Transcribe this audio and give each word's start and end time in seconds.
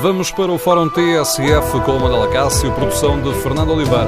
Vamos 0.00 0.30
para 0.30 0.52
o 0.52 0.58
Fórum 0.58 0.88
TSF 0.90 1.80
com 1.84 1.96
o 1.96 2.30
Cássio, 2.30 2.72
produção 2.74 3.20
de 3.20 3.32
Fernando 3.42 3.70
Oliveira. 3.70 4.06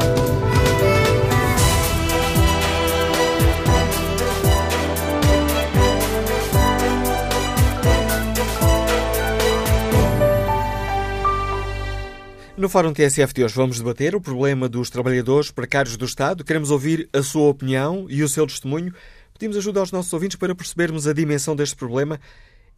No 12.57 12.69
Fórum 12.69 12.93
TSF 12.93 13.33
de 13.33 13.45
hoje 13.45 13.55
vamos 13.55 13.79
debater 13.79 14.15
o 14.15 14.21
problema 14.21 14.69
dos 14.69 14.91
trabalhadores 14.91 15.51
precários 15.51 15.97
do 15.97 16.05
Estado. 16.05 16.45
Queremos 16.45 16.71
ouvir 16.71 17.09
a 17.13 17.23
sua 17.23 17.49
opinião 17.49 18.07
e 18.11 18.23
o 18.23 18.29
seu 18.29 18.47
testemunho. 18.47 18.93
Pedimos 19.33 19.57
ajuda 19.57 19.81
aos 19.81 19.91
nossos 19.91 20.13
ouvintes 20.13 20.37
para 20.37 20.55
percebermos 20.55 21.07
a 21.07 21.13
dimensão 21.15 21.57
deste 21.57 21.77
problema. 21.77 22.21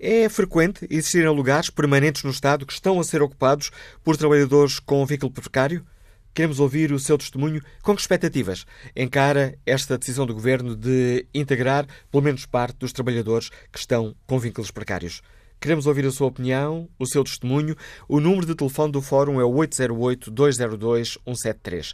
É 0.03 0.27
frequente 0.31 0.87
existirem 0.89 1.29
lugares 1.29 1.69
permanentes 1.69 2.25
no 2.25 2.31
Estado 2.31 2.65
que 2.65 2.73
estão 2.73 2.99
a 2.99 3.05
ser 3.05 3.21
ocupados 3.21 3.71
por 4.03 4.17
trabalhadores 4.17 4.81
com 4.81 5.05
vínculo 5.05 5.31
precário? 5.31 5.85
Queremos 6.33 6.59
ouvir 6.59 6.91
o 6.91 6.99
seu 6.99 7.19
testemunho. 7.19 7.61
Com 7.83 7.95
que 7.95 8.01
expectativas 8.01 8.65
encara 8.97 9.59
esta 9.67 9.99
decisão 9.99 10.25
do 10.25 10.33
Governo 10.33 10.75
de 10.75 11.27
integrar 11.35 11.87
pelo 12.11 12.23
menos 12.23 12.47
parte 12.47 12.79
dos 12.79 12.95
trabalhadores 12.95 13.51
que 13.71 13.79
estão 13.79 14.17
com 14.27 14.39
vínculos 14.39 14.71
precários? 14.71 15.21
Queremos 15.61 15.87
ouvir 15.87 16.07
a 16.07 16.11
sua 16.11 16.29
opinião, 16.29 16.89
o 16.99 17.05
seu 17.05 17.23
testemunho. 17.23 17.77
O 18.09 18.21
número 18.21 18.47
de 18.47 18.55
telefone 18.55 18.93
do 18.93 19.03
Fórum 19.03 19.39
é 19.39 19.45
o 19.45 19.53
808-202-173. 19.53 21.93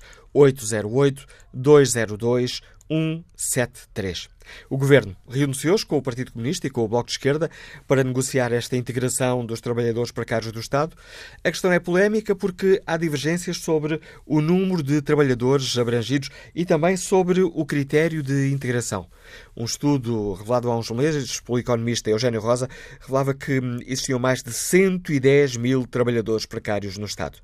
808-202-173. 2.90 4.28
O 4.70 4.76
Governo 4.76 5.16
hoje 5.26 5.86
com 5.86 5.96
o 5.96 6.02
Partido 6.02 6.32
Comunista 6.32 6.66
e 6.66 6.70
com 6.70 6.82
o 6.82 6.88
Bloco 6.88 7.06
de 7.06 7.12
Esquerda 7.12 7.50
para 7.86 8.04
negociar 8.04 8.52
esta 8.52 8.76
integração 8.76 9.44
dos 9.44 9.60
trabalhadores 9.60 10.12
precários 10.12 10.52
do 10.52 10.60
Estado. 10.60 10.96
A 11.42 11.50
questão 11.50 11.72
é 11.72 11.80
polémica 11.80 12.34
porque 12.34 12.80
há 12.86 12.96
divergências 12.96 13.58
sobre 13.58 14.00
o 14.24 14.40
número 14.40 14.82
de 14.82 15.02
trabalhadores 15.02 15.76
abrangidos 15.76 16.30
e 16.54 16.64
também 16.64 16.96
sobre 16.96 17.42
o 17.42 17.64
critério 17.64 18.22
de 18.22 18.50
integração. 18.52 19.08
Um 19.56 19.64
estudo 19.64 20.34
revelado 20.34 20.70
há 20.70 20.78
uns 20.78 20.90
meses 20.90 21.40
pelo 21.40 21.58
economista 21.58 22.10
Eugênio 22.10 22.40
Rosa 22.40 22.68
revelava 23.00 23.34
que 23.34 23.60
existiam 23.86 24.18
mais 24.18 24.42
de 24.42 24.52
110 24.52 25.56
mil 25.56 25.86
trabalhadores 25.86 26.46
precários 26.46 26.96
no 26.96 27.06
Estado. 27.06 27.38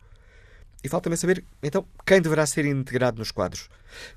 E 0.85 0.89
falta 0.89 1.05
também 1.05 1.17
saber, 1.17 1.45
então, 1.63 1.87
quem 2.05 2.21
deverá 2.21 2.45
ser 2.45 2.65
integrado 2.65 3.19
nos 3.19 3.31
quadros. 3.31 3.69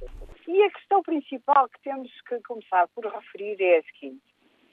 E 0.46 0.62
a 0.62 0.70
questão 0.70 1.02
principal 1.02 1.68
que 1.68 1.80
temos 1.82 2.10
que 2.28 2.40
começar 2.42 2.86
por 2.94 3.04
referir 3.06 3.56
é 3.60 3.78
a 3.78 3.82
seguinte. 3.82 4.22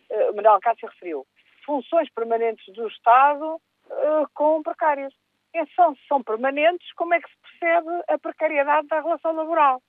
Uh, 0.09 0.35
Manuel 0.35 0.59
Cássio 0.61 0.89
referiu. 0.89 1.25
Funções 1.65 2.09
permanentes 2.13 2.65
do 2.73 2.87
Estado 2.87 3.61
uh, 3.89 4.27
com 4.33 4.61
precários. 4.63 5.13
E 5.53 5.65
são, 5.75 5.95
são 6.07 6.23
permanentes, 6.23 6.91
como 6.93 7.13
é 7.13 7.19
que 7.19 7.29
se 7.29 7.35
percebe 7.59 8.03
a 8.07 8.19
precariedade 8.19 8.87
da 8.87 9.01
relação 9.01 9.33
laboral? 9.33 9.81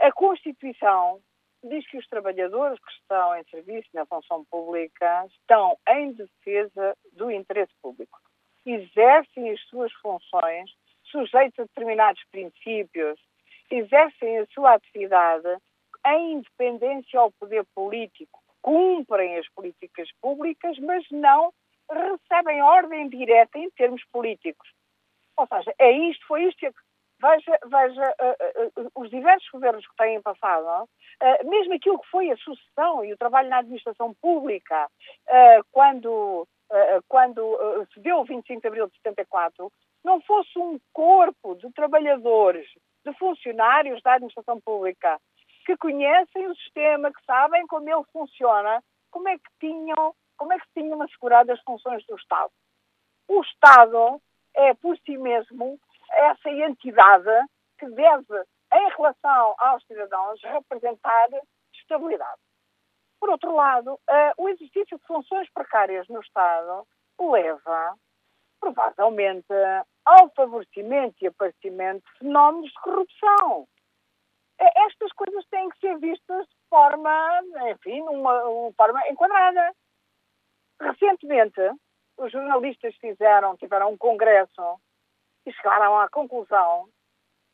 A 0.00 0.10
Constituição 0.12 1.20
diz 1.62 1.86
que 1.88 1.98
os 1.98 2.08
trabalhadores 2.08 2.78
que 2.80 2.92
estão 2.92 3.36
em 3.36 3.44
serviço 3.44 3.88
na 3.94 4.06
função 4.06 4.44
pública 4.50 5.26
estão 5.26 5.76
em 5.88 6.12
defesa 6.12 6.96
do 7.12 7.30
interesse 7.30 7.72
público. 7.80 8.18
Exercem 8.64 9.50
as 9.50 9.60
suas 9.68 9.92
funções 9.94 10.70
sujeitos 11.04 11.58
a 11.58 11.62
determinados 11.64 12.22
princípios, 12.30 13.20
exercem 13.70 14.38
a 14.38 14.46
sua 14.46 14.74
atividade 14.74 15.48
em 16.06 16.32
independência 16.34 17.20
ao 17.20 17.30
poder 17.32 17.64
político, 17.74 18.42
cumprem 18.60 19.36
as 19.38 19.48
políticas 19.50 20.08
públicas, 20.20 20.78
mas 20.78 21.04
não 21.10 21.52
recebem 21.92 22.62
ordem 22.62 23.08
direta 23.08 23.58
em 23.58 23.70
termos 23.70 24.02
políticos. 24.12 24.68
Ou 25.36 25.46
seja, 25.46 25.74
é 25.78 25.90
isto, 25.92 26.26
foi 26.26 26.44
isto. 26.44 26.60
Veja, 27.20 27.58
veja 27.66 28.14
uh, 28.20 28.80
uh, 28.82 28.90
os 28.96 29.08
diversos 29.08 29.48
governos 29.50 29.86
que 29.86 29.94
têm 29.96 30.20
passado, 30.20 30.84
uh, 30.84 31.48
mesmo 31.48 31.74
aquilo 31.74 32.00
que 32.00 32.08
foi 32.08 32.30
a 32.30 32.36
sucessão 32.36 33.04
e 33.04 33.12
o 33.12 33.16
trabalho 33.16 33.48
na 33.48 33.58
administração 33.58 34.12
pública, 34.20 34.88
quando, 35.70 36.48
quando 37.08 37.86
se 37.94 38.00
deu 38.00 38.18
o 38.18 38.24
25 38.24 38.60
de 38.60 38.66
abril 38.66 38.86
de 38.88 38.96
74, 38.96 39.70
não 40.04 40.20
fosse 40.22 40.58
um 40.58 40.80
corpo 40.92 41.54
de 41.54 41.70
trabalhadores, 41.72 42.66
de 43.04 43.12
funcionários 43.18 44.02
da 44.02 44.14
administração 44.14 44.60
pública, 44.60 45.20
que 45.64 45.76
conhecem 45.76 46.48
o 46.48 46.56
sistema, 46.56 47.12
que 47.12 47.24
sabem 47.24 47.66
como 47.66 47.88
ele 47.88 48.04
funciona, 48.12 48.82
como 49.10 49.28
é 49.28 49.36
que 49.36 49.50
tinham 49.60 50.14
como 50.42 50.54
é 50.54 50.58
que 50.58 50.66
se 50.66 50.72
tinham 50.74 51.00
assegurado 51.00 51.52
as 51.52 51.60
funções 51.62 52.04
do 52.06 52.16
Estado? 52.16 52.50
O 53.28 53.42
Estado 53.42 54.20
é, 54.54 54.74
por 54.74 54.98
si 54.98 55.16
mesmo, 55.16 55.78
essa 56.10 56.50
entidade 56.50 57.46
que 57.78 57.86
deve, 57.86 58.44
em 58.72 58.88
relação 58.88 59.54
aos 59.56 59.86
cidadãos, 59.86 60.42
representar 60.42 61.28
estabilidade. 61.72 62.40
Por 63.20 63.30
outro 63.30 63.54
lado, 63.54 63.92
uh, 63.94 64.32
o 64.36 64.48
exercício 64.48 64.98
de 64.98 65.06
funções 65.06 65.48
precárias 65.54 66.08
no 66.08 66.20
Estado 66.20 66.88
leva, 67.20 67.94
provavelmente, 68.58 69.54
ao 70.04 70.28
favorecimento 70.34 71.18
e 71.22 71.28
aparecimento 71.28 72.02
de 72.04 72.18
fenómenos 72.18 72.68
de 72.68 72.80
corrupção. 72.80 73.68
Estas 74.58 75.12
coisas 75.12 75.46
têm 75.52 75.68
que 75.68 75.78
ser 75.78 75.98
vistas 76.00 76.48
de 76.48 76.56
forma, 76.68 77.42
enfim, 77.70 78.00
numa, 78.00 78.44
uma 78.44 78.72
forma 78.72 79.08
enquadrada. 79.08 79.72
Recentemente, 80.82 81.60
os 82.18 82.32
jornalistas 82.32 82.94
fizeram, 82.96 83.56
tiveram 83.56 83.92
um 83.92 83.96
congresso 83.96 84.80
e 85.46 85.52
chegaram 85.52 85.96
à 85.98 86.08
conclusão 86.08 86.88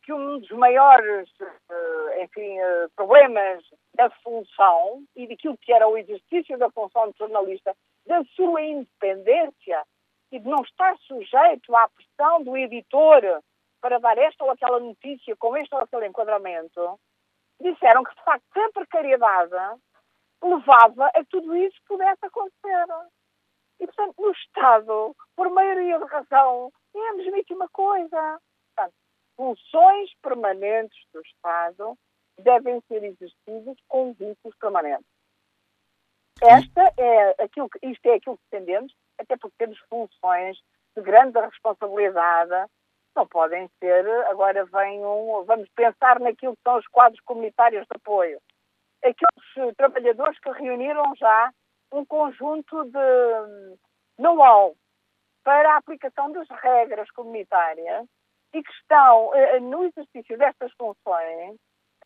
que 0.02 0.12
um 0.14 0.38
dos 0.38 0.50
maiores, 0.52 1.28
eh, 1.40 2.24
enfim, 2.24 2.58
eh, 2.58 2.88
problemas 2.96 3.62
da 3.94 4.08
função 4.22 5.04
e 5.14 5.28
daquilo 5.28 5.58
que 5.58 5.70
era 5.70 5.86
o 5.86 5.98
exercício 5.98 6.56
da 6.56 6.70
função 6.70 7.10
de 7.10 7.18
jornalista, 7.18 7.76
da 8.06 8.24
sua 8.34 8.62
independência 8.62 9.84
e 10.32 10.38
de 10.38 10.48
não 10.48 10.62
estar 10.62 10.96
sujeito 11.00 11.76
à 11.76 11.86
pressão 11.88 12.42
do 12.42 12.56
editor 12.56 13.42
para 13.82 13.98
dar 13.98 14.16
esta 14.16 14.44
ou 14.44 14.50
aquela 14.50 14.80
notícia 14.80 15.36
com 15.36 15.54
este 15.58 15.74
ou 15.74 15.82
aquele 15.82 16.06
enquadramento, 16.06 16.98
disseram 17.60 18.02
que, 18.04 18.14
de 18.14 18.24
facto, 18.24 18.44
a 18.56 18.72
precariedade 18.72 19.80
levava 20.42 21.06
a 21.08 21.12
que 21.12 21.26
tudo 21.26 21.54
isso 21.54 21.78
pudesse 21.86 22.24
acontecer. 22.24 22.86
E, 23.80 23.86
portanto, 23.86 24.14
no 24.18 24.30
Estado, 24.32 25.16
por 25.36 25.50
maioria 25.50 25.98
de 25.98 26.04
razão, 26.06 26.72
é 26.94 27.08
a 27.08 27.12
mesmíssima 27.14 27.68
coisa. 27.68 28.40
Portanto, 28.74 28.94
funções 29.36 30.10
permanentes 30.22 30.98
do 31.12 31.20
Estado 31.20 31.96
devem 32.38 32.80
ser 32.88 33.04
exercidas 33.04 33.76
com 33.88 34.12
vínculos 34.12 34.56
permanentes. 34.58 35.06
Esta 36.40 36.92
é 36.96 37.42
aquilo 37.42 37.68
que, 37.68 37.78
isto 37.82 38.06
é 38.06 38.14
aquilo 38.14 38.36
que 38.36 38.44
defendemos, 38.50 38.94
até 39.18 39.36
porque 39.36 39.56
temos 39.58 39.78
funções 39.90 40.56
de 40.96 41.02
grande 41.02 41.38
responsabilidade, 41.40 42.70
não 43.16 43.26
podem 43.26 43.68
ser, 43.80 44.08
agora 44.26 44.64
vem 44.66 45.04
um, 45.04 45.44
vamos 45.44 45.68
pensar 45.70 46.20
naquilo 46.20 46.54
que 46.54 46.62
são 46.62 46.78
os 46.78 46.86
quadros 46.86 47.20
comunitários 47.22 47.82
de 47.82 47.96
apoio. 47.96 48.40
Aqueles 49.02 49.76
trabalhadores 49.76 50.38
que 50.38 50.50
reuniram 50.50 51.12
já 51.16 51.52
um 51.92 52.04
conjunto 52.04 52.84
de 52.84 53.76
know-how 54.18 54.74
para 55.44 55.74
a 55.74 55.76
aplicação 55.78 56.32
das 56.32 56.48
regras 56.48 57.10
comunitárias 57.12 58.06
e 58.52 58.62
que 58.62 58.72
estão 58.72 59.34
eh, 59.34 59.60
no 59.60 59.84
exercício 59.84 60.36
destas 60.36 60.72
funções 60.72 61.56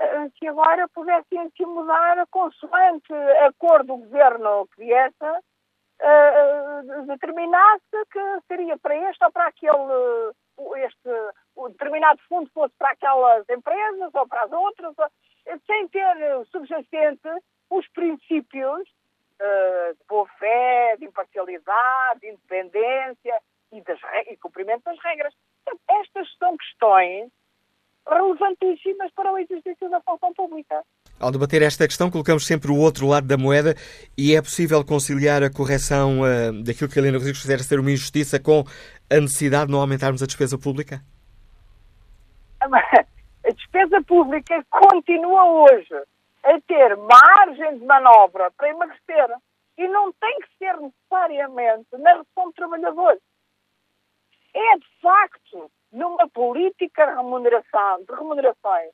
eh, 0.01 0.29
que 0.37 0.47
agora 0.47 0.89
pudessem 0.89 1.51
se 1.57 1.65
mudar 1.65 2.27
consoante 2.31 3.13
acordo 3.47 3.97
do 3.97 3.97
governo 3.99 4.69
que 4.69 4.85
viesse, 4.85 5.43
determinasse 7.07 7.97
que 8.11 8.41
seria 8.49 8.77
para 8.79 8.97
este 9.09 9.25
ou 9.25 9.31
para 9.31 9.47
aquele, 9.47 10.33
este, 10.85 11.11
o 11.55 11.69
determinado 11.69 12.21
fundo 12.29 12.51
fosse 12.53 12.75
para 12.77 12.91
aquelas 12.91 13.49
empresas 13.49 14.13
ou 14.13 14.27
para 14.27 14.43
as 14.43 14.53
outras, 14.53 14.95
sem 15.65 15.89
ter 15.89 16.47
subjacente 16.47 17.29
os 17.71 17.89
princípios 17.91 18.83
uh, 19.43 19.95
de 19.95 20.05
boa 20.09 20.27
fé, 20.39 20.97
de 20.99 21.07
imparcialidade, 21.07 22.21
de 22.21 22.29
independência 22.29 23.41
e, 23.73 23.81
das, 23.83 23.99
e 24.31 24.37
cumprimento 24.37 24.85
das 24.85 24.99
regras. 25.03 25.35
Estas 25.89 26.29
são 26.39 26.57
questões 26.57 27.31
relevantíssimas 28.09 29.13
para 29.13 29.33
o 29.33 29.39
exercício 29.39 29.89
da 29.91 30.01
função 30.01 30.33
pública. 30.35 30.83
Ao 31.21 31.31
debater 31.31 31.63
esta 31.63 31.87
questão, 31.87 32.11
colocamos 32.11 32.47
sempre 32.47 32.71
o 32.73 32.77
outro 32.77 33.07
lado 33.07 33.27
da 33.27 33.37
moeda 33.37 33.75
e 34.19 34.35
é 34.35 34.43
possível 34.43 34.85
conciliar 34.85 35.43
a 35.43 35.51
correção 35.51 36.21
uh, 36.21 36.65
daquilo 36.65 36.91
que 36.91 36.99
a 36.99 37.03
Helena 37.03 37.19
Rodrigues 37.19 37.41
considera 37.41 37.63
ser 37.63 37.79
uma 37.79 37.93
injustiça 37.93 38.41
com 38.41 38.65
a 39.09 39.21
necessidade 39.21 39.67
de 39.67 39.73
não 39.73 39.81
aumentarmos 39.81 40.23
a 40.23 40.27
despesa 40.27 40.59
pública? 40.59 41.01
A 42.61 43.51
despesa 43.51 44.03
pública 44.03 44.65
continua 44.71 45.45
hoje 45.45 45.95
a 46.45 46.61
ter 46.63 46.97
margem 46.97 47.79
de 47.79 47.85
manobra 47.85 48.51
para 48.53 48.69
emagrecer 48.69 49.37
e 49.79 49.89
não 49.89 50.13
tem 50.13 50.39
que 50.41 50.49
ser 50.59 50.77
necessariamente 50.79 51.89
na 51.93 52.13
redução 52.13 52.49
de 52.49 52.55
trabalhadores. 52.55 53.23
É, 54.55 54.77
de 54.77 55.01
facto, 55.01 55.71
numa 55.91 56.29
política 56.29 57.07
de 57.07 57.15
remuneração, 57.15 58.05
de 58.05 58.15
remunerações 58.15 58.93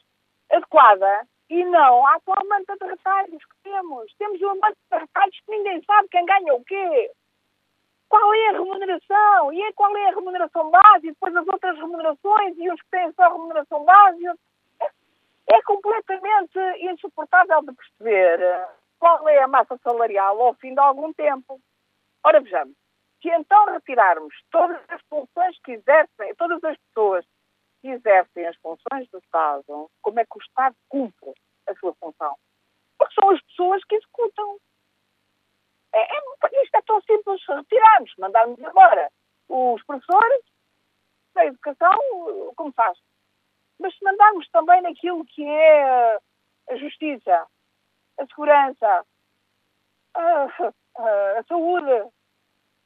adequada 0.51 1.27
e 1.51 1.65
não 1.65 2.07
à 2.07 2.15
atual 2.17 2.45
manta 2.47 2.77
de 2.77 2.87
retalhos 2.87 3.45
que 3.45 3.57
temos. 3.63 4.15
Temos 4.19 4.41
uma 4.41 4.55
manta 4.55 4.77
de 4.93 4.99
retalhos 4.99 5.41
que 5.41 5.51
ninguém 5.51 5.83
sabe 5.83 6.09
quem 6.11 6.25
ganha 6.25 6.55
o 6.55 6.65
quê. 6.65 7.11
Qual 8.09 8.35
é 8.35 8.49
a 8.49 8.53
remuneração? 8.53 9.53
E 9.53 9.73
qual 9.75 9.97
é 9.97 10.09
a 10.09 10.15
remuneração 10.15 10.71
base? 10.71 11.09
E 11.09 11.13
depois 11.13 11.37
as 11.37 11.47
outras 11.47 11.77
remunerações 11.77 12.57
e 12.59 12.71
os 12.71 12.81
que 12.81 12.91
têm 12.91 13.13
só 13.13 13.33
remuneração 13.33 13.85
base? 13.85 14.25
É 15.51 15.63
completamente 15.63 16.59
insuportável 16.81 17.63
de 17.63 17.73
perceber 17.73 18.69
qual 18.99 19.29
é 19.29 19.43
a 19.43 19.49
massa 19.49 19.79
salarial 19.83 20.41
ao 20.41 20.55
fim 20.55 20.75
de 20.75 20.81
algum 20.81 21.13
tempo. 21.13 21.61
Ora, 22.23 22.41
vejamos. 22.41 22.77
Se 23.23 23.29
então 23.31 23.65
retirarmos 23.67 24.35
todas 24.51 24.81
as 24.89 25.01
funções 25.09 25.59
que 25.65 25.73
exercem, 25.73 26.35
todas 26.37 26.63
as 26.63 26.77
pessoas 26.77 27.25
que 27.81 27.89
exercem 27.89 28.47
as 28.47 28.57
funções 28.57 29.09
do 29.11 29.19
Estado, 29.19 29.91
como 30.03 30.21
é 30.21 30.25
que 30.25 30.39
o 30.39 30.43
Estado 30.43 30.77
cumpre 30.89 31.33
a 31.67 31.75
sua 31.77 31.95
função? 31.95 32.37
Porque 32.99 33.15
são 33.15 33.31
as 33.31 33.41
pessoas 33.43 33.83
que 33.85 33.97
executam. 33.97 34.59
É, 35.93 36.01
é, 36.01 36.63
isto 36.63 36.75
é 36.75 36.83
tão 36.83 37.01
simples 37.03 37.43
retirarmos, 37.49 38.13
mandarmos 38.19 38.59
embora 38.59 39.11
os 39.49 39.83
professores 39.85 40.45
da 41.35 41.47
educação, 41.47 41.99
como 42.55 42.73
faz? 42.73 42.99
Mas 43.79 43.97
se 43.97 44.05
mandarmos 44.05 44.49
também 44.51 44.83
naquilo 44.83 45.25
que 45.25 45.45
é 45.45 46.19
a 46.71 46.77
justiça, 46.77 47.47
a 48.19 48.27
segurança, 48.27 49.07
a, 50.15 50.45
a, 50.97 51.39
a 51.39 51.45
saúde, 51.49 52.11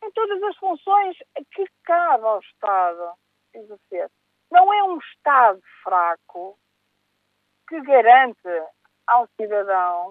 em 0.04 0.10
todas 0.12 0.42
as 0.42 0.56
funções 0.56 1.16
que 1.52 1.64
cabe 1.84 2.24
ao 2.24 2.40
Estado 2.40 3.12
exercer. 3.54 4.10
Não 4.50 4.72
é 4.72 4.82
um 4.84 4.98
Estado 4.98 5.60
fraco 5.82 6.58
que 7.68 7.80
garante 7.80 8.48
ao 9.06 9.26
cidadão, 9.40 10.10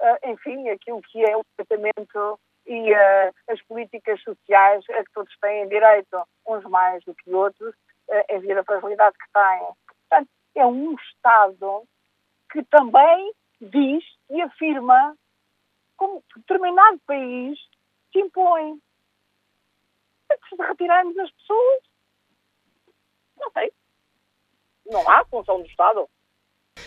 uh, 0.00 0.30
enfim, 0.30 0.68
aquilo 0.68 1.00
que 1.02 1.24
é 1.24 1.36
o 1.36 1.44
tratamento 1.56 2.40
e 2.66 2.92
uh, 2.92 3.32
as 3.48 3.62
políticas 3.62 4.20
sociais 4.22 4.84
a 4.90 5.04
que 5.04 5.12
todos 5.12 5.36
têm 5.40 5.68
direito, 5.68 6.26
uns 6.46 6.64
mais 6.64 7.04
do 7.04 7.14
que 7.14 7.32
outros, 7.32 7.74
em 8.28 8.40
via 8.40 8.54
da 8.54 8.64
fragilidade 8.64 9.16
que 9.18 9.32
têm. 9.32 9.68
Portanto, 9.86 10.30
é 10.54 10.66
um 10.66 10.94
Estado 10.94 11.82
que 12.50 12.62
também 12.64 13.32
diz 13.60 14.04
e 14.30 14.40
afirma 14.42 15.16
como 15.96 16.22
determinado 16.36 17.00
país 17.06 17.58
se 18.12 18.20
impõe 18.20 18.80
se 20.48 20.56
retirarmos 20.56 21.16
as 21.18 21.30
pessoas, 21.30 21.82
não 23.36 23.50
sei. 23.52 23.72
Não 24.86 25.08
há 25.08 25.24
função 25.26 25.60
do 25.60 25.66
Estado. 25.66 26.08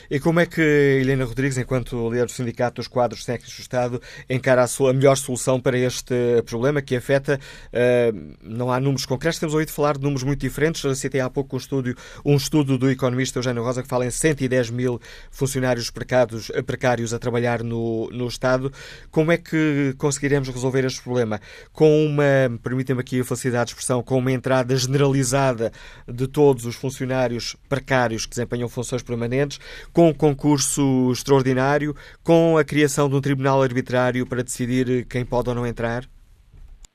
E 0.10 0.20
como 0.20 0.40
é 0.40 0.46
que 0.46 0.60
Helena 0.62 1.24
Rodrigues, 1.24 1.58
enquanto 1.60 2.10
líder 2.10 2.26
do 2.26 2.32
Sindicato 2.32 2.78
dos 2.78 2.88
Quadros 2.88 3.24
Técnicos 3.24 3.56
do 3.56 3.62
Estado, 3.62 4.02
encara 4.28 4.64
a, 4.64 4.68
sua, 4.68 4.92
melhor 4.92 5.16
solução 5.16 5.62
para 5.62 5.78
este 5.78 6.42
problema 6.48 6.82
que 6.82 6.96
afeta, 6.96 7.40
uh, 7.68 8.36
não 8.42 8.72
há 8.72 8.80
números 8.80 9.06
concretos, 9.06 9.38
temos 9.38 9.54
ouvido 9.54 9.72
falar 9.72 9.98
de 9.98 10.04
números 10.04 10.24
muito 10.24 10.40
diferentes, 10.40 10.98
citei 10.98 11.22
há 11.22 11.30
pouco 11.30 11.56
um 11.56 11.60
estudo, 11.60 11.96
um 12.26 12.36
estudo 12.36 12.76
do 12.76 12.90
economista 12.90 13.38
Eugênio 13.38 13.62
Rosa 13.62 13.84
que 13.84 13.88
fala 13.88 14.04
em 14.04 14.10
110 14.10 14.72
mil 14.72 15.00
funcionários 15.30 15.92
precários, 15.92 16.52
precários 16.66 17.14
a 17.14 17.20
trabalhar 17.20 17.64
no, 17.64 18.10
no 18.12 18.28
Estado. 18.28 18.74
Como 19.12 19.32
é 19.32 19.38
que 19.38 19.94
conseguiremos 20.00 20.50
resolver 20.50 20.86
este 20.86 21.04
problema? 21.04 21.40
Com 21.72 22.04
uma, 22.04 22.24
permitem-me 22.64 23.02
aqui 23.02 23.20
a 23.20 23.24
facilidade 23.24 23.66
de 23.66 23.72
expressão, 23.74 24.02
com 24.02 24.18
uma 24.18 24.32
entrada 24.32 24.76
generalizada 24.76 25.72
de 26.08 26.28
todos 26.28 26.66
os 26.66 26.76
funcionários 26.76 27.56
precários 27.68 28.26
que 28.26 28.32
desempenham 28.32 28.68
funções 28.68 29.04
permanentes, 29.04 29.60
com 29.94 30.10
um 30.10 30.14
concurso 30.14 31.12
extraordinário, 31.12 31.94
com 32.24 32.58
a 32.58 32.64
criação 32.64 33.10
de 33.10 33.16
um 33.16 33.22
tribunal 33.22 33.62
arbitrário 33.62 34.28
para 34.28 34.44
decidir 34.44 35.06
quem 35.08 35.26
pode 35.26 35.50
ou 35.50 35.56
não 35.56 35.66
entrar? 35.66 36.04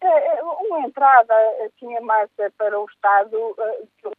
É, 0.00 0.06
é, 0.06 0.42
uma 0.42 0.80
entrada 0.86 1.34
assim 1.66 1.94
é 1.94 2.00
mais 2.00 2.30
para 2.56 2.78
o 2.78 2.86
Estado, 2.86 3.54
eh, 3.58 4.12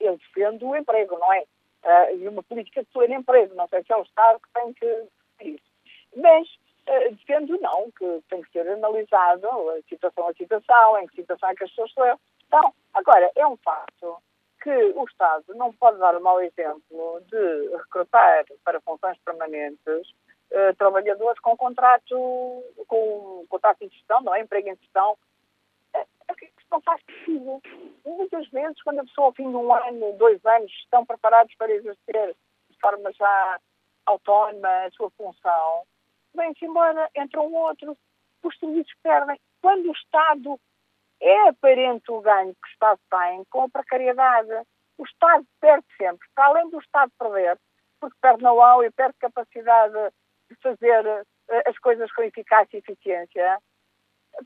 eu 0.00 0.16
defendo 0.16 0.66
o 0.66 0.76
emprego, 0.76 1.18
não 1.18 1.32
é? 1.32 1.44
Eh, 1.82 2.16
e 2.16 2.28
uma 2.28 2.42
política 2.42 2.82
de 2.82 2.88
pleno 2.90 3.14
emprego, 3.14 3.54
não 3.54 3.68
sei 3.68 3.82
se 3.82 3.92
é 3.92 3.96
o 3.96 4.02
Estado 4.02 4.40
que 4.40 4.60
tem 4.60 4.72
que 4.74 5.06
isso. 5.42 5.70
Mas 6.16 6.48
eh, 6.86 7.10
defendo 7.10 7.58
não, 7.60 7.90
que 7.92 8.22
tem 8.28 8.42
que 8.42 8.52
ser 8.52 8.68
analisado 8.68 9.46
a 9.46 9.82
situação 9.88 10.28
a 10.28 10.34
situação, 10.34 10.98
em 10.98 11.06
que 11.06 11.16
situação 11.16 11.48
é 11.48 11.54
que 11.54 11.64
as 11.64 11.70
pessoas 11.70 11.90
estão. 11.90 12.18
Então, 12.46 12.74
agora, 12.94 13.30
é 13.36 13.46
um 13.46 13.56
facto 13.58 14.16
que 14.60 14.70
o 14.70 15.04
Estado 15.04 15.54
não 15.54 15.72
pode 15.72 15.98
dar 15.98 16.16
o 16.16 16.22
mau 16.22 16.40
exemplo 16.40 17.22
de 17.26 17.76
recrutar 17.76 18.44
para 18.64 18.80
funções 18.80 19.18
permanentes 19.24 20.10
uh, 20.50 20.74
trabalhadores 20.76 21.40
com 21.40 21.56
contrato, 21.56 22.64
com 22.86 23.46
contrato 23.48 23.78
de 23.80 23.94
gestão, 23.96 24.20
não 24.20 24.34
é? 24.34 24.40
Emprego 24.40 24.68
em 24.68 24.76
gestão. 24.76 25.16
Uh, 25.94 26.06
isso 26.42 26.66
não 26.70 26.80
faz 26.82 27.02
sentido. 27.04 27.60
Muitas 28.04 28.48
vezes, 28.48 28.82
quando 28.82 29.00
a 29.00 29.04
pessoa, 29.04 29.28
ao 29.28 29.32
fim 29.32 29.48
de 29.48 29.56
um 29.56 29.72
ano, 29.72 30.12
dois 30.18 30.44
anos, 30.44 30.70
estão 30.82 31.04
preparados 31.06 31.54
para 31.56 31.72
exercer 31.72 32.36
de 32.68 32.78
forma 32.80 33.12
já 33.12 33.60
autónoma 34.06 34.84
a 34.84 34.90
sua 34.92 35.10
função, 35.10 35.82
vem-se 36.34 36.64
embora, 36.64 37.08
entra 37.14 37.40
um 37.40 37.54
outro, 37.54 37.96
os 38.42 38.58
serviços 38.58 38.92
perdem. 39.02 39.38
Quando 39.60 39.88
o 39.88 39.92
Estado 39.92 40.58
é 41.20 41.48
aparente 41.48 42.10
o 42.10 42.20
ganho 42.20 42.54
que 42.54 42.68
o 42.68 42.72
Estado 42.72 43.00
tem 43.10 43.44
com 43.50 43.64
a 43.64 43.68
precariedade. 43.68 44.66
O 44.98 45.04
Estado 45.04 45.44
perde 45.60 45.86
sempre, 45.96 46.26
para 46.34 46.46
além 46.46 46.70
do 46.70 46.78
Estado 46.78 47.12
perder, 47.18 47.58
porque 48.00 48.16
perde 48.20 48.42
know-how 48.42 48.82
e 48.84 48.90
perde 48.90 49.14
capacidade 49.18 49.94
de 50.50 50.56
fazer 50.62 51.06
eh, 51.48 51.62
as 51.66 51.78
coisas 51.78 52.10
com 52.12 52.22
eficácia 52.22 52.76
e 52.76 52.78
eficiência, 52.78 53.58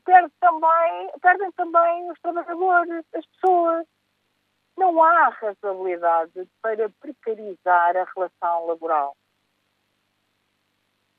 perde 0.03 0.31
também, 0.39 1.11
perdem 1.21 1.51
também 1.53 2.11
os 2.11 2.19
trabalhadores, 2.19 3.05
as 3.13 3.25
pessoas. 3.25 3.85
Não 4.77 5.01
há 5.01 5.29
razoabilidade 5.29 6.49
para 6.61 6.89
precarizar 6.99 7.95
a 7.95 8.05
relação 8.13 8.67
laboral. 8.67 9.15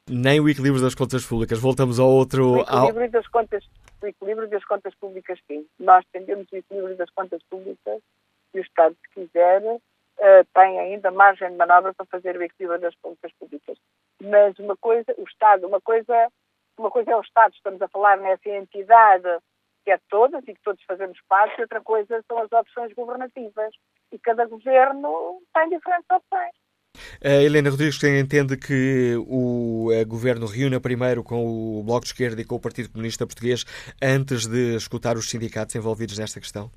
Nem 0.08 0.38
o 0.40 0.48
equilíbrio 0.48 0.82
das 0.82 0.94
contas 0.94 1.24
públicas. 1.24 1.58
Voltamos 1.58 1.98
ao 1.98 2.08
outro. 2.08 2.58
O 2.58 2.60
equilíbrio, 2.60 3.10
das, 3.10 3.26
contas, 3.28 3.66
o 4.02 4.06
equilíbrio 4.06 4.48
das 4.48 4.64
contas 4.64 4.94
públicas, 4.94 5.38
sim. 5.46 5.66
Nós 5.78 6.04
tendemos 6.12 6.46
o 6.52 6.56
equilíbrio 6.56 6.96
das 6.96 7.10
contas 7.10 7.42
públicas 7.50 8.00
e 8.54 8.58
o 8.58 8.62
Estado, 8.62 8.96
se 9.02 9.14
quiser, 9.14 9.62
uh, 9.62 9.80
tem 10.54 10.78
ainda 10.80 11.10
margem 11.10 11.50
de 11.50 11.56
manobra 11.56 11.92
para 11.94 12.06
fazer 12.06 12.36
o 12.36 12.42
equilíbrio 12.42 12.80
das 12.80 12.94
contas 12.96 13.32
públicas. 13.38 13.78
Mas 14.22 14.58
uma 14.58 14.76
coisa, 14.76 15.14
o 15.18 15.24
Estado, 15.24 15.66
uma 15.66 15.80
coisa, 15.80 16.28
uma 16.78 16.90
coisa 16.90 17.10
é 17.10 17.16
o 17.16 17.20
Estado, 17.20 17.54
estamos 17.54 17.80
a 17.82 17.88
falar 17.88 18.16
nessa 18.18 18.48
entidade 18.48 19.28
que 19.84 19.92
é 19.92 19.96
de 19.96 20.02
todas 20.10 20.42
e 20.42 20.52
que 20.52 20.62
todos 20.62 20.82
fazemos 20.82 21.16
parte, 21.28 21.56
e 21.58 21.62
outra 21.62 21.80
coisa 21.80 22.20
são 22.26 22.38
as 22.38 22.50
opções 22.50 22.92
governativas. 22.92 23.72
E 24.10 24.18
cada 24.18 24.44
governo 24.44 25.40
tem 25.54 25.68
diferentes 25.68 26.10
opções. 26.10 26.52
A 27.24 27.42
Helena 27.42 27.70
Rodrigues 27.70 28.02
entende 28.02 28.56
que 28.56 29.14
o 29.26 29.90
eh, 29.92 30.04
governo 30.04 30.46
reúna 30.46 30.80
primeiro 30.80 31.22
com 31.22 31.44
o 31.44 31.82
Bloco 31.82 32.02
de 32.02 32.08
Esquerda 32.08 32.40
e 32.40 32.44
com 32.44 32.56
o 32.56 32.60
Partido 32.60 32.90
Comunista 32.90 33.26
Português 33.26 33.64
antes 34.02 34.46
de 34.46 34.76
escutar 34.76 35.16
os 35.16 35.28
sindicatos 35.30 35.74
envolvidos 35.74 36.18
nesta 36.18 36.40
questão? 36.40 36.70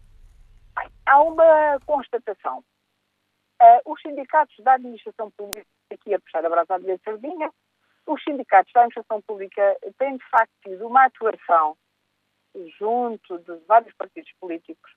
Há 1.06 1.22
uma 1.22 1.80
constatação. 1.86 2.64
Uh, 3.62 3.92
os 3.92 4.02
sindicatos 4.02 4.56
da 4.64 4.76
administração 4.76 5.32
pública, 5.32 5.68
aqui 5.92 6.14
a 6.14 6.20
puxar 6.20 6.46
a 6.46 6.50
brasa 6.50 6.80
de 6.80 6.98
sardinha, 7.04 7.52
os 8.08 8.24
sindicatos 8.24 8.72
da 8.74 8.82
administração 8.82 9.22
pública 9.22 9.78
têm 9.98 10.18
de 10.18 10.30
facto 10.30 10.52
tido 10.64 10.88
uma 10.88 11.06
atuação 11.06 11.76
junto 12.80 13.38
de 13.40 13.56
vários 13.68 13.94
partidos 13.96 14.32
políticos 14.40 14.92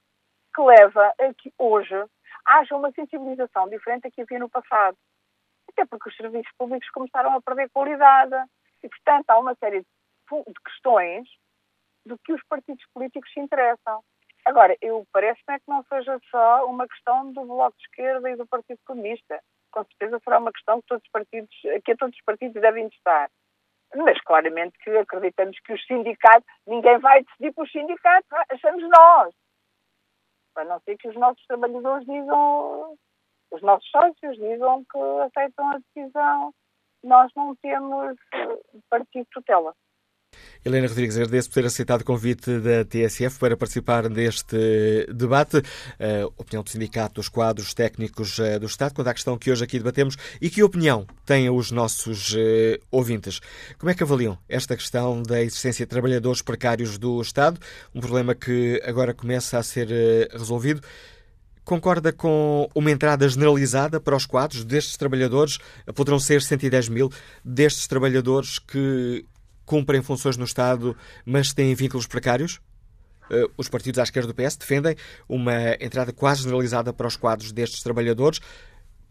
que 0.55 0.62
leva 0.62 1.12
a 1.19 1.35
que 1.35 1.52
hoje 1.59 2.05
haja 2.45 2.76
uma 2.76 2.91
sensibilização 2.93 3.69
diferente 3.69 4.02
da 4.02 4.11
que 4.11 4.23
havia 4.23 4.38
no 4.38 4.49
passado. 4.49 4.97
Até 5.73 5.87
porque 5.87 6.09
os 6.09 6.17
serviços 6.17 6.52
públicos 6.59 6.88
começaram 6.91 7.35
a 7.35 7.43
perder 7.43 7.71
qualidade 7.71 8.35
e, 8.83 8.88
portanto, 8.88 9.31
há 9.31 9.38
uma 9.38 9.55
série 9.57 9.81
de 9.81 10.61
questões 10.64 11.29
do 12.07 12.19
que 12.19 12.33
os 12.33 12.43
partidos 12.49 12.85
políticos 12.93 13.31
se 13.33 13.41
interessam. 13.41 14.02
Agora, 14.45 14.76
eu 14.81 15.07
parece-me 15.12 15.55
é 15.55 15.59
que 15.59 15.69
não 15.69 15.85
seja 15.85 16.19
só 16.31 16.67
uma 16.67 16.88
questão 16.88 17.33
do 17.33 17.45
Bloco 17.45 17.76
de 17.76 17.85
Esquerda 17.85 18.31
e 18.31 18.37
do 18.37 18.47
Partido 18.47 18.81
Comunista. 18.85 19.41
Com 19.71 19.85
certeza 19.85 20.21
será 20.25 20.38
uma 20.38 20.52
questão 20.52 20.81
que, 20.81 20.88
todos 20.88 21.05
os 21.05 21.11
partidos, 21.11 21.57
que 21.85 21.93
a 21.93 21.97
todos 21.97 22.17
os 22.17 22.25
partidos 22.25 22.61
devem 22.61 22.88
estar. 22.88 23.31
Mas 23.95 24.21
claramente 24.23 24.76
que 24.79 24.91
acreditamos 24.91 25.59
que 25.61 25.73
os 25.73 25.87
sindicatos, 25.87 26.47
ninguém 26.67 26.99
vai 26.99 27.23
decidir 27.23 27.52
para 27.52 27.64
os 27.64 27.71
sindicatos, 27.71 28.29
achamos 28.50 28.83
nós. 28.88 29.35
A 30.57 30.64
não 30.64 30.81
ser 30.81 30.97
que 30.97 31.09
os 31.09 31.14
nossos 31.14 31.45
trabalhadores 31.47 32.05
digam, 32.05 32.97
os 33.52 33.62
nossos 33.62 33.88
sócios 33.90 34.37
digam 34.38 34.85
que 34.90 34.99
aceitam 34.99 35.71
a 35.71 35.78
decisão. 35.78 36.54
Nós 37.04 37.30
não 37.37 37.54
temos 37.56 38.16
eh, 38.35 38.59
partido 38.88 39.26
tutela. 39.32 39.75
Helena 40.64 40.87
Rodrigues, 40.87 41.16
agradeço 41.16 41.49
por 41.49 41.54
ter 41.54 41.66
aceitado 41.66 42.02
o 42.02 42.04
convite 42.04 42.59
da 42.61 42.85
TSF 42.85 43.38
para 43.38 43.56
participar 43.56 44.09
deste 44.09 45.06
debate. 45.12 45.59
A 45.99 46.26
opinião 46.40 46.62
do 46.62 46.71
Sindicato 46.71 47.16
dos 47.16 47.28
Quadros 47.28 47.75
Técnicos 47.75 48.38
eh, 48.38 48.59
do 48.59 48.66
Estado, 48.66 48.94
quanto 48.94 49.09
à 49.09 49.14
questão 49.14 49.37
que 49.37 49.50
hoje 49.50 49.64
aqui 49.64 49.78
debatemos 49.78 50.16
e 50.40 50.49
que 50.49 50.62
opinião 50.62 51.04
têm 51.26 51.50
os 51.50 51.71
nossos 51.71 52.35
eh, 52.37 52.78
ouvintes. 52.90 53.40
Como 53.76 53.90
é 53.90 53.94
que 53.94 54.02
avaliam 54.02 54.38
esta 54.49 54.76
questão 54.76 55.23
da 55.23 55.42
existência 55.42 55.85
de 55.85 55.90
trabalhadores 55.90 56.40
precários 56.40 56.97
do 56.97 57.21
Estado, 57.21 57.59
um 57.94 58.00
problema 58.00 58.35
que 58.35 58.80
agora 58.85 59.12
começa 59.12 59.59
a 59.59 59.62
ser 59.62 59.90
eh, 59.90 60.28
resolvido? 60.32 60.80
Concorda 61.64 62.12
com 62.12 62.69
uma 62.75 62.90
entrada 62.90 63.28
generalizada 63.28 64.00
para 64.00 64.16
os 64.16 64.26
quadros 64.26 64.64
destes 64.64 64.97
trabalhadores? 64.97 65.59
Poderão 65.95 66.19
ser 66.19 66.42
110 66.42 66.88
mil 66.88 67.11
destes 67.45 67.87
trabalhadores 67.87 68.59
que 68.59 69.25
cumprem 69.64 70.02
funções 70.02 70.37
no 70.37 70.45
Estado, 70.45 70.97
mas 71.25 71.52
têm 71.52 71.75
vínculos 71.75 72.07
precários? 72.07 72.61
Eh, 73.31 73.47
os 73.57 73.69
partidos 73.69 73.99
à 74.00 74.02
esquerda 74.02 74.33
do 74.33 74.35
PS 74.35 74.57
defendem 74.57 74.97
uma 75.28 75.75
entrada 75.81 76.12
quase 76.12 76.42
generalizada 76.42 76.92
para 76.92 77.07
os 77.07 77.16
quadros 77.16 77.52
destes 77.52 77.83
trabalhadores. 77.83 78.40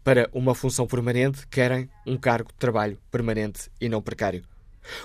Para 0.04 0.28
uma 0.32 0.54
função 0.54 0.86
permanente, 0.86 1.46
querem 1.46 1.88
um 2.06 2.16
cargo 2.16 2.50
de 2.50 2.58
trabalho 2.58 2.98
permanente 3.10 3.70
e 3.80 3.88
não 3.88 4.02
precário. 4.02 4.51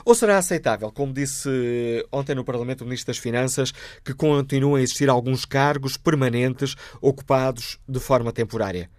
Ou 0.04 0.16
será 0.16 0.38
aceitável, 0.38 0.92
como 0.92 1.14
disse 1.14 1.50
ontem 2.12 2.36
no 2.36 2.44
Parlamento 2.44 2.82
o 2.82 2.86
Ministro 2.86 3.14
das 3.14 3.18
Finanças, 3.18 3.74
que 4.04 4.14
continuem 4.14 4.82
a 4.82 4.84
existir 4.84 5.10
alguns 5.10 5.46
cargos 5.46 5.98
permanentes 5.98 6.76
ocupados 7.02 7.80
de 7.88 8.00
forma 8.00 8.32
temporária? 8.32 8.90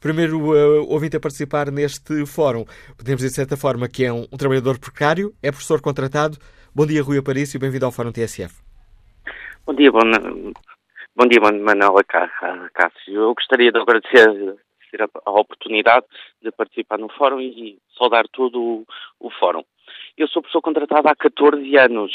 Primeiro 0.00 0.52
uh, 0.52 0.86
ouvinte 0.88 1.16
a 1.16 1.20
participar 1.20 1.70
neste 1.70 2.26
fórum, 2.26 2.64
podemos 2.96 3.20
dizer 3.20 3.30
de 3.30 3.36
certa 3.36 3.56
forma 3.56 3.88
que 3.88 4.04
é 4.04 4.12
um, 4.12 4.26
um 4.30 4.36
trabalhador 4.36 4.78
precário, 4.78 5.34
é 5.42 5.50
professor 5.50 5.80
contratado, 5.80 6.38
Bom 6.76 6.86
dia, 6.86 7.04
Rui 7.04 7.18
Aparício, 7.18 7.60
bem-vindo 7.60 7.86
ao 7.86 7.92
Fórum 7.92 8.10
TSF. 8.10 8.63
Bom 9.66 9.72
dia, 9.72 9.90
bom, 9.90 10.00
bom 11.16 11.26
dia, 11.26 11.40
Manuela 11.40 12.04
Cássio. 12.04 13.14
Eu 13.14 13.34
gostaria 13.34 13.72
de 13.72 13.78
agradecer 13.78 14.58
a, 15.24 15.30
oportunidade 15.30 16.04
de 16.42 16.52
participar 16.52 16.98
no 16.98 17.08
Fórum 17.08 17.40
e 17.40 17.78
saudar 17.96 18.28
todo 18.28 18.60
o, 18.60 18.86
o 19.18 19.30
Fórum. 19.30 19.64
Eu 20.18 20.28
sou 20.28 20.42
professor 20.42 20.60
contratado 20.60 21.08
há 21.08 21.16
14 21.16 21.78
anos. 21.78 22.12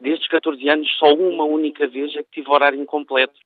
Destes 0.00 0.28
14 0.28 0.66
anos, 0.70 0.90
só 0.96 1.12
uma 1.12 1.44
única 1.44 1.86
vez 1.86 2.16
é 2.16 2.22
que 2.22 2.30
tive 2.40 2.50
horário 2.50 2.80
incompleto. 2.80 3.38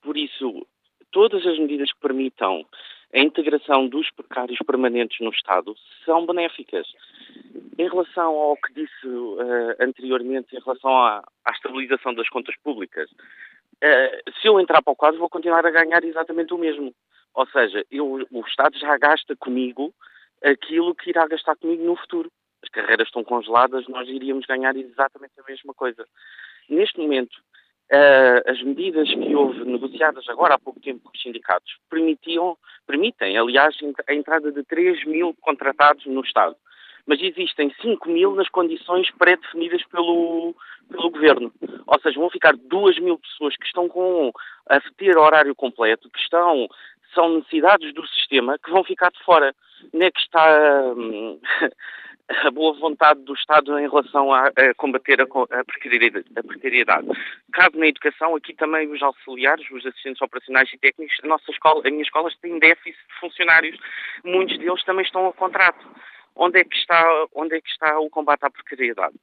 Por 0.00 0.16
isso, 0.16 0.64
todas 1.10 1.44
as 1.44 1.58
medidas 1.58 1.92
que 1.92 1.98
permitam 1.98 2.64
a 3.14 3.20
integração 3.20 3.86
dos 3.86 4.10
precários 4.10 4.58
permanentes 4.66 5.20
no 5.20 5.30
Estado 5.30 5.74
são 6.04 6.26
benéficas. 6.26 6.86
Em 7.78 7.88
relação 7.88 8.34
ao 8.34 8.56
que 8.56 8.72
disse 8.74 9.06
uh, 9.06 9.76
anteriormente, 9.80 10.56
em 10.56 10.60
relação 10.60 10.90
à, 10.90 11.24
à, 11.44 11.50
estabilização 11.52 12.12
das 12.12 12.28
contas 12.28 12.56
públicas, 12.56 13.08
uh, 13.10 14.30
se 14.40 14.48
eu 14.48 14.58
entrar 14.58 14.82
para 14.82 14.92
o 14.92 14.96
quadro, 14.96 15.20
vou 15.20 15.28
continuar 15.28 15.64
a 15.64 15.70
ganhar 15.70 16.02
exatamente 16.04 16.52
o 16.52 16.58
mesmo. 16.58 16.92
Ou 17.34 17.46
seja, 17.46 17.84
eu, 17.88 18.26
o 18.30 18.40
Estado 18.40 18.76
já 18.78 18.98
gasta 18.98 19.36
comigo 19.36 19.94
aquilo 20.42 20.94
que 20.94 21.10
irá 21.10 21.26
gastar 21.26 21.54
comigo 21.56 21.84
no 21.84 21.96
futuro. 21.96 22.30
As 22.62 22.68
carreiras 22.68 23.06
estão 23.06 23.22
congeladas, 23.22 23.86
nós 23.86 24.08
iríamos 24.08 24.44
ganhar 24.46 24.74
exatamente 24.76 25.34
a 25.38 25.48
mesma 25.48 25.72
coisa. 25.72 26.04
Neste 26.68 26.98
momento, 26.98 27.36
Uh, 27.92 28.50
as 28.50 28.62
medidas 28.62 29.08
que 29.08 29.34
houve 29.34 29.62
negociadas 29.64 30.26
agora 30.28 30.54
há 30.54 30.58
pouco 30.58 30.80
tempo 30.80 31.00
com 31.04 31.10
os 31.14 31.20
sindicatos 31.20 31.76
permitiam, 31.90 32.56
permitem, 32.86 33.36
aliás, 33.36 33.76
a 34.08 34.14
entrada 34.14 34.50
de 34.50 34.62
3 34.64 35.04
mil 35.04 35.34
contratados 35.40 36.04
no 36.06 36.22
Estado. 36.22 36.56
Mas 37.06 37.20
existem 37.20 37.70
5 37.82 38.08
mil 38.08 38.34
nas 38.34 38.48
condições 38.48 39.10
pré-definidas 39.10 39.84
pelo, 39.88 40.54
pelo 40.88 41.10
Governo. 41.10 41.52
Ou 41.86 42.00
seja, 42.00 42.18
vão 42.18 42.30
ficar 42.30 42.56
2 42.56 42.98
mil 43.00 43.18
pessoas 43.18 43.54
que 43.56 43.66
estão 43.66 43.86
com 43.86 44.32
a 44.70 44.80
ter 44.96 45.18
horário 45.18 45.54
completo, 45.54 46.08
que 46.08 46.18
estão, 46.18 46.66
são 47.14 47.36
necessidades 47.36 47.92
do 47.92 48.06
sistema, 48.06 48.58
que 48.58 48.70
vão 48.70 48.82
ficar 48.82 49.10
de 49.10 49.22
fora. 49.22 49.54
Não 49.92 50.06
é 50.06 50.10
que 50.10 50.20
está. 50.20 50.82
Hum, 50.96 51.38
a 52.28 52.50
boa 52.50 52.72
vontade 52.74 53.20
do 53.22 53.34
Estado 53.34 53.78
em 53.78 53.88
relação 53.88 54.32
a, 54.32 54.46
a 54.46 54.74
combater 54.76 55.20
a, 55.20 55.24
a, 55.24 55.64
precariedade. 55.64 57.06
Cabe 57.52 57.78
na 57.78 57.86
educação, 57.86 58.34
aqui 58.34 58.54
também 58.54 58.90
os 58.90 59.02
auxiliares, 59.02 59.70
os 59.70 59.84
assistentes 59.84 60.22
operacionais 60.22 60.72
e 60.72 60.78
técnicos, 60.78 61.16
a 61.22 61.26
nossa 61.26 61.50
escola, 61.50 61.82
a 61.84 61.90
minha 61.90 62.02
escola 62.02 62.30
tem 62.40 62.58
déficit 62.58 62.96
de 62.96 63.20
funcionários, 63.20 63.78
muitos 64.24 64.58
deles 64.58 64.84
também 64.84 65.04
estão 65.04 65.26
a 65.26 65.32
contrato. 65.32 65.86
Onde 66.36 66.60
é 66.60 66.64
que 66.64 66.76
está, 66.76 67.26
onde 67.34 67.56
é 67.56 67.60
que 67.60 67.68
está 67.68 67.98
o 68.00 68.10
combate 68.10 68.44
à 68.44 68.50
precariedade? 68.50 69.14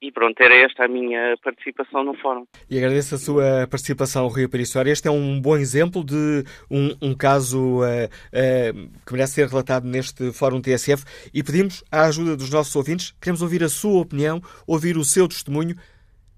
E 0.00 0.12
pronto, 0.12 0.40
era 0.40 0.54
esta 0.54 0.84
a 0.84 0.88
minha 0.88 1.36
participação 1.42 2.04
no 2.04 2.14
fórum. 2.18 2.46
E 2.68 2.78
agradeço 2.78 3.14
a 3.14 3.18
sua 3.18 3.66
participação, 3.68 4.26
Rui 4.28 4.44
Aparício. 4.44 4.80
Este 4.88 5.08
é 5.08 5.10
um 5.10 5.40
bom 5.40 5.56
exemplo 5.56 6.04
de 6.04 6.44
um, 6.70 6.96
um 7.00 7.14
caso 7.14 7.80
uh, 7.80 7.82
uh, 7.82 8.90
que 9.06 9.12
merece 9.12 9.34
ser 9.34 9.48
relatado 9.48 9.86
neste 9.86 10.32
Fórum 10.32 10.60
TSF 10.60 11.04
e 11.32 11.42
pedimos 11.42 11.82
a 11.90 12.02
ajuda 12.02 12.36
dos 12.36 12.50
nossos 12.50 12.74
ouvintes. 12.76 13.14
Queremos 13.20 13.42
ouvir 13.42 13.62
a 13.62 13.68
sua 13.68 14.00
opinião, 14.00 14.40
ouvir 14.66 14.96
o 14.96 15.04
seu 15.04 15.28
testemunho. 15.28 15.76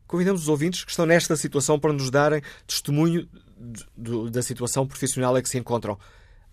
Convidamos 0.07 0.43
os 0.43 0.49
ouvintes 0.49 0.85
que 0.85 0.91
estão 0.91 1.07
nesta 1.07 1.37
situação 1.37 1.79
para 1.79 1.93
nos 1.93 2.11
darem 2.11 2.41
testemunho 2.67 3.29
da 4.31 4.43
situação 4.43 4.87
profissional 4.87 5.37
em 5.37 5.43
que 5.43 5.49
se 5.49 5.59
encontram. 5.59 5.99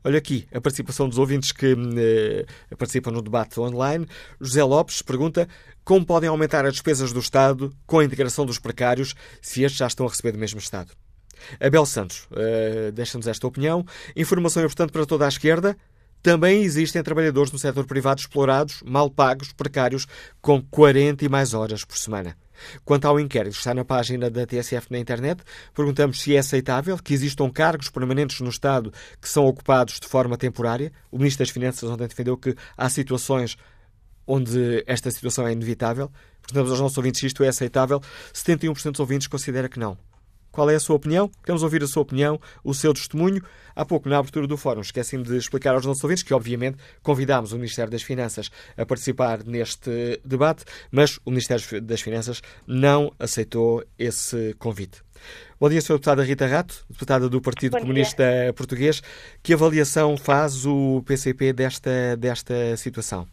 Olha 0.05 0.19
aqui 0.19 0.49
a 0.53 0.61
participação 0.61 1.09
dos 1.09 1.19
ouvintes 1.19 1.53
que 1.53 1.77
eh, 1.97 2.45
participam 2.77 3.13
no 3.13 3.23
debate 3.23 3.61
online. 3.61 4.07
José 4.41 4.65
Lopes 4.65 5.03
pergunta 5.03 5.49
como 5.85 6.05
podem 6.05 6.29
aumentar 6.29 6.67
as 6.67 6.73
despesas 6.75 7.13
do 7.13 7.21
Estado 7.21 7.73
com 7.87 7.99
a 7.99 8.05
integração 8.05 8.47
dos 8.47 8.59
precários 8.59 9.15
se 9.41 9.63
estes 9.63 9.79
já 9.79 9.87
estão 9.87 10.07
a 10.07 10.09
receber 10.09 10.33
do 10.33 10.39
mesmo 10.39 10.59
Estado. 10.59 10.91
Abel 11.59 11.87
Santos 11.87 12.29
uh, 12.33 12.93
deixa-nos 12.93 13.27
esta 13.27 13.47
opinião. 13.47 13.83
Informação 14.15 14.63
importante 14.63 14.93
para 14.93 15.07
toda 15.07 15.25
a 15.25 15.29
esquerda. 15.29 15.75
Também 16.23 16.63
existem 16.63 17.03
trabalhadores 17.03 17.51
no 17.51 17.59
setor 17.59 17.87
privado 17.87 18.21
explorados, 18.21 18.83
mal 18.85 19.11
pagos, 19.11 19.53
precários, 19.53 20.07
com 20.41 20.61
40 20.63 21.25
e 21.25 21.29
mais 21.29 21.55
horas 21.55 21.85
por 21.85 21.97
semana. 21.97 22.37
Quanto 22.85 23.07
ao 23.07 23.19
inquérito 23.19 23.57
está 23.57 23.73
na 23.73 23.87
página 23.87 24.29
da 24.29 24.47
TSF 24.47 24.89
na 24.91 24.99
internet, 24.99 25.43
perguntamos 25.75 26.21
se 26.21 26.37
é 26.37 26.39
aceitável 26.39 26.99
que 26.99 27.15
existam 27.15 27.51
cargos 27.51 27.89
permanentes 27.89 28.41
no 28.41 28.51
Estado 28.51 28.93
que 29.19 29.29
são 29.29 29.47
ocupados 29.47 29.99
de 29.99 30.07
forma 30.07 30.37
temporária. 30.37 30.93
O 31.11 31.17
Ministro 31.17 31.45
das 31.45 31.51
Finanças 31.51 31.89
ontem 31.89 32.07
defendeu 32.07 32.37
que 32.37 32.55
há 32.77 32.89
situações 32.91 33.57
onde 34.27 34.85
esta 34.87 35.11
situação 35.11 35.47
é 35.47 35.53
inevitável. 35.53 36.11
Perguntamos 36.43 36.71
aos 36.71 36.81
nossos 36.81 36.99
ouvintes 36.99 37.21
se 37.21 37.27
isto 37.27 37.43
é 37.43 37.49
aceitável. 37.49 38.01
71% 38.35 38.91
dos 38.91 39.01
ouvintes 39.01 39.27
considera 39.27 39.69
que 39.69 39.79
não. 39.79 39.97
Qual 40.53 40.69
é 40.69 40.75
a 40.75 40.81
sua 40.81 40.97
opinião? 40.97 41.31
Queremos 41.43 41.63
ouvir 41.63 41.83
a 41.83 41.87
sua 41.87 42.03
opinião, 42.03 42.41
o 42.65 42.75
seu 42.75 42.93
testemunho. 42.93 43.43
Há 43.75 43.85
pouco, 43.85 44.09
na 44.09 44.19
abertura 44.19 44.47
do 44.47 44.57
fórum, 44.57 44.81
esqueci-me 44.81 45.23
de 45.23 45.37
explicar 45.37 45.75
aos 45.75 45.87
nossos 45.87 46.03
ouvintes 46.03 46.23
que, 46.23 46.35
obviamente, 46.35 46.77
convidámos 47.03 47.53
o 47.53 47.57
Ministério 47.57 47.91
das 47.91 48.03
Finanças 48.03 48.51
a 48.77 48.85
participar 48.85 49.45
neste 49.45 50.21
debate, 50.25 50.65
mas 50.91 51.19
o 51.25 51.31
Ministério 51.31 51.81
das 51.81 52.01
Finanças 52.01 52.43
não 52.67 53.13
aceitou 53.19 53.85
esse 53.99 54.55
convite. 54.59 55.03
Bom 55.61 55.69
dia, 55.69 55.79
Sra. 55.79 55.97
Deputada 55.97 56.25
Rita 56.25 56.47
Rato, 56.47 56.85
deputada 56.89 57.29
do 57.29 57.41
Partido 57.41 57.79
Comunista. 57.79 58.25
Português. 58.57 59.03
Que 59.43 59.53
avaliação 59.55 60.17
faz 60.17 60.65
o 60.67 61.03
PCP 61.07 61.53
desta, 61.53 62.17
desta 62.17 62.77
situação? 62.77 63.27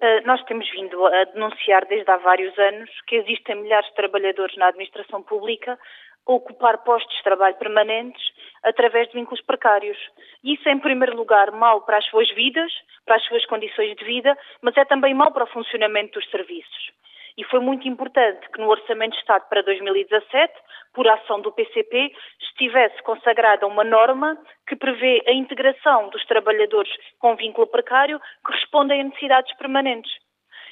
Eh, 0.00 0.20
nós 0.22 0.42
temos 0.44 0.68
vindo 0.70 1.06
a 1.06 1.24
denunciar 1.24 1.86
desde 1.86 2.10
há 2.10 2.16
vários 2.18 2.56
anos 2.58 2.90
que 3.06 3.16
existem 3.16 3.56
milhares 3.56 3.88
de 3.88 3.94
trabalhadores 3.94 4.56
na 4.56 4.68
administração 4.68 5.22
pública 5.22 5.78
a 6.26 6.32
ocupar 6.32 6.78
postos 6.78 7.16
de 7.16 7.22
trabalho 7.22 7.54
permanentes 7.54 8.22
através 8.62 9.08
de 9.08 9.14
vínculos 9.14 9.40
precários. 9.42 9.96
Isso 10.44 10.68
é, 10.68 10.72
em 10.72 10.78
primeiro 10.78 11.16
lugar, 11.16 11.50
mau 11.52 11.82
para 11.82 11.98
as 11.98 12.04
suas 12.06 12.28
vidas, 12.34 12.70
para 13.06 13.16
as 13.16 13.24
suas 13.24 13.46
condições 13.46 13.96
de 13.96 14.04
vida, 14.04 14.36
mas 14.60 14.76
é 14.76 14.84
também 14.84 15.14
mau 15.14 15.32
para 15.32 15.44
o 15.44 15.48
funcionamento 15.48 16.18
dos 16.18 16.28
serviços. 16.30 16.90
E 17.36 17.44
foi 17.44 17.60
muito 17.60 17.86
importante 17.86 18.48
que 18.50 18.60
no 18.60 18.68
Orçamento 18.68 19.12
de 19.12 19.18
Estado 19.18 19.46
para 19.48 19.62
2017, 19.62 20.52
por 20.94 21.06
ação 21.06 21.40
do 21.40 21.52
PCP, 21.52 22.12
estivesse 22.40 23.02
consagrada 23.02 23.66
uma 23.66 23.84
norma 23.84 24.38
que 24.66 24.74
prevê 24.74 25.22
a 25.26 25.32
integração 25.32 26.08
dos 26.08 26.24
trabalhadores 26.24 26.90
com 27.18 27.36
vínculo 27.36 27.66
precário 27.66 28.18
que 28.44 28.52
respondem 28.52 29.00
a 29.00 29.04
necessidades 29.04 29.54
permanentes. 29.58 30.25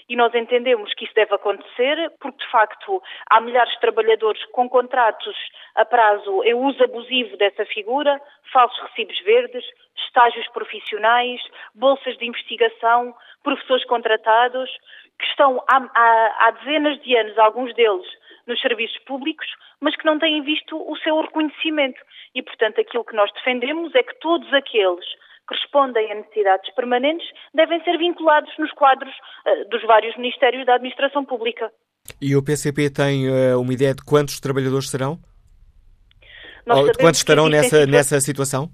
E 0.08 0.16
nós 0.16 0.34
entendemos 0.34 0.92
que 0.94 1.04
isso 1.04 1.14
deve 1.14 1.34
acontecer 1.34 2.12
porque, 2.20 2.44
de 2.44 2.50
facto, 2.50 3.02
há 3.30 3.40
milhares 3.40 3.72
de 3.72 3.80
trabalhadores 3.80 4.44
com 4.46 4.68
contratos 4.68 5.36
a 5.74 5.84
prazo 5.84 6.42
em 6.44 6.54
uso 6.54 6.82
abusivo 6.84 7.36
dessa 7.36 7.64
figura, 7.66 8.20
falsos 8.52 8.78
recibos 8.88 9.18
verdes, 9.20 9.64
estágios 9.96 10.46
profissionais, 10.48 11.40
bolsas 11.74 12.16
de 12.18 12.26
investigação, 12.26 13.14
professores 13.42 13.84
contratados, 13.86 14.70
que 15.18 15.26
estão 15.26 15.62
há, 15.68 15.76
há, 15.94 16.46
há 16.46 16.50
dezenas 16.50 17.00
de 17.02 17.16
anos, 17.16 17.38
alguns 17.38 17.74
deles, 17.74 18.06
nos 18.46 18.60
serviços 18.60 18.98
públicos, 19.04 19.46
mas 19.80 19.96
que 19.96 20.04
não 20.04 20.18
têm 20.18 20.42
visto 20.42 20.76
o 20.76 20.96
seu 20.98 21.20
reconhecimento. 21.20 22.00
E, 22.34 22.42
portanto, 22.42 22.80
aquilo 22.80 23.04
que 23.04 23.16
nós 23.16 23.32
defendemos 23.32 23.94
é 23.94 24.02
que 24.02 24.18
todos 24.20 24.52
aqueles 24.52 25.04
que 25.48 25.54
respondem 25.54 26.10
a 26.10 26.14
necessidades 26.14 26.72
permanentes 26.74 27.26
devem 27.54 27.82
ser 27.84 27.98
vinculados 27.98 28.50
nos 28.58 28.72
quadros 28.72 29.12
uh, 29.46 29.68
dos 29.68 29.82
vários 29.82 30.16
ministérios 30.16 30.64
da 30.66 30.74
administração 30.74 31.24
pública. 31.24 31.70
E 32.20 32.36
o 32.36 32.42
PCP 32.42 32.90
tem 32.90 33.28
uh, 33.28 33.60
uma 33.60 33.72
ideia 33.72 33.94
de 33.94 34.04
quantos 34.04 34.40
trabalhadores 34.40 34.90
serão? 34.90 35.18
Ou 36.66 36.90
de 36.90 36.98
quantos 36.98 37.20
estarão 37.20 37.48
nessa, 37.48 37.86
nessa 37.86 38.20
situação? 38.20 38.70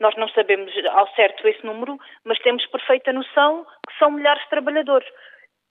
Nós 0.00 0.14
não 0.16 0.28
sabemos 0.28 0.70
ao 0.90 1.08
certo 1.14 1.46
esse 1.48 1.64
número, 1.64 1.96
mas 2.24 2.38
temos 2.40 2.66
perfeita 2.66 3.12
noção 3.12 3.64
que 3.88 3.98
são 3.98 4.10
milhares 4.10 4.42
de 4.42 4.50
trabalhadores. 4.50 5.06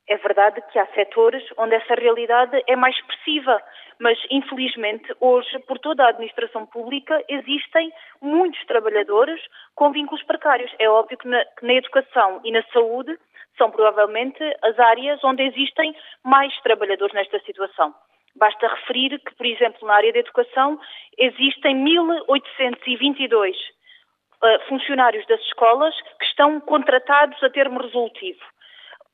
É 0.07 0.17
verdade 0.17 0.61
que 0.71 0.77
há 0.77 0.85
setores 0.87 1.43
onde 1.57 1.75
essa 1.75 1.95
realidade 1.95 2.61
é 2.67 2.75
mais 2.75 2.93
expressiva, 2.95 3.61
mas 3.99 4.17
infelizmente 4.29 5.13
hoje, 5.19 5.59
por 5.59 5.79
toda 5.79 6.03
a 6.03 6.09
administração 6.09 6.65
pública, 6.65 7.23
existem 7.29 7.91
muitos 8.21 8.63
trabalhadores 8.65 9.39
com 9.75 9.91
vínculos 9.93 10.21
precários. 10.23 10.71
É 10.77 10.89
óbvio 10.89 11.17
que 11.17 11.27
na, 11.27 11.45
que 11.45 11.65
na 11.65 11.73
educação 11.75 12.41
e 12.43 12.51
na 12.51 12.61
saúde 12.73 13.17
são 13.57 13.71
provavelmente 13.71 14.43
as 14.61 14.77
áreas 14.77 15.23
onde 15.23 15.43
existem 15.43 15.95
mais 16.23 16.53
trabalhadores 16.61 17.13
nesta 17.13 17.39
situação. 17.39 17.93
Basta 18.35 18.67
referir 18.67 19.19
que, 19.19 19.35
por 19.35 19.45
exemplo, 19.45 19.87
na 19.87 19.95
área 19.95 20.11
da 20.11 20.19
educação 20.19 20.79
existem 21.17 21.77
1.822 21.85 23.53
uh, 23.53 24.67
funcionários 24.67 25.25
das 25.27 25.39
escolas 25.41 25.95
que 26.19 26.25
estão 26.25 26.59
contratados 26.59 27.41
a 27.43 27.49
termo 27.49 27.79
resolutivo. 27.79 28.41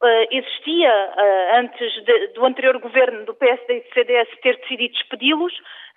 Uh, 0.02 0.28
existia, 0.32 0.90
uh, 0.90 1.58
antes 1.58 2.06
de, 2.06 2.28
do 2.28 2.46
anterior 2.46 2.80
governo 2.80 3.26
do 3.26 3.34
PSD 3.34 3.78
e 3.78 3.82
do 3.82 3.94
CDS 3.94 4.30
ter 4.42 4.56
decidido 4.56 4.94
despedi-los, 4.94 5.54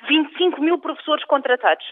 25 0.08 0.60
mil 0.60 0.78
professores 0.80 1.24
contratados. 1.26 1.86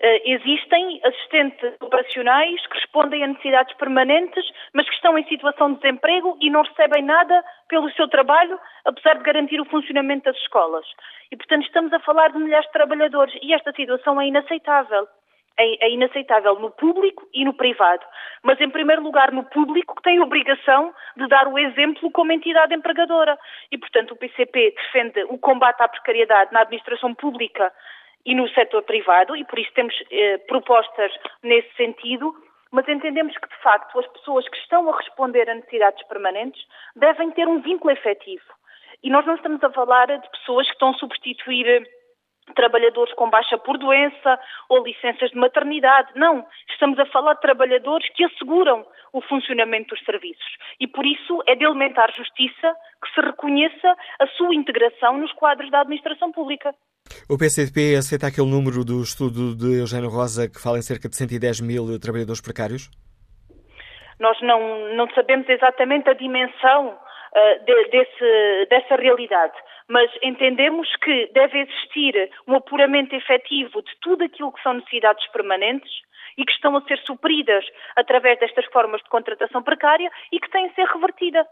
Uh, 0.00 0.22
existem 0.24 1.00
assistentes 1.02 1.74
operacionais 1.80 2.64
que 2.68 2.78
respondem 2.78 3.24
a 3.24 3.26
necessidades 3.26 3.76
permanentes, 3.76 4.44
mas 4.72 4.88
que 4.88 4.94
estão 4.94 5.18
em 5.18 5.26
situação 5.26 5.72
de 5.72 5.80
desemprego 5.80 6.38
e 6.40 6.48
não 6.48 6.62
recebem 6.62 7.02
nada 7.02 7.44
pelo 7.68 7.90
seu 7.94 8.06
trabalho, 8.06 8.56
apesar 8.84 9.18
de 9.18 9.24
garantir 9.24 9.60
o 9.60 9.64
funcionamento 9.64 10.26
das 10.26 10.36
escolas. 10.42 10.86
E, 11.32 11.36
portanto, 11.36 11.64
estamos 11.64 11.92
a 11.92 11.98
falar 11.98 12.30
de 12.30 12.38
milhares 12.38 12.66
de 12.66 12.72
trabalhadores 12.72 13.34
e 13.42 13.52
esta 13.52 13.72
situação 13.72 14.20
é 14.20 14.28
inaceitável 14.28 15.08
é, 15.56 15.86
é, 15.86 15.90
inaceitável 15.90 16.58
no 16.58 16.70
público 16.70 17.28
e 17.32 17.44
no 17.44 17.54
privado. 17.54 18.04
Mas, 18.42 18.60
em 18.60 18.68
primeiro 18.68 19.02
lugar, 19.02 19.32
no 19.32 19.44
público, 19.44 19.94
que 19.94 20.02
tem 20.02 20.18
a 20.18 20.22
obrigação 20.22 20.92
de 21.16 21.26
dar 21.28 21.46
o 21.48 21.58
exemplo 21.58 22.10
como 22.10 22.32
entidade 22.32 22.74
empregadora. 22.74 23.38
E, 23.70 23.78
portanto, 23.78 24.12
o 24.12 24.16
PCP 24.16 24.74
defende 24.76 25.24
o 25.24 25.38
combate 25.38 25.80
à 25.80 25.88
precariedade 25.88 26.52
na 26.52 26.62
administração 26.62 27.14
pública 27.14 27.72
e 28.26 28.34
no 28.34 28.48
setor 28.50 28.82
privado, 28.82 29.36
e 29.36 29.44
por 29.44 29.58
isso 29.58 29.70
temos 29.74 29.94
eh, 30.10 30.38
propostas 30.48 31.12
nesse 31.42 31.72
sentido. 31.76 32.34
Mas 32.70 32.88
entendemos 32.88 33.36
que, 33.36 33.48
de 33.48 33.62
facto, 33.62 33.98
as 33.98 34.06
pessoas 34.08 34.48
que 34.48 34.56
estão 34.56 34.88
a 34.90 34.96
responder 34.96 35.48
a 35.48 35.54
necessidades 35.54 36.02
permanentes 36.08 36.60
devem 36.96 37.30
ter 37.30 37.46
um 37.46 37.60
vínculo 37.60 37.92
efetivo. 37.92 38.44
E 39.02 39.10
nós 39.10 39.24
não 39.26 39.34
estamos 39.34 39.62
a 39.62 39.70
falar 39.70 40.06
de 40.06 40.30
pessoas 40.30 40.66
que 40.66 40.72
estão 40.72 40.90
a 40.90 40.94
substituir 40.94 41.86
trabalhadores 42.54 43.12
com 43.14 43.30
baixa 43.30 43.56
por 43.58 43.78
doença 43.78 44.38
ou 44.68 44.84
licenças 44.84 45.30
de 45.30 45.36
maternidade. 45.36 46.12
Não, 46.14 46.44
estamos 46.70 46.98
a 46.98 47.06
falar 47.06 47.34
de 47.34 47.40
trabalhadores 47.40 48.08
que 48.14 48.24
asseguram 48.24 48.84
o 49.12 49.22
funcionamento 49.22 49.94
dos 49.94 50.04
serviços. 50.04 50.56
E 50.80 50.86
por 50.86 51.06
isso 51.06 51.42
é 51.46 51.54
de 51.54 51.64
elementar 51.64 52.12
justiça 52.14 52.74
que 53.02 53.14
se 53.14 53.20
reconheça 53.20 53.96
a 54.20 54.26
sua 54.36 54.54
integração 54.54 55.18
nos 55.18 55.32
quadros 55.32 55.70
da 55.70 55.80
administração 55.80 56.32
pública. 56.32 56.74
O 57.28 57.38
PCP 57.38 57.96
aceita 57.96 58.26
aquele 58.26 58.50
número 58.50 58.84
do 58.84 59.02
estudo 59.02 59.54
de 59.54 59.80
Eugênio 59.80 60.08
Rosa 60.08 60.48
que 60.48 60.60
fala 60.60 60.78
em 60.78 60.82
cerca 60.82 61.08
de 61.08 61.16
110 61.16 61.60
mil 61.60 61.98
trabalhadores 62.00 62.40
precários? 62.40 62.90
Nós 64.18 64.40
não, 64.42 64.94
não 64.94 65.08
sabemos 65.14 65.48
exatamente 65.48 66.08
a 66.08 66.14
dimensão 66.14 66.88
uh, 66.88 67.64
de, 67.64 67.84
desse, 67.90 68.66
dessa 68.70 68.96
realidade 68.96 69.54
mas 69.88 70.10
entendemos 70.22 70.88
que 70.96 71.30
deve 71.32 71.60
existir 71.60 72.30
um 72.46 72.54
apuramento 72.54 73.14
efetivo 73.14 73.82
de 73.82 73.92
tudo 74.00 74.24
aquilo 74.24 74.52
que 74.52 74.62
são 74.62 74.74
necessidades 74.74 75.26
permanentes 75.28 75.92
e 76.36 76.44
que 76.44 76.52
estão 76.52 76.76
a 76.76 76.82
ser 76.82 76.98
supridas 77.00 77.64
através 77.96 78.38
destas 78.38 78.64
formas 78.66 79.00
de 79.02 79.08
contratação 79.08 79.62
precária 79.62 80.10
e 80.32 80.40
que 80.40 80.50
têm 80.50 80.66
a 80.66 80.74
ser 80.74 80.86
revertida. 80.86 81.46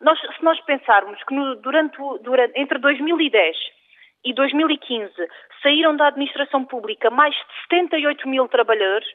Nós, 0.00 0.18
se 0.20 0.42
nós 0.42 0.60
pensarmos 0.62 1.22
que 1.24 1.34
no, 1.34 1.56
durante, 1.56 1.96
durante, 2.22 2.58
entre 2.58 2.78
2010 2.78 3.56
e 4.24 4.32
2015 4.32 5.12
saíram 5.62 5.96
da 5.96 6.08
administração 6.08 6.64
pública 6.64 7.10
mais 7.10 7.34
de 7.34 7.62
78 7.70 8.28
mil 8.28 8.48
trabalhadores, 8.48 9.08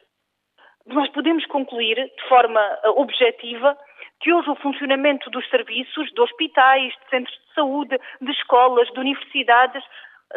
nós 0.85 1.09
podemos 1.09 1.45
concluir 1.47 1.95
de 1.95 2.27
forma 2.27 2.61
uh, 2.85 3.01
objetiva 3.01 3.77
que 4.19 4.33
hoje 4.33 4.49
o 4.49 4.55
funcionamento 4.55 5.29
dos 5.29 5.47
serviços, 5.49 6.09
de 6.11 6.21
hospitais, 6.21 6.93
de 6.93 7.09
centros 7.09 7.35
de 7.35 7.53
saúde, 7.53 7.99
de 8.21 8.31
escolas, 8.31 8.87
de 8.91 8.99
universidades, 8.99 9.83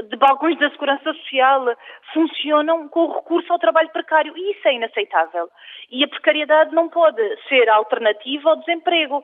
de 0.09 0.17
balcões 0.17 0.59
da 0.59 0.71
segurança 0.71 1.13
social, 1.13 1.67
funcionam 2.15 2.89
com 2.89 3.07
o 3.07 3.15
recurso 3.15 3.53
ao 3.53 3.59
trabalho 3.59 3.91
precário. 3.91 4.37
E 4.37 4.53
isso 4.53 4.67
é 4.69 4.75
inaceitável. 4.75 5.49
E 5.91 6.03
a 6.05 6.09
precariedade 6.09 6.75
não 6.75 6.89
pode 6.89 7.23
ser 7.49 7.69
alternativa 7.69 8.51
ao 8.51 8.57
desemprego 8.57 9.23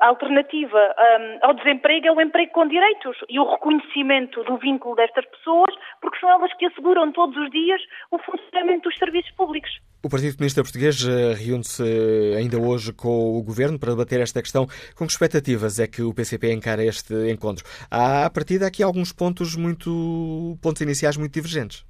a 0.00 0.08
alternativa 0.08 0.94
um, 0.98 1.46
ao 1.46 1.54
desemprego 1.54 2.06
é 2.08 2.12
o 2.12 2.20
emprego 2.20 2.50
com 2.52 2.66
direitos 2.66 3.16
e 3.28 3.38
o 3.38 3.48
reconhecimento 3.48 4.42
do 4.42 4.56
vínculo 4.56 4.96
destas 4.96 5.24
pessoas, 5.26 5.72
porque 6.00 6.18
são 6.18 6.28
elas 6.28 6.52
que 6.54 6.66
asseguram 6.66 7.12
todos 7.12 7.36
os 7.36 7.50
dias 7.50 7.80
o 8.10 8.18
funcionamento 8.18 8.88
dos 8.88 8.98
serviços 8.98 9.30
públicos. 9.32 9.70
O 10.04 10.10
Partido 10.10 10.34
Comunista 10.34 10.64
Português 10.64 10.98
eh, 11.06 11.32
reúne-se 11.38 11.78
eh, 11.78 12.34
ainda 12.36 12.58
hoje 12.58 12.92
com 12.92 13.38
o 13.38 13.40
Governo 13.40 13.78
para 13.78 13.94
debater 13.94 14.18
esta 14.18 14.42
questão. 14.42 14.66
Com 14.98 15.06
que 15.06 15.12
expectativas 15.12 15.78
é 15.78 15.86
que 15.86 16.02
o 16.02 16.12
PCP 16.12 16.50
encara 16.52 16.82
este 16.82 17.14
encontro? 17.30 17.62
Há, 17.88 18.26
a 18.26 18.30
partir 18.30 18.58
daqui, 18.58 18.82
alguns 18.82 19.12
pontos 19.14 19.54
muito 19.54 20.58
pontos 20.60 20.82
iniciais 20.82 21.16
muito 21.16 21.30
divergentes. 21.30 21.86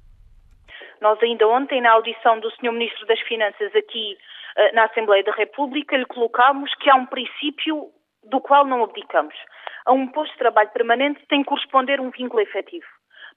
Nós 1.01 1.17
ainda 1.23 1.47
ontem, 1.47 1.81
na 1.81 1.91
audição 1.91 2.39
do 2.39 2.51
Sr. 2.51 2.71
Ministro 2.71 3.03
das 3.07 3.19
Finanças 3.21 3.73
aqui 3.73 4.15
eh, 4.57 4.71
na 4.73 4.85
Assembleia 4.85 5.23
da 5.23 5.33
República, 5.33 5.97
lhe 5.97 6.05
colocámos 6.05 6.69
que 6.75 6.91
há 6.91 6.95
um 6.95 7.07
princípio 7.07 7.89
do 8.29 8.39
qual 8.39 8.63
não 8.67 8.83
abdicamos. 8.83 9.33
A 9.87 9.91
um 9.91 10.05
posto 10.05 10.33
de 10.33 10.37
trabalho 10.37 10.69
permanente 10.69 11.25
tem 11.27 11.41
que 11.41 11.49
corresponder 11.49 11.99
um 11.99 12.11
vínculo 12.11 12.43
efetivo. 12.43 12.85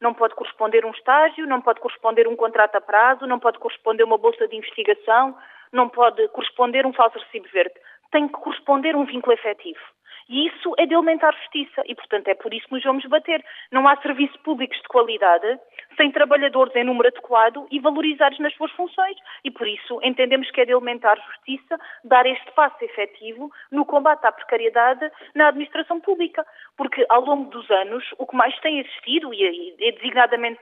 Não 0.00 0.12
pode 0.12 0.34
corresponder 0.34 0.84
um 0.84 0.90
estágio, 0.90 1.46
não 1.46 1.60
pode 1.60 1.80
corresponder 1.80 2.28
um 2.28 2.36
contrato 2.36 2.76
a 2.76 2.80
prazo, 2.80 3.26
não 3.26 3.38
pode 3.38 3.58
corresponder 3.58 4.04
uma 4.04 4.18
bolsa 4.18 4.46
de 4.46 4.56
investigação, 4.56 5.36
não 5.72 5.88
pode 5.88 6.26
corresponder 6.28 6.86
um 6.86 6.92
falso 6.92 7.18
recibo 7.18 7.48
verde. 7.52 7.74
Tem 8.10 8.28
que 8.28 8.34
corresponder 8.34 8.94
um 8.94 9.04
vínculo 9.04 9.32
efetivo. 9.32 9.80
E 10.28 10.48
isso 10.48 10.74
é 10.76 10.86
de 10.86 10.94
elementar 10.94 11.32
justiça 11.36 11.82
e, 11.86 11.94
portanto, 11.94 12.28
é 12.28 12.34
por 12.34 12.52
isso 12.52 12.66
que 12.66 12.74
nos 12.74 12.82
vamos 12.82 13.04
bater. 13.06 13.44
Não 13.70 13.86
há 13.86 13.96
serviços 13.98 14.36
públicos 14.38 14.76
de 14.78 14.88
qualidade 14.88 15.58
sem 15.96 16.10
trabalhadores 16.10 16.74
em 16.74 16.84
número 16.84 17.08
adequado 17.08 17.66
e 17.70 17.78
valorizados 17.78 18.38
nas 18.40 18.52
suas 18.54 18.72
funções. 18.72 19.16
E, 19.44 19.50
por 19.50 19.66
isso, 19.68 20.00
entendemos 20.02 20.50
que 20.50 20.60
é 20.60 20.64
de 20.64 20.72
elementar 20.72 21.16
justiça 21.16 21.78
dar 22.04 22.26
este 22.26 22.50
passo 22.52 22.84
efetivo 22.84 23.50
no 23.70 23.84
combate 23.84 24.26
à 24.26 24.32
precariedade 24.32 25.10
na 25.34 25.48
administração 25.48 26.00
pública. 26.00 26.44
Porque, 26.76 27.06
ao 27.08 27.20
longo 27.20 27.48
dos 27.50 27.70
anos, 27.70 28.04
o 28.18 28.26
que 28.26 28.36
mais 28.36 28.58
tem 28.60 28.80
existido, 28.80 29.32
e 29.32 29.76
é 29.80 29.92
designadamente 29.92 30.60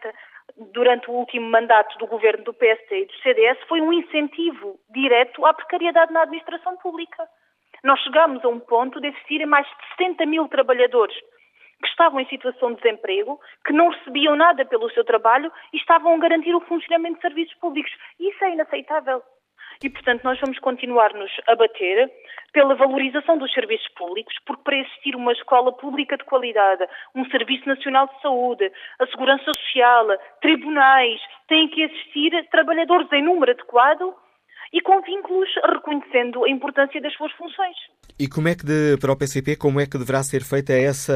durante 0.73 1.11
o 1.11 1.15
último 1.15 1.49
mandato 1.49 1.97
do 1.99 2.07
governo 2.07 2.45
do 2.45 2.53
PSD 2.53 3.03
e 3.03 3.07
do 3.07 3.15
CDS, 3.23 3.59
foi 3.67 3.81
um 3.81 3.93
incentivo 3.93 4.79
direto 4.91 5.45
à 5.47 5.55
precariedade 5.55 6.13
na 6.13 6.23
administração 6.23 6.77
pública 6.77 7.27
nós 7.85 8.01
chegámos 8.01 8.45
a 8.45 8.49
um 8.49 8.59
ponto 8.59 9.01
de 9.01 9.09
existirem 9.09 9.47
mais 9.47 9.67
de 9.67 9.97
70 9.99 10.27
mil 10.27 10.49
trabalhadores 10.49 11.15
que 11.83 11.89
estavam 11.89 12.19
em 12.19 12.27
situação 12.27 12.73
de 12.73 12.81
desemprego, 12.81 13.39
que 13.67 13.73
não 13.73 13.91
recebiam 13.91 14.35
nada 14.35 14.65
pelo 14.65 14.91
seu 14.91 15.05
trabalho 15.05 15.53
e 15.73 15.77
estavam 15.77 16.15
a 16.15 16.19
garantir 16.19 16.55
o 16.55 16.61
funcionamento 16.63 17.17
de 17.17 17.21
serviços 17.21 17.55
públicos. 17.59 17.93
Isso 18.19 18.43
é 18.43 18.53
inaceitável. 18.53 19.23
E, 19.83 19.91
portanto, 19.91 20.23
nós 20.25 20.41
vamos 20.41 20.59
continuar-nos 20.61 21.31
a 21.47 21.55
bater 21.55 22.11
pela 22.53 22.75
valorização 22.75 23.37
dos 23.37 23.53
serviços 23.53 23.89
públicos, 23.89 24.35
porque 24.47 24.63
para 24.63 24.77
existir 24.79 25.17
uma 25.17 25.33
escola 25.33 25.73
pública 25.73 26.17
de 26.17 26.25
qualidade, 26.25 26.87
um 27.15 27.25
Serviço 27.27 27.69
Nacional 27.69 28.07
de 28.07 28.23
Saúde, 28.23 28.73
a 29.01 29.07
Segurança 29.09 29.45
Social, 29.45 30.07
tribunais, 30.41 31.21
têm 31.49 31.69
que 31.69 31.83
existir 31.83 32.49
trabalhadores 32.51 33.11
em 33.13 33.23
número 33.23 33.51
adequado 33.51 34.15
e 34.75 34.81
com 34.83 35.01
vínculos 35.03 35.49
reconhecendo 35.73 36.45
a 36.45 36.51
importância 36.51 37.01
das 37.01 37.15
suas 37.15 37.31
funções. 37.35 37.77
E 38.19 38.27
como 38.27 38.49
é 38.49 38.57
que, 38.57 38.67
de, 38.67 38.97
para 38.99 39.13
o 39.13 39.17
PCP, 39.17 39.55
como 39.55 39.79
é 39.79 39.87
que 39.87 39.97
deverá 39.97 40.21
ser 40.25 40.43
feita 40.43 40.73
essa 40.73 41.15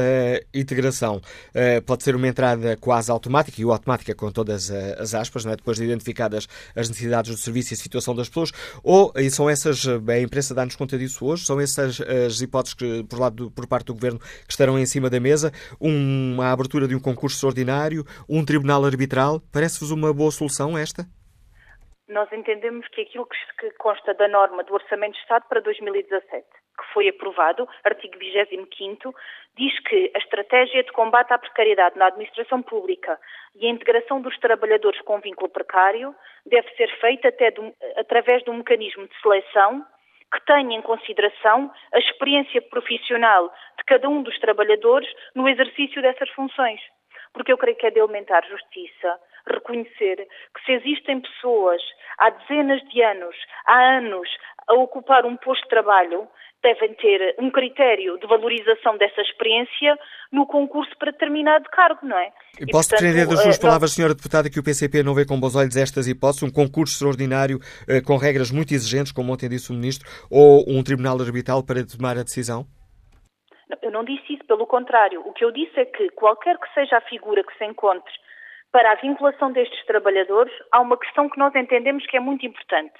integração? 0.53 1.17
Uh, 1.17 1.81
pode 1.85 2.03
ser 2.03 2.15
uma 2.15 2.25
entrada 2.25 2.77
quase 2.77 3.11
automática, 3.11 3.61
e 3.61 3.65
o 3.65 3.73
automática 3.73 4.15
com 4.15 4.31
todas 4.31 4.69
eh, 4.69 4.95
as 4.97 5.13
aspas, 5.13 5.45
é? 5.45 5.57
depois 5.57 5.77
de 5.77 5.83
identificadas 5.83 6.47
as 6.73 6.87
necessidades 6.87 7.31
do 7.31 7.37
serviço 7.37 7.73
e 7.73 7.75
a 7.75 7.77
situação 7.77 8.15
das 8.15 8.29
pessoas, 8.29 8.51
ou, 8.81 9.11
e 9.17 9.29
são 9.29 9.49
essas, 9.49 9.85
eh, 9.85 10.13
a 10.13 10.21
imprensa 10.21 10.55
dá-nos 10.55 10.77
conta 10.77 10.97
disso 10.97 11.25
hoje, 11.25 11.45
são 11.45 11.59
essas 11.59 11.99
as 11.99 12.39
hipóteses 12.39 12.73
que, 12.73 13.03
por, 13.03 13.19
lado, 13.19 13.51
por 13.51 13.67
parte 13.67 13.87
do 13.87 13.93
Governo 13.93 14.19
que 14.19 14.51
estarão 14.51 14.79
em 14.79 14.85
cima 14.85 15.09
da 15.09 15.19
mesa, 15.19 15.51
uma 15.81 16.51
abertura 16.51 16.87
de 16.87 16.95
um 16.95 16.99
concurso 16.99 17.35
extraordinário, 17.35 18.05
um 18.29 18.45
tribunal 18.45 18.85
arbitral, 18.85 19.41
parece-vos 19.51 19.91
uma 19.91 20.13
boa 20.13 20.31
solução 20.31 20.77
esta? 20.77 21.05
Nós 22.09 22.31
entendemos 22.33 22.87
que 22.87 23.01
aquilo 23.01 23.27
que 23.59 23.71
consta 23.77 24.13
da 24.15 24.27
norma 24.27 24.63
do 24.63 24.73
Orçamento 24.73 25.13
de 25.13 25.19
Estado 25.19 25.45
para 25.47 25.61
2017, 25.61 26.43
que 26.43 26.93
foi 26.93 27.07
aprovado, 27.07 27.69
artigo 27.83 28.17
25, 28.17 29.13
diz 29.55 29.79
que 29.81 30.11
a 30.15 30.17
estratégia 30.17 30.83
de 30.83 30.91
combate 30.91 31.31
à 31.31 31.37
precariedade 31.37 31.97
na 31.97 32.07
administração 32.07 32.63
pública 32.63 33.19
e 33.55 33.67
a 33.67 33.69
integração 33.69 34.21
dos 34.21 34.37
trabalhadores 34.39 34.99
com 35.01 35.19
vínculo 35.19 35.49
precário 35.49 36.15
deve 36.45 36.67
ser 36.75 36.89
feita 36.99 37.27
até 37.27 37.53
através 37.97 38.43
de 38.43 38.49
um 38.49 38.57
mecanismo 38.57 39.07
de 39.07 39.21
seleção 39.21 39.85
que 40.31 40.45
tenha 40.45 40.77
em 40.77 40.81
consideração 40.81 41.71
a 41.93 41.99
experiência 41.99 42.61
profissional 42.61 43.53
de 43.77 43.83
cada 43.85 44.09
um 44.09 44.21
dos 44.23 44.37
trabalhadores 44.39 45.09
no 45.35 45.47
exercício 45.47 46.01
dessas 46.01 46.29
funções. 46.31 46.81
Porque 47.33 47.51
eu 47.51 47.57
creio 47.57 47.77
que 47.77 47.85
é 47.85 47.91
de 47.91 47.99
aumentar 47.99 48.43
justiça 48.45 49.19
reconhecer 49.53 50.15
que 50.53 50.65
se 50.65 50.71
existem 50.73 51.21
pessoas 51.21 51.81
há 52.17 52.29
dezenas 52.29 52.81
de 52.89 53.01
anos, 53.01 53.35
há 53.65 53.97
anos, 53.97 54.29
a 54.67 54.73
ocupar 54.75 55.25
um 55.25 55.35
posto 55.37 55.63
de 55.63 55.69
trabalho, 55.69 56.27
devem 56.61 56.93
ter 56.95 57.35
um 57.39 57.49
critério 57.49 58.17
de 58.19 58.27
valorização 58.27 58.97
dessa 58.97 59.21
experiência 59.21 59.97
no 60.31 60.45
concurso 60.45 60.91
para 60.97 61.11
determinado 61.11 61.65
cargo, 61.71 62.05
não 62.05 62.17
é? 62.17 62.31
E, 62.59 62.69
posso 62.69 62.89
pretender 62.89 63.27
das 63.27 63.41
suas 63.41 63.57
uh, 63.57 63.61
palavras, 63.61 63.91
Senhora 63.93 64.13
Deputada, 64.13 64.49
que 64.49 64.59
o 64.59 64.63
PCP 64.63 65.01
não 65.03 65.13
vê 65.13 65.25
com 65.25 65.39
bons 65.39 65.55
olhos 65.55 65.77
estas 65.77 66.07
hipóteses, 66.07 66.43
um 66.43 66.51
concurso 66.51 66.93
extraordinário 66.93 67.57
uh, 67.57 68.03
com 68.05 68.17
regras 68.17 68.51
muito 68.51 68.73
exigentes, 68.73 69.11
como 69.11 69.31
ontem 69.31 69.49
disse 69.49 69.71
o 69.71 69.73
Ministro, 69.73 70.07
ou 70.29 70.65
um 70.67 70.83
tribunal 70.83 71.19
arbitral 71.19 71.63
para 71.65 71.85
tomar 71.85 72.17
a 72.17 72.23
decisão? 72.23 72.65
Eu 73.81 73.91
não 73.91 74.03
disse 74.03 74.33
isso, 74.33 74.45
pelo 74.45 74.67
contrário. 74.67 75.21
O 75.25 75.33
que 75.33 75.45
eu 75.45 75.51
disse 75.51 75.79
é 75.79 75.85
que 75.85 76.09
qualquer 76.09 76.57
que 76.57 76.73
seja 76.73 76.97
a 76.97 77.01
figura 77.01 77.43
que 77.43 77.57
se 77.57 77.65
encontre 77.65 78.11
para 78.71 78.91
a 78.91 78.95
vinculação 78.95 79.51
destes 79.51 79.85
trabalhadores, 79.85 80.53
há 80.71 80.79
uma 80.79 80.97
questão 80.97 81.29
que 81.29 81.39
nós 81.39 81.53
entendemos 81.55 82.05
que 82.05 82.17
é 82.17 82.19
muito 82.19 82.45
importante, 82.45 82.93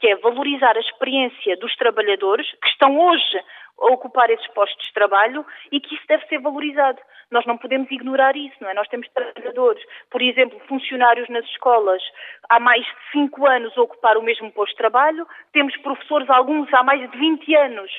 que 0.00 0.08
é 0.08 0.16
valorizar 0.16 0.76
a 0.76 0.80
experiência 0.80 1.56
dos 1.56 1.74
trabalhadores 1.76 2.50
que 2.60 2.68
estão 2.68 2.98
hoje 2.98 3.40
a 3.80 3.86
ocupar 3.86 4.30
esses 4.30 4.46
postos 4.48 4.86
de 4.86 4.92
trabalho 4.92 5.44
e 5.70 5.80
que 5.80 5.94
isso 5.94 6.04
deve 6.08 6.26
ser 6.26 6.38
valorizado. 6.38 7.00
Nós 7.30 7.44
não 7.46 7.56
podemos 7.56 7.90
ignorar 7.90 8.36
isso, 8.36 8.56
não 8.60 8.70
é? 8.70 8.74
Nós 8.74 8.88
temos 8.88 9.08
trabalhadores, 9.08 9.82
por 10.10 10.22
exemplo, 10.22 10.60
funcionários 10.68 11.28
nas 11.28 11.44
escolas 11.46 12.02
há 12.48 12.60
mais 12.60 12.84
de 12.84 13.10
5 13.12 13.46
anos 13.46 13.76
a 13.76 13.82
ocupar 13.82 14.16
o 14.16 14.22
mesmo 14.22 14.50
posto 14.52 14.72
de 14.72 14.78
trabalho, 14.78 15.26
temos 15.52 15.76
professores, 15.78 16.30
alguns 16.30 16.72
há 16.72 16.82
mais 16.82 17.00
de 17.10 17.18
20 17.18 17.54
anos 17.56 17.90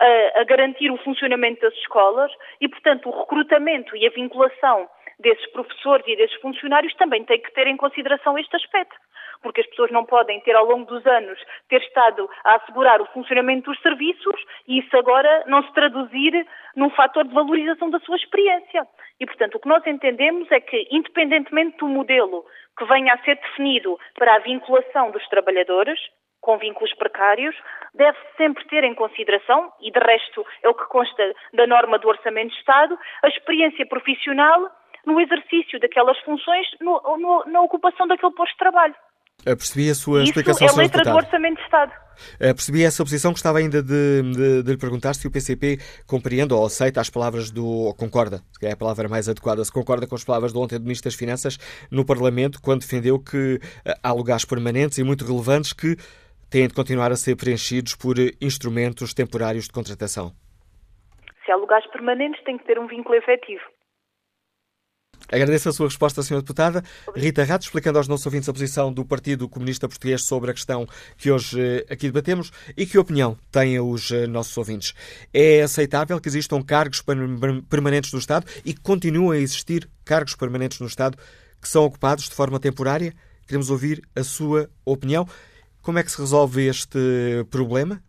a, 0.00 0.40
a 0.40 0.44
garantir 0.44 0.90
o 0.90 0.96
funcionamento 0.98 1.60
das 1.60 1.74
escolas 1.74 2.32
e, 2.60 2.68
portanto, 2.68 3.08
o 3.08 3.20
recrutamento 3.20 3.94
e 3.96 4.06
a 4.06 4.10
vinculação 4.10 4.88
desses 5.20 5.46
professores 5.52 6.06
e 6.06 6.16
desses 6.16 6.40
funcionários 6.40 6.94
também 6.94 7.24
tem 7.24 7.40
que 7.40 7.52
ter 7.52 7.66
em 7.66 7.76
consideração 7.76 8.38
este 8.38 8.56
aspecto. 8.56 8.96
Porque 9.42 9.60
as 9.62 9.66
pessoas 9.68 9.90
não 9.90 10.04
podem 10.04 10.40
ter, 10.40 10.54
ao 10.54 10.66
longo 10.66 10.84
dos 10.84 11.06
anos, 11.06 11.38
ter 11.68 11.80
estado 11.82 12.28
a 12.44 12.56
assegurar 12.56 13.00
o 13.00 13.06
funcionamento 13.06 13.70
dos 13.70 13.80
serviços 13.80 14.44
e 14.66 14.80
isso 14.80 14.96
agora 14.96 15.44
não 15.46 15.62
se 15.62 15.72
traduzir 15.72 16.46
num 16.76 16.90
fator 16.90 17.24
de 17.24 17.34
valorização 17.34 17.88
da 17.90 18.00
sua 18.00 18.16
experiência. 18.16 18.86
E, 19.18 19.26
portanto, 19.26 19.54
o 19.54 19.60
que 19.60 19.68
nós 19.68 19.86
entendemos 19.86 20.50
é 20.50 20.60
que, 20.60 20.88
independentemente 20.90 21.78
do 21.78 21.88
modelo 21.88 22.44
que 22.76 22.84
venha 22.84 23.14
a 23.14 23.18
ser 23.18 23.36
definido 23.36 23.98
para 24.14 24.34
a 24.34 24.38
vinculação 24.40 25.10
dos 25.10 25.26
trabalhadores, 25.28 25.98
com 26.40 26.56
vínculos 26.56 26.94
precários, 26.94 27.54
deve 27.94 28.18
sempre 28.36 28.64
ter 28.66 28.84
em 28.84 28.94
consideração, 28.94 29.70
e 29.80 29.90
de 29.90 29.98
resto 29.98 30.46
é 30.62 30.68
o 30.68 30.74
que 30.74 30.86
consta 30.86 31.34
da 31.52 31.66
norma 31.66 31.98
do 31.98 32.08
Orçamento 32.08 32.52
de 32.52 32.58
Estado, 32.58 32.98
a 33.22 33.28
experiência 33.28 33.84
profissional 33.86 34.70
no 35.06 35.20
exercício 35.20 35.78
daquelas 35.80 36.18
funções, 36.20 36.66
no, 36.80 37.00
no, 37.18 37.44
na 37.46 37.60
ocupação 37.62 38.06
daquele 38.06 38.32
posto 38.32 38.52
de 38.52 38.58
trabalho. 38.58 38.94
Percebi 39.44 39.88
a 39.88 39.94
sua 39.94 40.22
Isso 40.22 40.30
explicação, 40.30 40.68
é 40.68 40.82
letra 40.82 41.02
do 41.02 41.16
Orçamento 41.16 41.56
de 41.56 41.62
Estado. 41.62 41.92
Percebi 42.38 42.84
essa 42.84 43.02
posição, 43.02 43.30
gostava 43.30 43.58
ainda 43.58 43.82
de, 43.82 44.22
de, 44.22 44.62
de, 44.62 44.70
lhe 44.70 44.76
perguntar 44.76 45.14
se 45.14 45.26
o 45.26 45.30
PCP 45.30 45.78
compreende 46.06 46.52
ou 46.52 46.64
aceita 46.66 47.00
as 47.00 47.08
palavras 47.08 47.50
do. 47.50 47.64
ou 47.64 47.94
concorda, 47.94 48.40
que 48.58 48.66
é 48.66 48.72
a 48.72 48.76
palavra 48.76 49.08
mais 49.08 49.28
adequada, 49.28 49.64
se 49.64 49.72
concorda 49.72 50.06
com 50.06 50.14
as 50.14 50.24
palavras 50.24 50.52
do 50.52 50.60
ontem 50.60 50.78
do 50.78 50.82
Ministro 50.82 51.10
das 51.10 51.18
Finanças 51.18 51.56
no 51.90 52.04
Parlamento, 52.04 52.60
quando 52.62 52.80
defendeu 52.80 53.18
que 53.18 53.58
há 54.02 54.12
lugares 54.12 54.44
permanentes 54.44 54.98
e 54.98 55.04
muito 55.04 55.24
relevantes 55.24 55.72
que 55.72 55.96
têm 56.50 56.68
de 56.68 56.74
continuar 56.74 57.10
a 57.10 57.16
ser 57.16 57.36
preenchidos 57.36 57.96
por 57.96 58.16
instrumentos 58.42 59.14
temporários 59.14 59.64
de 59.64 59.72
contratação. 59.72 60.32
Se 61.46 61.52
há 61.52 61.56
lugares 61.56 61.86
permanentes, 61.90 62.42
tem 62.44 62.58
que 62.58 62.64
ter 62.64 62.78
um 62.78 62.86
vínculo 62.86 63.14
efetivo. 63.14 63.62
Agradeço 65.28 65.68
a 65.68 65.72
sua 65.72 65.86
resposta, 65.86 66.20
Sra. 66.22 66.38
Deputada. 66.38 66.82
Rita 67.14 67.44
Rato, 67.44 67.64
explicando 67.64 67.98
aos 67.98 68.08
nossos 68.08 68.26
ouvintes 68.26 68.48
a 68.48 68.52
posição 68.52 68.92
do 68.92 69.04
Partido 69.04 69.48
Comunista 69.48 69.88
Português 69.88 70.24
sobre 70.24 70.50
a 70.50 70.54
questão 70.54 70.86
que 71.16 71.30
hoje 71.30 71.84
aqui 71.88 72.06
debatemos 72.06 72.50
e 72.76 72.86
que 72.86 72.98
opinião 72.98 73.36
têm 73.50 73.78
os 73.78 74.10
nossos 74.28 74.56
ouvintes. 74.56 74.94
É 75.32 75.62
aceitável 75.62 76.20
que 76.20 76.28
existam 76.28 76.62
cargos 76.62 77.02
permanentes 77.68 78.12
no 78.12 78.18
Estado 78.18 78.46
e 78.64 78.74
que 78.74 78.80
continuem 78.80 79.38
a 79.38 79.42
existir 79.42 79.88
cargos 80.04 80.34
permanentes 80.34 80.80
no 80.80 80.86
Estado 80.86 81.16
que 81.60 81.68
são 81.68 81.84
ocupados 81.84 82.28
de 82.28 82.34
forma 82.34 82.58
temporária? 82.58 83.14
Queremos 83.46 83.70
ouvir 83.70 84.02
a 84.16 84.24
sua 84.24 84.70
opinião. 84.84 85.28
Como 85.82 85.98
é 85.98 86.02
que 86.02 86.10
se 86.10 86.18
resolve 86.18 86.66
este 86.66 86.98
problema? 87.50 88.02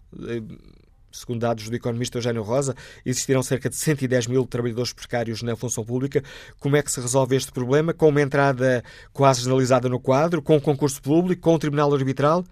Segundo 1.12 1.42
dados 1.42 1.70
do 1.70 1.76
economista 1.76 2.18
Eugênio 2.18 2.42
Rosa, 2.42 2.76
existirão 3.06 3.44
cerca 3.44 3.70
de 3.70 3.76
110 3.76 4.28
mil 4.28 4.46
trabalhadores 4.46 4.94
precários 4.94 5.42
na 5.42 5.56
função 5.56 5.84
pública. 5.84 6.24
Como 6.60 6.76
é 6.76 6.82
que 6.82 6.92
se 6.92 7.02
resolve 7.02 7.36
este 7.36 7.52
problema? 7.52 7.94
Com 7.94 8.10
uma 8.10 8.22
entrada 8.22 8.84
quase 9.12 9.42
generalizada 9.42 9.90
no 9.90 10.00
quadro, 10.00 10.42
com 10.42 10.56
um 10.56 10.60
concurso 10.60 11.02
público, 11.02 11.42
com 11.42 11.56
um 11.56 11.60
tribunal 11.60 11.94
arbitral? 11.94 12.46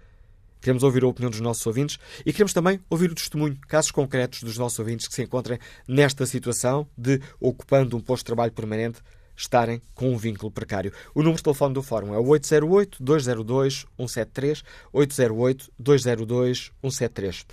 Queremos 0.60 0.82
ouvir 0.82 1.02
a 1.04 1.06
opinião 1.06 1.30
dos 1.30 1.40
nossos 1.40 1.66
ouvintes 1.66 1.98
e 2.24 2.32
queremos 2.32 2.52
também 2.52 2.78
ouvir 2.90 3.10
o 3.10 3.14
testemunho, 3.14 3.56
casos 3.66 3.90
concretos 3.90 4.42
dos 4.42 4.58
nossos 4.58 4.78
ouvintes 4.78 5.08
que 5.08 5.14
se 5.14 5.22
encontrem 5.22 5.58
nesta 5.88 6.26
situação 6.26 6.86
de, 6.96 7.18
ocupando 7.40 7.96
um 7.96 8.00
posto 8.00 8.22
de 8.22 8.26
trabalho 8.26 8.52
permanente, 8.52 9.00
estarem 9.40 9.80
com 9.94 10.12
um 10.12 10.16
vínculo 10.16 10.52
precário. 10.52 10.92
O 11.14 11.20
número 11.20 11.38
de 11.38 11.44
telefone 11.44 11.72
do 11.74 11.82
Fórum 11.82 12.14
é 12.14 12.18
o 12.18 12.24
808-202-173, 12.24 14.62
808-202-173. 14.94 17.46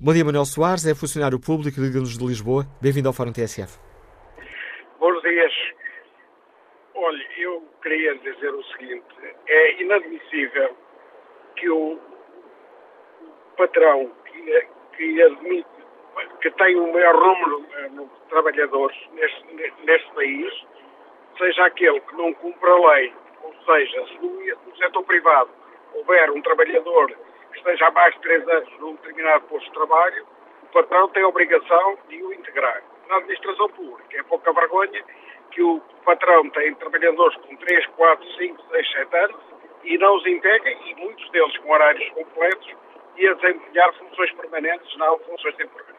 Bom 0.00 0.12
dia, 0.12 0.24
Manuel 0.24 0.44
Soares, 0.44 0.86
é 0.86 0.94
funcionário 0.94 1.40
público 1.40 1.80
Liga-nos 1.80 2.16
de 2.16 2.24
Lisboa. 2.24 2.64
Bem-vindo 2.80 3.08
ao 3.08 3.14
Fórum 3.14 3.32
TSF. 3.32 3.80
Bons 5.00 5.20
dias. 5.22 5.52
Olha, 6.94 7.26
eu 7.38 7.60
queria 7.82 8.14
dizer 8.18 8.54
o 8.54 8.62
seguinte: 8.76 9.04
é 9.48 9.82
inadmissível 9.82 10.76
que 11.56 11.68
o 11.68 11.98
patrão 13.56 14.08
que, 14.24 14.68
que 14.96 15.20
admite 15.22 15.66
que 16.40 16.50
tem 16.52 16.76
o 16.76 16.92
maior 16.92 17.14
número 17.14 17.60
de 17.60 17.66
trabalhadores 18.28 18.96
neste, 19.14 19.44
neste 19.84 20.12
país 20.14 20.52
seja 21.38 21.66
aquele 21.66 22.00
que 22.00 22.16
não 22.16 22.32
cumpre 22.34 22.70
a 22.70 22.74
lei. 22.74 23.14
Ou 23.42 23.54
seja, 23.64 24.06
se 24.06 24.18
no 24.18 24.76
setor 24.76 25.04
privado 25.04 25.50
houver 25.94 26.30
um 26.30 26.42
trabalhador 26.42 27.08
que 27.52 27.58
esteja 27.58 27.86
há 27.86 27.90
mais 27.90 28.14
de 28.14 28.20
três 28.20 28.48
anos 28.48 28.78
num 28.78 28.94
determinado 28.96 29.44
posto 29.46 29.66
de 29.66 29.74
trabalho, 29.74 30.26
o 30.62 30.66
patrão 30.66 31.08
tem 31.08 31.22
a 31.22 31.28
obrigação 31.28 31.98
de 32.08 32.22
o 32.22 32.32
integrar. 32.32 32.82
Na 33.08 33.16
administração 33.16 33.68
pública 33.70 34.18
é 34.18 34.22
pouca 34.22 34.52
vergonha 34.52 35.04
que 35.50 35.62
o 35.62 35.80
patrão 36.04 36.48
tem 36.50 36.74
trabalhadores 36.76 37.36
com 37.38 37.56
3, 37.56 37.86
4, 37.86 38.32
5, 38.36 38.62
6, 38.70 38.92
7 38.92 39.16
anos 39.16 39.52
e 39.84 39.98
não 39.98 40.16
os 40.16 40.26
integra, 40.26 40.70
e 40.70 40.94
muitos 40.94 41.28
deles 41.30 41.56
com 41.58 41.72
horários 41.72 42.08
completos, 42.10 42.74
e 43.16 43.26
a 43.26 43.34
desempenhar 43.34 43.92
funções 43.94 44.32
permanentes, 44.32 44.96
não 44.96 45.18
funções 45.20 45.54
temporárias. 45.56 45.91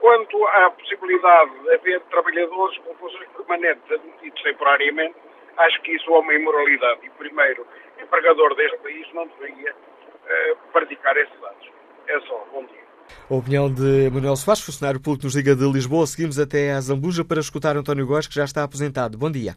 Quanto 0.00 0.44
à 0.46 0.70
possibilidade 0.70 1.50
de 1.62 1.74
haver 1.74 2.00
trabalhadores 2.10 2.78
com 2.78 2.94
funções 2.94 3.28
permanentes 3.36 3.90
admitidos 3.90 4.42
temporariamente, 4.42 5.14
acho 5.58 5.82
que 5.82 5.92
isso 5.92 6.10
é 6.10 6.18
uma 6.18 6.34
imoralidade. 6.34 7.00
E, 7.06 7.10
primeiro, 7.10 7.66
o 7.98 8.02
empregador 8.02 8.54
deste 8.56 8.78
país 8.78 9.06
não 9.12 9.28
deveria 9.28 9.72
uh, 9.72 10.72
praticar 10.72 11.16
esses 11.18 11.44
atos. 11.44 11.68
É 12.08 12.18
só. 12.20 12.46
Bom 12.50 12.64
dia. 12.64 12.80
A 13.28 13.34
opinião 13.34 13.72
de 13.72 14.10
Manuel 14.10 14.36
Soares, 14.36 14.64
funcionário 14.64 15.02
público 15.02 15.24
nos 15.24 15.36
Liga 15.36 15.54
de 15.54 15.70
Lisboa. 15.70 16.06
Seguimos 16.06 16.38
até 16.38 16.72
a 16.72 16.80
Zambuja 16.80 17.24
para 17.24 17.40
escutar 17.40 17.76
António 17.76 18.06
Góes, 18.06 18.26
que 18.26 18.34
já 18.34 18.44
está 18.44 18.64
aposentado. 18.64 19.18
Bom 19.18 19.30
dia. 19.30 19.54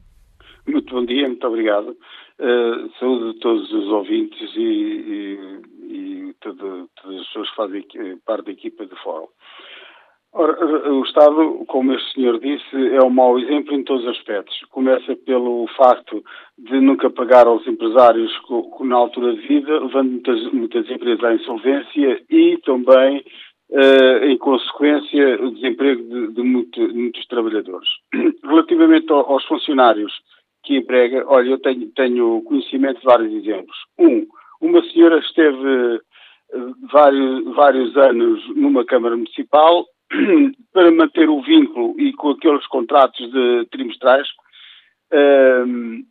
Muito 0.68 0.94
bom 0.94 1.06
dia, 1.06 1.28
muito 1.28 1.48
obrigado. 1.48 1.96
Uh, 2.40 2.90
saúde 3.00 3.38
a 3.38 3.42
todos 3.42 3.72
os 3.72 3.88
ouvintes 3.88 4.56
e, 4.56 4.62
e, 4.62 6.28
e 6.30 6.34
todo, 6.42 6.90
todas 7.02 7.22
as 7.22 7.28
pessoas 7.28 7.50
que 7.50 7.56
fazem 7.56 8.18
parte 8.26 8.46
da 8.46 8.52
equipa 8.52 8.86
de 8.86 8.96
fórum. 9.04 9.28
Ora, 10.36 10.66
o 10.92 11.04
Estado, 11.04 11.64
como 11.68 11.94
este 11.94 12.14
senhor 12.16 12.40
disse, 12.40 12.96
é 12.96 13.04
um 13.04 13.12
mau 13.12 13.38
exemplo 13.38 13.76
em 13.76 13.84
todos 13.84 14.04
os 14.04 14.18
aspectos. 14.18 14.60
Começa 14.72 15.16
pelo 15.16 15.68
facto 15.78 16.24
de 16.58 16.80
nunca 16.82 17.08
pagar 17.12 17.46
aos 17.46 17.66
empresários 17.68 18.32
na 18.80 18.96
altura 18.96 19.36
de 19.36 19.48
vida, 19.48 19.80
levando 19.80 20.10
muitas, 20.10 20.52
muitas 20.52 20.90
empresas 20.90 21.24
à 21.24 21.36
insolvência 21.36 22.20
e 22.32 22.58
também, 22.66 23.24
eh, 23.74 24.28
em 24.32 24.38
consequência, 24.40 25.40
o 25.40 25.52
desemprego 25.52 26.02
de, 26.02 26.34
de, 26.34 26.42
muito, 26.42 26.88
de 26.88 26.94
muitos 26.96 27.28
trabalhadores. 27.28 27.90
Relativamente 28.44 29.12
aos 29.12 29.46
funcionários 29.46 30.12
que 30.64 30.78
emprega, 30.78 31.26
olha, 31.28 31.50
eu 31.50 31.60
tenho, 31.60 31.92
tenho 31.92 32.42
conhecimento 32.42 33.02
de 33.02 33.06
vários 33.06 33.32
exemplos. 33.34 33.78
Um, 34.00 34.26
uma 34.60 34.82
senhora 34.90 35.20
esteve 35.20 36.02
vários, 36.92 37.56
vários 37.56 37.96
anos 37.98 38.42
numa 38.56 38.84
Câmara 38.86 39.16
Municipal 39.16 39.86
para 40.74 40.92
manter 40.92 41.30
o 41.30 41.42
vínculo 41.42 42.00
e 42.00 42.14
com 42.14 42.32
aqueles 42.32 42.66
contratos 42.68 43.32
de 43.32 43.68
trimestrais. 43.72 44.28
Uh, 45.12 46.04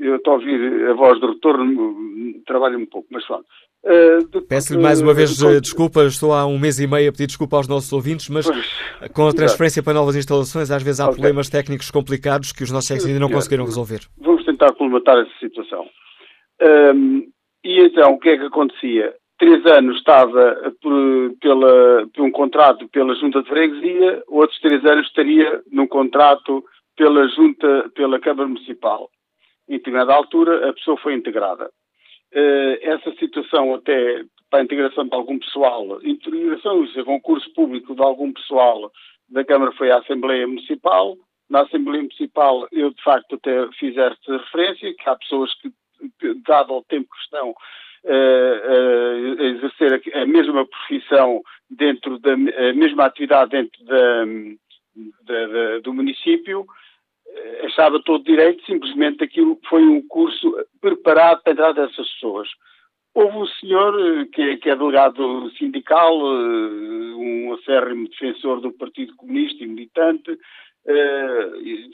eu 0.00 0.16
estou 0.16 0.34
a 0.34 0.36
ouvir 0.36 0.88
a 0.88 0.94
voz 0.94 1.20
do 1.20 1.32
retorno, 1.32 2.42
trabalho 2.46 2.78
um 2.78 2.86
pouco, 2.86 3.06
mas 3.10 3.24
pronto. 3.26 3.44
Uh, 3.84 4.42
Peço-lhe 4.48 4.82
mais 4.82 5.02
uma 5.02 5.12
vez 5.12 5.42
uh, 5.42 5.60
desculpa, 5.60 6.04
estou 6.04 6.32
há 6.32 6.46
um 6.46 6.58
mês 6.58 6.80
e 6.80 6.86
meio 6.86 7.10
a 7.10 7.12
pedir 7.12 7.26
desculpa 7.26 7.58
aos 7.58 7.68
nossos 7.68 7.92
ouvintes, 7.92 8.30
mas 8.30 8.46
pois, 8.46 9.10
com 9.12 9.28
a 9.28 9.32
transferência 9.32 9.80
exato. 9.80 9.84
para 9.84 9.94
novas 9.94 10.16
instalações, 10.16 10.70
às 10.70 10.82
vezes 10.82 11.00
há 11.00 11.04
okay. 11.04 11.16
problemas 11.16 11.50
técnicos 11.50 11.90
complicados 11.90 12.50
que 12.50 12.62
os 12.62 12.70
nossos 12.70 12.88
técnicos 12.88 13.08
ainda 13.08 13.20
não 13.20 13.30
conseguiram 13.30 13.66
resolver. 13.66 14.00
Vamos 14.18 14.42
tentar 14.46 14.72
colmatar 14.72 15.18
essa 15.18 15.38
situação. 15.38 15.86
e 17.62 17.80
então, 17.80 18.14
o 18.14 18.18
que 18.18 18.30
é 18.30 18.38
que 18.38 18.44
acontecia? 18.44 19.14
Três 19.38 19.64
anos 19.66 19.96
estava 19.98 20.72
por, 20.80 21.36
pela, 21.40 22.06
por 22.14 22.24
um 22.24 22.30
contrato 22.30 22.88
pela 22.88 23.14
Junta 23.16 23.42
de 23.42 23.48
Freguesia, 23.48 24.22
outros 24.28 24.58
três 24.60 24.84
anos 24.84 25.06
estaria 25.06 25.62
num 25.70 25.86
contrato 25.86 26.64
pela 26.96 27.28
Junta, 27.28 27.90
pela 27.94 28.20
Câmara 28.20 28.48
Municipal. 28.48 29.10
Em 29.68 29.78
determinada 29.78 30.14
altura, 30.14 30.68
a 30.68 30.72
pessoa 30.72 30.96
foi 30.98 31.14
integrada. 31.14 31.70
Uh, 32.32 32.76
essa 32.82 33.12
situação, 33.16 33.74
até 33.74 34.24
para 34.50 34.60
a 34.60 34.64
integração 34.64 35.06
de 35.06 35.14
algum 35.14 35.38
pessoal, 35.38 35.98
integração, 36.04 36.84
isso 36.84 36.98
é 36.98 37.04
concurso 37.04 37.52
público 37.54 37.94
de 37.94 38.02
algum 38.02 38.32
pessoal 38.32 38.90
da 39.28 39.44
Câmara 39.44 39.72
foi 39.72 39.90
à 39.90 39.98
Assembleia 39.98 40.46
Municipal. 40.46 41.16
Na 41.48 41.62
Assembleia 41.62 42.02
Municipal, 42.02 42.66
eu 42.72 42.90
de 42.90 43.02
facto 43.02 43.36
até 43.36 43.68
fiz 43.78 43.96
esta 43.96 44.36
referência, 44.36 44.94
que 44.94 45.08
há 45.08 45.16
pessoas 45.16 45.52
que, 45.54 45.72
dado 46.46 46.74
o 46.74 46.84
tempo 46.84 47.08
que 47.10 47.20
estão, 47.22 47.54
uh, 48.04 49.42
exercer 49.42 50.02
a, 50.14 50.22
a, 50.22 50.26
mesma 50.26 50.66
profissão 50.66 51.42
dentro 51.70 52.18
da 52.18 52.36
mesma 52.36 53.06
atividade 53.06 53.50
dentro 53.50 53.84
da, 53.84 54.24
da, 55.26 55.46
da, 55.46 55.78
do 55.80 55.94
município, 55.94 56.66
eh, 57.26 57.66
achava 57.66 58.00
todo 58.02 58.24
direito, 58.24 58.64
simplesmente 58.64 59.24
aquilo 59.24 59.58
foi 59.68 59.82
um 59.82 60.06
curso 60.06 60.54
preparado 60.80 61.42
para 61.42 61.52
entrar 61.52 61.72
dessas 61.72 62.08
pessoas. 62.12 62.48
Houve 63.14 63.38
um 63.38 63.46
senhor 63.46 64.26
que 64.32 64.42
é, 64.42 64.56
que 64.56 64.68
é 64.68 64.76
delegado 64.76 65.50
sindical, 65.52 66.16
um 66.20 67.54
acérrimo 67.54 68.08
defensor 68.08 68.60
do 68.60 68.72
Partido 68.72 69.14
Comunista 69.16 69.62
e 69.62 69.68
militante, 69.68 70.36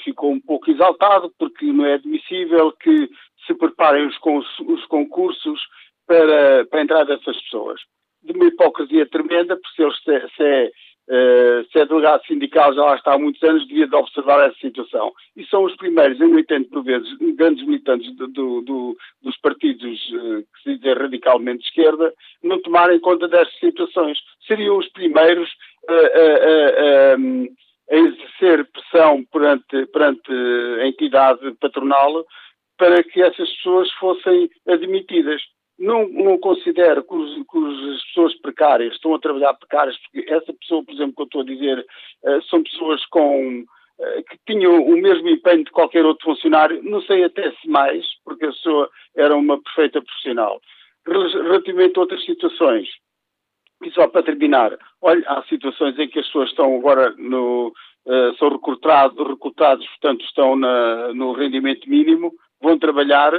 ficou 0.03 0.33
um 0.33 0.40
pouco 0.40 0.70
exaltado 0.70 1.33
porque 1.38 1.66
não 1.66 1.85
é 1.85 1.94
admissível 1.94 2.73
que 2.73 3.09
se 3.46 3.55
preparem 3.55 4.07
os, 4.07 4.16
os 4.61 4.85
concursos 4.87 5.61
para, 6.11 6.66
para 6.66 6.81
a 6.81 6.83
entrada 6.83 7.16
dessas 7.16 7.40
pessoas. 7.42 7.81
De 8.20 8.33
uma 8.33 8.46
hipocrisia 8.46 9.07
tremenda, 9.07 9.57
porque 9.57 9.77
se, 9.77 10.11
ele, 10.11 10.29
se, 10.37 10.42
é, 11.09 11.64
se 11.70 11.79
é 11.79 11.87
delegado 11.87 12.27
sindical 12.27 12.75
já 12.75 12.83
lá 12.83 12.96
está 12.96 13.14
há 13.14 13.18
muitos 13.18 13.40
anos, 13.44 13.66
devia 13.68 13.87
de 13.87 13.94
observar 13.94 14.44
essa 14.44 14.59
situação. 14.59 15.12
E 15.37 15.46
são 15.46 15.62
os 15.62 15.77
primeiros, 15.77 16.20
entendo 16.20 16.68
por 16.68 16.83
vezes, 16.83 17.09
grandes 17.37 17.64
militantes 17.64 18.12
do, 18.16 18.27
do, 18.27 18.61
do, 18.62 18.96
dos 19.23 19.37
partidos 19.38 20.01
uh, 20.11 20.42
que 20.42 20.62
se 20.64 20.77
dizem 20.77 20.94
radicalmente 20.94 21.61
de 21.61 21.68
esquerda, 21.68 22.12
não 22.42 22.61
tomarem 22.61 22.99
conta 22.99 23.29
destas 23.29 23.59
situações. 23.61 24.18
Seriam 24.49 24.79
os 24.79 24.88
primeiros 24.88 25.49
a, 25.88 27.14
a 27.92 27.96
exercer 27.96 28.68
pressão 28.73 29.25
perante, 29.33 29.87
perante 29.87 30.33
a 30.81 30.87
entidade 30.88 31.55
patronal 31.61 32.25
para 32.77 33.03
que 33.05 33.23
essas 33.23 33.49
pessoas 33.57 33.90
fossem 33.92 34.51
admitidas 34.66 35.40
não, 35.80 36.06
não 36.08 36.38
considero 36.38 37.02
que, 37.02 37.14
os, 37.14 37.34
que, 37.34 37.94
as 37.94 38.04
pessoas 38.04 38.34
precárias 38.40 38.94
estão 38.94 39.14
a 39.14 39.18
trabalhar 39.18 39.54
precárias, 39.54 39.96
porque 39.98 40.30
essa 40.30 40.52
pessoa, 40.52 40.84
por 40.84 40.92
exemplo, 40.92 41.14
que 41.16 41.22
eu 41.22 41.24
estou 41.24 41.40
a 41.40 41.44
dizer, 41.44 41.86
uh, 42.24 42.42
são 42.50 42.62
pessoas 42.62 43.04
com 43.06 43.60
uh, 43.60 44.24
que 44.28 44.38
tinham 44.46 44.84
o 44.84 44.92
mesmo 45.00 45.28
empenho 45.30 45.64
de 45.64 45.70
qualquer 45.70 46.04
outro 46.04 46.26
funcionário, 46.26 46.82
não 46.82 47.00
sei 47.02 47.24
até 47.24 47.50
se 47.52 47.68
mais, 47.68 48.06
porque 48.24 48.44
a 48.44 48.50
pessoa 48.50 48.90
era 49.16 49.34
uma 49.34 49.60
perfeita 49.60 50.02
profissional. 50.02 50.60
Relativamente 51.06 51.96
a 51.96 52.00
outras 52.02 52.22
situações, 52.26 52.86
e 53.82 53.90
só 53.92 54.06
para 54.06 54.22
terminar, 54.22 54.76
olha, 55.00 55.26
há 55.26 55.42
situações 55.44 55.98
em 55.98 56.08
que 56.08 56.18
as 56.18 56.26
pessoas 56.26 56.50
estão 56.50 56.76
agora 56.76 57.14
no, 57.16 57.68
uh, 58.04 58.36
são 58.38 58.50
recrutados, 58.50 59.26
recrutados, 59.26 59.86
portanto 59.86 60.22
estão 60.26 60.56
na, 60.56 61.14
no 61.14 61.32
rendimento 61.32 61.88
mínimo, 61.88 62.34
vão 62.60 62.78
trabalhar, 62.78 63.32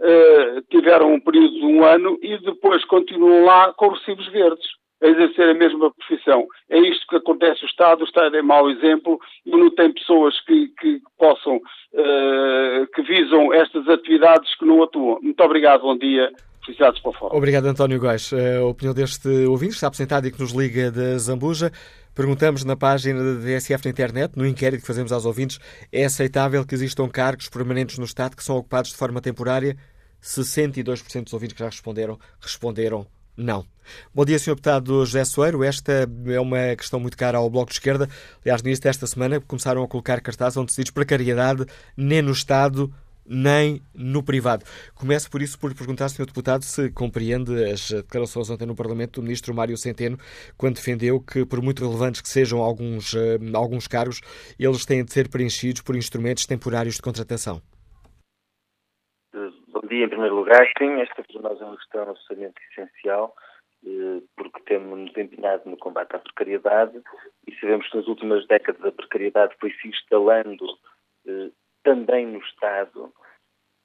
uh, 0.00 0.62
tiveram 0.70 1.14
um 1.14 1.20
período 1.20 1.54
de 1.54 1.66
um 1.66 1.84
ano 1.84 2.18
e 2.22 2.38
depois 2.38 2.84
continuam 2.84 3.44
lá 3.44 3.72
com 3.72 3.88
recibos 3.88 4.26
verdes, 4.28 4.66
a 5.02 5.06
exercer 5.06 5.50
a 5.50 5.54
mesma 5.54 5.92
profissão. 5.92 6.46
É 6.68 6.78
isto 6.78 7.06
que 7.06 7.16
acontece 7.16 7.62
no 7.62 7.68
Estado, 7.68 8.00
o 8.00 8.04
Estado 8.04 8.36
é 8.36 8.42
mau 8.42 8.68
exemplo 8.70 9.20
e 9.46 9.50
não 9.50 9.70
tem 9.70 9.92
pessoas 9.92 10.40
que, 10.40 10.68
que 10.80 11.00
possam, 11.16 11.56
uh, 11.56 12.86
que 12.94 13.02
visam 13.02 13.52
estas 13.52 13.88
atividades 13.88 14.54
que 14.56 14.64
não 14.64 14.82
atuam. 14.82 15.18
Muito 15.22 15.40
obrigado, 15.42 15.82
bom 15.82 15.96
dia. 15.96 16.32
Felicidades 16.68 17.00
para. 17.00 17.34
Obrigado, 17.34 17.66
António 17.66 17.98
Góis. 17.98 18.30
A 18.32 18.62
opinião 18.64 18.92
deste 18.92 19.28
ouvinte 19.46 19.74
está 19.74 19.86
apresentado 19.86 20.26
e 20.26 20.30
que 20.30 20.38
nos 20.38 20.52
liga 20.52 20.90
da 20.90 21.16
Zambuja. 21.16 21.72
Perguntamos 22.14 22.62
na 22.62 22.76
página 22.76 23.22
da 23.22 23.40
DSF 23.40 23.86
na 23.86 23.90
internet, 23.90 24.32
no 24.36 24.46
inquérito 24.46 24.82
que 24.82 24.86
fazemos 24.86 25.10
aos 25.10 25.24
ouvintes, 25.24 25.58
é 25.90 26.04
aceitável 26.04 26.66
que 26.66 26.74
existam 26.74 27.08
cargos 27.08 27.48
permanentes 27.48 27.96
no 27.96 28.04
Estado 28.04 28.36
que 28.36 28.44
são 28.44 28.56
ocupados 28.56 28.90
de 28.90 28.96
forma 28.96 29.20
temporária? 29.20 29.76
62% 30.22 31.24
dos 31.24 31.32
ouvintes 31.32 31.54
que 31.54 31.60
já 31.60 31.70
responderam, 31.70 32.18
responderam 32.40 33.06
não. 33.36 33.64
Bom 34.12 34.24
dia, 34.24 34.38
Sr. 34.38 34.50
Deputado 34.50 35.06
José 35.06 35.24
Soeiro. 35.24 35.62
Esta 35.62 36.08
é 36.26 36.40
uma 36.40 36.76
questão 36.76 36.98
muito 37.00 37.16
cara 37.16 37.38
ao 37.38 37.48
Bloco 37.48 37.70
de 37.70 37.76
Esquerda. 37.76 38.08
Aliás, 38.44 38.62
nisto, 38.62 38.84
esta 38.86 39.06
semana, 39.06 39.40
começaram 39.40 39.82
a 39.82 39.88
colocar 39.88 40.20
cartazes 40.20 40.56
onde 40.56 40.72
se 40.72 40.82
diz 40.82 40.90
precariedade 40.90 41.64
nem 41.96 42.20
no 42.20 42.32
Estado 42.32 42.92
nem 43.28 43.80
no 43.94 44.22
privado. 44.22 44.64
Começo 44.94 45.30
por 45.30 45.42
isso 45.42 45.58
por 45.58 45.74
perguntar, 45.74 46.08
Sr. 46.08 46.26
Deputado, 46.26 46.62
se 46.62 46.90
compreende 46.92 47.70
as 47.70 47.90
declarações 47.90 48.50
ontem 48.50 48.66
no 48.66 48.74
Parlamento 48.74 49.20
do 49.20 49.22
Ministro 49.22 49.54
Mário 49.54 49.76
Centeno, 49.76 50.16
quando 50.56 50.76
defendeu 50.76 51.20
que, 51.20 51.44
por 51.44 51.60
muito 51.62 51.84
relevantes 51.84 52.20
que 52.20 52.28
sejam 52.28 52.60
alguns, 52.60 53.12
uh, 53.12 53.38
alguns 53.54 53.86
cargos, 53.86 54.20
eles 54.58 54.84
têm 54.86 55.04
de 55.04 55.12
ser 55.12 55.28
preenchidos 55.28 55.82
por 55.82 55.94
instrumentos 55.94 56.46
temporários 56.46 56.96
de 56.96 57.02
contratação. 57.02 57.60
Bom 59.32 59.86
dia, 59.86 60.06
em 60.06 60.08
primeiro 60.08 60.34
lugar. 60.34 60.66
Sim, 60.78 61.00
esta 61.00 61.22
para 61.22 61.42
nós 61.42 61.60
é 61.60 61.64
uma 61.64 61.76
questão 61.76 62.02
absolutamente 62.02 62.56
essencial, 62.70 63.34
eh, 63.86 64.22
porque 64.36 64.60
temos-nos 64.66 65.16
empenhado 65.16 65.68
no 65.70 65.76
combate 65.76 66.16
à 66.16 66.18
precariedade 66.18 67.00
e 67.46 67.54
sabemos 67.60 67.88
que 67.88 67.96
nas 67.96 68.06
últimas 68.08 68.46
décadas 68.46 68.84
a 68.84 68.92
precariedade 68.92 69.54
foi 69.60 69.70
se 69.72 69.88
instalando 69.88 70.66
eh, 71.26 71.50
também 71.88 72.26
no 72.26 72.38
Estado 72.40 73.10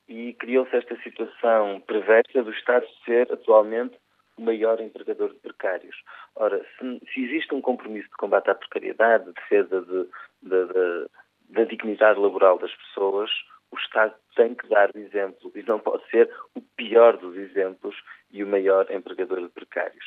e 0.10 0.34
criou-se 0.34 0.76
esta 0.76 0.94
situação 1.04 1.82
perversa 1.88 2.44
do 2.44 2.52
Estado 2.52 2.86
ser 3.06 3.32
atualmente 3.32 3.98
o 4.38 4.42
maior 4.42 4.82
empregador 4.82 5.30
de 5.30 5.40
precários. 5.40 5.96
Ora, 6.36 6.62
se, 6.78 7.02
se 7.14 7.24
existe 7.24 7.56
um 7.56 7.62
compromisso 7.62 8.10
de 8.10 8.18
combate 8.18 8.50
à 8.50 8.56
precariedade, 8.56 9.24
de 9.24 9.32
defesa 9.32 9.82
de, 9.82 10.04
de, 10.42 10.66
de, 10.74 11.08
da 11.52 11.64
dignidade 11.64 12.20
laboral 12.20 12.58
das 12.58 12.76
pessoas, 12.76 13.32
o 13.72 13.78
Estado 13.78 14.14
tem 14.36 14.54
que 14.54 14.68
dar 14.68 14.94
exemplo 14.98 15.50
e 15.56 15.64
não 15.64 15.80
pode 15.80 16.06
ser 16.10 16.30
o 16.56 16.62
pior 16.76 17.16
dos 17.16 17.38
exemplos 17.38 17.96
e 18.32 18.44
o 18.44 18.48
maior 18.48 18.92
empregador 18.92 19.44
de 19.44 19.50
precários. 19.50 20.06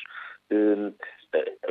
Hum, 0.51 0.93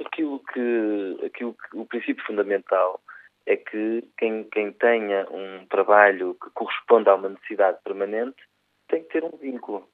aquilo 0.04 0.40
que, 0.52 1.24
aquilo 1.24 1.54
que 1.54 1.76
o 1.76 1.86
princípio 1.86 2.24
fundamental 2.26 3.00
é 3.46 3.56
que 3.56 4.02
quem, 4.18 4.44
quem 4.44 4.72
tenha 4.72 5.26
um 5.30 5.66
trabalho 5.66 6.36
que 6.42 6.50
corresponda 6.50 7.12
a 7.12 7.14
uma 7.14 7.28
necessidade 7.28 7.78
permanente 7.84 8.36
tem 8.88 9.02
que 9.02 9.08
ter 9.10 9.24
um 9.24 9.36
vínculo. 9.36 9.88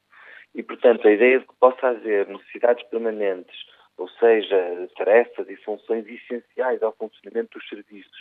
E, 0.55 0.63
portanto, 0.63 1.07
a 1.07 1.13
ideia 1.13 1.41
de 1.41 1.47
que 1.47 1.55
possa 1.61 1.89
haver 1.89 2.29
necessidades 2.29 2.85
permanentes, 2.89 3.57
ou 3.97 4.09
seja, 4.09 4.89
tarefas 4.97 5.49
e 5.49 5.57
funções 5.57 6.07
essenciais 6.07 6.83
ao 6.83 6.93
funcionamento 6.93 7.59
dos 7.59 7.69
serviços, 7.69 8.21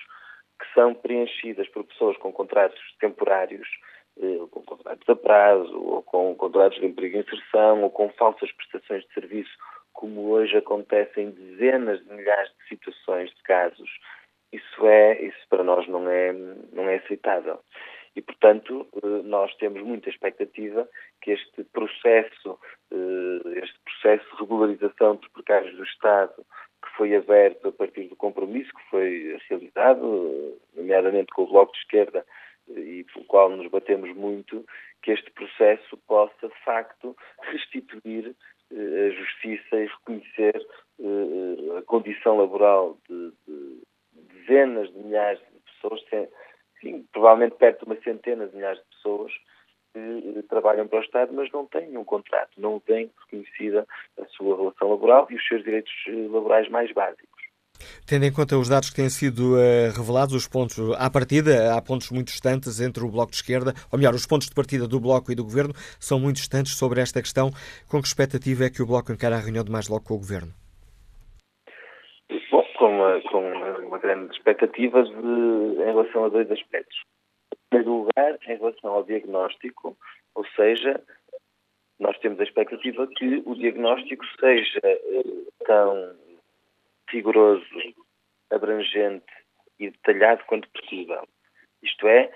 que 0.60 0.74
são 0.74 0.94
preenchidas 0.94 1.67
por 1.70 1.84
pessoas 1.86 2.15
com 2.17 2.32
contratos 2.32 2.80
temporários, 3.00 3.67
eh, 4.22 4.38
com 4.52 4.62
contratos 4.63 5.10
a 5.10 5.15
prazo, 5.15 5.76
ou 5.76 6.04
com 6.04 6.36
contratos 6.36 6.80
de 6.80 6.86
emprego 6.86 7.17
e 7.17 7.20
inserção, 7.22 7.84
ou 7.84 7.89
com 7.89 8.10
falsas 8.12 8.52
prestações 8.52 9.04
de 9.06 9.13
serviço, 9.13 9.52
como 9.94 10.30
hoje 10.30 10.56
acontece 10.56 11.20
em 11.20 11.32
dezenas 11.32 12.00
de 12.06 12.13
milhares 12.13 12.52
de 12.60 12.67
situações, 12.70 13.30
de 13.32 13.44
casos, 13.44 13.89
isso 14.52 14.88
é, 14.88 15.22
isso 15.22 15.48
para 15.50 15.64
nós 15.64 15.88
não 15.88 16.10
é, 16.10 16.34
não 16.34 16.90
é 16.90 16.96
aceitável. 16.96 17.60
E, 18.16 18.22
portanto, 18.22 18.88
eh, 19.02 19.22
nós 19.24 19.54
temos 19.56 19.82
muita 19.84 20.10
expectativa 20.10 20.88
que 21.22 21.32
este 21.32 21.64
processo, 21.66 22.60
eh, 22.92 23.60
este 23.64 23.80
processo 23.86 24.30
de 24.32 24.42
regularização 24.42 25.16
dos 25.16 25.30
precários 25.30 25.76
do 25.78 25.84
Estado, 25.84 26.46
que 26.84 26.90
foi 26.98 27.16
aberto 27.16 27.70
a 27.70 27.72
partir 27.72 28.08
do 28.10 28.16
compromisso 28.16 28.74
que 28.74 28.90
foi 28.90 29.38
realizado, 29.48 30.60
nomeadamente 30.76 31.32
com 31.34 31.44
o 31.44 31.48
Bloco 31.48 31.72
de 31.72 31.80
Esquerda, 31.80 32.26
eh, 32.76 32.80
e 32.80 33.04
pelo 33.06 33.26
qual 33.26 33.50
nos 33.50 33.68
batemos 33.68 34.14
muito, 34.14 34.66
que 35.02 35.12
este 35.12 35.32
processo 35.32 35.98
possa, 36.06 36.50
de 36.50 36.64
facto, 36.66 37.16
restituir 37.44 38.36
a 38.72 39.10
justiça 39.10 39.76
e 39.78 39.88
reconhecer 39.88 40.66
a 41.78 41.82
condição 41.82 42.38
laboral 42.38 42.98
de, 43.10 43.34
de 43.46 43.82
dezenas 44.42 44.92
de 44.92 45.00
milhares 45.00 45.40
de 45.40 45.72
pessoas, 45.74 46.02
sim, 46.80 47.06
provavelmente 47.12 47.56
perto 47.56 47.86
de 47.86 47.92
uma 47.92 48.02
centena 48.02 48.48
de 48.48 48.56
milhares 48.56 48.80
de 48.80 48.86
pessoas 48.96 49.32
que 49.94 50.40
eh, 50.40 50.44
trabalham 50.50 50.88
para 50.88 51.00
o 51.00 51.04
Estado, 51.04 51.34
mas 51.34 51.52
não 51.52 51.66
têm 51.66 51.98
um 51.98 52.04
contrato, 52.04 52.52
não 52.58 52.80
têm 52.80 53.12
reconhecida 53.26 53.86
a 54.20 54.26
sua 54.28 54.58
relação 54.58 54.90
laboral 54.90 55.28
e 55.30 55.36
os 55.36 55.48
seus 55.48 55.64
direitos 55.64 55.92
eh, 56.08 56.28
laborais 56.30 56.70
mais 56.70 56.92
básicos. 56.94 57.42
Tendo 58.06 58.26
em 58.26 58.32
conta 58.32 58.58
os 58.58 58.70
dados 58.70 58.90
que 58.90 58.96
têm 58.96 59.10
sido 59.10 59.56
uh, 59.56 59.92
revelados, 59.96 60.36
os 60.36 60.48
pontos 60.48 60.78
à 60.98 61.10
partida, 61.10 61.76
há 61.76 61.82
pontos 61.82 62.12
muito 62.12 62.28
distantes 62.28 62.80
entre 62.80 63.04
o 63.04 63.10
Bloco 63.10 63.32
de 63.32 63.38
Esquerda, 63.38 63.74
ou 63.92 63.98
melhor, 63.98 64.14
os 64.14 64.28
pontos 64.28 64.48
de 64.48 64.54
partida 64.54 64.88
do 64.88 65.00
Bloco 65.00 65.32
e 65.32 65.36
do 65.36 65.44
Governo 65.44 65.74
são 66.00 66.20
muito 66.20 66.36
distantes 66.38 66.78
sobre 66.78 67.02
esta 67.02 67.22
questão. 67.22 67.50
Com 67.90 68.00
que 68.02 68.08
expectativa 68.08 68.66
é 68.66 68.70
que 68.70 68.84
o 68.84 68.86
Bloco 68.86 69.12
encara 69.12 69.36
a 69.36 69.40
reunião 69.40 69.64
de 69.64 69.72
mais 69.72 69.88
logo 69.88 70.06
com 70.06 70.14
o 70.14 70.18
Governo? 70.18 70.54
Bom, 72.52 72.64
com 72.78 72.86
uma, 72.86 73.22
com 73.22 73.40
uma 73.92 74.00
grande 74.00 74.34
expectativa 74.34 75.04
de, 75.04 75.12
em 75.12 75.86
relação 75.86 76.24
a 76.24 76.30
dois 76.30 76.50
aspectos. 76.50 76.98
Em 77.54 77.58
primeiro 77.70 78.06
lugar, 78.06 78.40
em 78.48 78.58
relação 78.58 78.90
ao 78.90 79.04
diagnóstico, 79.04 79.98
ou 80.34 80.46
seja, 80.56 81.04
nós 82.00 82.18
temos 82.20 82.40
a 82.40 82.44
expectativa 82.44 83.06
que 83.06 83.44
o 83.46 83.54
diagnóstico 83.54 84.26
seja 84.40 84.80
eh, 84.84 85.24
tão 85.66 86.16
rigoroso, 87.10 87.66
abrangente 88.50 89.26
e 89.78 89.90
detalhado 89.90 90.46
quanto 90.46 90.70
possível. 90.70 91.28
Isto 91.84 92.08
é, 92.08 92.32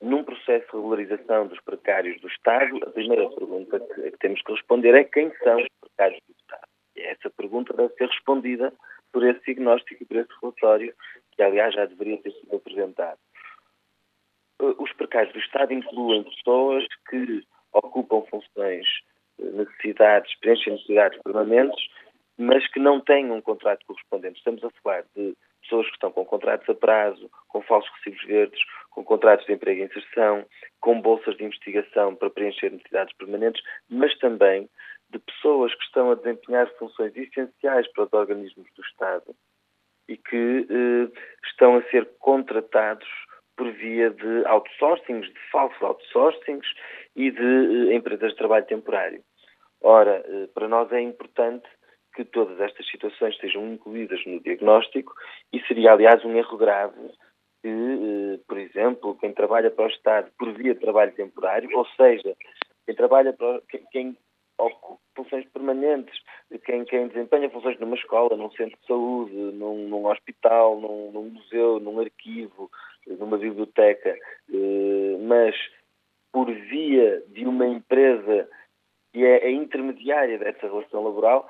num 0.00 0.22
processo 0.22 0.66
de 0.66 0.76
regularização 0.76 1.48
dos 1.48 1.60
precários 1.62 2.20
do 2.20 2.28
Estado, 2.28 2.78
a 2.86 2.90
primeira 2.90 3.28
pergunta 3.30 3.80
que, 3.80 4.10
que 4.12 4.18
temos 4.18 4.40
que 4.42 4.52
responder 4.52 4.94
é 4.94 5.02
quem 5.02 5.32
são 5.42 5.56
os 5.56 5.68
precários 5.80 6.20
do 6.28 6.34
Estado. 6.38 6.68
E 6.94 7.00
essa 7.02 7.28
pergunta 7.30 7.74
deve 7.74 7.92
ser 7.94 8.06
respondida 8.06 8.72
por 9.12 9.24
esse 9.24 9.44
diagnóstico 9.44 10.02
e 10.02 10.06
por 10.06 10.16
esse 10.16 10.30
relatório, 10.40 10.94
que 11.32 11.42
aliás 11.42 11.74
já 11.74 11.84
deveria 11.86 12.18
ter 12.18 12.32
sido 12.32 12.56
apresentado. 12.56 13.18
Uh, 14.60 14.82
os 14.82 14.92
precários 14.92 15.32
do 15.32 15.38
Estado 15.38 15.72
incluem 15.72 16.24
pessoas 16.24 16.84
que 17.08 17.42
ocupam 17.72 18.22
funções, 18.22 18.86
uh, 19.38 19.56
necessidades, 19.56 20.34
preenchem 20.40 20.74
necessidades 20.74 21.20
permanentes, 21.22 21.88
mas 22.38 22.66
que 22.68 22.80
não 22.80 23.00
têm 23.00 23.30
um 23.30 23.40
contrato 23.40 23.84
correspondente. 23.86 24.38
Estamos 24.38 24.64
a 24.64 24.70
falar 24.82 25.04
de 25.14 25.36
pessoas 25.62 25.86
que 25.86 25.94
estão 25.94 26.10
com 26.10 26.24
contratos 26.24 26.68
a 26.68 26.74
prazo, 26.74 27.30
com 27.48 27.62
falsos 27.62 27.90
recibos 27.96 28.24
verdes, 28.26 28.60
com 28.90 29.04
contratos 29.04 29.46
de 29.46 29.52
emprego 29.52 29.80
e 29.80 29.84
inserção, 29.84 30.44
com 30.80 31.00
bolsas 31.00 31.36
de 31.36 31.44
investigação 31.44 32.14
para 32.14 32.30
preencher 32.30 32.70
necessidades 32.70 33.14
permanentes, 33.16 33.62
mas 33.88 34.16
também 34.18 34.68
de 35.12 35.18
pessoas 35.18 35.74
que 35.74 35.84
estão 35.84 36.10
a 36.10 36.14
desempenhar 36.14 36.68
funções 36.78 37.14
essenciais 37.14 37.86
para 37.92 38.04
os 38.04 38.12
organismos 38.12 38.66
do 38.74 38.82
Estado 38.82 39.34
e 40.08 40.16
que 40.16 40.66
eh, 40.68 41.20
estão 41.46 41.76
a 41.76 41.82
ser 41.90 42.08
contratados 42.18 43.06
por 43.56 43.70
via 43.70 44.10
de 44.10 44.44
outsourcings, 44.46 45.26
de 45.28 45.40
falsos 45.50 45.80
outsourcings 45.82 46.66
e 47.14 47.30
de 47.30 47.90
eh, 47.90 47.94
empresas 47.94 48.30
de 48.30 48.38
trabalho 48.38 48.66
temporário. 48.66 49.22
Ora, 49.80 50.24
eh, 50.26 50.48
para 50.54 50.68
nós 50.68 50.90
é 50.92 51.00
importante 51.00 51.68
que 52.14 52.24
todas 52.24 52.60
estas 52.60 52.86
situações 52.90 53.36
sejam 53.38 53.72
incluídas 53.72 54.24
no 54.26 54.40
diagnóstico 54.40 55.12
e 55.52 55.60
seria, 55.62 55.92
aliás, 55.92 56.24
um 56.24 56.36
erro 56.36 56.56
grave 56.56 57.10
que, 57.62 57.68
eh, 57.68 58.40
por 58.46 58.58
exemplo, 58.58 59.16
quem 59.18 59.32
trabalha 59.32 59.70
para 59.70 59.86
o 59.86 59.88
Estado 59.88 60.30
por 60.38 60.52
via 60.52 60.74
de 60.74 60.80
trabalho 60.80 61.12
temporário, 61.14 61.70
ou 61.76 61.86
seja, 61.96 62.34
quem 62.84 62.94
trabalha 62.94 63.32
para, 63.32 63.60
quem, 63.92 64.16
funções 65.14 65.46
permanentes, 65.50 66.18
quem, 66.64 66.84
quem 66.84 67.08
desempenha 67.08 67.50
funções 67.50 67.78
numa 67.78 67.96
escola, 67.96 68.36
num 68.36 68.50
centro 68.52 68.78
de 68.80 68.86
saúde, 68.86 69.34
num, 69.34 69.88
num 69.88 70.06
hospital, 70.06 70.80
num, 70.80 71.10
num, 71.12 71.30
museu, 71.30 71.80
num 71.80 72.00
arquivo, 72.00 72.70
numa 73.06 73.38
biblioteca, 73.38 74.16
eh, 74.52 75.16
mas 75.20 75.54
por 76.32 76.50
via 76.52 77.22
de 77.28 77.46
uma 77.46 77.66
empresa 77.66 78.48
que 79.12 79.24
é 79.24 79.44
a 79.46 79.50
intermediária 79.50 80.38
dessa 80.38 80.66
relação 80.66 81.04
laboral, 81.04 81.48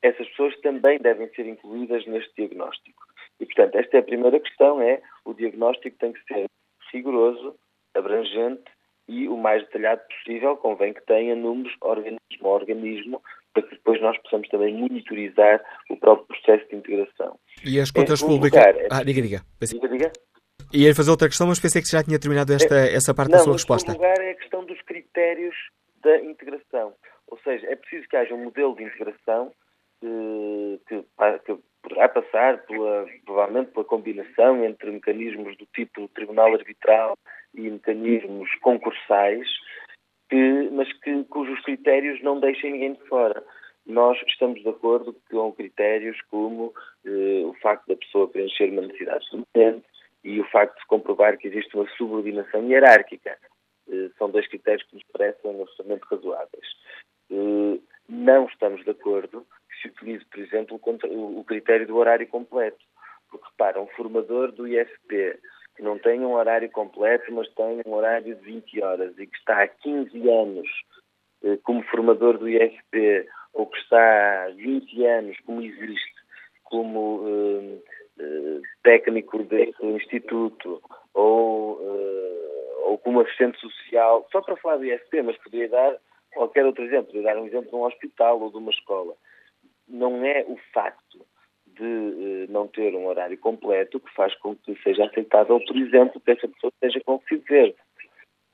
essas 0.00 0.28
pessoas 0.28 0.58
também 0.60 0.98
devem 0.98 1.28
ser 1.34 1.46
incluídas 1.46 2.06
neste 2.06 2.32
diagnóstico. 2.36 3.02
E, 3.40 3.46
portanto, 3.46 3.76
esta 3.76 3.96
é 3.96 4.00
a 4.00 4.04
primeira 4.04 4.38
questão, 4.38 4.80
é 4.80 5.02
o 5.24 5.34
diagnóstico 5.34 5.96
tem 5.98 6.12
que 6.12 6.22
ser 6.24 6.46
rigoroso, 6.92 7.56
abrangente 7.94 8.70
e 9.12 9.28
o 9.28 9.36
mais 9.36 9.62
detalhado 9.64 10.00
possível, 10.08 10.56
convém 10.56 10.94
que 10.94 11.04
tenha 11.04 11.36
números 11.36 11.74
organismo 11.82 12.18
a 12.44 12.48
organismo, 12.48 13.22
para 13.52 13.62
que 13.62 13.74
depois 13.74 14.00
nós 14.00 14.16
possamos 14.22 14.48
também 14.48 14.74
monitorizar 14.74 15.62
o 15.90 15.96
próprio 15.96 16.26
processo 16.26 16.68
de 16.70 16.76
integração. 16.76 17.38
E 17.64 17.78
as 17.78 17.90
contas 17.90 18.22
públicas... 18.22 18.58
Lugar, 18.58 18.76
é... 18.76 18.88
Ah, 18.90 19.04
diga, 19.04 19.20
diga. 19.20 19.42
Diga, 19.60 19.88
diga. 19.88 20.12
Ia 20.72 20.94
fazer 20.94 21.10
outra 21.10 21.28
questão, 21.28 21.46
mas 21.46 21.60
pensei 21.60 21.82
que 21.82 21.88
já 21.88 22.02
tinha 22.02 22.18
terminado 22.18 22.52
esta, 22.52 22.74
é... 22.74 22.94
essa 22.94 23.14
parte 23.14 23.30
Não, 23.30 23.38
da 23.38 23.44
sua 23.44 23.52
resposta. 23.52 23.92
Em 23.92 23.94
lugar 23.94 24.18
é 24.18 24.30
a 24.30 24.34
questão 24.34 24.64
dos 24.64 24.80
critérios 24.82 25.54
da 26.02 26.16
integração. 26.18 26.94
Ou 27.28 27.38
seja, 27.44 27.66
é 27.66 27.76
preciso 27.76 28.08
que 28.08 28.16
haja 28.16 28.34
um 28.34 28.44
modelo 28.44 28.74
de 28.74 28.84
integração 28.84 29.52
eh, 30.02 30.78
que, 30.88 31.04
que 31.44 31.58
poderá 31.82 32.08
passar 32.08 32.58
pela, 32.66 33.06
provavelmente 33.24 33.72
pela 33.72 33.84
combinação 33.84 34.64
entre 34.64 34.90
mecanismos 34.90 35.56
do 35.58 35.66
tipo 35.66 36.08
tribunal 36.08 36.52
arbitral 36.54 37.16
e 37.54 37.70
mecanismos 37.70 38.48
concursais, 38.60 39.46
que, 40.28 40.70
mas 40.72 40.92
que, 41.00 41.24
cujos 41.24 41.60
critérios 41.62 42.22
não 42.22 42.40
deixem 42.40 42.72
ninguém 42.72 42.94
de 42.94 43.02
fora. 43.08 43.42
Nós 43.84 44.18
estamos 44.28 44.62
de 44.62 44.68
acordo 44.68 45.14
com 45.30 45.52
critérios 45.52 46.20
como 46.30 46.72
eh, 47.04 47.42
o 47.44 47.52
facto 47.60 47.86
da 47.88 47.96
pessoa 47.96 48.28
preencher 48.28 48.70
uma 48.70 48.82
necessidade 48.82 49.24
permanente 49.52 49.86
e 50.22 50.40
o 50.40 50.48
facto 50.50 50.78
de 50.78 50.86
comprovar 50.86 51.36
que 51.36 51.48
existe 51.48 51.74
uma 51.74 51.88
subordinação 51.96 52.64
hierárquica. 52.68 53.36
Eh, 53.90 54.08
são 54.16 54.30
dois 54.30 54.46
critérios 54.46 54.84
que 54.84 54.94
nos 54.94 55.04
parecem 55.12 55.50
absolutamente 55.50 56.06
razoáveis. 56.08 56.66
Eh, 57.30 57.80
não 58.08 58.46
estamos 58.46 58.84
de 58.84 58.90
acordo 58.90 59.44
se 59.82 59.88
utilize, 59.88 60.24
por 60.26 60.40
exemplo, 60.40 60.80
o 60.82 61.44
critério 61.44 61.86
do 61.86 61.96
horário 61.96 62.26
completo. 62.28 62.84
Porque, 63.28 63.46
repara, 63.50 63.80
um 63.80 63.86
formador 63.88 64.52
do 64.52 64.68
IFP 64.68 65.38
não 65.82 65.98
tem 65.98 66.20
um 66.20 66.34
horário 66.34 66.70
completo, 66.70 67.32
mas 67.32 67.48
tem 67.54 67.82
um 67.84 67.94
horário 67.94 68.34
de 68.36 68.42
20 68.42 68.82
horas 68.82 69.18
e 69.18 69.26
que 69.26 69.36
está 69.36 69.62
há 69.62 69.68
15 69.68 70.30
anos 70.30 70.68
eh, 71.44 71.58
como 71.62 71.82
formador 71.84 72.38
do 72.38 72.48
IFP 72.48 73.28
ou 73.52 73.66
que 73.66 73.78
está 73.78 74.44
há 74.44 74.50
20 74.50 75.04
anos, 75.06 75.38
como 75.40 75.60
existe, 75.60 76.14
como 76.64 77.22
eh, 77.26 77.78
eh, 78.20 78.60
técnico 78.82 79.42
desse 79.42 79.84
instituto 79.84 80.82
ou, 81.14 81.78
eh, 81.82 82.82
ou 82.84 82.98
como 82.98 83.20
assistente 83.20 83.60
social, 83.60 84.26
só 84.30 84.40
para 84.40 84.56
falar 84.56 84.76
do 84.76 84.86
IFP, 84.86 85.22
mas 85.22 85.36
poderia 85.38 85.68
dar 85.68 85.96
qualquer 86.32 86.64
outro 86.64 86.84
exemplo, 86.84 87.06
poderia 87.06 87.34
dar 87.34 87.40
um 87.40 87.46
exemplo 87.46 87.70
de 87.70 87.76
um 87.76 87.84
hospital 87.84 88.40
ou 88.40 88.50
de 88.50 88.56
uma 88.56 88.70
escola. 88.70 89.14
Não 89.88 90.24
é 90.24 90.44
o 90.48 90.56
facto 90.72 91.26
de 91.74 91.84
uh, 91.84 92.52
não 92.52 92.66
ter 92.68 92.94
um 92.94 93.06
horário 93.06 93.36
completo 93.38 94.00
que 94.00 94.12
faz 94.14 94.34
com 94.36 94.56
que 94.56 94.74
seja 94.82 95.04
aceitável, 95.06 95.60
por 95.60 95.76
exemplo, 95.76 96.20
que 96.20 96.30
essa 96.30 96.48
pessoa 96.48 96.72
seja 96.80 97.00
consigo 97.00 97.42
verde. 97.48 97.76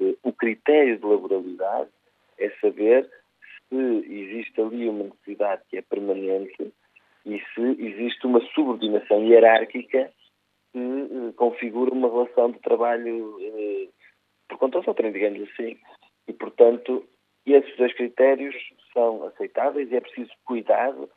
Uh, 0.00 0.16
o 0.22 0.32
critério 0.32 0.98
de 0.98 1.04
laboralidade 1.04 1.90
é 2.38 2.50
saber 2.60 3.08
se 3.68 3.76
existe 3.76 4.60
ali 4.60 4.88
uma 4.88 5.04
necessidade 5.04 5.62
que 5.68 5.76
é 5.76 5.82
permanente 5.82 6.72
e 7.26 7.42
se 7.54 7.62
existe 7.78 8.26
uma 8.26 8.40
subordinação 8.54 9.24
hierárquica 9.24 10.10
que 10.72 10.78
uh, 10.78 11.32
configura 11.34 11.92
uma 11.92 12.08
relação 12.08 12.50
de 12.50 12.58
trabalho 12.60 13.38
por 14.48 14.58
conta 14.58 14.78
outra, 14.86 15.12
digamos 15.12 15.42
assim. 15.50 15.78
E, 16.26 16.32
portanto, 16.32 17.04
esses 17.46 17.76
dois 17.76 17.94
critérios 17.94 18.54
são 18.92 19.24
aceitáveis 19.24 19.90
e 19.90 19.96
é 19.96 20.00
preciso 20.00 20.30
cuidado 20.44 21.08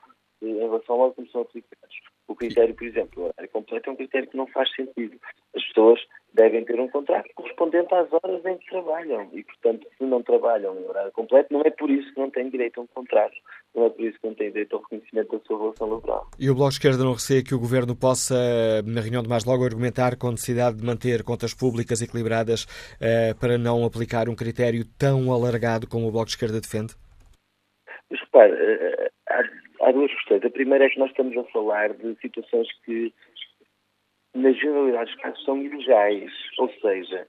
em 0.41 0.57
relação 0.57 1.01
ao 1.01 1.11
como 1.13 1.27
são 1.29 1.41
aplicados. 1.41 1.95
O 2.27 2.35
critério, 2.35 2.73
por 2.73 2.85
exemplo, 2.85 3.23
o 3.23 3.25
horário 3.27 3.49
completo 3.51 3.89
é 3.89 3.93
um 3.93 3.95
critério 3.95 4.29
que 4.29 4.37
não 4.37 4.47
faz 4.47 4.73
sentido. 4.73 5.17
As 5.55 5.63
pessoas 5.67 5.99
devem 6.33 6.63
ter 6.63 6.79
um 6.79 6.87
contrato 6.87 7.29
correspondente 7.35 7.93
às 7.93 8.07
horas 8.11 8.45
em 8.45 8.57
que 8.57 8.69
trabalham 8.69 9.29
e, 9.33 9.43
portanto, 9.43 9.85
se 9.97 10.03
não 10.05 10.23
trabalham 10.23 10.79
em 10.79 10.87
horário 10.87 11.11
completo, 11.11 11.53
não 11.53 11.61
é 11.61 11.69
por 11.69 11.89
isso 11.89 12.13
que 12.13 12.19
não 12.19 12.29
têm 12.29 12.49
direito 12.49 12.79
a 12.79 12.83
um 12.83 12.87
contrato, 12.87 13.35
não 13.75 13.85
é 13.85 13.89
por 13.89 14.01
isso 14.01 14.19
que 14.19 14.27
não 14.27 14.35
têm 14.35 14.49
direito 14.49 14.75
ao 14.75 14.81
reconhecimento 14.81 15.37
da 15.37 15.43
sua 15.45 15.59
relação 15.59 15.89
laboral. 15.89 16.27
E 16.39 16.49
o 16.49 16.55
Bloco 16.55 16.69
de 16.69 16.75
Esquerda 16.75 17.03
não 17.03 17.13
receia 17.13 17.43
que 17.43 17.53
o 17.53 17.59
Governo 17.59 17.95
possa, 17.95 18.35
na 18.85 19.01
reunião 19.01 19.21
de 19.21 19.29
mais 19.29 19.43
logo, 19.43 19.65
argumentar 19.65 20.17
com 20.17 20.27
a 20.27 20.31
necessidade 20.31 20.77
de 20.77 20.85
manter 20.85 21.23
contas 21.23 21.53
públicas 21.53 22.01
equilibradas 22.01 22.65
eh, 23.01 23.33
para 23.33 23.57
não 23.57 23.85
aplicar 23.85 24.29
um 24.29 24.35
critério 24.35 24.85
tão 24.97 25.31
alargado 25.33 25.87
como 25.87 26.07
o 26.07 26.11
Bloco 26.11 26.27
de 26.27 26.31
Esquerda 26.31 26.61
defende? 26.61 26.95
Mas 28.09 28.19
repare, 28.21 28.53
eh, 28.53 29.10
há 29.81 29.91
duas 29.91 30.11
questões. 30.13 30.43
A 30.43 30.49
primeira 30.49 30.85
é 30.85 30.89
que 30.89 30.99
nós 30.99 31.09
estamos 31.09 31.35
a 31.37 31.43
falar 31.45 31.93
de 31.93 32.15
situações 32.21 32.67
que, 32.83 33.13
na 34.33 34.51
generalidade 34.51 35.11
dos 35.11 35.21
casos, 35.21 35.43
são 35.43 35.57
ilegais. 35.57 36.31
Ou 36.59 36.69
seja, 36.79 37.27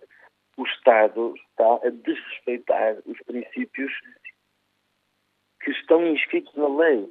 o 0.56 0.64
Estado 0.64 1.34
está 1.36 1.86
a 1.86 1.90
desrespeitar 1.90 2.98
os 3.06 3.18
princípios 3.22 3.92
que 5.62 5.70
estão 5.70 6.06
inscritos 6.06 6.54
na 6.54 6.68
lei, 6.68 7.10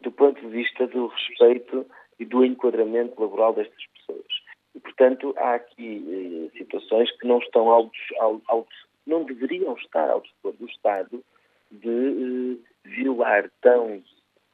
do 0.00 0.12
ponto 0.12 0.40
de 0.40 0.48
vista 0.48 0.86
do 0.86 1.08
respeito 1.08 1.86
e 2.18 2.24
do 2.24 2.44
enquadramento 2.44 3.20
laboral 3.20 3.52
destas 3.54 3.86
pessoas. 3.86 4.26
E, 4.74 4.80
portanto, 4.80 5.34
há 5.38 5.54
aqui 5.54 6.50
eh, 6.54 6.58
situações 6.58 7.10
que 7.18 7.26
não 7.26 7.38
estão 7.38 7.90
não 9.06 9.24
deveriam 9.24 9.74
estar 9.76 10.10
ao 10.10 10.20
dispor 10.20 10.52
do 10.54 10.66
Estado 10.66 11.24
de 11.70 12.58
eh, 12.62 12.88
violar 12.88 13.50
tão 13.60 14.02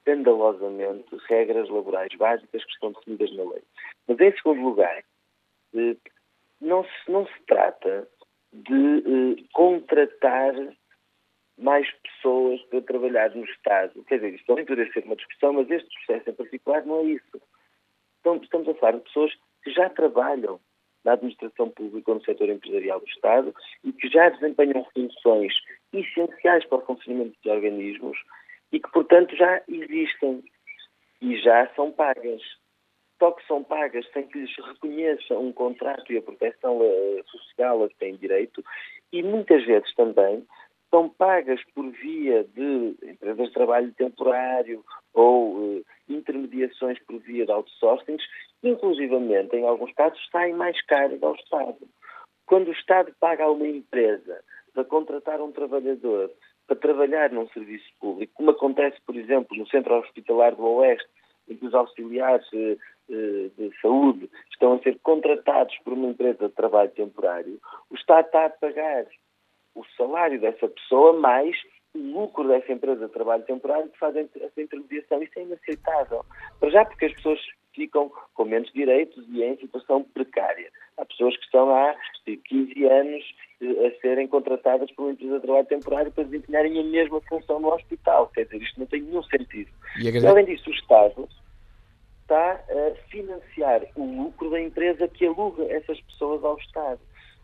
escandalosamente 0.02 1.16
regras 1.28 1.68
laborais 1.68 2.12
básicas 2.16 2.64
que 2.64 2.72
estão 2.72 2.92
definidas 2.92 3.34
na 3.36 3.44
lei. 3.44 3.62
Mas, 4.08 4.20
em 4.20 4.32
segundo 4.36 4.62
lugar, 4.62 5.04
eh, 5.74 5.96
não 6.60 6.84
se, 6.84 7.10
não 7.10 7.26
se 7.26 7.42
trata 7.46 8.08
de 8.52 8.98
eh, 8.98 9.44
contratar 9.52 10.54
mais 11.58 11.88
pessoas 12.02 12.60
para 12.62 12.82
trabalhar 12.82 13.34
no 13.34 13.44
Estado. 13.44 14.04
Quer 14.04 14.16
dizer, 14.16 14.34
isto 14.34 14.46
também 14.46 14.64
poderia 14.64 14.92
ser 14.92 15.04
uma 15.04 15.16
discussão, 15.16 15.52
mas 15.52 15.70
este 15.70 15.88
processo 15.94 16.30
em 16.30 16.34
particular 16.34 16.84
não 16.84 17.00
é 17.00 17.04
isso. 17.04 17.42
Então, 18.20 18.36
estamos 18.36 18.68
a 18.68 18.74
falar 18.74 18.92
de 18.92 19.04
pessoas 19.04 19.32
que 19.62 19.70
já 19.70 19.88
trabalham 19.90 20.60
na 21.04 21.12
administração 21.12 21.70
pública 21.70 22.10
ou 22.10 22.16
no 22.16 22.24
setor 22.24 22.48
empresarial 22.48 23.00
do 23.00 23.08
Estado 23.08 23.54
e 23.84 23.92
que 23.92 24.08
já 24.08 24.28
desempenham 24.28 24.84
funções 24.94 25.52
essenciais 25.92 26.64
para 26.66 26.78
o 26.78 26.86
funcionamento 26.86 27.36
dos 27.42 27.52
organismos 27.52 28.18
e 28.72 28.80
que, 28.80 28.90
portanto, 28.90 29.36
já 29.36 29.62
existem 29.68 30.42
e 31.20 31.36
já 31.38 31.68
são 31.74 31.92
pagas. 31.92 32.42
Só 33.18 33.30
que 33.30 33.46
são 33.46 33.62
pagas 33.62 34.04
sem 34.12 34.26
que 34.26 34.40
lhes 34.40 34.56
reconheça 34.56 35.38
um 35.38 35.52
contrato 35.52 36.12
e 36.12 36.18
a 36.18 36.22
proteção 36.22 36.80
eh, 36.82 37.22
social 37.26 37.84
a 37.84 37.88
que 37.88 37.94
têm 37.96 38.16
direito 38.16 38.64
e 39.12 39.22
muitas 39.22 39.64
vezes 39.64 39.94
também 39.94 40.44
são 40.92 41.08
pagas 41.08 41.60
por 41.74 41.88
via 41.90 42.44
de 42.44 42.96
empresas 43.02 43.46
de 43.46 43.54
trabalho 43.54 43.94
temporário 43.94 44.84
ou 45.14 45.56
uh, 45.56 45.84
intermediações 46.06 46.98
por 47.06 47.18
via 47.20 47.46
de 47.46 47.52
outsourcings, 47.52 48.22
inclusivamente, 48.62 49.56
em 49.56 49.66
alguns 49.66 49.92
casos, 49.94 50.20
saem 50.30 50.54
mais 50.54 50.80
caros 50.84 51.22
ao 51.22 51.34
Estado. 51.34 51.78
Quando 52.44 52.68
o 52.68 52.72
Estado 52.72 53.14
paga 53.18 53.44
a 53.44 53.50
uma 53.50 53.66
empresa 53.66 54.44
para 54.74 54.84
contratar 54.84 55.40
um 55.40 55.50
trabalhador 55.50 56.30
para 56.72 56.76
trabalhar 56.76 57.30
num 57.30 57.48
serviço 57.48 57.86
público, 58.00 58.32
como 58.34 58.50
acontece, 58.50 58.96
por 59.04 59.14
exemplo, 59.16 59.56
no 59.56 59.66
Centro 59.66 59.98
Hospitalar 59.98 60.54
do 60.54 60.64
Oeste, 60.64 61.06
em 61.48 61.56
que 61.56 61.66
os 61.66 61.74
auxiliares 61.74 62.46
eh, 62.54 62.76
eh, 63.10 63.50
de 63.58 63.70
saúde 63.80 64.30
estão 64.50 64.74
a 64.74 64.78
ser 64.78 64.98
contratados 65.02 65.76
por 65.84 65.92
uma 65.92 66.08
empresa 66.08 66.48
de 66.48 66.54
trabalho 66.54 66.90
temporário, 66.90 67.60
o 67.90 67.94
Estado 67.94 68.26
está 68.26 68.46
a 68.46 68.50
pagar 68.50 69.04
o 69.74 69.84
salário 69.96 70.40
dessa 70.40 70.68
pessoa 70.68 71.12
mais 71.14 71.56
o 71.94 71.98
lucro 71.98 72.48
dessa 72.48 72.72
empresa 72.72 73.06
de 73.06 73.12
trabalho 73.12 73.42
temporário 73.42 73.90
que 73.90 73.98
faz 73.98 74.16
essa 74.16 74.62
intermediação. 74.62 75.22
Isso 75.22 75.38
é 75.38 75.42
inaceitável. 75.42 76.24
Para 76.58 76.70
já 76.70 76.84
porque 76.86 77.04
as 77.04 77.12
pessoas 77.12 77.38
ficam 77.74 78.10
com 78.34 78.44
menos 78.44 78.70
direitos 78.72 79.24
e 79.28 79.42
em 79.42 79.56
situação 79.56 80.02
precária. 80.02 80.70
Há 80.98 81.04
pessoas 81.04 81.36
que 81.36 81.44
estão 81.44 81.74
há 81.74 81.94
15 82.24 82.84
anos 82.84 83.24
eh, 83.60 83.86
a 83.86 84.00
serem 84.00 84.28
contratadas 84.28 84.90
por 84.92 85.04
uma 85.04 85.12
empresa 85.12 85.34
de 85.34 85.42
trabalho 85.42 85.66
temporário 85.66 86.12
para 86.12 86.24
desempenharem 86.24 86.78
a 86.78 86.84
mesma 86.84 87.20
função 87.22 87.60
no 87.60 87.72
hospital. 87.72 88.28
Quer 88.28 88.44
dizer, 88.44 88.62
isto 88.62 88.80
não 88.80 88.86
tem 88.86 89.02
nenhum 89.02 89.22
sentido. 89.24 89.70
E, 89.98 90.26
além 90.26 90.44
disso, 90.44 90.70
o 90.70 90.74
Estado 90.74 91.28
está 92.22 92.52
a 92.52 92.94
financiar 93.10 93.82
o 93.96 94.04
lucro 94.04 94.50
da 94.50 94.60
empresa 94.60 95.08
que 95.08 95.26
aluga 95.26 95.64
essas 95.64 96.00
pessoas 96.02 96.44
ao 96.44 96.58
Estado. 96.58 97.00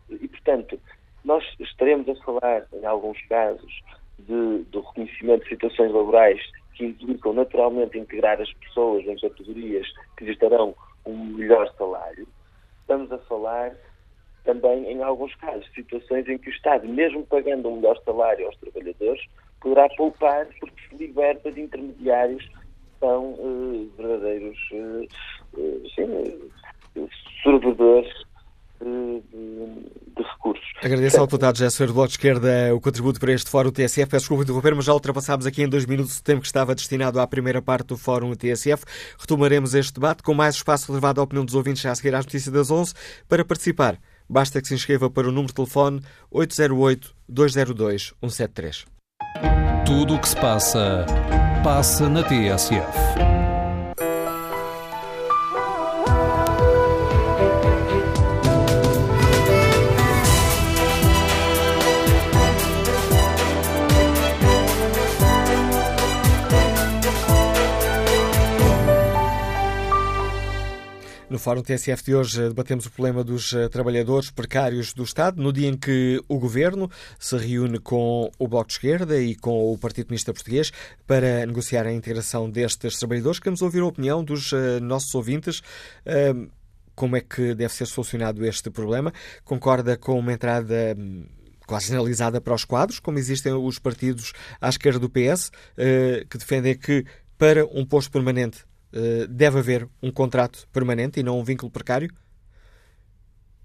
E, 0.09 0.27
portanto, 0.27 0.79
nós 1.23 1.43
estaremos 1.59 2.07
a 2.09 2.15
falar, 2.23 2.65
em 2.73 2.85
alguns 2.85 3.21
casos, 3.27 3.81
de, 4.19 4.63
do 4.69 4.81
reconhecimento 4.81 5.43
de 5.43 5.49
situações 5.49 5.91
laborais 5.91 6.41
que 6.79 6.85
implicam 6.85 7.33
naturalmente 7.33 7.99
integrar 7.99 8.39
as 8.39 8.51
pessoas 8.53 9.05
em 9.05 9.17
categorias 9.17 9.85
que 10.15 10.23
lhes 10.23 10.39
darão 10.39 10.73
um 11.05 11.25
melhor 11.25 11.69
salário. 11.77 12.25
Estamos 12.79 13.11
a 13.11 13.17
falar 13.19 13.75
também, 14.45 14.89
em 14.89 15.03
alguns 15.03 15.35
casos, 15.35 15.69
situações 15.75 16.25
em 16.29 16.37
que 16.37 16.49
o 16.49 16.53
Estado, 16.53 16.87
mesmo 16.87 17.25
pagando 17.25 17.67
um 17.67 17.75
melhor 17.75 18.01
salário 18.05 18.45
aos 18.45 18.55
trabalhadores, 18.57 19.21
poderá 19.59 19.89
poupar 19.89 20.47
porque 20.57 20.81
se 20.87 20.95
liberta 20.95 21.51
de 21.51 21.61
intermediários 21.61 22.45
que 22.45 22.99
são 23.01 23.33
uh, 23.33 23.91
verdadeiros 23.97 24.57
uh, 24.71 25.59
uh, 25.59 25.89
sim, 25.93 27.09
servidores 27.43 28.09
de, 28.79 29.21
de, 30.15 30.23
recursos. 30.23 30.63
Agradeço 30.83 31.19
ao 31.19 31.25
deputado 31.25 31.57
José 31.57 31.85
do 31.85 31.93
Bloco 31.93 32.07
de 32.07 32.13
Esquerda 32.13 32.73
o 32.73 32.79
contributo 32.79 33.19
para 33.19 33.33
este 33.33 33.49
Fórum 33.49 33.71
TSF. 33.71 34.07
Peço 34.07 34.23
desculpa 34.23 34.43
interromper, 34.43 34.75
mas 34.75 34.85
já 34.85 34.93
ultrapassámos 34.93 35.45
aqui 35.45 35.63
em 35.63 35.69
dois 35.69 35.85
minutos 35.85 36.19
o 36.19 36.23
tempo 36.23 36.41
que 36.41 36.47
estava 36.47 36.73
destinado 36.73 37.19
à 37.19 37.27
primeira 37.27 37.61
parte 37.61 37.87
do 37.87 37.97
Fórum 37.97 38.33
TSF. 38.33 38.85
Retomaremos 39.19 39.73
este 39.73 39.93
debate 39.93 40.23
com 40.23 40.33
mais 40.33 40.55
espaço 40.55 40.87
reservado 40.87 41.19
à 41.19 41.23
opinião 41.23 41.45
dos 41.45 41.55
ouvintes 41.55 41.81
já 41.81 41.91
a 41.91 41.95
seguir 41.95 42.15
às 42.15 42.25
notícias 42.25 42.53
das 42.53 42.71
11. 42.71 42.93
Para 43.27 43.43
participar, 43.43 43.99
basta 44.29 44.61
que 44.61 44.67
se 44.67 44.73
inscreva 44.73 45.09
para 45.09 45.27
o 45.27 45.31
número 45.31 45.47
de 45.47 45.55
telefone 45.55 46.01
808-202-173. 46.33 48.85
Tudo 49.85 50.15
o 50.15 50.19
que 50.19 50.29
se 50.29 50.35
passa, 50.35 51.05
passa 51.63 52.07
na 52.07 52.23
TSF. 52.23 53.28
No 71.29 71.37
Fórum 71.37 71.61
TSF 71.61 72.03
de 72.03 72.15
hoje 72.15 72.41
debatemos 72.47 72.87
o 72.87 72.91
problema 72.91 73.23
dos 73.23 73.53
eh, 73.53 73.69
trabalhadores 73.69 74.31
precários 74.31 74.93
do 74.93 75.03
Estado, 75.03 75.39
no 75.39 75.53
dia 75.53 75.67
em 75.67 75.77
que 75.77 76.19
o 76.27 76.39
Governo 76.39 76.89
se 77.19 77.37
reúne 77.37 77.77
com 77.77 78.31
o 78.39 78.47
Bloco 78.47 78.69
de 78.69 78.73
Esquerda 78.73 79.21
e 79.21 79.35
com 79.35 79.71
o 79.71 79.77
Partido 79.77 80.07
Comunista 80.07 80.33
Português 80.33 80.71
para 81.05 81.45
negociar 81.45 81.85
a 81.85 81.93
integração 81.93 82.49
destes 82.49 82.97
trabalhadores. 82.97 83.39
Queremos 83.39 83.61
ouvir 83.61 83.81
a 83.81 83.85
opinião 83.85 84.23
dos 84.23 84.51
uh, 84.53 84.79
nossos 84.81 85.13
ouvintes. 85.13 85.61
Como 86.95 87.15
é 87.15 87.21
que 87.21 87.53
deve 87.53 87.73
ser 87.75 87.85
solucionado 87.85 88.43
este 88.43 88.71
problema? 88.71 89.13
Concorda 89.45 89.95
com 89.95 90.17
uma 90.17 90.33
entrada 90.33 90.95
um, 90.97 91.27
quase 91.67 91.85
generalizada 91.89 92.41
para 92.41 92.55
os 92.55 92.65
quadros, 92.65 92.99
como 92.99 93.19
existem 93.19 93.53
os 93.53 93.77
partidos 93.77 94.33
à 94.59 94.67
esquerda 94.67 94.97
do 94.97 95.09
PS, 95.09 95.51
que 96.27 96.37
defendem 96.39 96.75
que 96.75 97.05
para 97.37 97.65
um 97.67 97.85
posto 97.85 98.11
permanente 98.11 98.65
eh, 98.65 98.68
deve 99.29 99.59
haver 99.59 99.87
um 100.01 100.11
contrato 100.11 100.67
permanente 100.71 101.19
e 101.19 101.23
não 101.23 101.39
um 101.39 101.43
vínculo 101.43 101.71
precário? 101.71 102.09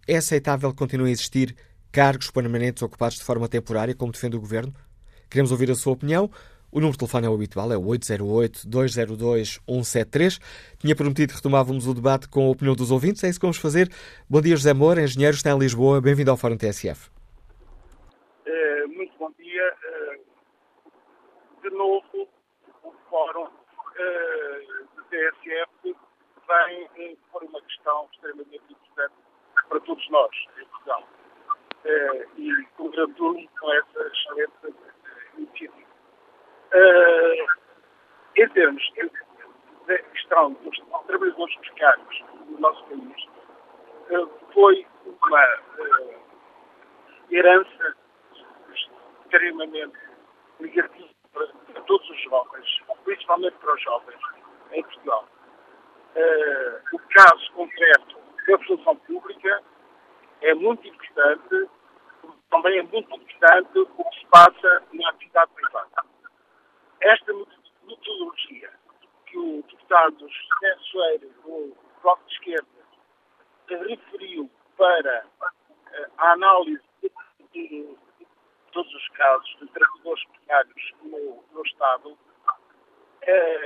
É 0.07 0.17
aceitável 0.17 0.71
que 0.71 0.77
continuem 0.77 1.11
a 1.11 1.13
existir 1.13 1.57
cargos 1.91 2.31
permanentes 2.31 2.83
ocupados 2.83 3.17
de 3.19 3.25
forma 3.25 3.49
temporária, 3.49 3.95
como 3.95 4.13
defende 4.13 4.37
o 4.37 4.41
Governo? 4.41 4.75
Queremos 5.31 5.51
ouvir 5.53 5.71
a 5.71 5.75
sua 5.75 5.93
opinião. 5.93 6.31
O 6.71 6.81
número 6.81 6.93
de 6.93 6.99
telefone 6.99 7.27
é 7.27 7.31
o 7.31 7.35
habitual, 7.35 7.73
é 7.73 7.77
o 7.77 7.83
808-202-173. 7.83 10.41
Tinha 10.79 10.97
prometido 10.97 11.31
que 11.31 11.37
retomávamos 11.37 11.87
o 11.87 11.95
debate 11.95 12.29
com 12.29 12.49
a 12.49 12.51
opinião 12.51 12.75
dos 12.75 12.91
ouvintes, 12.91 13.23
é 13.23 13.29
isso 13.29 13.39
que 13.39 13.47
vamos 13.47 13.59
fazer. 13.59 13.89
Bom 14.29 14.41
dia, 14.41 14.57
José 14.57 14.75
Moura, 14.75 15.05
engenheiro, 15.05 15.37
está 15.37 15.53
em 15.53 15.59
Lisboa. 15.59 16.01
Bem-vindo 16.01 16.33
ao 16.33 16.37
Fórum 16.37 16.57
TSF. 16.57 17.11
Uh, 18.45 18.89
muito 18.89 19.17
bom 19.17 19.31
dia. 19.39 19.73
Uh, 19.73 20.19
de 21.63 21.71
novo, 21.71 22.29
o 22.83 22.93
Fórum 23.09 23.47
TSF 25.15 25.97
vem 26.97 27.17
por 27.31 27.43
uma 27.45 27.61
questão 27.63 28.09
extremamente 28.13 28.65
importante 28.69 29.15
para 29.69 29.81
todos 29.81 30.11
nós 30.11 30.31
em 30.61 30.65
Portugal. 30.67 31.05
Eh, 31.85 32.27
e 32.39 32.67
congratulo 32.77 33.49
com 33.61 33.73
essa 33.73 34.07
excelente 34.07 34.53
eh, 34.65 35.39
iniciativa. 35.39 35.85
em 38.37 38.49
termos 38.49 38.93
da 39.87 39.99
questão 39.99 40.53
dos 40.55 40.77
trabalhadores 41.07 41.57
precários 41.59 42.25
no 42.49 42.59
nosso 42.59 42.85
país, 42.87 43.29
foi 44.53 44.87
uma 45.05 45.49
herança 47.31 47.97
extremamente 48.75 49.99
negativa 50.59 51.15
para 51.33 51.81
todos 51.83 52.11
os 52.11 52.23
jovens, 52.23 52.67
principalmente 53.05 53.57
para 53.59 53.75
os 53.75 53.83
jovens, 53.83 54.21
em 54.75 54.83
Portugal. 54.83 55.27
Uh, 56.17 56.97
o 56.97 56.99
caso 57.11 57.53
concreto 57.53 58.17
da 58.47 58.59
função 58.59 58.97
pública 58.97 59.63
é 60.43 60.55
muito 60.55 60.87
importante, 60.87 61.71
também 62.51 62.79
é 62.79 62.83
muito 62.83 63.15
importante 63.17 63.79
o 63.79 63.87
que 63.87 64.19
se 64.21 64.27
passa 64.27 64.83
na 64.93 65.11
atividade 65.11 65.51
privada. 65.55 66.05
Esta 67.01 67.33
metodologia 67.83 68.71
que 69.27 69.39
o 69.39 69.63
deputado 69.63 70.19
José 70.21 70.77
Soeiro, 70.91 71.29
do 71.43 71.77
Bloco 72.03 72.25
de 72.27 72.33
Esquerda, 72.35 72.69
referiu 73.69 74.51
para 74.77 75.27
uh, 75.41 76.13
a 76.19 76.33
análise 76.33 76.83
de, 77.03 77.11
de, 77.53 77.97
todos 78.73 78.93
os 78.93 79.09
casos 79.11 79.57
de 79.61 79.67
trabalhadores 79.69 80.25
precários 80.27 80.93
no, 81.03 81.45
no 81.53 81.67
Estado, 81.67 82.19
é, 83.23 83.64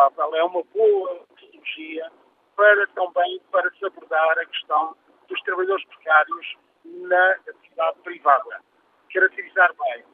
extrapolável, 0.00 0.34
é 0.34 0.44
uma 0.44 0.62
boa 0.74 1.20
metodologia 1.30 2.10
para 2.56 2.86
também 2.88 3.40
para 3.50 3.70
se 3.72 3.84
abordar 3.84 4.38
a 4.38 4.46
questão 4.46 4.96
dos 5.28 5.40
trabalhadores 5.42 5.84
precários 5.86 6.56
na 6.84 7.30
atividade 7.48 7.98
privada. 8.00 8.60
Caracterizar 9.12 9.74
bem, 9.74 10.04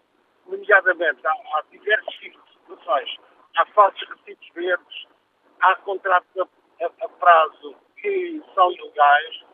nomeadamente, 0.46 1.26
há, 1.26 1.30
há 1.30 1.62
diversos 1.70 2.14
tipos 2.16 2.44
de 2.44 2.52
situações. 2.60 3.16
Há 3.56 3.66
falsos 3.66 4.08
recibos 4.08 4.48
verdes, 4.54 5.06
há 5.60 5.74
contratos 5.76 6.30
a, 6.38 6.84
a, 6.84 7.04
a 7.04 7.08
prazo 7.08 7.76
que 7.96 8.42
são 8.54 8.70
ilegais, 8.72 9.44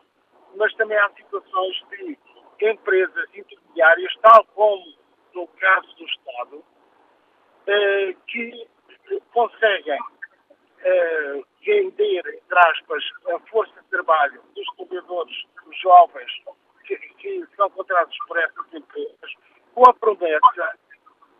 mas 0.55 0.73
também 0.75 0.97
há 0.97 1.09
situações 1.11 1.83
de 1.89 2.17
empresas 2.61 3.29
intermediárias, 3.33 4.13
tal 4.21 4.45
como 4.53 4.83
no 5.33 5.47
caso 5.47 5.95
do 5.95 6.05
Estado, 6.05 6.63
eh, 7.65 8.15
que 8.27 8.67
conseguem 9.33 9.99
uh, 9.99 11.45
vender, 11.65 12.21
entre 12.27 12.59
aspas, 12.59 13.03
a 13.33 13.39
força 13.49 13.73
de 13.81 13.89
trabalho 14.23 14.41
dos 14.55 15.45
dos 15.65 15.79
jovens, 15.81 16.31
que, 16.85 16.97
que 16.97 17.45
são 17.55 17.69
contratados 17.71 18.17
por 18.27 18.37
essas 18.37 18.73
empresas, 18.73 19.33
com 19.73 19.89
a 19.89 19.93
promessa 19.93 20.79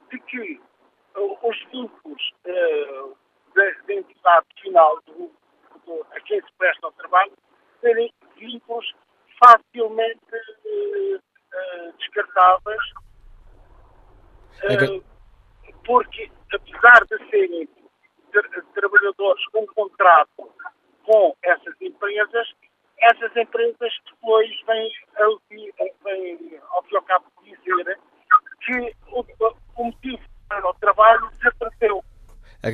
de 0.10 0.20
que 0.20 0.62
uh, 1.16 1.48
os 1.48 1.64
vínculos 1.72 2.34
uh, 2.46 3.18
da, 3.56 3.64
da, 3.88 3.94
entidade 3.94 4.48
final 4.62 5.00
do, 5.06 5.32
do, 5.86 6.06
a 6.12 6.20
quem 6.22 6.42
se 6.42 6.52
presta 6.58 6.88
o 6.88 6.92
trabalho 6.94 7.34
serem 7.82 8.14
vínculos 8.38 8.94
facilmente 9.44 10.20
descartáveis. 11.98 12.82
É 14.64 15.14
porque, 15.86 16.32
apesar 16.54 17.06
de 17.06 17.30
serem 17.30 17.68
trabalhadores 18.74 19.46
com 19.52 19.68
contrato 19.68 20.50
com 21.06 21.36
essas 21.44 21.76
empresas, 21.82 22.48
essas 23.04 23.36
empresas 23.36 23.94
depois 24.06 24.50
vêm, 24.66 24.92
vêm 26.04 26.60
ao 26.72 26.84
fim 26.84 26.94
e 26.94 26.96
ao 26.96 27.02
cabo, 27.04 27.26
dizer 27.44 28.00
que 28.62 28.96
o, 29.12 29.26
o 29.76 29.84
motivo 29.86 30.24
para 30.48 30.70
o 30.70 30.74
trabalho 30.76 31.30
desapareceu. 31.32 32.04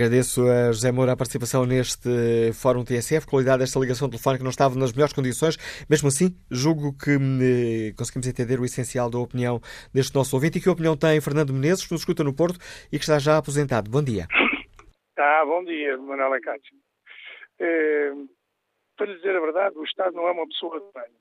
Agradeço 0.10 0.42
a 0.50 0.72
José 0.72 0.92
Moura 0.92 1.12
a 1.12 1.16
participação 1.16 1.68
neste 1.68 2.10
Fórum 2.52 2.84
TSF, 2.84 3.28
qualidade 3.28 3.60
desta 3.60 3.80
ligação 3.80 4.10
telefónica 4.10 4.44
não 4.44 4.50
estava 4.50 4.74
nas 4.74 4.92
melhores 4.92 5.14
condições. 5.14 5.56
Mesmo 5.88 6.08
assim, 6.08 6.34
julgo 6.50 6.98
que 6.98 7.12
eh, 7.14 7.94
conseguimos 7.96 8.28
entender 8.28 8.60
o 8.60 8.66
essencial 8.66 9.08
da 9.08 9.20
opinião 9.20 9.62
deste 9.94 10.16
nosso 10.16 10.36
ouvinte 10.36 10.58
e 10.58 10.62
que 10.62 10.68
opinião 10.68 10.98
tem 10.98 11.22
Fernando 11.22 11.54
Menezes, 11.54 11.86
que 11.86 11.92
nos 11.92 12.02
escuta 12.02 12.24
no 12.24 12.36
Porto 12.36 12.58
e 12.92 12.98
que 12.98 13.06
está 13.06 13.20
já 13.20 13.38
aposentado. 13.38 13.88
Bom 13.88 14.02
dia. 14.02 14.26
Ah, 15.16 15.46
bom 15.46 15.64
dia, 15.64 15.96
Manuela 16.00 16.42
Cátia. 16.42 16.76
É, 17.60 18.12
para 18.98 19.06
lhe 19.06 19.16
dizer 19.16 19.36
a 19.36 19.42
verdade, 19.42 19.78
o 19.78 19.84
Estado 19.84 20.16
não 20.16 20.28
é 20.28 20.32
uma 20.32 20.48
pessoa 20.48 20.80
de 20.80 20.92
bem. 20.92 21.14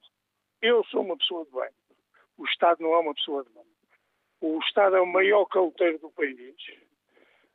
Eu 0.62 0.82
sou 0.84 1.02
uma 1.02 1.18
pessoa 1.18 1.44
de 1.44 1.50
bem. 1.52 1.70
O 2.38 2.46
Estado 2.46 2.82
não 2.82 2.94
é 2.94 2.98
uma 3.00 3.14
pessoa 3.14 3.44
de 3.44 3.50
bem. 3.50 3.68
O 4.40 4.58
Estado 4.60 4.96
é 4.96 5.00
o 5.02 5.06
maior 5.06 5.44
caloteiro 5.44 5.98
do 5.98 6.08
país 6.08 6.56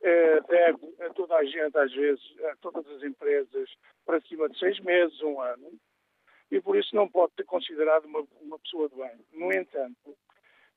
é, 0.03 0.41
deve 0.41 0.95
a 1.01 1.09
toda 1.13 1.35
a 1.35 1.43
gente, 1.45 1.77
às 1.77 1.91
vezes, 1.93 2.21
a 2.51 2.55
todas 2.57 2.85
as 2.87 3.01
empresas, 3.03 3.69
para 4.05 4.19
cima 4.21 4.49
de 4.49 4.59
seis 4.59 4.79
meses, 4.81 5.19
um 5.21 5.39
ano, 5.39 5.71
e 6.51 6.61
por 6.61 6.77
isso 6.77 6.93
não 6.95 7.07
pode 7.07 7.33
ser 7.35 7.45
considerado 7.45 8.05
uma, 8.05 8.23
uma 8.41 8.59
pessoa 8.59 8.89
de 8.89 8.95
bem. 8.95 9.25
No 9.31 9.51
entanto, 9.51 10.15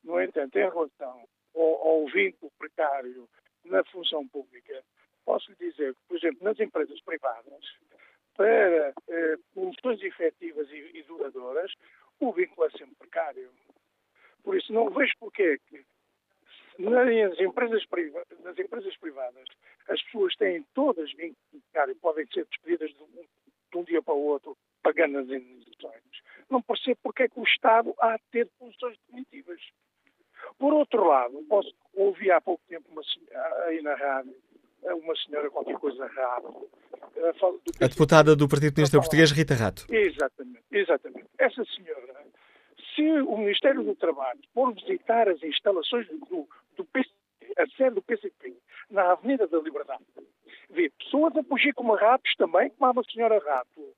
no 0.03 0.21
entanto, 0.21 0.57
em 0.57 0.69
relação 0.69 1.27
ao, 1.53 1.87
ao 1.87 2.07
vínculo 2.07 2.51
precário 2.57 3.27
na 3.65 3.83
função 3.85 4.25
pública, 4.29 4.81
posso 5.25 5.51
lhe 5.51 5.57
dizer 5.69 5.93
que, 5.93 5.99
por 6.07 6.17
exemplo, 6.17 6.43
nas 6.43 6.59
empresas 6.59 7.01
privadas, 7.01 7.63
para 8.37 8.93
eh, 9.09 9.35
funções 9.53 10.01
efetivas 10.01 10.69
e, 10.69 10.91
e, 10.99 11.03
duradouras, 11.03 11.73
o 12.19 12.31
vínculo 12.31 12.67
é 12.67 12.69
sempre 12.71 12.95
precário. 12.95 13.51
Por 14.43 14.55
isso, 14.55 14.71
não 14.71 14.89
vejo 14.89 15.13
porquê 15.19 15.59
que 15.67 15.83
nas 16.79 17.39
empresas, 17.39 17.85
privadas, 17.85 18.39
nas 18.43 18.57
empresas 18.57 18.95
privadas 18.97 19.45
as 19.89 20.01
pessoas 20.03 20.35
têm 20.35 20.65
todas 20.73 21.11
vínculo 21.13 21.35
precário, 21.51 21.95
podem 21.97 22.25
ser 22.27 22.45
despedidas 22.45 22.89
de 22.91 23.03
um, 23.03 23.25
de 23.71 23.77
um 23.77 23.83
dia 23.83 24.01
para 24.01 24.13
o 24.13 24.25
outro, 24.25 24.57
pagando 24.83 25.19
as 25.19 25.25
indenizações. 25.25 26.01
Não 26.49 26.61
percebo 26.61 26.99
porque 27.03 27.23
é 27.23 27.27
que 27.27 27.39
o 27.39 27.43
Estado 27.43 27.93
há 27.99 28.17
de 28.17 28.23
ter 28.31 28.49
funções 28.59 28.97
definitivas. 29.07 29.61
Por 30.57 30.73
outro 30.73 31.05
lado, 31.05 31.43
posso, 31.49 31.73
ouvi 31.93 32.31
há 32.31 32.39
pouco 32.39 32.63
tempo 32.67 32.89
uma, 32.91 33.01
aí 33.65 33.81
na 33.81 33.95
rádio 33.95 34.35
uma 34.83 35.15
senhora 35.15 35.49
qualquer 35.49 35.77
coisa 35.77 36.05
Rato. 36.07 36.69
A 37.81 37.87
deputada 37.87 38.35
do 38.35 38.47
Partido 38.47 38.73
Comunista 38.73 38.99
Português, 38.99 39.31
Rita 39.31 39.55
Rato. 39.55 39.85
Exatamente, 39.89 40.63
exatamente. 40.71 41.25
Essa 41.37 41.63
senhora, 41.65 42.25
se 42.95 43.01
o 43.21 43.37
Ministério 43.37 43.83
do 43.83 43.95
Trabalho 43.95 44.39
for 44.53 44.73
visitar 44.73 45.27
as 45.27 45.41
instalações 45.43 46.07
do, 46.07 46.47
do 46.77 46.85
PCP, 46.85 47.17
a 47.57 47.67
sede 47.75 47.95
do 47.95 48.01
PCP, 48.01 48.55
na 48.89 49.11
Avenida 49.11 49.47
da 49.47 49.59
Liberdade, 49.59 50.03
vê 50.69 50.89
pessoas 50.89 51.35
a 51.35 51.43
fugir 51.43 51.73
como 51.73 51.95
ratos 51.95 52.33
também, 52.35 52.69
como 52.71 52.99
a 52.99 53.03
senhora 53.03 53.39
Rato, 53.39 53.93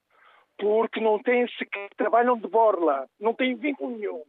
porque 0.57 0.99
não 0.99 1.21
têm 1.21 1.47
sequer, 1.49 1.89
trabalham 1.95 2.37
de 2.37 2.47
borla, 2.47 3.07
não 3.19 3.33
têm 3.33 3.55
vínculo 3.55 3.97
nenhum. 3.97 4.23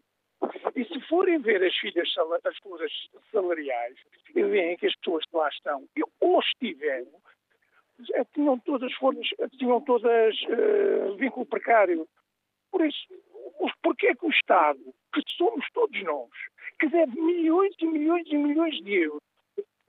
E 0.75 0.85
se 0.85 1.01
forem 1.03 1.39
ver 1.41 1.63
as 1.63 1.75
filhas, 1.77 2.09
as 2.45 2.57
folhas 2.59 2.93
salariais, 3.31 3.97
e 4.35 4.43
veem 4.43 4.77
que 4.77 4.87
as 4.87 4.95
pessoas 4.97 5.25
que 5.27 5.37
lá 5.37 5.49
estão, 5.49 5.87
ou 6.21 6.41
estiveram, 6.41 7.11
eh, 8.15 8.25
tinham 8.33 8.59
todas 8.61 8.93
folhas, 8.95 9.27
tinham 9.59 9.81
todas 9.83 10.35
uh, 10.43 11.17
vínculo 11.17 11.45
precário. 11.45 12.09
Por 12.71 12.87
isso, 12.87 13.07
porquê 13.83 14.15
que 14.15 14.27
o 14.27 14.31
Estado, 14.31 14.81
que 15.13 15.23
somos 15.37 15.65
todos 15.73 16.03
nós, 16.03 16.31
que 16.79 16.89
deve 16.89 17.21
milhões 17.21 17.75
e 17.81 17.87
milhões 17.87 18.27
e 18.27 18.37
milhões 18.37 18.75
de 18.83 18.95
euros, 18.95 19.21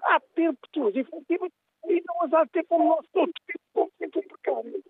há 0.03 0.19
de 0.19 0.25
ter 0.35 0.53
pessoas 0.71 0.95
e 0.95 2.03
não 2.07 2.23
as 2.23 2.33
há 2.33 2.43
de 2.43 2.51
ter 2.51 2.65
como 2.65 2.89
nós 2.89 3.05
todos, 3.13 3.33
como 3.73 3.91
precário. 3.97 4.83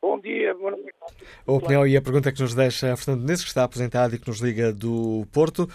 Bom 0.00 0.20
dia, 0.20 0.54
boa 0.54 0.70
noite. 0.70 0.94
A 1.46 1.52
opinião 1.52 1.86
e 1.86 1.96
a 1.96 2.02
pergunta 2.02 2.32
que 2.32 2.40
nos 2.40 2.54
deixa 2.54 2.96
Fernando 2.96 3.22
Menezes, 3.22 3.44
que 3.44 3.50
está 3.50 3.64
aposentado 3.64 4.14
e 4.14 4.18
que 4.18 4.28
nos 4.28 4.40
liga 4.40 4.72
do 4.72 5.26
Porto. 5.32 5.68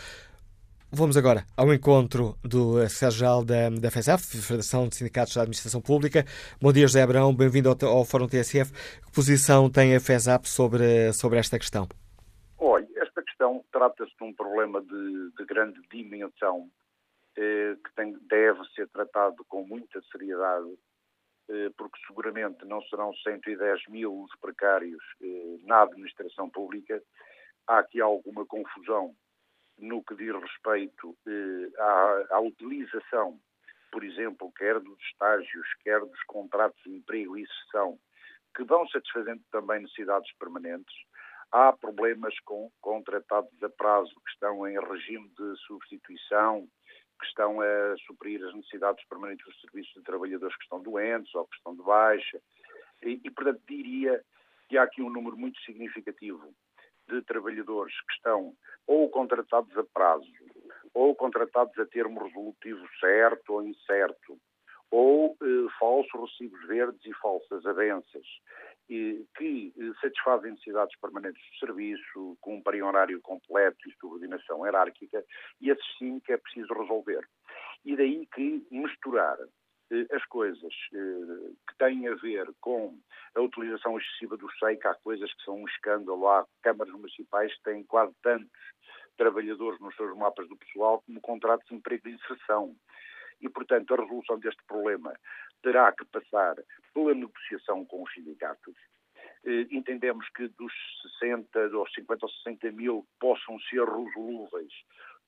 Vamos 0.96 1.18
agora 1.18 1.46
ao 1.58 1.74
encontro 1.74 2.38
do 2.44 2.80
Secretário-Geral 2.88 3.44
da, 3.44 3.70
da 3.70 3.92
FESAF, 3.92 4.24
Federação 4.42 4.88
de 4.88 4.96
Sindicatos 4.96 5.34
da 5.34 5.42
Administração 5.42 5.82
Pública. 5.82 6.24
Bom 6.62 6.72
dia, 6.72 6.88
José 6.88 7.02
Abrão, 7.02 7.36
bem-vindo 7.36 7.68
ao, 7.70 7.90
ao, 7.90 8.06
Fórum 8.06 8.28
TSF. 8.28 8.72
Que 8.72 9.12
posição 9.12 9.70
tem 9.70 9.96
a 9.96 10.00
FESAP 10.00 10.48
sobre, 10.48 11.12
sobre 11.12 11.40
esta 11.40 11.58
questão? 11.58 11.88
Questão 13.44 13.66
trata-se 13.74 14.16
de 14.16 14.24
um 14.24 14.34
problema 14.34 14.82
de, 14.82 15.32
de 15.32 15.46
grande 15.46 15.78
dimensão 15.92 16.72
eh, 17.36 17.76
que 17.84 17.94
tem, 17.94 18.18
deve 18.30 18.64
ser 18.74 18.88
tratado 18.88 19.44
com 19.50 19.68
muita 19.68 20.02
seriedade 20.04 20.74
eh, 21.50 21.70
porque 21.78 22.00
seguramente 22.08 22.64
não 22.64 22.82
serão 22.84 23.14
110 23.14 23.88
mil 23.90 24.24
os 24.24 24.34
precários 24.40 25.04
eh, 25.22 25.58
na 25.64 25.82
administração 25.82 26.50
pública. 26.50 27.04
Há 27.68 27.80
aqui 27.80 28.00
alguma 28.00 28.46
confusão 28.46 29.14
no 29.78 30.02
que 30.06 30.16
diz 30.16 30.34
respeito 30.34 31.14
eh, 31.28 31.82
à, 31.82 32.36
à 32.36 32.40
utilização, 32.40 33.38
por 33.92 34.06
exemplo, 34.06 34.54
quer 34.54 34.80
dos 34.80 34.98
estágios, 35.02 35.68
quer 35.84 36.00
dos 36.00 36.24
contratos 36.28 36.82
de 36.84 36.96
emprego 36.96 37.38
e 37.38 37.46
sessão, 37.46 38.00
que 38.56 38.64
vão 38.64 38.88
satisfazendo 38.88 39.42
também 39.52 39.82
necessidades 39.82 40.32
permanentes. 40.40 40.96
Há 41.54 41.72
problemas 41.72 42.34
com 42.46 42.72
contratados 42.82 43.62
a 43.62 43.70
prazo 43.70 44.10
que 44.26 44.32
estão 44.32 44.68
em 44.68 44.74
regime 44.74 45.30
de 45.38 45.56
substituição, 45.68 46.68
que 47.20 47.28
estão 47.28 47.62
a 47.62 47.96
suprir 48.08 48.44
as 48.44 48.56
necessidades 48.56 49.06
permanentes 49.08 49.46
dos 49.46 49.62
serviços 49.62 49.94
de 49.94 50.02
trabalhadores 50.02 50.58
que 50.58 50.64
estão 50.64 50.82
doentes 50.82 51.34
ou 51.36 51.46
que 51.46 51.56
estão 51.56 51.76
de 51.76 51.84
baixa. 51.84 52.42
E, 53.04 53.22
e, 53.24 53.30
portanto, 53.30 53.62
diria 53.70 54.20
que 54.68 54.80
há 54.80 54.84
aqui 54.84 55.04
um 55.04 55.12
número 55.12 55.38
muito 55.38 55.60
significativo 55.60 56.56
de 57.08 57.22
trabalhadores 57.22 57.94
que 58.02 58.14
estão 58.14 58.56
ou 58.88 59.08
contratados 59.12 59.78
a 59.78 59.84
prazo, 59.84 60.26
ou 60.92 61.16
contratados 61.16 61.78
a 61.78 61.86
termo 61.86 62.24
resolutivo 62.24 62.84
certo 63.00 63.54
ou 63.54 63.62
incerto, 63.62 64.40
ou 64.90 65.38
eh, 65.40 65.70
falsos 65.80 66.12
recibos 66.20 66.66
verdes 66.66 67.06
e 67.06 67.14
falsas 67.16 67.64
avanças, 67.66 68.26
que 68.88 69.74
eh, 69.78 69.92
satisfazem 70.02 70.52
necessidades 70.52 70.98
permanentes 71.00 71.42
de 71.42 71.60
serviço, 71.60 72.38
cumprem 72.42 72.84
horário 72.84 73.22
completo 73.22 73.78
e 73.88 73.94
subordinação 73.94 74.66
hierárquica, 74.66 75.24
e 75.62 75.70
esses 75.70 75.98
sim 75.98 76.20
que 76.20 76.34
é 76.34 76.38
preciso 76.38 76.74
resolver. 76.74 77.28
E 77.86 77.96
daí 77.96 78.28
que 78.28 78.66
misturar 78.72 79.38
eh, 79.92 80.08
as 80.12 80.26
coisas 80.26 80.74
eh, 80.94 81.52
que 81.68 81.78
têm 81.78 82.08
a 82.08 82.16
ver 82.16 82.48
com 82.60 82.98
a 83.36 83.42
utilização 83.42 83.98
excessiva 83.98 84.38
do 84.38 84.48
que 84.48 84.88
há 84.88 84.96
coisas 84.96 85.34
que 85.34 85.44
são 85.44 85.62
um 85.62 85.68
escândalo, 85.68 86.28
há 86.28 86.46
câmaras 86.62 86.94
municipais 86.94 87.54
que 87.56 87.64
têm 87.64 87.84
quase 87.84 88.14
tantos 88.22 88.50
trabalhadores 89.18 89.80
nos 89.80 89.96
seus 89.96 90.16
mapas 90.18 90.48
do 90.50 90.58
pessoal 90.58 91.02
como 91.06 91.22
contratos 91.22 91.68
de 91.68 91.76
emprego 91.76 92.04
de 92.04 92.16
inserção. 92.16 92.76
E, 93.42 93.50
portanto, 93.50 93.94
a 93.94 94.02
resolução 94.02 94.40
deste 94.40 94.64
problema 94.66 95.14
terá 95.64 95.92
que 95.92 96.06
passar 96.06 96.56
pela 96.94 97.16
negociação 97.16 97.84
com 97.86 98.04
os 98.04 98.14
sindicatos. 98.14 98.76
Eh, 99.46 99.68
entendemos 99.72 100.28
que 100.30 100.48
dos 100.50 100.74
60, 101.20 101.76
ou 101.76 101.88
50 101.88 102.26
ou 102.26 102.32
60 102.32 102.72
mil 102.72 103.08
possam 103.20 103.60
ser 103.62 103.84
resolúveis, 103.84 104.72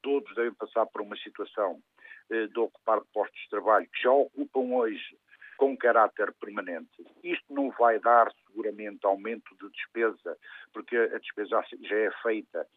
todos 0.03 0.35
devem 0.35 0.53
passar 0.53 0.85
por 0.85 1.01
uma 1.01 1.17
situação 1.17 1.81
eh, 2.29 2.47
de 2.47 2.59
ocupar 2.59 3.01
postos 3.13 3.41
de 3.41 3.49
trabalho 3.49 3.87
que 3.87 4.03
já 4.03 4.11
ocupam 4.11 4.75
hoje 4.75 5.17
com 5.57 5.75
caráter 5.77 6.33
permanente. 6.33 7.05
Isto 7.23 7.53
não 7.53 7.71
vai 7.71 7.99
dar 7.99 8.31
seguramente 8.45 9.05
aumento 9.05 9.55
de 9.55 9.69
despesa, 9.69 10.37
porque 10.73 10.97
a 10.97 11.17
despesa 11.17 11.63
já 11.81 11.95
é 11.95 12.11
feita 12.21 12.67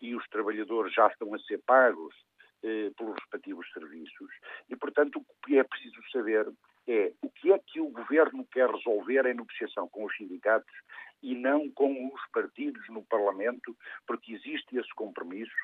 e 0.00 0.14
os 0.14 0.26
trabalhadores 0.28 0.92
já 0.92 1.06
estão 1.06 1.32
a 1.32 1.38
ser 1.38 1.58
pagos 1.64 2.14
eh, 2.62 2.90
pelos 2.96 3.14
respectivos 3.16 3.70
serviços. 3.72 4.30
E, 4.68 4.76
portanto, 4.76 5.16
o 5.18 5.46
que 5.46 5.58
é 5.58 5.64
preciso 5.64 6.00
saber 6.10 6.46
é 6.86 7.12
o 7.22 7.30
que 7.30 7.52
é 7.52 7.58
que 7.58 7.80
o 7.80 7.88
governo 7.88 8.46
quer 8.52 8.68
resolver 8.70 9.26
em 9.26 9.34
negociação 9.34 9.88
com 9.88 10.04
os 10.04 10.16
sindicatos 10.16 10.74
e 11.22 11.34
não 11.34 11.70
com 11.70 12.08
os 12.12 12.20
partidos 12.32 12.86
no 12.90 13.02
Parlamento, 13.04 13.74
porque 14.06 14.34
existe 14.34 14.76
esse 14.76 14.94
compromisso 14.94 15.54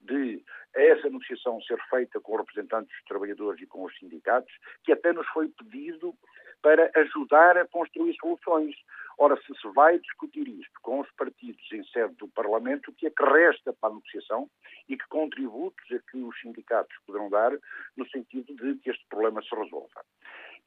de 0.00 0.44
essa 0.72 1.10
negociação 1.10 1.60
ser 1.62 1.78
feita 1.90 2.20
com 2.20 2.34
os 2.34 2.38
representantes 2.38 2.96
dos 2.96 3.04
trabalhadores 3.04 3.60
e 3.60 3.66
com 3.66 3.84
os 3.84 3.98
sindicatos, 3.98 4.52
que 4.84 4.92
até 4.92 5.12
nos 5.12 5.26
foi 5.28 5.48
pedido 5.48 6.14
para 6.62 6.90
ajudar 6.94 7.56
a 7.58 7.66
construir 7.66 8.14
soluções. 8.20 8.76
Ora, 9.18 9.36
se 9.42 9.52
se 9.60 9.68
vai 9.74 9.98
discutir 9.98 10.46
isto 10.46 10.80
com 10.82 11.00
os 11.00 11.10
partidos 11.12 11.66
em 11.72 11.82
sede 11.86 12.14
do 12.14 12.28
Parlamento, 12.28 12.90
o 12.90 12.94
que 12.94 13.08
é 13.08 13.10
que 13.10 13.24
resta 13.24 13.72
para 13.72 13.90
a 13.90 13.94
negociação 13.94 14.48
e 14.88 14.96
que 14.96 15.08
contributos 15.08 15.90
é 15.90 15.98
que 16.10 16.18
os 16.18 16.40
sindicatos 16.40 16.96
poderão 17.04 17.28
dar 17.28 17.50
no 17.96 18.08
sentido 18.08 18.54
de 18.54 18.76
que 18.76 18.90
este 18.90 19.04
problema 19.08 19.42
se 19.42 19.54
resolva. 19.54 20.04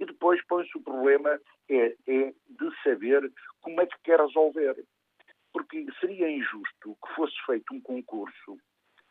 E 0.02 0.06
depois 0.06 0.44
põe-se 0.48 0.76
o 0.76 0.82
problema 0.82 1.40
é, 1.70 1.96
é 2.08 2.34
de 2.50 2.84
saber 2.84 3.32
como 3.62 3.80
é 3.82 3.86
que 3.86 3.96
quer 4.04 4.20
resolver. 4.20 4.84
Porque 5.54 5.86
seria 6.00 6.28
injusto 6.28 6.98
que 7.06 7.14
fosse 7.16 7.36
feito 7.46 7.72
um 7.72 7.80
concurso 7.80 8.58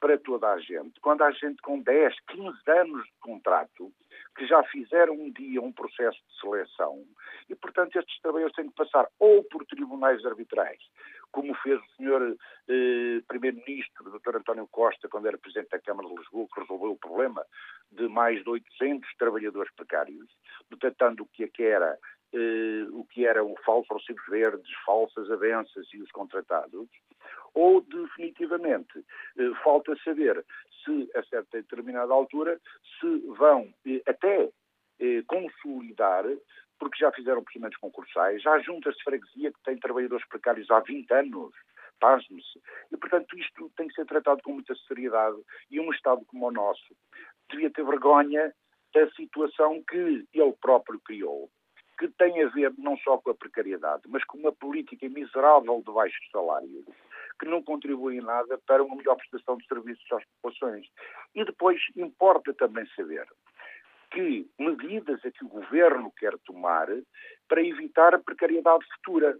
para 0.00 0.18
toda 0.18 0.48
a 0.48 0.58
gente, 0.58 0.98
quando 1.00 1.22
há 1.22 1.30
gente 1.30 1.60
com 1.62 1.78
10, 1.78 2.14
15 2.28 2.58
anos 2.68 3.04
de 3.04 3.12
contrato, 3.20 3.92
que 4.36 4.46
já 4.46 4.62
fizeram 4.64 5.12
um 5.12 5.30
dia 5.30 5.60
um 5.60 5.70
processo 5.70 6.18
de 6.26 6.40
seleção, 6.40 7.04
e 7.48 7.54
portanto 7.54 7.94
estes 7.96 8.18
trabalhadores 8.20 8.56
têm 8.56 8.68
que 8.68 8.74
passar 8.74 9.06
ou 9.18 9.44
por 9.44 9.64
tribunais 9.66 10.24
arbitrais, 10.24 10.80
como 11.32 11.54
fez 11.56 11.80
o 11.80 11.96
senhor 11.96 12.36
eh, 12.68 13.20
Primeiro-Ministro, 13.28 14.10
Dr. 14.10 14.36
António 14.36 14.66
Costa, 14.68 15.08
quando 15.08 15.26
era 15.26 15.38
Presidente 15.38 15.70
da 15.70 15.80
Câmara 15.80 16.08
de 16.08 16.16
Lisboa, 16.16 16.46
que 16.52 16.60
resolveu 16.60 16.92
o 16.92 16.98
problema 16.98 17.44
de 17.92 18.08
mais 18.08 18.42
de 18.42 18.50
800 18.50 19.08
trabalhadores 19.18 19.72
precários, 19.74 20.28
detectando 20.70 21.22
o 21.22 21.26
que 21.26 21.44
é 21.44 21.48
que 21.48 21.62
era 21.62 21.98
eh, 22.32 22.86
o 22.92 23.04
que 23.04 23.26
eram 23.26 23.54
falsos 23.64 23.88
recibos 23.90 24.26
verdes, 24.28 24.70
falsas 24.84 25.30
avanças 25.30 25.86
e 25.92 26.00
os 26.00 26.10
contratados, 26.12 26.88
ou 27.54 27.80
definitivamente 27.80 29.04
eh, 29.38 29.50
falta 29.64 29.96
saber 30.04 30.44
se, 30.84 31.10
a 31.14 31.22
certa 31.24 31.58
determinada 31.58 32.12
altura, 32.12 32.60
se 33.00 33.18
vão 33.36 33.72
eh, 33.86 34.02
até 34.06 34.48
eh, 35.00 35.22
consolidar, 35.26 36.24
porque 36.80 36.98
já 36.98 37.12
fizeram 37.12 37.44
procedimentos 37.44 37.78
concursais, 37.78 38.44
há 38.46 38.58
juntas 38.60 38.96
de 38.96 39.04
freguesia 39.04 39.52
que 39.52 39.62
têm 39.62 39.78
trabalhadores 39.78 40.26
precários 40.26 40.68
há 40.70 40.80
20 40.80 41.12
anos, 41.12 41.54
pasme-se. 42.00 42.60
E, 42.90 42.96
portanto, 42.96 43.38
isto 43.38 43.70
tem 43.76 43.86
que 43.86 43.94
ser 43.94 44.06
tratado 44.06 44.42
com 44.42 44.54
muita 44.54 44.74
seriedade 44.88 45.36
e 45.70 45.78
um 45.78 45.92
Estado 45.92 46.24
como 46.26 46.48
o 46.48 46.50
nosso 46.50 46.96
devia 47.50 47.70
ter 47.70 47.84
vergonha 47.84 48.52
da 48.94 49.08
situação 49.10 49.82
que 49.88 50.26
ele 50.32 50.52
próprio 50.60 50.98
criou, 51.00 51.50
que 51.98 52.08
tem 52.08 52.42
a 52.42 52.48
ver 52.48 52.72
não 52.78 52.96
só 52.98 53.18
com 53.18 53.30
a 53.30 53.34
precariedade, 53.34 54.02
mas 54.08 54.24
com 54.24 54.38
uma 54.38 54.52
política 54.52 55.08
miserável 55.08 55.82
de 55.86 55.92
baixos 55.92 56.30
salários, 56.32 56.86
que 57.38 57.46
não 57.46 57.62
contribui 57.62 58.16
em 58.16 58.22
nada 58.22 58.58
para 58.66 58.82
uma 58.82 58.96
melhor 58.96 59.16
prestação 59.16 59.56
de 59.58 59.66
serviços 59.66 60.04
às 60.12 60.24
populações. 60.24 60.86
E 61.34 61.44
depois 61.44 61.80
importa 61.96 62.52
também 62.54 62.86
saber 62.96 63.26
que 64.10 64.48
medidas 64.58 65.24
é 65.24 65.30
que 65.30 65.44
o 65.44 65.48
governo 65.48 66.12
quer 66.16 66.36
tomar 66.44 66.88
para 67.48 67.62
evitar 67.62 68.14
a 68.14 68.18
precariedade 68.18 68.84
futura, 68.94 69.36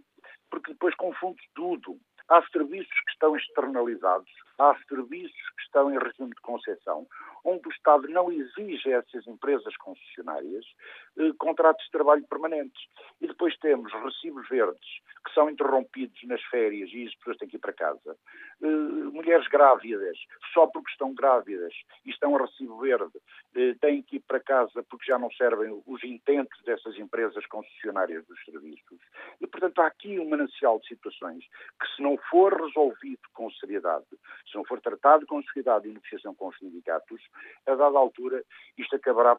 porque 0.49 0.71
depois 0.71 0.95
confunde 0.95 1.41
tudo. 1.53 1.97
Há 2.29 2.41
serviços 2.51 2.87
que 3.05 3.11
estão 3.11 3.35
externalizados, 3.35 4.31
há 4.61 4.77
serviços 4.87 5.49
que 5.57 5.63
estão 5.63 5.91
em 5.91 5.97
regime 5.97 6.29
de 6.29 6.41
concessão, 6.41 7.07
onde 7.43 7.67
o 7.67 7.71
Estado 7.71 8.07
não 8.07 8.31
exige 8.31 8.93
a 8.93 8.99
essas 8.99 9.25
empresas 9.27 9.75
concessionárias 9.77 10.65
eh, 11.17 11.31
contratos 11.39 11.83
de 11.85 11.91
trabalho 11.91 12.23
permanentes. 12.27 12.81
E 13.19 13.27
depois 13.27 13.57
temos 13.57 13.91
recibos 13.91 14.47
verdes 14.47 15.01
que 15.25 15.33
são 15.33 15.49
interrompidos 15.49 16.17
nas 16.23 16.41
férias 16.43 16.89
e 16.93 17.07
as 17.07 17.15
pessoas 17.15 17.37
têm 17.37 17.47
que 17.47 17.55
ir 17.55 17.59
para 17.59 17.73
casa. 17.73 18.15
Eh, 18.61 18.67
mulheres 18.67 19.47
grávidas, 19.47 20.17
só 20.53 20.67
porque 20.67 20.91
estão 20.91 21.13
grávidas 21.13 21.73
e 22.05 22.11
estão 22.11 22.35
a 22.35 22.41
recibo 22.41 22.79
verde, 22.79 23.19
eh, 23.55 23.75
têm 23.81 24.03
que 24.03 24.17
ir 24.17 24.23
para 24.27 24.39
casa 24.39 24.83
porque 24.83 25.05
já 25.05 25.17
não 25.17 25.31
servem 25.31 25.81
os 25.87 26.03
intentos 26.03 26.61
dessas 26.63 26.95
empresas 26.97 27.45
concessionárias 27.47 28.25
dos 28.27 28.43
serviços. 28.45 28.99
E, 29.39 29.47
portanto, 29.47 29.79
há 29.79 29.87
aqui 29.87 30.19
um 30.19 30.29
manancial 30.29 30.79
de 30.79 30.87
situações 30.87 31.43
que, 31.79 31.95
se 31.95 32.01
não 32.03 32.17
for 32.29 32.53
resolvido 32.53 33.21
com 33.33 33.49
seriedade, 33.53 34.05
se 34.51 34.57
não 34.57 34.65
for 34.65 34.81
tratado 34.81 35.25
com 35.25 35.41
seriedade 35.43 35.87
e 35.87 35.93
negociação 35.93 36.35
com 36.35 36.49
os 36.49 36.57
sindicatos, 36.57 37.21
a 37.65 37.75
dada 37.75 37.97
altura 37.97 38.43
isto 38.77 38.95
acabará 38.95 39.37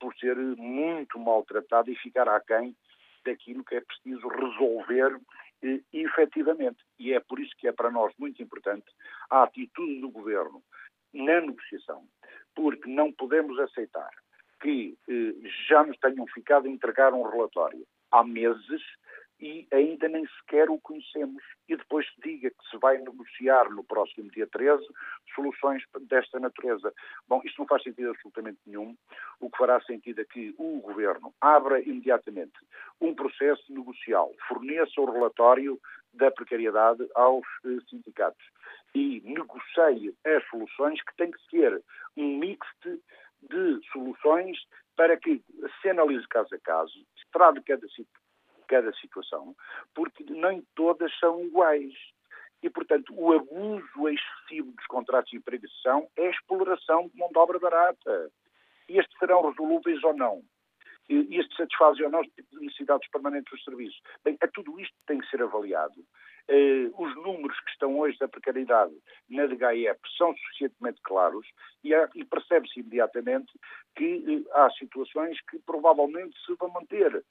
por 0.00 0.14
ser 0.16 0.36
muito 0.36 1.18
maltratado 1.18 1.90
e 1.90 1.96
ficar 1.96 2.28
aquém 2.28 2.76
daquilo 3.24 3.64
que 3.64 3.76
é 3.76 3.80
preciso 3.80 4.26
resolver 4.28 5.20
eh, 5.62 5.80
efetivamente. 5.92 6.78
E 6.98 7.12
é 7.12 7.20
por 7.20 7.38
isso 7.38 7.54
que 7.58 7.68
é 7.68 7.72
para 7.72 7.90
nós 7.90 8.12
muito 8.18 8.42
importante 8.42 8.86
a 9.30 9.44
atitude 9.44 10.00
do 10.00 10.10
Governo 10.10 10.62
na 11.12 11.40
negociação, 11.40 12.06
porque 12.54 12.88
não 12.88 13.12
podemos 13.12 13.58
aceitar 13.58 14.10
que 14.60 14.96
eh, 15.08 15.48
já 15.68 15.84
nos 15.84 15.98
tenham 15.98 16.26
ficado 16.28 16.66
a 16.66 16.70
entregar 16.70 17.12
um 17.12 17.22
relatório 17.22 17.86
há 18.10 18.22
meses 18.22 18.82
e 19.42 19.66
ainda 19.72 20.08
nem 20.08 20.24
sequer 20.38 20.70
o 20.70 20.80
conhecemos. 20.80 21.42
E 21.68 21.76
depois 21.76 22.06
se 22.06 22.20
diga 22.22 22.48
que 22.48 22.70
se 22.70 22.78
vai 22.78 22.96
negociar 22.98 23.68
no 23.70 23.82
próximo 23.82 24.30
dia 24.30 24.46
13 24.46 24.86
soluções 25.34 25.82
desta 26.02 26.38
natureza. 26.38 26.94
Bom, 27.26 27.42
isto 27.44 27.58
não 27.58 27.66
faz 27.66 27.82
sentido 27.82 28.10
absolutamente 28.10 28.60
nenhum. 28.64 28.96
O 29.40 29.50
que 29.50 29.58
fará 29.58 29.80
sentido 29.82 30.20
é 30.20 30.24
que 30.24 30.54
o 30.56 30.80
Governo 30.80 31.34
abra 31.40 31.80
imediatamente 31.80 32.52
um 33.00 33.14
processo 33.14 33.64
negocial, 33.72 34.32
forneça 34.46 35.00
o 35.00 35.10
relatório 35.10 35.80
da 36.14 36.30
precariedade 36.30 37.08
aos 37.16 37.46
eh, 37.64 37.78
sindicatos 37.90 38.44
e 38.94 39.22
negocie 39.24 40.14
as 40.24 40.46
soluções 40.50 41.02
que 41.02 41.16
tem 41.16 41.30
que 41.30 41.40
ser 41.50 41.82
um 42.16 42.38
mix 42.38 42.64
de 42.84 43.80
soluções 43.90 44.58
para 44.94 45.16
que 45.16 45.42
se 45.80 45.88
analise 45.88 46.28
caso 46.28 46.54
a 46.54 46.58
caso, 46.58 46.92
se 46.92 47.24
trate 47.32 47.60
cada 47.62 47.88
cada 48.72 48.90
situação, 48.94 49.54
porque 49.94 50.24
nem 50.24 50.66
todas 50.74 51.12
são 51.18 51.44
iguais. 51.44 51.92
E, 52.62 52.70
portanto, 52.70 53.12
o 53.14 53.34
abuso 53.34 54.08
excessivo 54.08 54.72
dos 54.72 54.86
contratos 54.86 55.30
de 55.30 55.36
empregação 55.36 56.08
é 56.16 56.30
exploração 56.30 57.08
de 57.08 57.18
mão 57.18 57.28
de 57.28 57.38
obra 57.38 57.58
barata. 57.58 58.32
E 58.88 58.98
estes 58.98 59.18
serão 59.18 59.46
resolúveis 59.46 60.02
ou 60.02 60.14
não? 60.14 60.42
E 61.10 61.38
estes 61.38 61.54
satisfazem 61.54 62.06
ou 62.06 62.10
não 62.10 62.20
os 62.20 62.28
necessidades 62.52 63.10
permanentes 63.10 63.50
dos 63.50 63.62
serviços? 63.62 64.00
Bem, 64.24 64.38
a 64.40 64.48
tudo 64.48 64.80
isto 64.80 64.94
tem 65.06 65.18
que 65.18 65.28
ser 65.28 65.42
avaliado. 65.42 66.02
Uh, 66.48 67.02
os 67.02 67.14
números 67.16 67.58
que 67.60 67.70
estão 67.70 67.98
hoje 67.98 68.18
da 68.18 68.28
precariedade 68.28 68.92
na 69.30 69.46
DGAEP 69.46 69.98
são 70.18 70.34
suficientemente 70.36 71.00
claros 71.02 71.46
e, 71.84 71.92
e 72.14 72.24
percebe-se 72.24 72.80
imediatamente 72.80 73.52
que 73.94 74.16
uh, 74.26 74.56
há 74.56 74.70
situações 74.72 75.40
que 75.48 75.58
provavelmente 75.60 76.36
se 76.44 76.54
vão 76.54 76.68
manter 76.68 77.22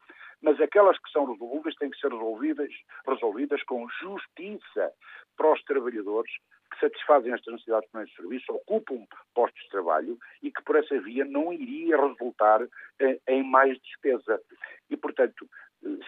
mas 0.42 0.60
aquelas 0.60 0.98
que 0.98 1.12
são 1.12 1.26
resolvíveis 1.26 1.76
têm 1.76 1.92
que 1.92 2.00
ser 2.00 2.12
resolvidas, 2.12 2.74
resolvidas 3.08 3.64
com 3.64 3.88
justiça 4.02 4.92
para 5.38 5.54
os 5.54 5.64
trabalhadores 5.64 6.32
que 6.72 6.80
satisfazem 6.80 7.34
estas 7.34 7.54
necessidades 7.54 7.90
de 7.94 8.16
serviço, 8.16 8.54
ocupam 8.54 9.06
postos 9.36 9.62
de 9.64 9.70
trabalho 9.70 10.18
e 10.42 10.52
que 10.52 10.64
por 10.64 10.78
essa 10.78 11.00
via 11.02 11.26
não 11.26 11.52
iria 11.54 12.02
resultar 12.02 12.62
eh, 13.00 13.20
em 13.28 13.44
mais 13.44 13.78
despesa. 13.82 14.42
E, 14.90 14.96
portanto, 14.96 15.48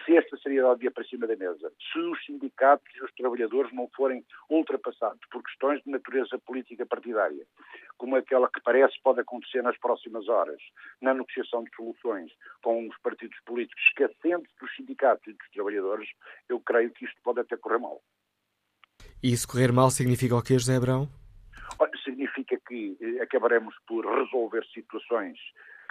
se 0.04 0.16
esta 0.16 0.36
seriedade 0.36 0.80
vier 0.80 0.92
para 0.92 1.04
cima 1.04 1.26
da 1.26 1.36
mesa, 1.36 1.72
se 1.92 1.98
os 1.98 2.24
sindicatos 2.24 2.86
e 2.94 3.04
os 3.04 3.12
trabalhadores 3.14 3.72
não 3.72 3.88
forem 3.96 4.24
ultrapassados 4.48 5.20
por 5.30 5.42
questões 5.42 5.82
de 5.82 5.90
natureza 5.90 6.38
política 6.38 6.86
partidária, 6.86 7.44
como 7.96 8.16
aquela 8.16 8.48
que 8.48 8.60
parece 8.60 8.94
pode 9.02 9.20
acontecer 9.20 9.62
nas 9.62 9.76
próximas 9.78 10.28
horas, 10.28 10.60
na 11.00 11.12
negociação 11.12 11.64
de 11.64 11.74
soluções 11.74 12.30
com 12.62 12.88
os 12.88 12.96
partidos 12.98 13.38
políticos, 13.44 13.82
esquecendo 13.88 14.44
dos 14.60 14.74
sindicatos 14.76 15.26
e 15.26 15.32
dos 15.32 15.50
trabalhadores, 15.52 16.08
eu 16.48 16.60
creio 16.60 16.90
que 16.92 17.04
isto 17.04 17.20
pode 17.22 17.40
até 17.40 17.56
correr 17.56 17.78
mal. 17.78 18.00
E 19.22 19.32
isso 19.32 19.48
correr 19.48 19.72
mal 19.72 19.90
significa 19.90 20.36
o 20.36 20.42
quê, 20.42 20.54
José 20.54 20.76
Abrão? 20.76 21.08
Significa 22.04 22.60
que 22.68 22.96
eh, 23.00 23.22
acabaremos 23.22 23.74
por 23.86 24.04
resolver 24.06 24.62
situações 24.66 25.38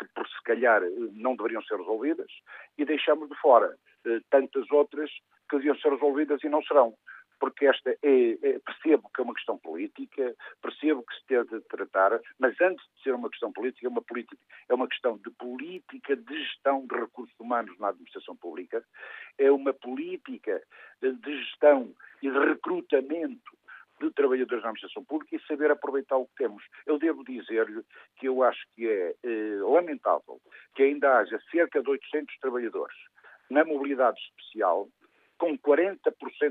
que 0.03 0.13
por 0.13 0.27
se 0.27 0.43
calhar 0.43 0.81
não 1.13 1.35
deveriam 1.35 1.61
ser 1.63 1.77
resolvidas 1.77 2.31
e 2.77 2.85
deixamos 2.85 3.29
de 3.29 3.35
fora 3.35 3.75
eh, 4.05 4.19
tantas 4.29 4.69
outras 4.71 5.09
que 5.49 5.57
deviam 5.57 5.77
ser 5.77 5.91
resolvidas 5.91 6.43
e 6.43 6.49
não 6.49 6.61
serão. 6.63 6.95
Porque 7.39 7.65
esta 7.65 7.89
é, 7.89 7.97
é, 8.01 8.59
percebo 8.59 9.09
que 9.13 9.19
é 9.19 9.23
uma 9.23 9.33
questão 9.33 9.57
política, 9.57 10.33
percebo 10.61 11.03
que 11.03 11.13
se 11.15 11.25
tem 11.25 11.43
de 11.43 11.59
tratar, 11.67 12.19
mas 12.39 12.59
antes 12.61 12.85
de 12.95 13.03
ser 13.03 13.13
uma 13.13 13.29
questão 13.29 13.51
política, 13.51 13.85
é 13.85 13.89
uma, 13.89 14.01
política, 14.01 14.37
é 14.69 14.73
uma 14.73 14.87
questão 14.87 15.17
de 15.17 15.29
política 15.31 16.15
de 16.15 16.43
gestão 16.45 16.85
de 16.87 16.95
recursos 16.95 17.37
humanos 17.39 17.77
na 17.79 17.89
administração 17.89 18.35
pública, 18.37 18.83
é 19.37 19.51
uma 19.51 19.73
política 19.73 20.61
de 21.01 21.37
gestão 21.43 21.93
e 22.21 22.29
de 22.29 22.39
recrutamento 22.39 23.62
de 24.09 24.13
trabalhadores 24.13 24.63
na 24.63 24.69
administração 24.69 25.03
pública 25.05 25.35
e 25.35 25.47
saber 25.47 25.71
aproveitar 25.71 26.17
o 26.17 26.25
que 26.27 26.35
temos. 26.37 26.63
Eu 26.85 26.97
devo 26.97 27.23
dizer-lhe 27.23 27.83
que 28.17 28.27
eu 28.27 28.43
acho 28.43 28.61
que 28.73 28.87
é 28.87 29.15
eh, 29.23 29.59
lamentável 29.61 30.39
que 30.75 30.83
ainda 30.83 31.19
haja 31.19 31.39
cerca 31.51 31.81
de 31.81 31.89
800 31.89 32.37
trabalhadores 32.39 32.95
na 33.49 33.63
mobilidade 33.63 34.19
especial 34.19 34.89
com 35.37 35.57
40% 35.57 35.95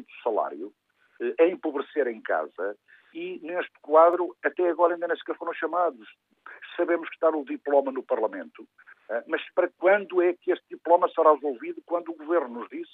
do 0.00 0.22
salário 0.22 0.72
eh, 1.20 1.34
a 1.40 1.46
empobrecer 1.46 2.06
em 2.06 2.20
casa 2.20 2.76
e 3.14 3.38
neste 3.42 3.72
quadro 3.80 4.34
até 4.42 4.68
agora 4.68 4.94
ainda 4.94 5.08
nem 5.08 5.16
sequer 5.16 5.36
foram 5.36 5.52
chamados. 5.52 6.08
Sabemos 6.76 7.08
que 7.08 7.14
está 7.14 7.28
o 7.28 7.44
diploma 7.44 7.92
no 7.92 8.02
Parlamento, 8.02 8.66
mas 9.26 9.42
para 9.54 9.68
quando 9.78 10.22
é 10.22 10.32
que 10.34 10.52
este 10.52 10.64
diploma 10.68 11.08
será 11.14 11.32
resolvido? 11.32 11.82
Quando 11.84 12.10
o 12.10 12.16
Governo 12.16 12.60
nos 12.60 12.68
disse 12.68 12.92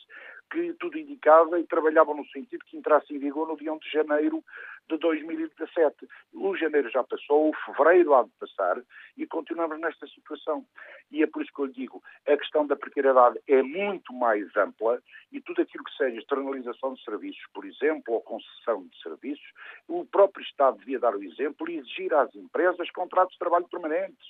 que 0.50 0.72
tudo 0.74 0.98
indicava 0.98 1.60
e 1.60 1.66
trabalhavam 1.66 2.16
no 2.16 2.26
sentido 2.28 2.64
que 2.64 2.76
entrasse 2.76 3.14
em 3.14 3.18
vigor 3.18 3.46
no 3.46 3.56
dia 3.56 3.72
1 3.72 3.78
de 3.78 3.90
janeiro 3.90 4.42
de 4.88 4.96
2017. 4.96 6.08
O 6.32 6.56
janeiro 6.56 6.88
já 6.90 7.04
passou, 7.04 7.50
o 7.50 7.54
fevereiro 7.66 8.14
há 8.14 8.22
de 8.22 8.30
passar 8.40 8.82
e 9.16 9.26
continuamos 9.26 9.78
nesta 9.78 10.06
situação. 10.06 10.64
E 11.10 11.22
é 11.22 11.26
por 11.26 11.42
isso 11.42 11.52
que 11.54 11.60
eu 11.60 11.66
lhe 11.66 11.72
digo, 11.72 12.02
a 12.26 12.36
questão 12.36 12.66
da 12.66 12.76
precariedade 12.76 13.38
é 13.46 13.62
muito 13.62 14.12
mais 14.14 14.44
ampla 14.56 15.02
e 15.30 15.40
tudo 15.40 15.60
aquilo 15.60 15.84
que 15.84 15.96
seja 15.96 16.18
externalização 16.18 16.94
de 16.94 17.04
serviços, 17.04 17.44
por 17.52 17.66
exemplo, 17.66 18.14
ou 18.14 18.22
concessão 18.22 18.86
de 18.86 19.02
serviços, 19.02 19.52
o 19.86 20.06
próprio 20.06 20.44
Estado 20.44 20.78
devia 20.78 20.98
dar 20.98 21.14
o 21.14 21.22
exemplo 21.22 21.68
e 21.68 21.76
exigir 21.76 22.14
às 22.14 22.34
empresas 22.34 22.90
contratos 22.90 23.34
de 23.34 23.38
trabalho 23.38 23.68
permanentes. 23.68 24.26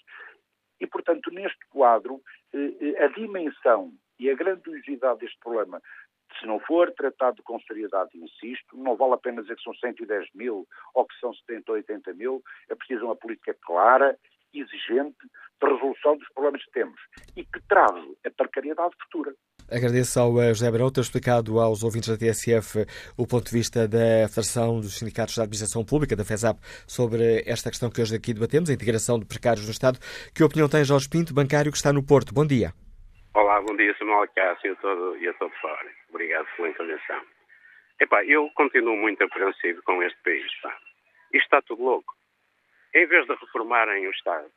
E, 0.81 0.87
portanto, 0.87 1.31
neste 1.31 1.65
quadro, 1.71 2.21
eh, 2.53 2.75
eh, 2.81 3.05
a 3.05 3.09
dimensão 3.09 3.93
e 4.19 4.31
a 4.31 4.35
grandiosidade 4.35 5.21
deste 5.21 5.39
problema 5.41 5.81
se 6.39 6.47
não 6.47 6.61
for 6.61 6.93
tratado 6.93 7.43
com 7.43 7.59
seriedade, 7.61 8.11
insisto, 8.15 8.77
não 8.77 8.97
vale 8.97 9.15
a 9.15 9.19
pena 9.19 9.43
dizer 9.43 9.57
que 9.57 9.63
são 9.63 9.75
110 9.75 10.29
mil 10.35 10.67
ou 10.95 11.07
que 11.07 11.19
são 11.19 11.33
70 11.33 11.73
ou 11.73 11.77
80 11.77 12.15
mil, 12.15 12.43
é 12.69 12.75
preciso 12.75 13.07
uma 13.07 13.17
política 13.17 13.57
clara, 13.63 14.17
exigente, 14.53 15.17
de 15.61 15.69
resolução 15.69 16.17
dos 16.17 16.29
problemas 16.33 16.65
que 16.65 16.71
temos 16.71 17.01
e 17.37 17.45
que 17.45 17.61
trave 17.69 18.17
a 18.25 18.31
precariedade 18.31 18.95
futura. 19.03 19.35
Agradeço 19.71 20.19
ao 20.19 20.41
eh, 20.41 20.49
José 20.49 20.71
Barão 20.71 20.91
ter 20.91 21.03
explicado 21.03 21.61
aos 21.61 21.83
ouvintes 21.83 22.09
da 22.09 22.17
TSF 22.17 22.87
o 23.19 23.27
ponto 23.27 23.45
de 23.45 23.53
vista 23.53 23.87
da 23.87 24.25
Federação 24.27 24.81
dos 24.81 24.99
Sindicatos 24.99 25.37
da 25.37 25.43
Administração 25.43 25.85
Pública, 25.85 26.17
da 26.17 26.25
FESAP, 26.25 26.59
sobre 26.87 27.45
esta 27.45 27.69
questão 27.69 27.91
que 27.91 28.01
hoje 28.01 28.17
aqui 28.17 28.33
debatemos, 28.33 28.71
a 28.71 28.73
integração 28.73 29.19
de 29.19 29.27
precários 29.27 29.67
no 29.67 29.71
Estado. 29.71 29.99
Que 30.35 30.43
opinião 30.43 30.71
tem 30.71 30.83
Jorge 30.85 31.07
Pinto, 31.07 31.35
bancário 31.35 31.71
que 31.71 31.77
está 31.77 31.93
no 31.93 32.03
Porto? 32.03 32.33
Bom 32.33 32.47
dia. 32.47 32.73
Olá, 33.35 33.61
bom 33.61 33.77
dia, 33.77 33.95
Samuel 33.99 34.27
Cássio 34.35 34.75
todo, 34.81 35.19
e 35.19 35.29
a 35.29 35.35
todos 35.35 35.57
fora. 35.59 35.91
Obrigado 36.09 36.47
pela 36.57 36.71
intervenção. 36.71 37.21
Epá, 38.01 38.25
eu 38.25 38.49
continuo 38.55 38.97
muito 38.97 39.23
apreensivo 39.23 39.83
com 39.83 40.03
este 40.03 40.19
país. 40.23 40.51
Pá. 40.63 40.75
Isto 41.35 41.45
está 41.45 41.61
tudo 41.61 41.83
louco. 41.83 42.15
Em 42.95 43.07
vez 43.07 43.27
de 43.27 43.35
reformarem 43.35 44.07
o 44.07 44.11
Estado, 44.11 44.51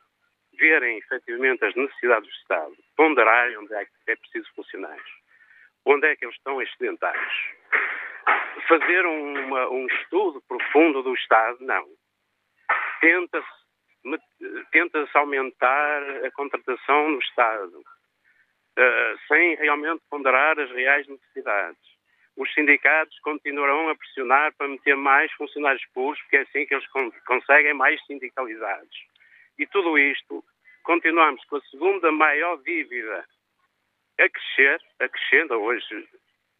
verem 0.58 0.98
efetivamente 0.98 1.64
as 1.64 1.74
necessidades 1.74 2.28
do 2.28 2.34
Estado, 2.34 2.76
ponderarem 2.96 3.56
onde 3.58 3.74
é 3.74 3.84
que 3.84 4.10
é 4.10 4.16
preciso 4.16 4.48
funcionários, 4.54 5.10
onde 5.84 6.06
é 6.06 6.16
que 6.16 6.24
eles 6.24 6.36
estão 6.36 6.60
excedentários. 6.60 7.34
Fazer 8.68 9.04
uma, 9.06 9.68
um 9.70 9.86
estudo 9.86 10.42
profundo 10.46 11.02
do 11.02 11.14
Estado, 11.14 11.58
não. 11.60 11.86
Tenta-se 13.00 13.62
tenta 14.72 15.08
aumentar 15.14 16.02
a 16.24 16.30
contratação 16.32 17.08
no 17.10 17.18
Estado, 17.20 17.78
uh, 17.78 19.18
sem 19.28 19.54
realmente 19.56 20.02
ponderar 20.10 20.58
as 20.58 20.70
reais 20.72 21.06
necessidades. 21.06 21.80
Os 22.36 22.52
sindicatos 22.54 23.18
continuarão 23.20 23.88
a 23.88 23.94
pressionar 23.94 24.52
para 24.56 24.68
meter 24.68 24.96
mais 24.96 25.30
funcionários 25.32 25.84
públicos, 25.92 26.20
porque 26.22 26.38
é 26.38 26.40
assim 26.40 26.66
que 26.66 26.74
eles 26.74 26.86
conseguem 27.26 27.74
mais 27.74 28.04
sindicalizados. 28.06 29.11
E 29.58 29.66
tudo 29.66 29.98
isto, 29.98 30.42
continuamos 30.82 31.44
com 31.44 31.56
a 31.56 31.60
segunda 31.62 32.10
maior 32.10 32.56
dívida 32.62 33.24
a 34.18 34.28
crescer, 34.28 34.80
a 35.00 35.08
crescendo. 35.08 35.54
Hoje 35.54 36.08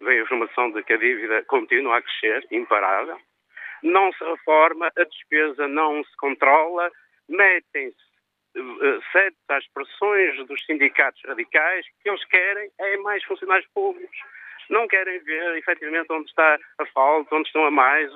veio 0.00 0.20
a 0.20 0.24
informação 0.24 0.70
de 0.72 0.82
que 0.82 0.92
a 0.92 0.98
dívida 0.98 1.42
continua 1.44 1.98
a 1.98 2.02
crescer, 2.02 2.46
imparável. 2.50 3.18
Não 3.82 4.12
se 4.12 4.24
reforma, 4.24 4.90
a 4.96 5.04
despesa 5.04 5.66
não 5.68 6.04
se 6.04 6.16
controla, 6.16 6.90
metem-se 7.28 7.96
uh, 8.56 9.02
sete 9.10 9.36
às 9.48 9.66
pressões 9.68 10.46
dos 10.46 10.64
sindicatos 10.64 11.20
radicais, 11.24 11.86
que 12.02 12.08
eles 12.08 12.24
querem 12.26 12.70
é 12.78 12.96
mais 12.98 13.24
funcionários 13.24 13.68
públicos. 13.74 14.16
Não 14.70 14.86
querem 14.86 15.18
ver 15.20 15.56
efetivamente 15.56 16.12
onde 16.12 16.28
está 16.28 16.58
a 16.78 16.86
falta, 16.86 17.34
onde 17.34 17.48
estão 17.48 17.64
a 17.64 17.70
mais, 17.70 18.12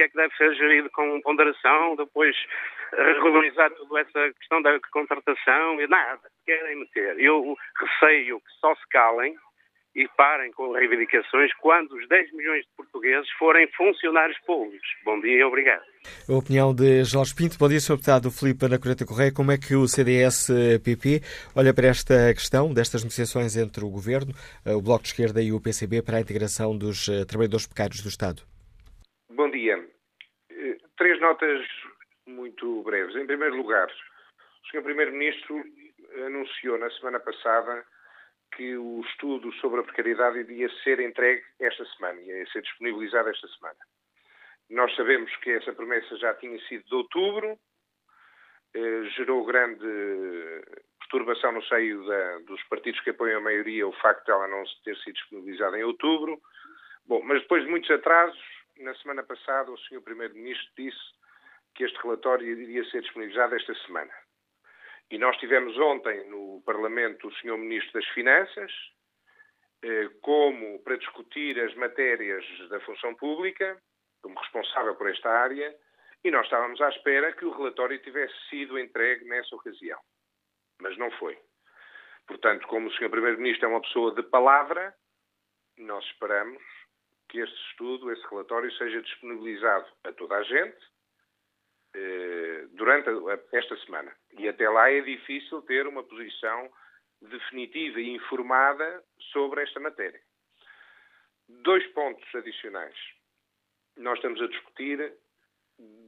que 0.00 0.04
é 0.04 0.08
que 0.08 0.16
deve 0.16 0.34
ser 0.36 0.54
gerido 0.54 0.88
com 0.90 1.20
ponderação, 1.20 1.94
depois 1.94 2.34
regularizar 2.92 3.70
toda 3.72 4.00
essa 4.00 4.32
questão 4.32 4.62
da 4.62 4.78
contratação 4.90 5.78
e 5.78 5.86
nada. 5.86 6.22
Querem 6.46 6.80
meter. 6.80 7.20
Eu 7.20 7.54
receio 7.78 8.40
que 8.40 8.50
só 8.60 8.74
se 8.74 8.88
calem 8.88 9.36
e 9.94 10.08
parem 10.16 10.52
com 10.52 10.72
reivindicações 10.72 11.52
quando 11.60 11.92
os 11.92 12.08
10 12.08 12.32
milhões 12.32 12.62
de 12.62 12.70
portugueses 12.76 13.28
forem 13.32 13.68
funcionários 13.76 14.38
públicos. 14.46 14.88
Bom 15.04 15.20
dia 15.20 15.40
e 15.40 15.44
obrigado. 15.44 15.82
A 16.26 16.32
opinião 16.32 16.74
de 16.74 17.04
Jorge 17.04 17.34
Pinto. 17.34 17.58
Bom 17.58 17.68
dia, 17.68 17.80
Sr. 17.80 17.96
Deputado 17.96 18.30
Filipe 18.30 18.64
Ana 18.64 18.78
Coreta 18.78 19.04
Correia. 19.04 19.34
Como 19.34 19.52
é 19.52 19.58
que 19.58 19.74
o 19.74 19.86
CDS-PP 19.86 21.20
olha 21.54 21.74
para 21.74 21.88
esta 21.88 22.32
questão 22.32 22.72
destas 22.72 23.02
negociações 23.02 23.54
entre 23.56 23.84
o 23.84 23.90
Governo, 23.90 24.32
o 24.64 24.80
Bloco 24.80 25.02
de 25.02 25.08
Esquerda 25.10 25.42
e 25.42 25.52
o 25.52 25.60
PCB 25.60 26.02
para 26.02 26.16
a 26.16 26.20
integração 26.20 26.78
dos 26.78 27.08
eh, 27.08 27.26
trabalhadores 27.26 27.66
precários 27.66 28.00
do 28.00 28.08
Estado? 28.08 28.42
Bom 29.40 29.48
dia. 29.48 29.82
Eh, 30.50 30.76
três 30.98 31.18
notas 31.18 31.66
muito 32.26 32.82
breves. 32.82 33.16
Em 33.16 33.26
primeiro 33.26 33.56
lugar, 33.56 33.88
o 33.88 34.66
Sr. 34.68 34.82
Primeiro-Ministro 34.82 35.64
anunciou 36.26 36.76
na 36.76 36.90
semana 36.90 37.18
passada 37.18 37.82
que 38.54 38.76
o 38.76 39.00
estudo 39.00 39.50
sobre 39.54 39.80
a 39.80 39.82
precariedade 39.82 40.40
iria 40.40 40.68
ser 40.84 41.00
entregue 41.00 41.42
esta 41.58 41.86
semana, 41.86 42.20
ia 42.20 42.46
ser 42.48 42.60
disponibilizado 42.60 43.30
esta 43.30 43.48
semana. 43.48 43.78
Nós 44.68 44.94
sabemos 44.94 45.34
que 45.36 45.52
essa 45.52 45.72
promessa 45.72 46.18
já 46.18 46.34
tinha 46.34 46.60
sido 46.66 46.84
de 46.84 46.94
outubro, 46.94 47.58
eh, 48.74 49.04
gerou 49.16 49.46
grande 49.46 49.86
perturbação 50.98 51.52
no 51.52 51.62
seio 51.62 52.04
da, 52.04 52.40
dos 52.40 52.62
partidos 52.64 53.00
que 53.00 53.08
apoiam 53.08 53.38
a 53.38 53.44
maioria 53.44 53.88
o 53.88 54.00
facto 54.02 54.22
de 54.22 54.32
ela 54.32 54.46
não 54.48 54.62
ter 54.84 54.98
sido 54.98 55.14
disponibilizada 55.14 55.78
em 55.78 55.84
outubro. 55.84 56.38
Bom, 57.06 57.22
mas 57.22 57.40
depois 57.40 57.64
de 57.64 57.70
muitos 57.70 57.90
atrasos, 57.90 58.59
na 58.80 58.94
semana 58.96 59.22
passada 59.22 59.70
o 59.70 59.78
Sr. 59.78 60.00
Primeiro-Ministro 60.00 60.72
disse 60.76 60.98
que 61.74 61.84
este 61.84 61.98
relatório 62.02 62.46
iria 62.46 62.84
ser 62.90 63.02
disponibilizado 63.02 63.54
esta 63.54 63.74
semana. 63.86 64.12
E 65.10 65.18
nós 65.18 65.36
tivemos 65.38 65.76
ontem 65.78 66.28
no 66.28 66.62
Parlamento 66.64 67.28
o 67.28 67.32
Sr. 67.34 67.56
Ministro 67.58 67.92
das 67.92 68.08
Finanças, 68.10 68.72
eh, 69.82 70.08
como 70.22 70.82
para 70.82 70.96
discutir 70.96 71.60
as 71.60 71.74
matérias 71.74 72.44
da 72.68 72.80
função 72.80 73.14
pública, 73.14 73.80
como 74.22 74.38
responsável 74.38 74.94
por 74.94 75.10
esta 75.10 75.30
área, 75.30 75.76
e 76.22 76.30
nós 76.30 76.44
estávamos 76.44 76.80
à 76.80 76.88
espera 76.90 77.32
que 77.32 77.44
o 77.44 77.50
relatório 77.50 78.00
tivesse 78.02 78.34
sido 78.48 78.78
entregue 78.78 79.24
nessa 79.24 79.54
ocasião. 79.56 79.98
Mas 80.80 80.96
não 80.96 81.10
foi. 81.12 81.38
Portanto, 82.26 82.66
como 82.68 82.88
o 82.88 82.92
Sr. 82.92 83.10
Primeiro-Ministro 83.10 83.66
é 83.66 83.68
uma 83.68 83.80
pessoa 83.80 84.14
de 84.14 84.22
palavra, 84.22 84.94
nós 85.76 86.04
esperamos 86.04 86.62
que 87.30 87.40
este 87.40 87.56
estudo, 87.70 88.10
esse 88.12 88.26
relatório, 88.28 88.70
seja 88.72 89.00
disponibilizado 89.00 89.86
a 90.04 90.12
toda 90.12 90.36
a 90.36 90.42
gente 90.42 90.78
eh, 91.94 92.66
durante 92.72 93.08
esta 93.52 93.76
semana. 93.78 94.12
E 94.38 94.48
até 94.48 94.68
lá 94.68 94.90
é 94.90 95.00
difícil 95.00 95.62
ter 95.62 95.86
uma 95.86 96.02
posição 96.02 96.70
definitiva 97.22 98.00
e 98.00 98.10
informada 98.10 99.04
sobre 99.32 99.62
esta 99.62 99.78
matéria. 99.78 100.20
Dois 101.48 101.86
pontos 101.88 102.34
adicionais. 102.34 102.96
Nós 103.96 104.16
estamos 104.18 104.40
a 104.40 104.46
discutir 104.46 105.12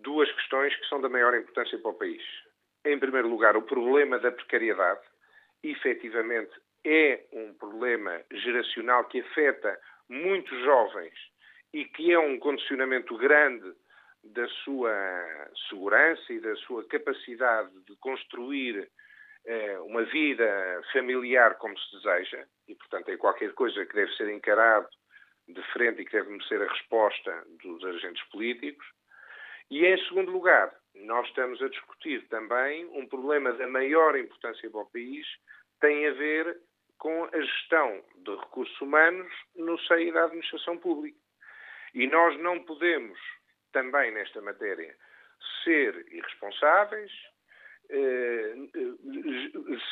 duas 0.02 0.30
questões 0.32 0.74
que 0.76 0.88
são 0.88 1.00
da 1.00 1.08
maior 1.08 1.34
importância 1.34 1.78
para 1.78 1.90
o 1.90 1.98
país. 1.98 2.22
Em 2.84 2.98
primeiro 2.98 3.28
lugar, 3.28 3.56
o 3.56 3.62
problema 3.62 4.18
da 4.18 4.32
precariedade. 4.32 5.00
Efetivamente, 5.62 6.52
é 6.84 7.24
um 7.32 7.54
problema 7.54 8.22
geracional 8.32 9.04
que 9.04 9.20
afeta 9.20 9.78
muitos 10.08 10.58
jovens 10.64 11.14
e 11.72 11.84
que 11.84 12.12
é 12.12 12.18
um 12.18 12.38
condicionamento 12.38 13.16
grande 13.16 13.72
da 14.24 14.46
sua 14.64 14.92
segurança 15.68 16.32
e 16.32 16.40
da 16.40 16.54
sua 16.56 16.86
capacidade 16.86 17.70
de 17.84 17.96
construir 17.96 18.88
eh, 19.44 19.78
uma 19.80 20.04
vida 20.04 20.80
familiar 20.92 21.56
como 21.56 21.76
se 21.76 21.96
deseja, 21.96 22.46
e 22.68 22.74
portanto 22.76 23.08
é 23.08 23.16
qualquer 23.16 23.52
coisa 23.54 23.84
que 23.84 23.94
deve 23.94 24.12
ser 24.14 24.28
encarado 24.28 24.88
de 25.48 25.62
frente 25.72 26.02
e 26.02 26.04
que 26.04 26.12
deve 26.12 26.30
merecer 26.30 26.62
a 26.62 26.72
resposta 26.72 27.44
dos 27.62 27.84
agentes 27.84 28.22
políticos. 28.28 28.86
E 29.70 29.84
em 29.84 29.98
segundo 30.04 30.30
lugar, 30.30 30.72
nós 30.94 31.26
estamos 31.26 31.60
a 31.62 31.68
discutir 31.68 32.28
também 32.28 32.84
um 32.92 33.06
problema 33.08 33.52
da 33.52 33.66
maior 33.66 34.16
importância 34.16 34.70
para 34.70 34.82
o 34.82 34.90
país, 34.90 35.26
tem 35.80 36.06
a 36.06 36.12
ver 36.12 36.56
com 37.02 37.24
a 37.24 37.40
gestão 37.40 38.00
de 38.18 38.30
recursos 38.36 38.80
humanos 38.80 39.26
no 39.56 39.76
seio 39.88 40.14
da 40.14 40.22
administração 40.22 40.78
pública. 40.78 41.18
E 41.94 42.06
nós 42.06 42.38
não 42.38 42.62
podemos 42.62 43.18
também 43.72 44.12
nesta 44.12 44.40
matéria, 44.40 44.94
ser 45.64 46.06
irresponsáveis, 46.12 47.10
eh, 47.90 48.54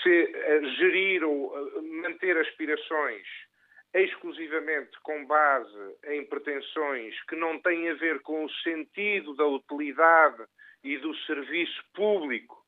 ser, 0.05 0.65
gerir 0.77 1.25
ou 1.25 1.83
manter 1.83 2.39
aspirações 2.39 3.27
exclusivamente 3.93 4.97
com 5.03 5.27
base 5.27 5.97
em 6.05 6.25
pretensões 6.27 7.21
que 7.25 7.35
não 7.35 7.59
têm 7.59 7.91
a 7.91 7.95
ver 7.95 8.21
com 8.21 8.45
o 8.45 8.53
sentido 8.63 9.35
da 9.35 9.47
utilidade 9.47 10.45
e 10.85 10.97
do 10.99 11.13
serviço 11.27 11.83
público 11.93 12.65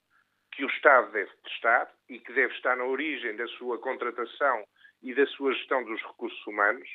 que 0.52 0.64
o 0.64 0.68
Estado 0.68 1.10
deve 1.12 1.30
prestar 1.42 1.90
e 2.08 2.18
que 2.18 2.32
deve 2.32 2.54
estar 2.54 2.76
na 2.76 2.84
origem 2.84 3.34
da 3.36 3.46
sua 3.48 3.78
contratação 3.78 4.64
e 5.02 5.14
da 5.14 5.26
sua 5.26 5.52
gestão 5.54 5.82
dos 5.84 6.00
recursos 6.02 6.46
humanos. 6.46 6.88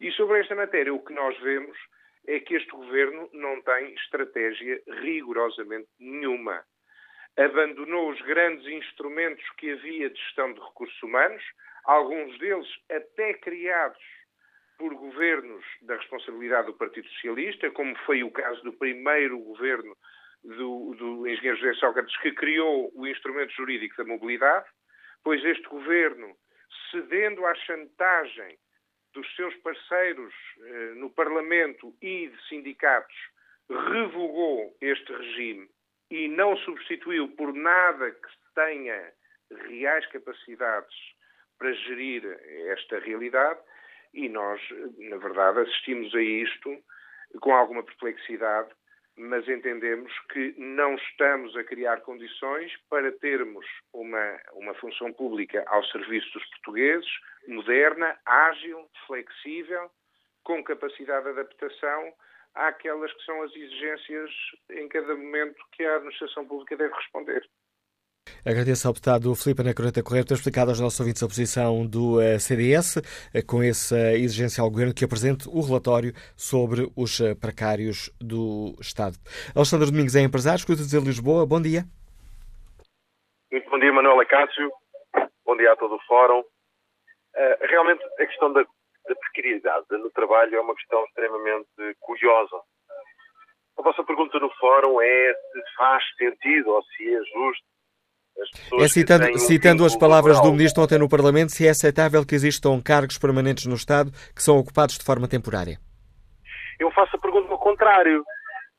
E 0.00 0.10
sobre 0.12 0.40
esta 0.40 0.54
matéria, 0.54 0.92
o 0.92 1.04
que 1.04 1.12
nós 1.12 1.38
vemos 1.40 1.76
é 2.26 2.40
que 2.40 2.54
este 2.54 2.70
governo 2.70 3.28
não 3.32 3.60
tem 3.62 3.94
estratégia 3.94 4.82
rigorosamente 5.02 5.88
nenhuma. 5.98 6.64
Abandonou 7.36 8.10
os 8.10 8.20
grandes 8.22 8.66
instrumentos 8.66 9.44
que 9.56 9.70
havia 9.70 10.10
de 10.10 10.20
gestão 10.20 10.52
de 10.52 10.60
recursos 10.60 11.02
humanos, 11.02 11.42
alguns 11.84 12.38
deles 12.38 12.68
até 12.90 13.34
criados 13.34 14.02
por 14.78 14.94
governos 14.94 15.64
da 15.82 15.96
responsabilidade 15.96 16.66
do 16.66 16.74
Partido 16.74 17.08
Socialista, 17.08 17.70
como 17.70 17.96
foi 18.06 18.22
o 18.22 18.30
caso 18.30 18.62
do 18.62 18.72
primeiro 18.72 19.38
governo 19.40 19.96
do, 20.56 20.94
do 20.94 21.28
engenheiro 21.28 21.58
José 21.58 21.74
Sócrates, 21.74 22.16
que 22.18 22.32
criou 22.32 22.90
o 22.94 23.06
instrumento 23.06 23.52
jurídico 23.52 23.96
da 23.96 24.04
mobilidade, 24.04 24.66
pois 25.22 25.44
este 25.44 25.66
governo, 25.68 26.34
cedendo 26.90 27.44
à 27.46 27.54
chantagem 27.54 28.58
dos 29.12 29.34
seus 29.36 29.54
parceiros 29.56 30.34
eh, 30.60 30.94
no 30.96 31.10
Parlamento 31.10 31.94
e 32.00 32.28
de 32.28 32.48
sindicatos 32.48 33.16
revogou 33.68 34.76
este 34.80 35.12
regime 35.12 35.68
e 36.10 36.28
não 36.28 36.56
substituiu 36.58 37.28
por 37.36 37.52
nada 37.52 38.10
que 38.10 38.28
tenha 38.54 39.12
reais 39.68 40.06
capacidades 40.06 40.94
para 41.58 41.72
gerir 41.72 42.24
esta 42.70 42.98
realidade. 42.98 43.60
E 44.14 44.28
nós, 44.28 44.60
na 44.98 45.18
verdade, 45.18 45.60
assistimos 45.60 46.14
a 46.14 46.22
isto 46.22 46.82
com 47.40 47.52
alguma 47.52 47.82
perplexidade, 47.82 48.70
mas 49.18 49.48
entendemos 49.48 50.12
que 50.32 50.54
não 50.56 50.94
estamos 50.94 51.56
a 51.56 51.64
criar 51.64 52.00
condições 52.02 52.72
para 52.88 53.10
termos 53.12 53.66
uma, 53.92 54.40
uma 54.52 54.74
função 54.74 55.12
pública 55.12 55.64
ao 55.66 55.84
serviço 55.86 56.32
dos 56.32 56.46
portugueses, 56.50 57.10
moderna, 57.46 58.16
ágil, 58.24 58.88
flexível, 59.06 59.90
com 60.44 60.62
capacidade 60.62 61.24
de 61.24 61.30
adaptação 61.30 62.12
àquelas 62.54 63.12
que 63.12 63.24
são 63.24 63.42
as 63.42 63.54
exigências 63.54 64.30
em 64.70 64.88
cada 64.88 65.14
momento 65.14 65.62
que 65.72 65.84
a 65.84 65.96
administração 65.96 66.46
pública 66.46 66.76
deve 66.76 66.94
responder. 66.94 67.44
Agradeço 68.44 68.86
ao 68.86 68.94
deputado 68.94 69.34
Filipe 69.34 69.62
Anacoreta 69.62 70.02
Correia 70.02 70.24
por 70.24 70.28
ter 70.28 70.34
explicado 70.34 70.70
aos 70.70 70.80
nossos 70.80 70.98
ouvintes 71.00 71.22
a 71.22 71.26
posição 71.26 71.86
do 71.86 72.20
eh, 72.20 72.38
CDS, 72.38 72.98
eh, 73.34 73.42
com 73.42 73.62
essa 73.62 73.96
exigência 74.14 74.62
ao 74.62 74.70
Governo 74.70 74.94
que 74.94 75.04
apresente 75.04 75.48
o 75.48 75.60
relatório 75.60 76.12
sobre 76.36 76.90
os 76.96 77.20
eh, 77.20 77.34
precários 77.34 78.10
do 78.20 78.74
Estado. 78.80 79.16
Alexandre 79.54 79.90
Domingos 79.90 80.16
é 80.16 80.20
empresário, 80.20 80.58
escuta 80.58 80.82
de 80.82 81.00
Lisboa. 81.00 81.46
Bom 81.46 81.60
dia. 81.60 81.84
Muito 83.50 83.68
bom 83.70 83.78
dia, 83.78 83.92
Manuela 83.92 84.24
Cássio. 84.24 84.70
Bom 85.44 85.56
dia 85.56 85.72
a 85.72 85.76
todo 85.76 85.94
o 85.94 86.02
Fórum. 86.06 86.42
Realmente, 87.60 88.02
a 88.18 88.26
questão 88.26 88.52
da, 88.52 88.62
da 88.62 89.14
precariedade 89.14 89.86
no 89.92 90.10
trabalho 90.10 90.56
é 90.56 90.60
uma 90.60 90.74
questão 90.74 91.04
extremamente 91.04 91.68
curiosa. 92.00 92.56
A 93.78 93.82
vossa 93.82 94.02
pergunta 94.02 94.40
no 94.40 94.50
Fórum 94.56 95.00
é 95.00 95.34
se 95.34 95.74
faz 95.76 96.04
sentido 96.16 96.70
ou 96.70 96.82
se 96.82 97.14
é 97.14 97.18
justo 97.24 97.64
é 98.80 98.88
citando, 98.88 99.28
um 99.28 99.38
citando 99.38 99.84
as 99.84 99.96
palavras 99.96 100.36
laboral. 100.36 100.52
do 100.52 100.56
Ministro 100.56 100.82
ontem 100.82 100.98
no 100.98 101.08
Parlamento, 101.08 101.52
se 101.52 101.66
é 101.66 101.70
aceitável 101.70 102.24
que 102.26 102.34
existam 102.34 102.80
cargos 102.82 103.18
permanentes 103.18 103.66
no 103.66 103.74
Estado 103.74 104.10
que 104.34 104.42
são 104.42 104.58
ocupados 104.58 104.98
de 104.98 105.04
forma 105.04 105.28
temporária. 105.28 105.78
Eu 106.78 106.90
faço 106.92 107.16
a 107.16 107.18
pergunta 107.18 107.50
ao 107.50 107.58
contrário, 107.58 108.24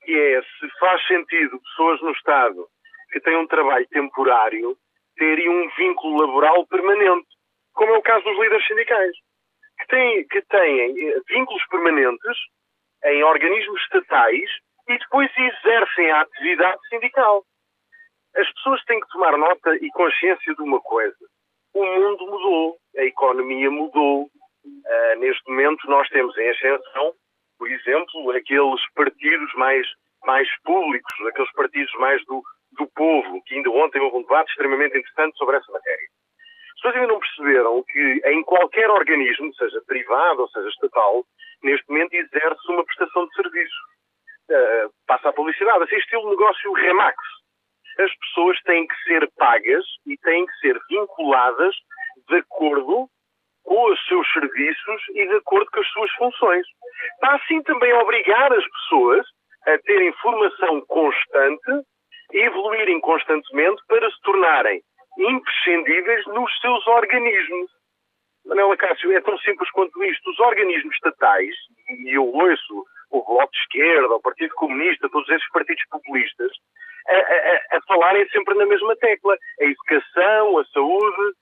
que 0.03 0.13
é 0.13 0.41
se 0.41 0.79
faz 0.79 1.05
sentido 1.07 1.59
pessoas 1.59 2.01
no 2.01 2.11
Estado 2.11 2.67
que 3.11 3.19
têm 3.19 3.37
um 3.37 3.47
trabalho 3.47 3.87
temporário 3.89 4.77
terem 5.17 5.49
um 5.49 5.69
vínculo 5.77 6.25
laboral 6.25 6.65
permanente, 6.67 7.27
como 7.73 7.93
é 7.93 7.97
o 7.97 8.01
caso 8.01 8.23
dos 8.23 8.39
líderes 8.39 8.65
sindicais, 8.65 9.15
que 9.79 9.87
têm, 9.87 10.27
que 10.27 10.41
têm 10.43 11.09
eh, 11.09 11.19
vínculos 11.27 11.61
permanentes 11.69 12.37
em 13.05 13.23
organismos 13.23 13.81
estatais 13.81 14.49
e 14.87 14.97
depois 14.97 15.29
exercem 15.37 16.11
a 16.11 16.21
atividade 16.21 16.79
sindical. 16.89 17.43
As 18.35 18.51
pessoas 18.53 18.83
têm 18.85 18.99
que 18.99 19.09
tomar 19.09 19.37
nota 19.37 19.75
e 19.75 19.89
consciência 19.91 20.53
de 20.53 20.61
uma 20.61 20.79
coisa. 20.81 21.17
O 21.73 21.85
mundo 21.85 22.25
mudou, 22.27 22.77
a 22.97 23.03
economia 23.03 23.71
mudou. 23.71 24.29
Uh, 24.65 25.19
neste 25.19 25.49
momento 25.49 25.89
nós 25.89 26.07
temos 26.09 26.37
em 26.37 26.49
ascensão, 26.49 27.13
por 27.57 27.69
exemplo, 27.69 28.31
aqueles 28.31 28.81
partidos 28.93 29.53
mais, 29.55 29.87
mais 30.25 30.47
públicos, 30.63 31.27
aqueles 31.27 31.51
partidos 31.53 31.93
mais 31.95 32.23
do, 32.25 32.43
do 32.77 32.87
povo, 32.87 33.41
que 33.43 33.55
ainda 33.55 33.69
ontem 33.71 33.99
houve 33.99 34.17
um 34.17 34.21
debate 34.21 34.49
extremamente 34.51 34.97
interessante 34.97 35.37
sobre 35.37 35.57
essa 35.57 35.71
matéria. 35.71 36.07
As 36.69 36.81
pessoas 36.81 36.95
ainda 36.95 37.07
não 37.07 37.19
perceberam 37.19 37.83
que 37.83 38.21
em 38.25 38.43
qualquer 38.43 38.89
organismo, 38.89 39.53
seja 39.55 39.81
privado 39.87 40.41
ou 40.41 40.49
seja 40.49 40.69
estatal, 40.69 41.25
neste 41.63 41.89
momento 41.89 42.13
exerce 42.13 42.71
uma 42.71 42.85
prestação 42.85 43.27
de 43.27 43.35
serviço. 43.35 43.75
Uh, 44.49 44.93
passa 45.07 45.29
a 45.29 45.33
publicidade, 45.33 45.83
assim 45.83 45.97
estilo 45.97 46.29
negócio 46.29 46.71
Remax 46.73 47.17
as 47.99 48.15
pessoas 48.17 48.59
têm 48.61 48.87
que 48.87 48.95
ser 49.03 49.29
pagas 49.37 49.85
e 50.05 50.17
têm 50.17 50.45
que 50.45 50.53
ser 50.59 50.79
vinculadas 50.89 51.75
de 52.29 52.37
acordo 52.37 53.07
com 53.63 53.91
os 53.91 54.05
seus 54.07 54.31
serviços 54.31 55.01
e 55.13 55.27
de 55.27 55.35
acordo 55.35 55.69
com 55.71 55.79
as 55.79 55.87
suas 55.89 56.11
funções. 56.13 56.65
Está 57.13 57.35
assim 57.35 57.61
também 57.63 57.93
obrigar 57.93 58.51
as 58.53 58.65
pessoas 58.65 59.25
a 59.67 59.77
terem 59.79 60.11
formação 60.13 60.81
constante 60.87 61.85
e 62.33 62.39
evoluírem 62.39 62.99
constantemente 63.01 63.81
para 63.87 64.09
se 64.09 64.21
tornarem 64.21 64.81
imprescindíveis 65.17 66.25
nos 66.27 66.59
seus 66.61 66.87
organismos. 66.87 67.71
Manela 68.45 68.77
Cássio, 68.77 69.11
é 69.11 69.21
tão 69.21 69.37
simples 69.39 69.69
quanto 69.71 70.03
isto. 70.03 70.29
Os 70.29 70.39
organismos 70.39 70.95
estatais, 70.95 71.53
e 71.89 72.15
eu 72.15 72.25
ouço 72.25 72.85
o 73.11 73.23
Bloco 73.23 73.51
de 73.51 73.59
Esquerda, 73.59 74.15
o 74.15 74.21
Partido 74.21 74.53
Comunista, 74.55 75.09
todos 75.09 75.29
esses 75.29 75.49
partidos 75.49 75.83
populistas, 75.89 76.51
a, 77.15 77.75
a, 77.75 77.77
a 77.77 77.81
falarem 77.87 78.27
sempre 78.29 78.55
na 78.55 78.65
mesma 78.65 78.95
tecla. 78.97 79.35
A 79.59 79.63
educação, 79.63 80.57
a 80.57 80.65
saúde, 80.65 81.33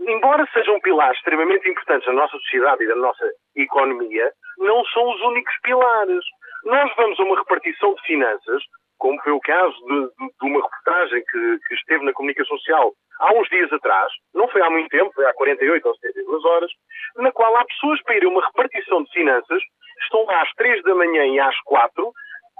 embora 0.00 0.48
sejam 0.52 0.80
pilares 0.80 1.16
extremamente 1.18 1.68
importantes 1.68 2.06
na 2.06 2.14
nossa 2.14 2.36
sociedade 2.38 2.84
e 2.84 2.88
da 2.88 2.96
nossa 2.96 3.24
economia, 3.56 4.32
não 4.58 4.84
são 4.86 5.08
os 5.10 5.20
únicos 5.22 5.54
pilares. 5.62 6.24
Nós 6.64 6.90
vamos 6.96 7.18
a 7.18 7.22
uma 7.24 7.38
repartição 7.38 7.94
de 7.94 8.02
finanças, 8.02 8.62
como 8.98 9.20
foi 9.22 9.32
o 9.32 9.40
caso 9.40 9.76
de, 9.86 10.00
de, 10.00 10.32
de 10.40 10.46
uma 10.48 10.62
reportagem 10.62 11.22
que, 11.30 11.58
que, 11.68 11.74
esteve 11.74 12.04
na 12.04 12.12
comunicação 12.12 12.56
social 12.58 12.92
há 13.20 13.32
uns 13.34 13.48
dias 13.48 13.72
atrás, 13.72 14.12
não 14.34 14.48
foi 14.48 14.62
há 14.62 14.70
muito 14.70 14.88
tempo, 14.88 15.12
foi 15.14 15.26
há 15.26 15.34
48 15.34 15.86
ou 15.86 15.94
72 15.96 16.44
horas, 16.44 16.70
na 17.16 17.30
qual 17.32 17.54
há 17.56 17.64
pessoas 17.64 18.02
para 18.02 18.16
ir 18.16 18.24
a 18.24 18.28
uma 18.28 18.44
repartição 18.44 19.02
de 19.04 19.12
finanças, 19.12 19.62
estão 20.02 20.24
lá 20.24 20.42
às 20.42 20.52
3 20.54 20.82
da 20.82 20.94
manhã 20.94 21.26
e 21.26 21.38
às 21.38 21.58
4, 21.62 22.12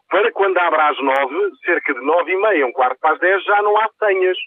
para 0.08 0.30
quando 0.32 0.58
abre 0.58 0.80
às 0.80 0.98
nove, 1.02 1.50
cerca 1.64 1.94
de 1.94 2.00
nove 2.00 2.32
e 2.32 2.36
meia, 2.36 2.66
um 2.66 2.72
quarto 2.72 2.98
para 3.00 3.14
as 3.14 3.20
dez, 3.20 3.44
já 3.44 3.62
não 3.62 3.76
há 3.76 3.88
senhas. 3.98 4.38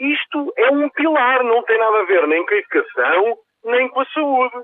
Isto 0.00 0.52
é 0.56 0.70
um 0.70 0.88
pilar, 0.90 1.44
não 1.44 1.62
tem 1.64 1.78
nada 1.78 2.00
a 2.00 2.04
ver 2.04 2.26
nem 2.26 2.44
com 2.44 2.54
a 2.54 2.56
educação, 2.56 3.36
nem 3.64 3.88
com 3.88 4.00
a 4.00 4.06
saúde. 4.06 4.56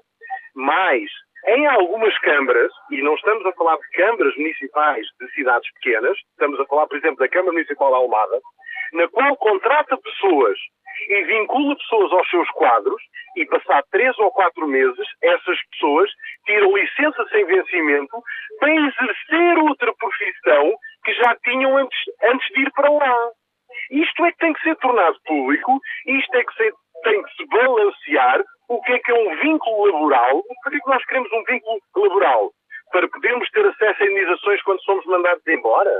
Mas, 0.54 1.10
em 1.46 1.66
algumas 1.66 2.16
câmaras, 2.18 2.72
e 2.90 3.02
não 3.02 3.14
estamos 3.14 3.44
a 3.46 3.52
falar 3.52 3.76
de 3.76 3.88
câmaras 3.92 4.36
municipais 4.36 5.06
de 5.20 5.30
cidades 5.32 5.70
pequenas, 5.74 6.18
estamos 6.30 6.58
a 6.60 6.66
falar, 6.66 6.86
por 6.86 6.96
exemplo, 6.96 7.18
da 7.18 7.28
Câmara 7.28 7.52
Municipal 7.52 7.90
de 7.90 7.96
Almada, 7.96 8.40
na 8.92 9.08
qual 9.08 9.36
contrata 9.36 9.96
pessoas 9.98 10.58
e 11.08 11.22
vincula 11.24 11.76
pessoas 11.76 12.12
aos 12.12 12.28
seus 12.30 12.50
quadros 12.50 13.02
e 13.36 13.46
passar 13.46 13.82
três 13.90 14.18
ou 14.18 14.30
quatro 14.32 14.66
meses, 14.66 15.06
essas 15.22 15.58
pessoas 15.70 16.10
tiram 16.46 16.76
licença 16.76 17.24
sem 17.30 17.44
vencimento 17.44 18.22
para 18.58 18.74
exercer 18.74 19.58
outra 19.58 19.92
profissão 19.94 20.74
que 21.04 21.14
já 21.14 21.36
tinham 21.44 21.76
antes, 21.76 21.98
antes 22.24 22.48
de 22.48 22.62
ir 22.62 22.72
para 22.72 22.90
lá. 22.90 23.30
Isto 23.90 24.24
é 24.24 24.32
que 24.32 24.38
tem 24.38 24.52
que 24.52 24.62
ser 24.62 24.76
tornado 24.76 25.16
público, 25.24 25.80
isto 26.06 26.36
é 26.36 26.44
que 26.44 26.72
tem 27.04 27.22
que 27.22 27.34
se 27.36 27.46
balancear 27.46 28.44
o 28.68 28.82
que 28.82 28.92
é 28.92 28.98
que 28.98 29.10
é 29.10 29.14
um 29.14 29.36
vínculo 29.40 29.86
laboral. 29.86 30.42
Por 30.62 30.70
que 30.70 30.76
é 30.76 30.80
que 30.80 30.90
nós 30.90 31.04
queremos 31.04 31.32
um 31.32 31.44
vínculo 31.44 31.80
laboral? 31.96 32.50
Para 32.90 33.08
podermos 33.08 33.48
ter 33.50 33.66
acesso 33.66 34.02
a 34.02 34.06
indenizações 34.06 34.62
quando 34.62 34.82
somos 34.82 35.04
mandados 35.06 35.46
embora? 35.46 35.92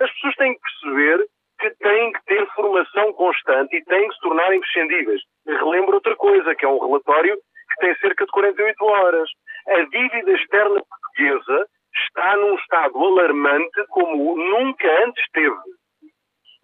As 0.00 0.10
pessoas 0.12 0.34
têm 0.36 0.54
que 0.54 0.60
perceber 0.60 1.26
que 1.62 1.70
têm 1.76 2.12
que 2.12 2.24
ter 2.24 2.44
formação 2.56 3.12
constante 3.12 3.76
e 3.76 3.84
têm 3.84 4.08
que 4.08 4.14
se 4.14 4.20
tornar 4.20 4.52
imprescindíveis. 4.52 5.22
Relembro 5.46 5.94
outra 5.94 6.16
coisa, 6.16 6.54
que 6.56 6.64
é 6.64 6.68
um 6.68 6.84
relatório 6.84 7.36
que 7.36 7.86
tem 7.86 7.94
cerca 7.98 8.24
de 8.24 8.32
48 8.32 8.84
horas. 8.84 9.30
A 9.68 9.82
dívida 9.82 10.32
externa 10.32 10.82
portuguesa 10.82 11.66
está 11.94 12.36
num 12.36 12.56
estado 12.56 12.98
alarmante 12.98 13.84
como 13.90 14.36
nunca 14.36 15.04
antes 15.04 15.22
esteve. 15.24 15.56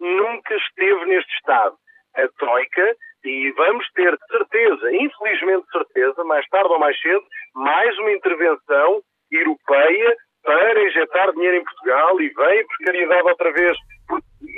Nunca 0.01 0.55
esteve 0.55 1.05
neste 1.05 1.33
estado. 1.35 1.77
A 2.17 2.27
Troika, 2.37 2.95
e 3.23 3.51
vamos 3.51 3.89
ter 3.93 4.11
de 4.11 4.27
certeza, 4.27 4.91
infelizmente 4.95 5.65
de 5.65 5.71
certeza, 5.71 6.23
mais 6.25 6.45
tarde 6.49 6.73
ou 6.73 6.79
mais 6.79 6.99
cedo, 6.99 7.23
mais 7.55 7.97
uma 7.99 8.11
intervenção 8.11 9.01
europeia 9.31 10.17
para 10.43 10.83
injetar 10.83 11.31
dinheiro 11.33 11.57
em 11.57 11.63
Portugal 11.63 12.19
e 12.19 12.29
vem 12.29 12.67
precariedade 12.67 13.29
outra 13.29 13.51
vez. 13.53 13.77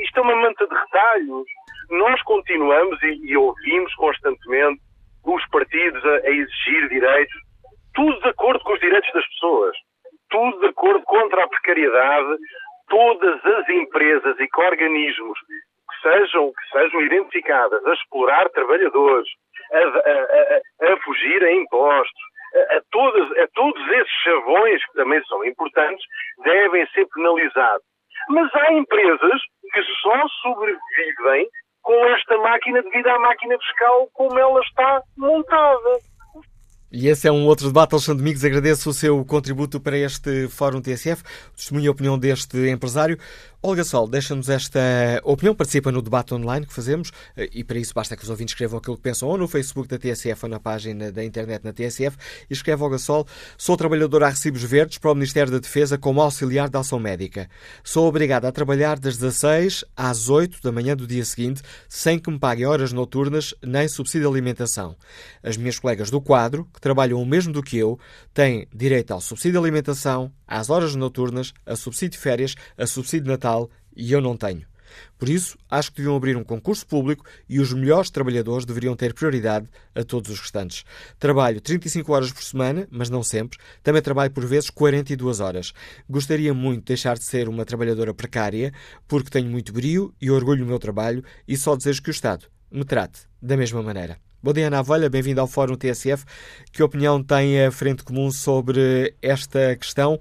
Isto 0.03 0.19
é 0.19 0.21
uma 0.21 0.35
manta 0.35 0.67
de 0.67 0.75
retalhos. 0.75 1.47
Nós 1.89 2.21
continuamos 2.23 3.01
e, 3.03 3.31
e 3.31 3.37
ouvimos 3.37 3.93
constantemente 3.95 4.81
os 5.25 5.45
partidos 5.49 6.03
a, 6.05 6.15
a 6.15 6.29
exigir 6.29 6.89
direitos, 6.89 7.35
tudo 7.93 8.19
de 8.21 8.29
acordo 8.29 8.63
com 8.63 8.73
os 8.73 8.79
direitos 8.79 9.11
das 9.13 9.27
pessoas, 9.27 9.75
tudo 10.29 10.59
de 10.59 10.67
acordo 10.67 11.03
contra 11.03 11.43
a 11.43 11.47
precariedade, 11.47 12.37
todas 12.89 13.45
as 13.45 13.69
empresas 13.69 14.39
e 14.39 14.47
organismos 14.57 15.39
que 15.39 16.09
sejam, 16.09 16.51
que 16.51 16.79
sejam 16.79 17.01
identificadas 17.01 17.85
a 17.85 17.93
explorar 17.93 18.49
trabalhadores, 18.49 19.29
a, 19.71 19.77
a, 19.77 20.93
a, 20.93 20.97
fugir 21.03 21.43
a 21.43 21.51
impostos, 21.53 22.21
a, 22.55 22.81
todas, 22.91 23.37
a 23.37 23.47
todos 23.53 23.87
esses 23.91 24.13
chavões, 24.23 24.85
que 24.85 24.93
também 24.93 25.23
são 25.25 25.45
importantes, 25.45 26.03
devem 26.43 26.85
ser 26.87 27.07
penalizados. 27.13 27.90
Mas 28.29 28.53
há 28.55 28.73
empresas 28.73 29.41
que 29.73 29.81
só 30.01 30.27
sobrevivem 30.41 31.47
com 31.81 31.93
esta 32.05 32.37
máquina 32.37 32.81
devido 32.83 33.07
à 33.07 33.19
máquina 33.19 33.57
fiscal 33.57 34.07
como 34.13 34.37
ela 34.37 34.59
está 34.61 35.01
montada. 35.17 35.99
E 36.91 37.07
esse 37.07 37.25
é 37.25 37.31
um 37.31 37.45
outro 37.45 37.67
debate, 37.67 37.93
Alexandre 37.93 38.21
Domingos. 38.21 38.43
Agradeço 38.43 38.89
o 38.89 38.93
seu 38.93 39.23
contributo 39.23 39.79
para 39.79 39.97
este 39.97 40.49
Fórum 40.49 40.81
TSF, 40.81 41.23
testemunho 41.55 41.89
a 41.89 41.93
opinião 41.93 42.19
deste 42.19 42.69
empresário. 42.69 43.17
Olga 43.63 43.83
Sol, 43.83 44.07
deixa-nos 44.07 44.49
esta 44.49 44.79
opinião, 45.23 45.53
participa 45.53 45.91
no 45.91 46.01
debate 46.01 46.33
online 46.33 46.65
que 46.65 46.73
fazemos 46.73 47.11
eh, 47.37 47.47
e 47.53 47.63
para 47.63 47.77
isso 47.77 47.93
basta 47.93 48.17
que 48.17 48.23
os 48.23 48.29
ouvintes 48.31 48.53
escrevam 48.53 48.79
aquilo 48.79 48.95
que 48.95 49.03
pensam 49.03 49.29
ou 49.29 49.37
no 49.37 49.47
Facebook 49.47 49.87
da 49.87 49.99
TSF 49.99 50.45
ou 50.45 50.49
na 50.49 50.59
página 50.59 51.11
da 51.11 51.23
internet 51.23 51.63
na 51.63 51.71
TSF 51.71 52.17
e 52.49 52.53
escreve 52.53 52.81
Olga 52.81 52.97
Sol, 52.97 53.23
sou 53.59 53.77
trabalhadora 53.77 54.25
a 54.25 54.29
recibos 54.29 54.63
verdes 54.63 54.97
para 54.97 55.11
o 55.11 55.13
Ministério 55.13 55.51
da 55.51 55.59
Defesa 55.59 55.95
como 55.95 56.23
auxiliar 56.23 56.69
de 56.69 56.77
ação 56.79 56.97
médica. 56.97 57.47
Sou 57.83 58.07
obrigada 58.07 58.47
a 58.47 58.51
trabalhar 58.51 58.97
das 58.97 59.15
16 59.17 59.85
às 59.95 60.27
8 60.27 60.59
da 60.63 60.71
manhã 60.71 60.97
do 60.97 61.05
dia 61.05 61.23
seguinte 61.23 61.61
sem 61.87 62.17
que 62.17 62.31
me 62.31 62.39
paguem 62.39 62.65
horas 62.65 62.91
noturnas 62.91 63.53
nem 63.61 63.87
subsídio 63.87 64.27
de 64.27 64.33
alimentação. 64.33 64.95
As 65.43 65.55
minhas 65.55 65.77
colegas 65.77 66.09
do 66.09 66.19
quadro, 66.19 66.67
que 66.73 66.81
trabalham 66.81 67.21
o 67.21 67.25
mesmo 67.27 67.53
do 67.53 67.61
que 67.61 67.77
eu, 67.77 67.99
têm 68.33 68.67
direito 68.73 69.11
ao 69.11 69.21
subsídio 69.21 69.51
de 69.51 69.57
alimentação, 69.59 70.31
às 70.47 70.71
horas 70.71 70.95
noturnas, 70.95 71.53
a 71.63 71.75
subsídio 71.75 72.17
de 72.17 72.17
férias, 72.17 72.55
a 72.75 72.87
subsídio 72.87 73.25
de 73.25 73.29
Natal 73.29 73.50
e 73.95 74.11
eu 74.11 74.21
não 74.21 74.37
tenho. 74.37 74.71
Por 75.17 75.29
isso, 75.29 75.57
acho 75.69 75.91
que 75.91 75.97
deviam 75.97 76.15
abrir 76.15 76.35
um 76.35 76.43
concurso 76.43 76.85
público 76.85 77.23
e 77.47 77.59
os 77.59 77.71
melhores 77.73 78.09
trabalhadores 78.09 78.65
deveriam 78.65 78.95
ter 78.95 79.13
prioridade 79.13 79.67
a 79.95 80.03
todos 80.03 80.31
os 80.31 80.39
restantes. 80.39 80.83
Trabalho 81.19 81.61
35 81.61 82.11
horas 82.11 82.31
por 82.31 82.43
semana, 82.43 82.87
mas 82.91 83.09
não 83.09 83.23
sempre. 83.23 83.59
Também 83.83 84.01
trabalho 84.01 84.31
por 84.31 84.45
vezes 84.45 84.69
42 84.69 85.39
horas. 85.39 85.73
Gostaria 86.09 86.53
muito 86.53 86.79
de 86.79 86.85
deixar 86.85 87.17
de 87.17 87.23
ser 87.23 87.47
uma 87.47 87.65
trabalhadora 87.65 88.13
precária, 88.13 88.73
porque 89.07 89.29
tenho 89.29 89.49
muito 89.49 89.71
brio 89.71 90.13
e 90.21 90.31
orgulho 90.31 90.61
no 90.61 90.67
meu 90.67 90.79
trabalho 90.79 91.23
e 91.47 91.55
só 91.55 91.75
desejo 91.75 92.01
que 92.01 92.09
o 92.09 92.11
Estado 92.11 92.45
me 92.71 92.83
trate 92.83 93.21
da 93.41 93.57
mesma 93.57 93.81
maneira. 93.81 94.17
Bom 94.43 94.53
dia, 94.53 94.67
Ana 94.67 94.79
Avolha, 94.79 95.07
bem-vindo 95.07 95.39
ao 95.39 95.45
Fórum 95.45 95.75
TSF. 95.75 96.25
Que 96.71 96.81
opinião 96.81 97.23
tem 97.23 97.63
a 97.63 97.71
Frente 97.71 98.03
Comum 98.03 98.31
sobre 98.31 99.13
esta 99.21 99.75
questão? 99.75 100.19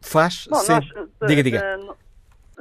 Faz? 0.00 0.48
Bom, 0.50 0.56
Nós, 0.56 0.84
diga, 1.28 1.42
diga. 1.44 1.58
Eh, 1.58 2.01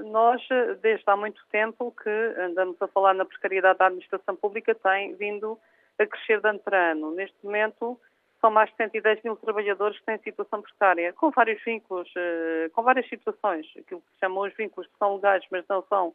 nós, 0.03 0.41
desde 0.81 1.03
há 1.07 1.15
muito 1.15 1.41
tempo 1.51 1.93
que 2.01 2.09
andamos 2.39 2.81
a 2.81 2.87
falar 2.87 3.13
na 3.13 3.25
precariedade 3.25 3.79
da 3.79 3.87
administração 3.87 4.35
pública, 4.35 4.75
tem 4.75 5.15
vindo 5.15 5.57
a 5.99 6.05
crescer 6.05 6.41
de 6.41 6.47
ano 6.47 6.59
para 6.59 6.91
ano. 6.91 7.11
Neste 7.11 7.37
momento, 7.43 7.99
são 8.41 8.49
mais 8.49 8.69
de 8.71 8.77
110 8.77 9.23
mil 9.23 9.35
trabalhadores 9.37 9.97
que 9.99 10.05
têm 10.05 10.17
situação 10.17 10.61
precária, 10.61 11.13
com 11.13 11.29
vários 11.29 11.63
vínculos, 11.63 12.11
eh, 12.17 12.69
com 12.73 12.81
várias 12.81 13.07
situações, 13.07 13.67
aquilo 13.77 14.01
que 14.01 14.13
se 14.13 14.19
chamam 14.19 14.43
os 14.43 14.53
vínculos 14.55 14.87
que 14.87 14.97
são 14.97 15.15
legais, 15.15 15.45
mas 15.51 15.63
não 15.69 15.83
são, 15.83 16.13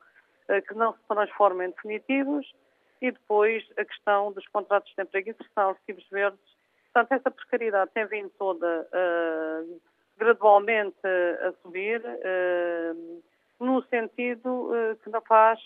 eh, 0.49 0.61
que 0.61 0.75
não 0.75 0.93
se 0.93 0.99
transformam 1.09 1.67
em 1.67 1.71
definitivos, 1.71 2.53
e 3.01 3.13
depois 3.13 3.65
a 3.79 3.85
questão 3.85 4.33
dos 4.33 4.47
contratos 4.49 4.93
de 4.95 5.03
emprego 5.03 5.29
e 5.29 5.33
inserção, 5.33 5.73
recibos 5.73 6.09
verdes. 6.11 6.57
Portanto, 6.93 7.13
essa 7.13 7.31
precariedade 7.31 7.91
tem 7.93 8.07
vindo 8.07 8.31
toda 8.39 8.89
uh, 8.89 9.81
gradualmente 10.17 10.97
a 11.43 11.53
subir, 11.63 12.01
uh, 12.01 13.23
no 13.59 13.83
sentido 13.85 14.71
uh, 14.71 14.97
que 15.03 15.11
não 15.11 15.21
faz, 15.23 15.61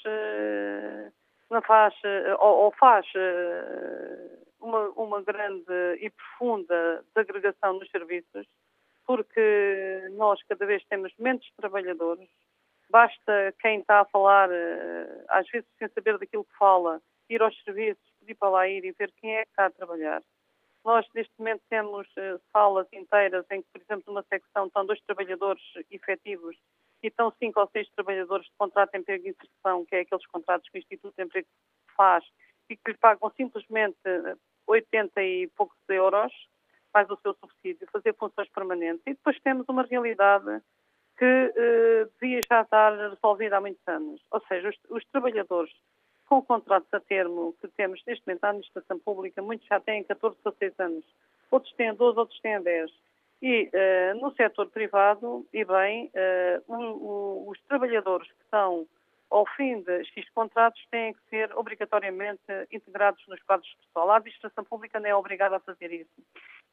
não 1.51 1.62
faz 1.62 1.95
ou, 2.38 2.64
ou, 2.64 2.72
faz 2.72 3.07
uma, 4.61 4.88
uma 4.91 5.22
grande 5.22 5.72
e 6.01 6.11
profunda 6.11 7.05
desagregação 7.14 7.74
nos 7.74 7.91
serviços, 7.91 8.47
porque 9.07 10.09
nós 10.12 10.41
cada 10.49 10.64
vez 10.66 10.84
temos 10.84 11.12
menos 11.18 11.45
trabalhadores. 11.57 12.28
Basta 12.88 13.55
quem 13.61 13.80
está 13.80 14.01
a 14.01 14.05
falar, 14.05 14.49
às 15.28 15.49
vezes 15.49 15.68
sem 15.78 15.88
saber 15.88 16.18
daquilo 16.18 16.45
que 16.45 16.57
fala, 16.57 17.01
ir 17.28 17.43
aos 17.43 17.57
serviços, 17.62 18.03
pedir 18.20 18.34
para 18.34 18.51
lá 18.51 18.68
ir 18.68 18.84
e 18.84 18.93
ver 18.93 19.12
quem 19.20 19.36
é 19.36 19.45
que 19.45 19.51
está 19.51 19.66
a 19.66 19.70
trabalhar. 19.70 20.22
Nós, 20.84 21.07
neste 21.14 21.32
momento, 21.38 21.62
temos 21.68 22.09
salas 22.53 22.86
inteiras 22.93 23.45
em 23.51 23.62
que, 23.62 23.68
por 23.72 23.82
exemplo, 23.82 24.05
numa 24.07 24.22
secção 24.24 24.66
estão 24.66 24.86
dois 24.86 25.01
trabalhadores 25.03 25.62
efetivos 25.91 26.57
e 27.03 27.09
estão 27.09 27.32
cinco 27.38 27.61
ou 27.61 27.68
seis 27.72 27.88
trabalhadores 27.90 28.46
de 28.46 28.53
contrato 28.59 28.92
de 28.92 28.98
emprego 28.98 29.26
e 29.26 29.30
inserção, 29.30 29.84
que 29.84 29.96
é 29.96 30.01
aqueles 30.01 30.26
contratos 30.26 30.68
que 30.68 30.78
o 30.78 30.80
Instituto 30.80 31.14
de 31.16 31.24
Emprego 31.24 31.48
faz 31.96 32.24
e 32.68 32.76
que 32.76 32.92
lhe 32.92 32.98
pagam 32.98 33.30
simplesmente 33.36 33.98
80 34.66 35.22
e 35.22 35.48
poucos 35.57 35.78
euros, 35.88 36.32
mais 36.94 37.09
o 37.11 37.18
seu 37.22 37.34
subsídio, 37.34 37.88
fazer 37.92 38.14
funções 38.14 38.48
permanentes. 38.51 39.03
E 39.07 39.14
depois 39.14 39.38
temos 39.40 39.66
uma 39.68 39.82
realidade 39.82 40.62
que 41.18 41.24
uh, 41.24 42.11
devia 42.20 42.40
já 42.51 42.62
estar 42.62 42.96
resolvida 43.11 43.57
há 43.57 43.61
muitos 43.61 43.86
anos. 43.86 44.22
Ou 44.30 44.40
seja, 44.46 44.68
os, 44.68 44.76
os 44.88 45.05
trabalhadores 45.07 45.72
com 46.30 46.40
contratos 46.42 46.88
a 46.94 47.01
termo 47.01 47.55
que 47.61 47.66
temos 47.68 48.01
neste 48.07 48.24
momento 48.24 48.42
na 48.42 48.48
administração 48.51 48.98
pública, 49.01 49.42
muitos 49.42 49.66
já 49.66 49.80
têm 49.80 50.05
14 50.05 50.36
a 50.44 50.53
6 50.53 50.74
anos, 50.78 51.05
outros 51.51 51.72
têm 51.74 51.92
12, 51.92 52.18
outros 52.18 52.40
têm 52.40 52.62
10. 52.62 52.90
E 53.43 53.70
uh, 53.72 54.20
no 54.20 54.34
setor 54.34 54.68
privado, 54.68 55.47
e 55.53 55.64
bem, 55.64 56.11
uh, 56.68 57.49
os 57.49 57.59
trabalhadores 57.62 58.30
que 58.30 58.43
estão 58.43 58.86
ao 59.30 59.47
fim 59.47 59.80
de 59.80 60.05
X 60.05 60.28
contratos 60.30 60.84
têm 60.91 61.14
que 61.14 61.20
ser 61.30 61.57
obrigatoriamente 61.57 62.43
integrados 62.70 63.24
nos 63.28 63.41
quadros 63.45 63.70
de 63.70 63.76
pessoal. 63.86 64.11
A 64.11 64.16
administração 64.16 64.64
pública 64.64 64.99
não 64.99 65.09
é 65.09 65.14
obrigada 65.14 65.57
a 65.57 65.61
fazer 65.61 65.93
isso. 65.93 66.11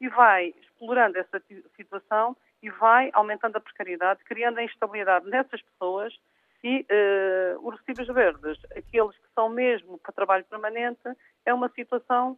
E 0.02 0.10
vai 0.10 0.54
explorando 0.60 1.18
essa 1.18 1.42
situação 1.76 2.36
e 2.62 2.70
vai 2.70 3.12
aumentando 3.14 3.58
a 3.58 3.62
precariedade, 3.62 4.24
criando 4.24 4.58
a 4.58 4.64
instabilidade 4.64 5.30
nessas 5.30 5.62
pessoas 5.62 6.14
e 6.64 6.82
uh, 6.82 7.68
os 7.68 7.80
recibos 7.80 8.08
verdes, 8.08 8.60
aqueles 8.76 9.16
que 9.16 9.34
são 9.36 9.48
mesmo 9.48 10.00
para 10.00 10.12
trabalho 10.12 10.46
permanente, 10.46 11.00
é 11.46 11.54
uma 11.54 11.70
situação 11.70 12.38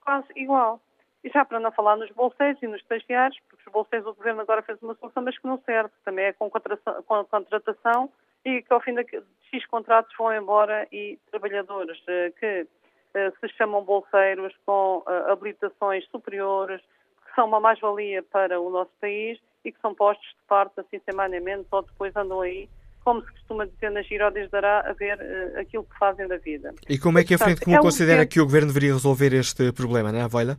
quase 0.00 0.28
igual. 0.36 0.80
E 1.24 1.30
já 1.30 1.44
para 1.44 1.58
não 1.58 1.72
falar 1.72 1.96
nos 1.96 2.10
bolseiros 2.12 2.62
e 2.62 2.66
nos 2.66 2.80
estagiários, 2.80 3.38
porque 3.48 3.64
os 3.66 3.72
bolseiros 3.72 4.06
o 4.06 4.14
Governo 4.14 4.40
agora 4.40 4.62
fez 4.62 4.80
uma 4.82 4.94
solução, 4.94 5.22
mas 5.22 5.36
que 5.36 5.46
não 5.46 5.60
serve, 5.66 5.90
também 6.04 6.26
é 6.26 6.32
com, 6.32 6.48
com 6.50 7.14
a 7.14 7.24
contratação 7.24 8.10
e 8.44 8.62
que 8.62 8.72
ao 8.72 8.80
fim 8.80 8.94
de 8.94 9.04
X 9.50 9.66
contratos 9.66 10.14
vão 10.16 10.32
embora 10.32 10.86
e 10.92 11.18
trabalhadores 11.30 11.98
uh, 12.02 12.32
que 12.38 12.62
uh, 12.62 13.32
se 13.40 13.48
chamam 13.56 13.84
bolseiros 13.84 14.54
com 14.64 14.98
uh, 14.98 15.32
habilitações 15.32 16.06
superiores, 16.08 16.80
que 17.26 17.34
são 17.34 17.46
uma 17.46 17.60
mais-valia 17.60 18.22
para 18.22 18.60
o 18.60 18.70
nosso 18.70 18.92
país 19.00 19.38
e 19.64 19.72
que 19.72 19.80
são 19.80 19.94
postos 19.94 20.28
de 20.28 20.46
parte 20.46 20.80
assim 20.80 21.00
semanalmente 21.04 21.66
ou 21.70 21.82
depois 21.82 22.14
andam 22.14 22.40
aí 22.40 22.68
como 23.04 23.22
se 23.22 23.32
costuma 23.32 23.64
dizer 23.64 23.90
na 23.90 24.02
Giródias 24.02 24.50
dará, 24.50 24.80
a 24.80 24.92
ver 24.92 25.18
uh, 25.18 25.60
aquilo 25.60 25.84
que 25.84 25.98
fazem 25.98 26.28
da 26.28 26.36
vida. 26.36 26.74
E 26.88 26.98
como 26.98 27.18
é 27.18 27.24
que 27.24 27.34
a 27.34 27.38
Frente 27.38 27.62
Comum 27.62 27.78
é 27.78 27.80
considera 27.80 28.26
que... 28.26 28.34
que 28.34 28.40
o 28.40 28.44
Governo 28.44 28.68
deveria 28.68 28.92
resolver 28.92 29.32
este 29.32 29.72
problema, 29.72 30.12
não 30.12 30.20
é, 30.20 30.28
Voila? 30.28 30.58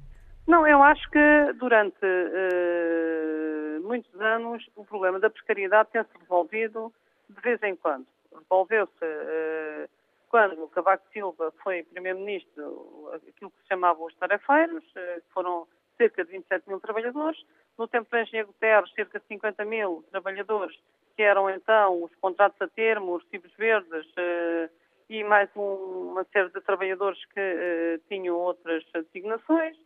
Não, 0.50 0.66
eu 0.66 0.82
acho 0.82 1.08
que 1.12 1.54
durante 1.60 2.04
uh, 2.04 3.84
muitos 3.84 4.20
anos 4.20 4.68
o 4.76 4.84
problema 4.84 5.20
da 5.20 5.30
precariedade 5.30 5.92
tem-se 5.92 6.10
resolvido 6.20 6.92
de 7.30 7.40
vez 7.40 7.62
em 7.62 7.76
quando. 7.76 8.08
Resolveu-se 8.34 9.06
uh, 9.06 9.88
quando 10.28 10.68
Cavaco 10.70 11.08
Silva 11.14 11.54
foi 11.62 11.84
Primeiro-Ministro, 11.84 13.12
aquilo 13.14 13.52
que 13.52 13.62
se 13.62 13.68
chamava 13.68 14.04
os 14.04 14.16
tarefeiros, 14.16 14.84
que 14.92 15.22
foram 15.36 15.68
cerca 15.98 16.26
de 16.26 16.32
27 16.32 16.68
mil 16.68 16.80
trabalhadores. 16.80 17.40
No 17.78 17.88
tempo 17.88 18.10
de 18.12 18.24
Engenheiro 18.24 18.48
Guterres, 18.48 18.92
cerca 18.96 19.20
de 19.20 19.28
50 19.28 19.64
mil 19.66 20.04
trabalhadores 20.10 20.76
que 21.16 21.22
eram 21.22 21.48
então 21.48 22.02
os 22.06 22.16
contratos 22.16 22.60
a 22.60 22.68
termo, 22.70 23.18
os 23.18 23.24
recibos 23.26 23.54
verdes 23.56 24.08
uh, 24.14 24.68
e 25.12 25.24
mais 25.24 25.48
um, 25.56 26.14
uma 26.14 26.24
série 26.34 26.50
de 26.50 26.62
trabalhadores 26.62 27.24
que 27.26 27.40
uh, 27.40 28.02
tinham 28.10 28.36
outras 28.36 28.84
designações. 28.94 29.78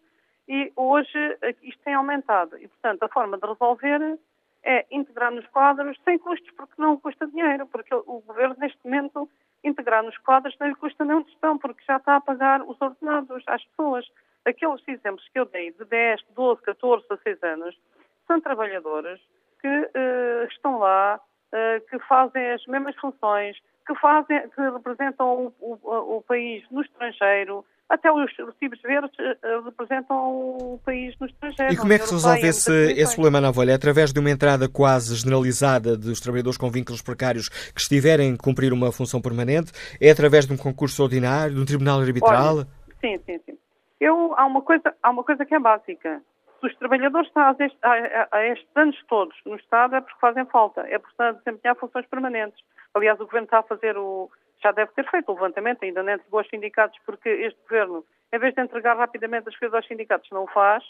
E 0.47 0.71
hoje 0.75 1.37
isto 1.61 1.81
tem 1.83 1.93
aumentado. 1.93 2.57
E, 2.57 2.67
portanto, 2.67 3.03
a 3.03 3.09
forma 3.09 3.37
de 3.37 3.47
resolver 3.47 4.19
é 4.63 4.85
integrar 4.91 5.31
nos 5.31 5.45
quadros 5.47 5.97
sem 6.03 6.17
custos, 6.17 6.51
porque 6.55 6.81
não 6.81 6.97
custa 6.97 7.27
dinheiro, 7.27 7.67
porque 7.67 7.93
o 7.93 8.21
governo, 8.21 8.55
neste 8.57 8.79
momento, 8.83 9.29
integrar 9.63 10.03
nos 10.03 10.17
quadros 10.19 10.55
não 10.59 10.67
lhe 10.67 10.75
custa 10.75 11.05
nenhum 11.05 11.23
tostão, 11.23 11.57
porque 11.57 11.83
já 11.85 11.97
está 11.97 12.17
a 12.17 12.21
pagar 12.21 12.61
os 12.61 12.81
ordenados 12.81 13.43
às 13.47 13.63
pessoas. 13.65 14.05
Aqueles 14.45 14.81
exemplos 14.87 15.27
que 15.29 15.39
eu 15.39 15.45
dei 15.45 15.71
de 15.71 15.85
10, 15.85 16.21
12, 16.35 16.61
14 16.61 17.05
a 17.09 17.17
6 17.17 17.43
anos 17.43 17.79
são 18.27 18.41
trabalhadores 18.41 19.21
que 19.61 19.67
uh, 19.67 20.45
estão 20.49 20.80
lá, 20.80 21.18
uh, 21.18 21.89
que 21.89 21.99
fazem 22.07 22.51
as 22.51 22.65
mesmas 22.65 22.95
funções, 22.97 23.57
que, 23.88 23.95
fazem, 23.95 24.49
que 24.49 24.61
representam 24.61 25.53
o, 25.59 25.80
o, 25.81 26.18
o 26.18 26.22
país 26.23 26.65
no 26.69 26.81
estrangeiro, 26.81 27.65
até 27.94 28.11
os 28.11 28.32
recibos 28.36 28.82
verdes 28.82 29.11
uh, 29.20 29.64
representam 29.65 30.18
o 30.18 30.80
país 30.84 31.15
no 31.20 31.28
estrangeiro. 31.28 31.74
E 31.74 31.78
como 31.78 31.94
é 31.94 31.99
que 31.99 32.06
se 32.06 32.14
resolve 32.14 32.48
esse, 32.48 32.91
esse 32.94 33.14
problema 33.14 33.40
na 33.40 33.49
Avolha? 33.49 33.72
É 33.72 33.76
através 33.76 34.11
de 34.11 34.20
uma 34.20 34.32
entrada 34.32 34.68
quase 34.68 35.15
generalizada 35.15 35.95
dos 35.95 36.20
trabalhadores 36.20 36.57
com 36.57 36.70
vínculos 36.72 37.02
precários 37.02 37.49
que 37.49 37.80
estiverem 37.80 38.34
a 38.34 38.38
cumprir 38.38 38.74
uma 38.74 38.91
função 38.91 39.22
permanente? 39.22 39.72
É 40.02 40.10
através 40.10 40.48
de 40.48 40.53
um 40.53 40.57
concurso 40.57 41.03
ordinário, 41.03 41.53
de 41.53 41.61
um 41.61 41.65
tribunal 41.65 41.99
arbitral? 41.99 42.57
Olha, 42.57 42.68
sim, 42.99 43.20
sim, 43.26 43.40
sim. 43.45 43.57
Eu, 43.99 44.34
há, 44.36 44.45
uma 44.45 44.61
coisa, 44.61 44.94
há 45.02 45.10
uma 45.11 45.24
coisa 45.24 45.45
que 45.45 45.53
é 45.53 45.60
básica 45.60 46.22
se 46.64 46.68
os 46.68 46.76
trabalhadores 46.78 47.28
estão 47.28 47.44
a, 47.44 48.45
estes 48.48 48.70
anos 48.76 48.98
todos 49.07 49.36
no 49.45 49.56
Estado 49.57 49.98
é 49.98 50.02
porque 50.02 50.20
fazem 50.20 50.45
falta, 50.45 50.82
é 50.82 50.98
por 50.98 51.10
desempenhar 51.44 51.76
funções 51.76 52.07
permanentes. 52.07 52.57
Aliás, 52.94 53.20
o 53.20 53.26
Governo 53.26 53.45
está 53.45 53.60
a 53.60 53.64
fazer 53.64 53.98
o. 53.98 54.32
Já 54.64 54.72
deve 54.72 54.94
ter 54.94 55.10
feito 55.10 55.30
o 55.30 55.34
levantamento, 55.34 55.84
ainda 55.84 56.02
não 56.02 56.14
entregou 56.14 56.40
aos 56.40 56.49
sindicatos, 56.49 56.98
porque 57.06 57.27
este 57.27 57.61
Governo, 57.64 58.06
em 58.31 58.40
vez 58.40 58.56
de 58.56 58.61
entregar 58.61 58.95
rapidamente 58.98 59.49
as 59.49 59.57
coisas 59.57 59.76
aos 59.76 59.85
sindicatos, 59.85 60.30
não 60.31 60.45
o 60.45 60.48
faz, 60.48 60.84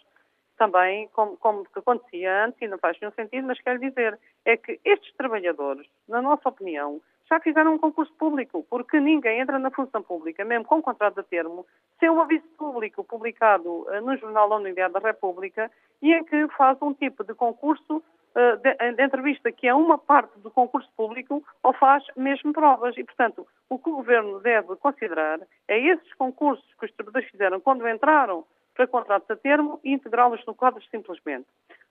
também, 0.58 1.10
como, 1.14 1.36
como 1.38 1.66
acontecia 1.76 2.46
antes, 2.46 2.62
e 2.62 2.68
não 2.68 2.78
faz 2.78 3.00
nenhum 3.00 3.12
sentido, 3.14 3.48
mas 3.48 3.60
quero 3.60 3.80
dizer, 3.80 4.20
é 4.46 4.56
que 4.56 4.80
estes 4.86 5.12
trabalhadores, 5.16 5.88
na 6.08 6.22
nossa 6.22 6.48
opinião, 6.48 7.02
já 7.28 7.40
fizeram 7.40 7.74
um 7.74 7.80
concurso 7.80 8.14
público, 8.14 8.64
porque 8.70 9.00
ninguém 9.00 9.40
entra 9.40 9.58
na 9.58 9.72
função 9.72 10.04
pública, 10.04 10.46
mesmo 10.46 10.66
com 10.66 10.82
contrato 10.82 11.20
a 11.20 11.24
termo, 11.24 11.66
sem 12.00 12.10
um 12.10 12.22
aviso 12.22 12.46
público 12.58 13.04
publicado 13.04 13.70
uh, 13.70 14.02
no 14.02 14.16
Jornal 14.18 14.50
da 14.50 14.58
Unidade 14.58 14.94
da 14.94 15.00
República 15.00 15.72
e 16.02 16.14
em 16.14 16.24
que 16.24 16.48
faz 16.50 16.78
um 16.82 16.94
tipo 16.94 17.24
de 17.24 17.34
concurso 17.34 18.04
uh, 18.36 18.58
de, 18.58 18.96
de, 18.96 19.04
entrevista 19.04 19.52
que 19.52 19.68
é 19.68 19.74
uma 19.74 19.98
parte 19.98 20.40
do 20.40 20.52
concurso 20.52 20.90
público 20.96 21.44
ou 21.62 21.74
faz 21.74 22.04
mesmo 22.16 22.54
provas. 22.54 22.98
E, 22.98 23.04
portanto, 23.04 23.48
o 23.70 23.80
que 23.80 23.90
o 23.90 23.96
Governo 23.96 24.40
deve 24.40 24.76
considerar 24.78 25.40
é 25.68 25.80
esses 25.80 26.14
concursos 26.14 26.66
que 26.80 26.86
os 26.86 26.92
trabalhadores 26.94 27.30
fizeram 27.30 27.60
quando 27.60 27.88
entraram 27.88 28.46
para 28.76 28.88
contratos 28.88 29.30
a 29.30 29.36
termo 29.36 29.80
e 29.84 29.94
integrá-los 29.94 30.44
no 30.46 30.56
quadro 30.56 30.84
simplesmente. 30.90 31.48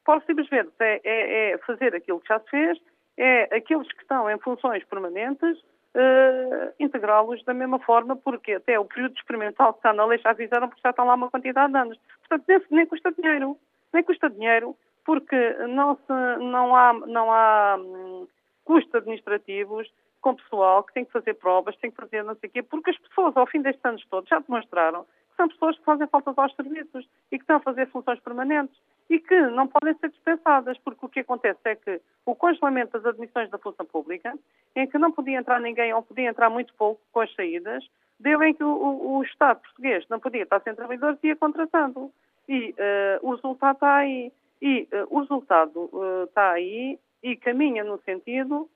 Os 0.07 0.25
simplesmente 0.25 0.73
é, 0.81 1.01
é, 1.05 1.51
é 1.53 1.59
fazer 1.59 1.95
aquilo 1.95 2.21
que 2.21 2.29
já 2.29 2.41
se 2.41 2.51
fez, 2.51 2.79
é 3.17 3.57
aqueles 3.57 3.87
que 3.93 4.03
estão 4.03 4.29
em 4.29 4.39
funções 4.39 4.85
permanentes 4.85 5.63
uh, 5.95 6.73
integrá-los 6.81 7.45
da 7.45 7.55
mesma 7.55 7.79
forma, 7.79 8.17
porque 8.17 8.55
até 8.55 8.79
o 8.79 8.85
período 8.85 9.15
experimental 9.17 9.73
que 9.73 9.79
está 9.81 9.93
na 9.93 10.05
lei 10.05 10.19
já 10.19 10.31
avisaram 10.31 10.69
porque 10.69 10.83
já 10.83 10.91
estão 10.91 11.05
lá 11.05 11.15
uma 11.15 11.31
quantidade 11.31 11.73
de 11.73 11.79
anos. 11.79 11.99
Portanto, 12.21 12.45
nem, 12.49 12.79
nem 12.79 12.87
custa 12.87 13.13
dinheiro. 13.13 13.57
Nem 13.93 14.03
custa 14.03 14.31
dinheiro 14.31 14.77
porque 15.05 15.53
não, 15.69 15.97
se, 15.97 16.45
não 16.45 16.75
há, 16.75 16.93
não 16.93 17.33
há 17.33 17.77
hum, 17.79 18.27
custos 18.65 18.95
administrativos 18.95 19.91
com 20.21 20.37
pessoal 20.37 20.85
que 20.85 20.95
tem 20.95 21.05
que 21.05 21.13
fazer 21.13 21.35
provas, 21.35 21.77
tem 21.77 21.91
que 21.91 21.97
fazer 21.97 22.23
não 22.23 22.37
sei 22.37 22.49
o 22.49 22.53
quê, 22.53 22.63
porque 22.63 22.91
as 22.91 22.99
pessoas, 22.99 23.37
ao 23.37 23.47
fim 23.47 23.61
destes 23.61 23.85
anos 23.85 24.05
todos, 24.09 24.29
já 24.29 24.39
demonstraram 24.39 25.05
que 25.05 25.37
são 25.37 25.49
pessoas 25.49 25.79
que 25.79 25.85
fazem 25.85 26.07
falta 26.07 26.33
aos 26.37 26.55
serviços 26.55 27.09
e 27.31 27.39
que 27.39 27.43
estão 27.43 27.57
a 27.57 27.61
fazer 27.61 27.89
funções 27.89 28.21
permanentes 28.21 28.77
e 29.11 29.19
que 29.19 29.41
não 29.49 29.67
podem 29.67 29.95
ser 29.95 30.11
dispensadas, 30.11 30.79
porque 30.79 31.05
o 31.05 31.09
que 31.09 31.21
acontece 31.21 31.61
é 31.65 31.75
que 31.75 32.01
o 32.25 32.35
congelamento 32.35 32.93
das 32.93 33.07
admissões 33.07 33.51
da 33.51 33.59
função 33.59 33.85
pública, 33.85 34.33
em 34.77 34.87
que 34.87 34.99
não 34.99 35.11
podia 35.11 35.39
entrar 35.39 35.61
ninguém 35.61 35.93
ou 35.93 36.03
podia 36.03 36.31
entrar 36.31 36.49
muito 36.49 36.73
pouco 36.75 37.01
com 37.13 37.21
as 37.21 37.35
saídas, 37.35 37.85
deu 38.19 38.43
em 38.43 38.55
que 38.55 38.63
o, 38.63 39.17
o, 39.17 39.23
Estado 39.25 39.61
português 39.61 40.07
não 40.09 40.21
podia 40.21 40.45
estar 40.45 40.61
sem 40.61 40.75
trabalhadores 40.75 41.19
e 41.23 41.29
ia 41.29 41.37
contratando. 41.37 42.11
E 42.49 42.71
uh, 42.71 43.27
o 43.27 43.35
resultado 43.35 43.75
está 43.75 43.97
aí. 43.97 44.33
E 44.63 44.89
uh, 44.93 45.07
o 45.11 45.21
resultado 45.21 45.91
uh, 45.93 46.25
está 46.25 46.53
aí 46.53 46.99
e 47.23 47.37
caminha 47.37 47.85
no 47.85 48.01
sentido 48.03 48.71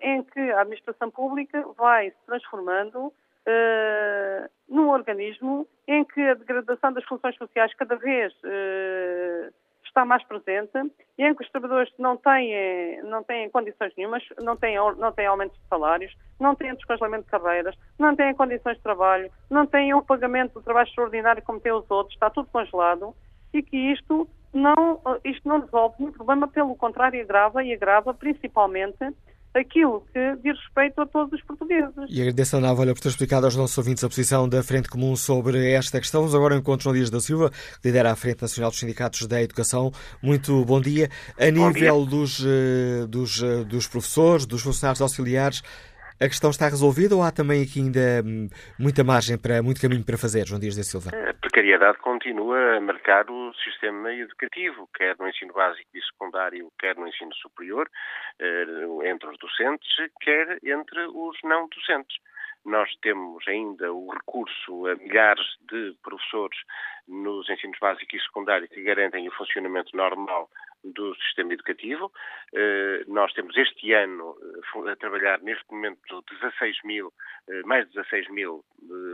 em 0.00 0.22
que 0.22 0.40
a 0.40 0.62
administração 0.62 1.10
pública 1.10 1.62
vai 1.76 2.10
se 2.10 2.16
transformando 2.24 3.12
num 4.66 4.88
organismo 4.88 5.68
em 5.86 6.02
que 6.02 6.20
a 6.20 6.32
degradação 6.32 6.94
das 6.94 7.04
funções 7.04 7.36
sociais 7.36 7.74
cada 7.74 7.94
vez 7.96 8.32
está 9.96 10.04
mais 10.04 10.22
presente 10.24 10.72
e 11.16 11.24
em 11.24 11.34
que 11.34 11.42
os 11.42 11.50
trabalhadores 11.50 11.92
não 11.98 12.18
têm, 12.18 13.02
não 13.04 13.24
têm 13.24 13.48
condições 13.48 13.92
nenhumas, 13.96 14.22
não 14.42 14.56
têm, 14.56 14.76
não 14.96 15.10
têm 15.12 15.26
aumentos 15.26 15.58
de 15.58 15.68
salários, 15.68 16.14
não 16.38 16.54
têm 16.54 16.74
descongelamento 16.74 17.24
de 17.24 17.30
carreiras, 17.30 17.74
não 17.98 18.14
têm 18.14 18.34
condições 18.34 18.76
de 18.76 18.82
trabalho, 18.82 19.30
não 19.50 19.66
têm 19.66 19.94
o 19.94 20.02
pagamento 20.02 20.54
do 20.54 20.62
trabalho 20.62 20.88
extraordinário 20.88 21.42
como 21.42 21.60
têm 21.60 21.72
os 21.72 21.90
outros, 21.90 22.14
está 22.14 22.28
tudo 22.28 22.48
congelado 22.50 23.14
e 23.54 23.62
que 23.62 23.76
isto 23.76 24.28
não, 24.52 25.00
isto 25.24 25.48
não 25.48 25.60
resolve 25.60 25.96
nenhum 25.98 26.12
problema, 26.12 26.48
pelo 26.48 26.74
contrário, 26.76 27.20
agrava 27.20 27.62
e 27.62 27.72
agrava 27.72 28.14
principalmente 28.14 29.12
aquilo 29.58 30.04
que 30.12 30.36
diz 30.42 30.58
respeito 30.58 31.00
a 31.00 31.06
todos 31.06 31.32
os 31.32 31.42
portugueses. 31.44 31.94
E 32.08 32.20
agradeço 32.20 32.56
a 32.56 32.58
Ana 32.58 32.70
Avalha 32.70 32.94
por 32.94 33.00
ter 33.00 33.08
explicado 33.08 33.46
aos 33.46 33.56
nossos 33.56 33.76
ouvintes 33.78 34.04
a 34.04 34.08
posição 34.08 34.48
da 34.48 34.62
Frente 34.62 34.88
Comum 34.88 35.16
sobre 35.16 35.72
esta 35.72 35.98
questão. 35.98 36.20
Vamos 36.20 36.34
agora 36.34 36.54
ao 36.54 36.60
encontro 36.60 36.84
João 36.84 36.94
Dias 36.94 37.10
da 37.10 37.20
Silva, 37.20 37.50
que 37.50 37.88
lidera 37.88 38.12
a 38.12 38.16
Frente 38.16 38.42
Nacional 38.42 38.70
dos 38.70 38.78
Sindicatos 38.78 39.26
da 39.26 39.40
Educação. 39.42 39.90
Muito 40.22 40.64
bom 40.64 40.80
dia. 40.80 41.08
A 41.38 41.44
bom 41.46 41.68
nível 41.68 41.72
dia. 41.72 42.10
Dos, 42.10 42.44
eh, 42.44 43.06
dos, 43.08 43.42
eh, 43.42 43.64
dos 43.64 43.86
professores, 43.86 44.46
dos 44.46 44.62
funcionários 44.62 45.00
auxiliares, 45.00 45.62
a 46.20 46.26
questão 46.28 46.50
está 46.50 46.66
resolvida 46.66 47.14
ou 47.14 47.22
há 47.22 47.30
também 47.30 47.62
aqui 47.62 47.80
ainda 47.80 48.22
hum, 48.24 48.48
muita 48.78 49.04
margem 49.04 49.36
para, 49.36 49.62
muito 49.62 49.80
caminho 49.80 50.04
para 50.04 50.16
fazer, 50.16 50.46
João 50.46 50.60
Dias 50.60 50.76
da 50.76 50.82
Silva? 50.82 51.10
A 51.10 51.34
precariedade 51.34 51.98
continua 51.98 52.76
a 52.76 52.80
marcar 52.80 53.30
o 53.30 53.52
sistema 53.54 54.12
educativo, 54.12 54.88
quer 54.94 55.16
no 55.18 55.28
ensino 55.28 55.52
básico 55.52 55.88
e 55.94 56.02
secundário, 56.02 56.72
quer 56.78 56.96
no 56.96 57.06
ensino 57.06 57.34
superior, 57.34 57.88
eh, 58.40 59.10
entre 59.10 59.28
os 59.28 59.38
docentes, 59.38 59.88
quer 60.20 60.58
entre 60.64 61.06
os 61.08 61.36
não 61.44 61.68
docentes. 61.68 62.16
Nós 62.64 62.90
temos 63.00 63.46
ainda 63.46 63.92
o 63.92 64.10
recurso 64.10 64.86
a 64.88 64.96
milhares 64.96 65.46
de 65.70 65.94
professores 66.02 66.58
nos 67.06 67.48
ensinos 67.48 67.78
básicos 67.78 68.14
e 68.14 68.24
secundários 68.24 68.70
que 68.70 68.82
garantem 68.82 69.28
o 69.28 69.32
funcionamento 69.32 69.96
normal 69.96 70.50
do 70.84 71.14
sistema 71.16 71.52
educativo. 71.52 72.12
Eh, 72.54 73.04
nós 73.08 73.32
temos 73.32 73.56
este 73.56 73.92
ano 73.92 74.36
eh, 74.86 74.90
a 74.90 74.96
trabalhar 74.96 75.40
neste 75.42 75.64
momento 75.72 76.22
16 76.30 76.82
mil, 76.84 77.12
eh, 77.48 77.62
mais 77.64 77.86
de 77.86 77.94
16 77.94 78.30
mil 78.30 78.64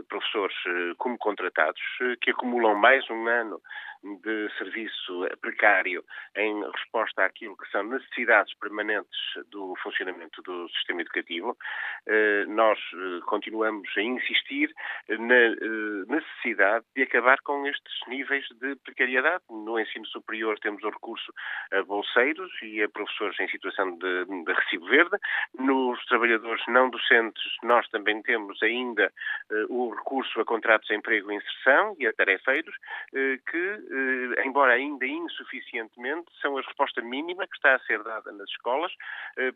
professores 0.07 0.55
como 0.97 1.17
contratados, 1.17 1.81
que 2.21 2.31
acumulam 2.31 2.75
mais 2.75 3.09
um 3.09 3.27
ano 3.27 3.59
de 4.03 4.49
serviço 4.57 5.27
precário 5.41 6.03
em 6.35 6.63
resposta 6.71 7.25
àquilo 7.25 7.55
que 7.57 7.69
são 7.71 7.83
necessidades 7.83 8.53
permanentes 8.55 9.19
do 9.49 9.75
funcionamento 9.81 10.41
do 10.41 10.67
sistema 10.69 11.01
educativo. 11.01 11.57
Nós 12.49 12.79
continuamos 13.25 13.89
a 13.97 14.01
insistir 14.01 14.73
na 15.09 16.15
necessidade 16.15 16.85
de 16.95 17.03
acabar 17.03 17.39
com 17.41 17.65
estes 17.67 17.93
níveis 18.07 18.45
de 18.59 18.75
precariedade. 18.77 19.43
No 19.49 19.79
ensino 19.79 20.05
superior 20.07 20.59
temos 20.59 20.83
o 20.83 20.89
recurso 20.89 21.33
a 21.71 21.81
bolseiros 21.83 22.51
e 22.61 22.81
a 22.81 22.89
professores 22.89 23.39
em 23.39 23.47
situação 23.47 23.97
de, 23.97 24.25
de 24.25 24.53
recibo 24.53 24.85
verde. 24.87 25.17
Nos 25.57 26.03
trabalhadores 26.05 26.63
não 26.67 26.89
docentes, 26.89 27.43
nós 27.63 27.87
também 27.89 28.21
temos 28.21 28.61
ainda 28.61 29.11
o 29.69 29.89
recurso 29.95 30.39
a 30.41 30.45
contratos 30.45 30.87
de 30.87 30.95
emprego 30.95 31.31
e 31.31 31.35
inserção 31.35 31.95
e 31.99 32.07
a 32.07 32.13
tarefeiros, 32.13 32.75
que, 33.11 33.92
embora 34.45 34.73
ainda 34.73 35.05
insuficientemente, 35.05 36.25
são 36.41 36.57
a 36.57 36.61
resposta 36.61 37.01
mínima 37.01 37.47
que 37.47 37.55
está 37.55 37.75
a 37.75 37.79
ser 37.79 38.01
dada 38.03 38.31
nas 38.31 38.49
escolas 38.49 38.91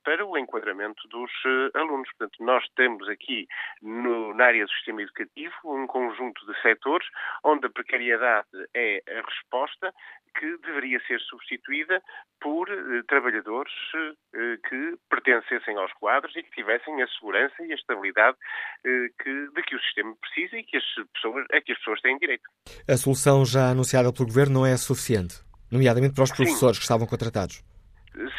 para 0.03 0.25
o 0.25 0.37
enquadramento 0.37 1.07
dos 1.07 1.31
alunos. 1.73 2.09
Portanto, 2.17 2.43
nós 2.43 2.65
temos 2.75 3.07
aqui 3.09 3.47
no, 3.81 4.33
na 4.33 4.45
área 4.45 4.65
do 4.65 4.71
sistema 4.71 5.01
educativo 5.01 5.53
um 5.65 5.87
conjunto 5.87 6.45
de 6.45 6.61
setores 6.61 7.07
onde 7.43 7.67
a 7.67 7.69
precariedade 7.69 8.47
é 8.73 9.01
a 9.07 9.21
resposta 9.21 9.93
que 10.39 10.57
deveria 10.57 10.99
ser 11.07 11.19
substituída 11.21 12.01
por 12.39 12.69
eh, 12.69 13.01
trabalhadores 13.07 13.73
eh, 13.95 14.57
que 14.69 14.97
pertencessem 15.09 15.75
aos 15.77 15.91
quadros 15.93 16.35
e 16.35 16.43
que 16.43 16.51
tivessem 16.51 17.01
a 17.01 17.07
segurança 17.07 17.55
e 17.65 17.71
a 17.71 17.75
estabilidade 17.75 18.37
eh, 18.85 19.07
que, 19.21 19.47
de 19.55 19.61
que 19.63 19.75
o 19.75 19.81
sistema 19.81 20.15
precisa 20.21 20.57
e 20.57 20.63
que 20.63 20.77
as 20.77 20.83
pessoas, 21.13 21.45
a 21.51 21.61
que 21.61 21.71
as 21.71 21.77
pessoas 21.79 22.01
têm 22.01 22.17
direito. 22.19 22.43
A 22.87 22.95
solução 22.97 23.43
já 23.43 23.71
anunciada 23.71 24.13
pelo 24.13 24.26
Governo 24.27 24.59
não 24.59 24.65
é 24.65 24.77
suficiente, 24.77 25.41
nomeadamente 25.71 26.13
para 26.13 26.23
os 26.23 26.31
professores 26.31 26.77
Sim. 26.77 26.81
que 26.81 26.85
estavam 26.85 27.07
contratados. 27.07 27.63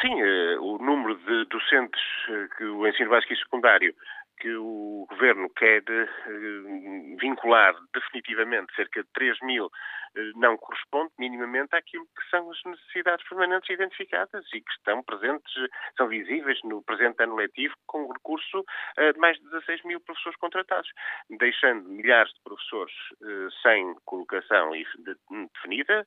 Sim, 0.01 0.13
o 0.59 0.77
número 0.77 1.15
de 1.15 1.45
docentes 1.49 2.01
que 2.57 2.63
o 2.63 2.87
ensino 2.87 3.09
básico 3.09 3.33
e 3.33 3.37
secundário 3.37 3.93
que 4.39 4.55
o 4.55 5.05
Governo 5.09 5.49
quer 5.49 5.83
vincular 7.19 7.75
definitivamente 7.93 8.73
cerca 8.75 9.03
de 9.03 9.09
3 9.13 9.37
mil 9.43 9.65
eh, 9.65 9.69
não 10.35 10.57
corresponde 10.57 11.11
minimamente 11.17 11.75
àquilo 11.75 12.05
que 12.05 12.29
são 12.29 12.49
as 12.51 12.57
necessidades 12.65 13.27
permanentes 13.27 13.69
identificadas 13.69 14.45
e 14.53 14.61
que 14.61 14.71
estão 14.71 15.03
presentes, 15.03 15.53
são 15.97 16.07
visíveis 16.07 16.59
no 16.63 16.83
presente 16.83 17.23
ano 17.23 17.35
letivo 17.35 17.75
com 17.87 18.03
o 18.03 18.13
recurso 18.13 18.63
eh, 18.97 19.13
de 19.13 19.19
mais 19.19 19.37
de 19.37 19.43
16 19.45 19.83
mil 19.83 19.99
professores 20.01 20.37
contratados, 20.37 20.89
deixando 21.29 21.89
milhares 21.89 22.33
de 22.33 22.41
professores 22.41 22.95
eh, 23.21 23.47
sem 23.61 23.95
colocação 24.05 24.71
definida 25.53 26.05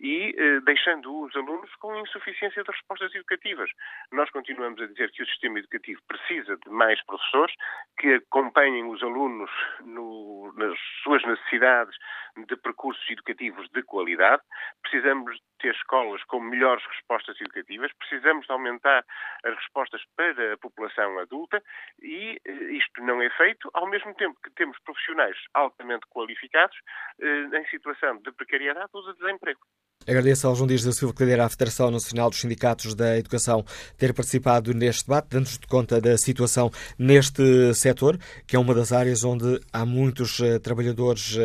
e 0.00 0.34
deixando 0.64 1.22
os 1.22 1.36
alunos 1.36 1.72
com 1.76 1.94
insuficiência 1.96 2.62
de 2.62 2.70
respostas 2.70 3.14
educativas. 3.14 3.70
Nós 4.10 4.30
continuamos 4.30 4.80
a 4.80 4.86
dizer 4.86 5.10
que 5.12 5.22
o 5.22 5.26
sistema 5.26 5.58
educativo 5.58 6.00
precisa 6.08 6.56
de 6.56 6.70
mais 6.70 7.02
professores 7.04 7.54
que 7.98 8.14
acompanhem 8.14 8.84
os 8.88 9.02
alunos 9.02 9.50
no, 9.84 10.52
nas 10.56 10.76
suas 11.02 11.22
necessidades 11.24 11.96
de 12.36 12.56
percursos 12.56 13.04
educativos 13.10 13.41
de 13.50 13.82
qualidade, 13.82 14.42
precisamos 14.82 15.36
ter 15.58 15.74
escolas 15.74 16.22
com 16.24 16.40
melhores 16.40 16.84
respostas 16.86 17.40
educativas, 17.40 17.90
precisamos 17.98 18.46
de 18.46 18.52
aumentar 18.52 19.04
as 19.44 19.54
respostas 19.54 20.02
para 20.16 20.54
a 20.54 20.58
população 20.58 21.18
adulta. 21.20 21.62
E 22.02 22.38
eh, 22.44 22.52
isto 22.72 23.00
não 23.02 23.22
é 23.22 23.30
feito 23.30 23.70
ao 23.72 23.88
mesmo 23.88 24.12
tempo 24.14 24.38
que 24.42 24.50
temos 24.50 24.76
profissionais 24.84 25.36
altamente 25.54 26.06
qualificados 26.10 26.76
eh, 27.20 27.58
em 27.58 27.66
situação 27.68 28.18
de 28.18 28.32
precariedade 28.32 28.90
ou 28.92 29.02
de 29.12 29.18
desemprego. 29.18 29.60
Agradeço 30.06 30.48
ao 30.48 30.56
João 30.56 30.66
Dias 30.66 30.82
da 30.82 30.90
Silva, 30.90 31.14
que 31.14 31.22
lidera 31.22 31.44
a 31.44 31.48
Federação 31.48 31.88
Nacional 31.88 32.28
dos 32.28 32.40
Sindicatos 32.40 32.92
da 32.96 33.16
Educação, 33.16 33.64
ter 33.96 34.12
participado 34.12 34.74
neste 34.74 35.06
debate, 35.06 35.28
dando-nos 35.28 35.58
de 35.58 35.66
conta 35.68 36.00
da 36.00 36.18
situação 36.18 36.70
neste 36.98 37.72
setor, 37.74 38.18
que 38.44 38.56
é 38.56 38.58
uma 38.58 38.74
das 38.74 38.92
áreas 38.92 39.22
onde 39.22 39.60
há 39.72 39.86
muitos 39.86 40.40
uh, 40.40 40.58
trabalhadores 40.58 41.38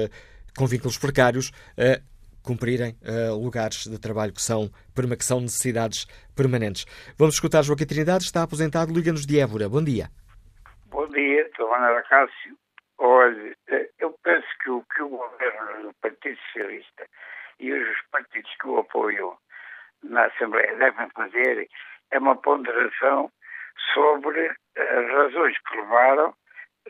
com 0.58 0.66
vínculos 0.66 0.98
precários 0.98 1.52
a 1.78 2.02
cumprirem 2.44 2.96
uh, 3.04 3.36
lugares 3.36 3.86
de 3.86 4.00
trabalho 4.00 4.34
que 4.34 4.42
são, 4.42 4.70
que 4.96 5.26
são 5.26 5.42
necessidades 5.42 6.06
permanentes. 6.36 6.86
Vamos 7.18 7.36
escutar 7.36 7.62
Joaquim 7.62 7.86
Trindade, 7.86 8.24
está 8.24 8.44
aposentado, 8.44 8.94
liga-nos 8.94 9.26
de 9.26 9.40
Évora. 9.40 9.68
Bom 9.68 9.84
dia. 9.84 10.08
Bom 10.90 11.08
dia, 11.10 11.50
Ana 11.60 12.02
Cássio. 12.04 12.58
Olha, 12.98 13.56
eh, 13.68 13.90
eu 14.00 14.16
penso 14.24 14.48
que 14.64 14.70
o 14.72 14.84
que 14.96 15.04
o 15.04 15.10
governo 15.10 15.84
do 15.84 15.94
Partido 16.02 16.38
Socialista 16.48 17.06
e 17.60 17.72
os 17.72 17.98
partidos 18.12 18.52
que 18.60 18.68
o 18.68 18.80
apoiam 18.80 19.38
na 20.04 20.26
Assembleia 20.26 20.76
devem 20.78 21.10
fazer 21.12 21.70
é 22.12 22.18
uma 22.18 22.36
ponderação 22.36 23.30
sobre 23.94 24.50
as 24.76 25.12
razões 25.12 25.56
que 25.60 25.78
levaram 25.78 26.34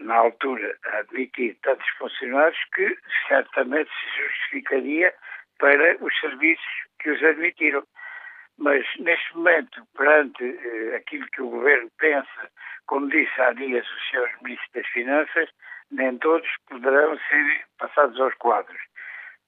na 0.01 0.15
altura, 0.15 0.77
a 0.85 0.97
admitir 0.99 1.57
tantos 1.63 1.87
funcionários 1.97 2.59
que 2.75 2.97
certamente 3.27 3.89
se 3.89 4.23
justificaria 4.23 5.13
para 5.59 5.97
os 6.03 6.19
serviços 6.19 6.65
que 6.99 7.11
os 7.11 7.23
admitiram. 7.23 7.83
Mas, 8.59 8.85
neste 8.99 9.35
momento, 9.35 9.85
perante 9.95 10.43
eh, 10.43 10.95
aquilo 10.95 11.27
que 11.31 11.41
o 11.41 11.49
Governo 11.49 11.91
pensa 11.99 12.49
como 12.87 13.09
disse 13.09 13.41
há 13.41 13.51
dias 13.53 13.85
os 13.85 14.09
seus 14.09 14.29
ministros 14.41 14.71
das 14.73 14.87
Finanças, 14.87 15.49
nem 15.91 16.17
todos 16.17 16.47
poderão 16.69 17.17
ser 17.29 17.65
passados 17.77 18.19
aos 18.19 18.33
quadros. 18.35 18.81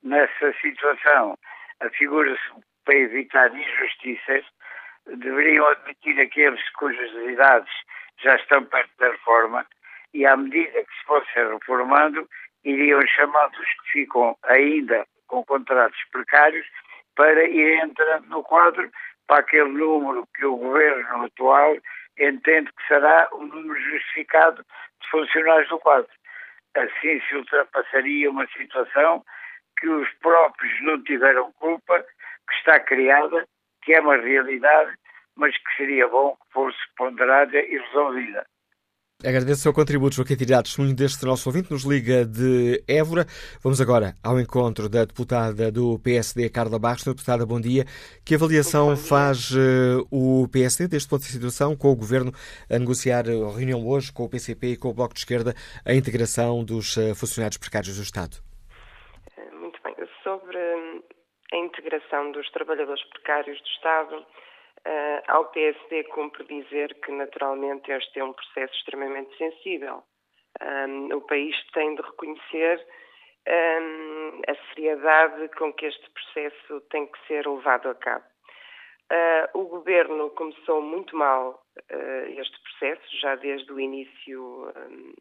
Nessa 0.04 0.54
situação, 0.62 1.38
afigura-se 1.80 2.44
para 2.86 2.96
evitar 2.96 3.54
injustiças, 3.56 4.46
deveriam 5.08 5.68
admitir 5.68 6.20
aqueles 6.20 6.70
cujas 6.72 7.12
idades 7.30 7.74
já 8.22 8.36
estão 8.36 8.64
perto 8.66 8.92
da 9.00 9.12
reforma 9.12 9.66
e, 10.14 10.26
à 10.26 10.36
medida 10.36 10.72
que 10.72 10.94
se 11.00 11.06
fossem 11.06 11.48
reformando, 11.50 12.28
iriam 12.64 13.06
chamando 13.08 13.54
os 13.54 13.74
que 13.82 13.92
ficam 13.92 14.38
ainda 14.44 15.06
com 15.28 15.44
contratos 15.46 16.00
precários 16.12 16.66
para 17.16 17.44
ir 17.44 17.84
entrando 17.84 18.28
no 18.28 18.44
quadro 18.44 18.90
para 19.28 19.42
aquele 19.42 19.70
número 19.70 20.28
que 20.36 20.46
o 20.46 20.58
governo 20.58 21.26
atual 21.26 21.78
entende 22.18 22.70
que 22.72 22.88
será 22.88 23.30
o 23.32 23.46
número 23.46 23.80
justificado 23.80 24.66
de 25.02 25.10
funcionários 25.10 25.70
do 25.70 25.80
quadro. 25.80 26.10
Assim 26.76 27.22
se 27.22 27.36
ultrapassaria 27.36 28.30
uma 28.30 28.48
situação 28.48 29.24
que 29.80 29.88
os 29.88 30.10
próprios 30.16 30.82
não 30.82 31.02
tiveram 31.04 31.52
culpa, 31.54 32.04
que 32.48 32.56
está 32.56 32.80
criada, 32.80 33.48
que 33.84 33.94
é 33.94 34.02
uma 34.02 34.18
realidade, 34.18 34.96
mas 35.36 35.56
que 35.58 35.76
seria 35.78 36.08
bom 36.08 36.36
que 36.36 36.52
fosse 36.52 36.78
ponderada 36.98 37.58
e 37.58 37.78
resolvida. 37.78 38.46
Agradeço 39.22 39.60
o 39.60 39.64
seu 39.64 39.74
contributo, 39.74 40.16
Joaquim 40.16 40.38
Tirado, 40.38 40.64
testemunho 40.64 40.96
deste 40.96 41.26
nosso 41.26 41.50
ouvinte, 41.50 41.70
nos 41.70 41.84
liga 41.84 42.24
de 42.24 42.82
Évora. 42.88 43.26
Vamos 43.62 43.82
agora 43.82 44.16
ao 44.24 44.40
encontro 44.40 44.88
da 44.88 45.04
deputada 45.04 45.70
do 45.70 46.00
PSD, 46.00 46.50
Carla 46.50 46.80
Barros. 46.80 47.04
Deputada, 47.04 47.46
bom 47.46 47.60
dia. 47.60 47.84
Que 48.26 48.36
avaliação 48.36 48.96
faz 48.96 49.52
uh, 49.52 50.08
o 50.10 50.48
PSD 50.48 50.88
deste 50.88 51.10
ponto 51.10 51.20
de 51.20 51.34
situação, 51.34 51.76
com 51.76 51.92
o 51.92 51.98
Governo 51.98 52.32
a 52.72 52.80
negociar 52.80 53.28
a 53.28 53.52
reunião 53.52 53.86
hoje 53.86 54.10
com 54.14 54.24
o 54.24 54.30
PCP 54.30 54.68
e 54.68 54.78
com 54.78 54.88
o 54.88 54.94
Bloco 54.94 55.14
de 55.14 55.20
Esquerda 55.20 55.54
a 55.86 55.94
integração 55.94 56.64
dos 56.64 56.96
uh, 56.96 57.14
funcionários 57.14 57.58
precários 57.58 57.98
do 57.98 58.04
Estado? 58.04 58.38
Muito 59.52 59.84
bem. 59.84 59.96
Sobre 60.24 60.58
a 61.52 61.58
integração 61.58 62.32
dos 62.32 62.50
trabalhadores 62.52 63.04
precários 63.10 63.60
do 63.60 63.68
Estado, 63.68 64.26
Uh, 64.86 65.22
ao 65.28 65.46
PSD 65.46 66.06
cumpre 66.06 66.44
dizer 66.46 66.94
que, 67.02 67.12
naturalmente, 67.12 67.92
este 67.92 68.20
é 68.20 68.24
um 68.24 68.34
processo 68.34 68.74
extremamente 68.76 69.36
sensível. 69.38 70.04
Um, 70.62 71.14
o 71.16 71.22
país 71.22 71.56
tem 71.74 71.96
de 71.96 72.02
reconhecer 72.02 72.86
um, 73.48 74.42
a 74.48 74.56
seriedade 74.74 75.50
com 75.58 75.74
que 75.74 75.86
este 75.86 76.10
processo 76.12 76.82
tem 76.90 77.08
que 77.08 77.28
ser 77.28 77.48
levado 77.48 77.90
a 77.90 77.96
cabo. 77.96 78.26
Uh, 79.12 79.60
o 79.60 79.64
governo 79.66 80.30
começou 80.32 80.82
muito 80.82 81.16
mal 81.16 81.64
uh, 81.92 82.40
este 82.40 82.60
processo, 82.62 83.20
já 83.20 83.36
desde 83.36 83.72
o 83.72 83.80
início 83.80 84.72
um, 84.76 85.14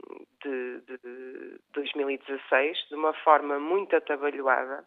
de, 0.45 0.81
de 0.83 1.59
2016, 1.73 2.89
de 2.89 2.95
uma 2.95 3.15
forma 3.15 3.59
muito 3.59 3.97
atabalhoada. 3.97 4.85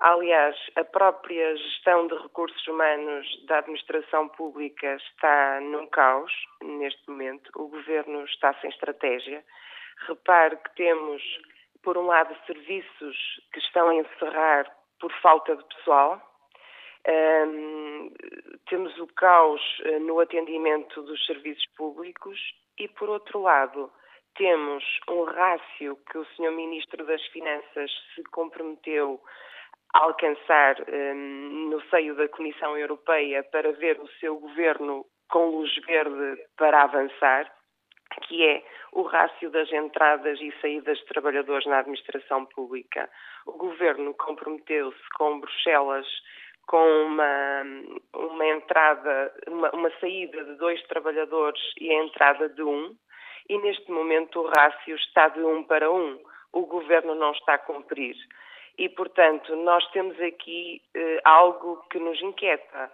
Aliás, 0.00 0.56
a 0.76 0.84
própria 0.84 1.56
gestão 1.56 2.06
de 2.06 2.14
recursos 2.14 2.64
humanos 2.68 3.26
da 3.46 3.58
administração 3.58 4.28
pública 4.28 4.94
está 4.94 5.60
num 5.60 5.88
caos 5.88 6.32
neste 6.62 7.10
momento. 7.10 7.50
O 7.56 7.66
governo 7.66 8.24
está 8.24 8.54
sem 8.60 8.70
estratégia. 8.70 9.44
Repare 10.06 10.56
que 10.56 10.74
temos, 10.76 11.20
por 11.82 11.98
um 11.98 12.06
lado, 12.06 12.36
serviços 12.46 13.16
que 13.52 13.58
estão 13.58 13.88
a 13.88 13.94
encerrar 13.96 14.72
por 15.00 15.12
falta 15.20 15.56
de 15.56 15.64
pessoal. 15.64 16.22
Um, 17.08 18.12
temos 18.68 18.96
o 18.98 19.06
caos 19.14 19.60
eh, 19.84 19.98
no 19.98 20.20
atendimento 20.20 21.02
dos 21.02 21.24
serviços 21.26 21.64
públicos 21.76 22.38
e, 22.78 22.86
por 22.86 23.08
outro 23.08 23.40
lado, 23.40 23.90
temos 24.36 24.84
um 25.08 25.24
rácio 25.24 25.96
que 26.10 26.18
o 26.18 26.24
Sr. 26.36 26.52
Ministro 26.52 27.04
das 27.06 27.24
Finanças 27.28 27.90
se 28.14 28.22
comprometeu 28.24 29.20
alcançar 29.94 30.76
um, 30.88 31.70
no 31.70 31.80
seio 31.88 32.14
da 32.14 32.28
Comissão 32.28 32.76
Europeia 32.76 33.42
para 33.44 33.72
ver 33.72 33.98
o 34.00 34.08
seu 34.20 34.38
governo 34.38 35.04
com 35.30 35.46
luz 35.46 35.74
verde 35.86 36.42
para 36.56 36.82
avançar, 36.82 37.50
que 38.22 38.44
é 38.44 38.64
o 38.92 39.02
rácio 39.02 39.50
das 39.50 39.70
entradas 39.72 40.40
e 40.40 40.52
saídas 40.60 40.98
de 40.98 41.04
trabalhadores 41.06 41.66
na 41.66 41.78
administração 41.80 42.46
pública. 42.46 43.08
O 43.46 43.52
governo 43.52 44.14
comprometeu-se 44.14 45.08
com 45.16 45.40
Bruxelas 45.40 46.06
com 46.68 46.86
uma, 47.06 47.62
uma 48.14 48.46
entrada, 48.46 49.32
uma, 49.48 49.70
uma 49.70 49.90
saída 50.00 50.44
de 50.44 50.54
dois 50.56 50.80
trabalhadores 50.86 51.60
e 51.80 51.90
a 51.90 52.04
entrada 52.04 52.48
de 52.50 52.62
um, 52.62 52.94
e 53.48 53.58
neste 53.58 53.90
momento 53.90 54.40
o 54.40 54.50
rácio 54.54 54.94
está 54.94 55.28
de 55.28 55.40
um 55.40 55.64
para 55.64 55.90
um. 55.90 56.20
O 56.52 56.66
governo 56.66 57.14
não 57.14 57.32
está 57.32 57.54
a 57.54 57.58
cumprir. 57.58 58.14
E, 58.78 58.88
portanto, 58.88 59.56
nós 59.56 59.84
temos 59.90 60.18
aqui 60.20 60.80
eh, 60.94 61.20
algo 61.24 61.84
que 61.90 61.98
nos 61.98 62.22
inquieta. 62.22 62.92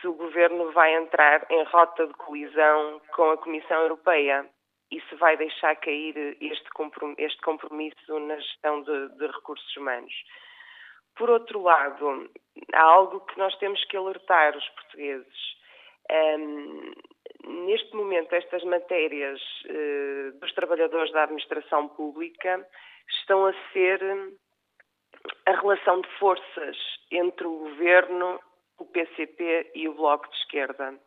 Se 0.00 0.06
o 0.06 0.12
governo 0.12 0.70
vai 0.72 0.94
entrar 0.94 1.46
em 1.50 1.64
rota 1.64 2.06
de 2.06 2.12
colisão 2.14 3.00
com 3.14 3.30
a 3.30 3.38
Comissão 3.38 3.80
Europeia 3.82 4.46
e 4.90 5.00
se 5.00 5.14
vai 5.16 5.36
deixar 5.36 5.76
cair 5.76 6.36
este 6.40 6.68
compromisso 7.42 8.20
na 8.20 8.36
gestão 8.36 8.82
de, 8.82 9.08
de 9.16 9.26
recursos 9.26 9.76
humanos. 9.76 10.12
Por 11.16 11.30
outro 11.30 11.62
lado, 11.62 12.30
há 12.74 12.82
algo 12.82 13.20
que 13.20 13.38
nós 13.38 13.56
temos 13.56 13.82
que 13.86 13.96
alertar 13.96 14.56
os 14.56 14.68
portugueses. 14.70 15.54
Um, 16.38 16.92
neste 17.64 17.96
momento, 17.96 18.34
estas 18.34 18.62
matérias 18.64 19.40
uh, 19.64 20.38
dos 20.38 20.52
trabalhadores 20.52 21.10
da 21.12 21.22
administração 21.22 21.88
pública 21.88 22.66
estão 23.20 23.46
a 23.46 23.54
ser 23.72 24.00
a 25.46 25.52
relação 25.52 26.00
de 26.00 26.08
forças 26.18 26.76
entre 27.10 27.46
o 27.46 27.58
governo, 27.58 28.40
o 28.78 28.84
PCP 28.86 29.72
e 29.74 29.88
o 29.88 29.94
Bloco 29.94 30.28
de 30.28 30.36
Esquerda. 30.36 30.98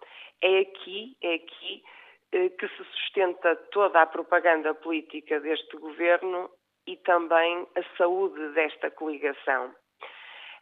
É 0.42 0.60
aqui, 0.60 1.18
é 1.22 1.36
aqui 1.36 1.84
eh, 2.32 2.50
que 2.50 2.68
se 2.68 2.84
sustenta 2.84 3.56
toda 3.72 4.02
a 4.02 4.06
propaganda 4.06 4.74
política 4.74 5.40
deste 5.40 5.78
governo 5.78 6.50
e 6.86 6.96
também 6.98 7.68
a 7.76 7.98
saúde 7.98 8.50
desta 8.54 8.92
coligação. 8.92 9.74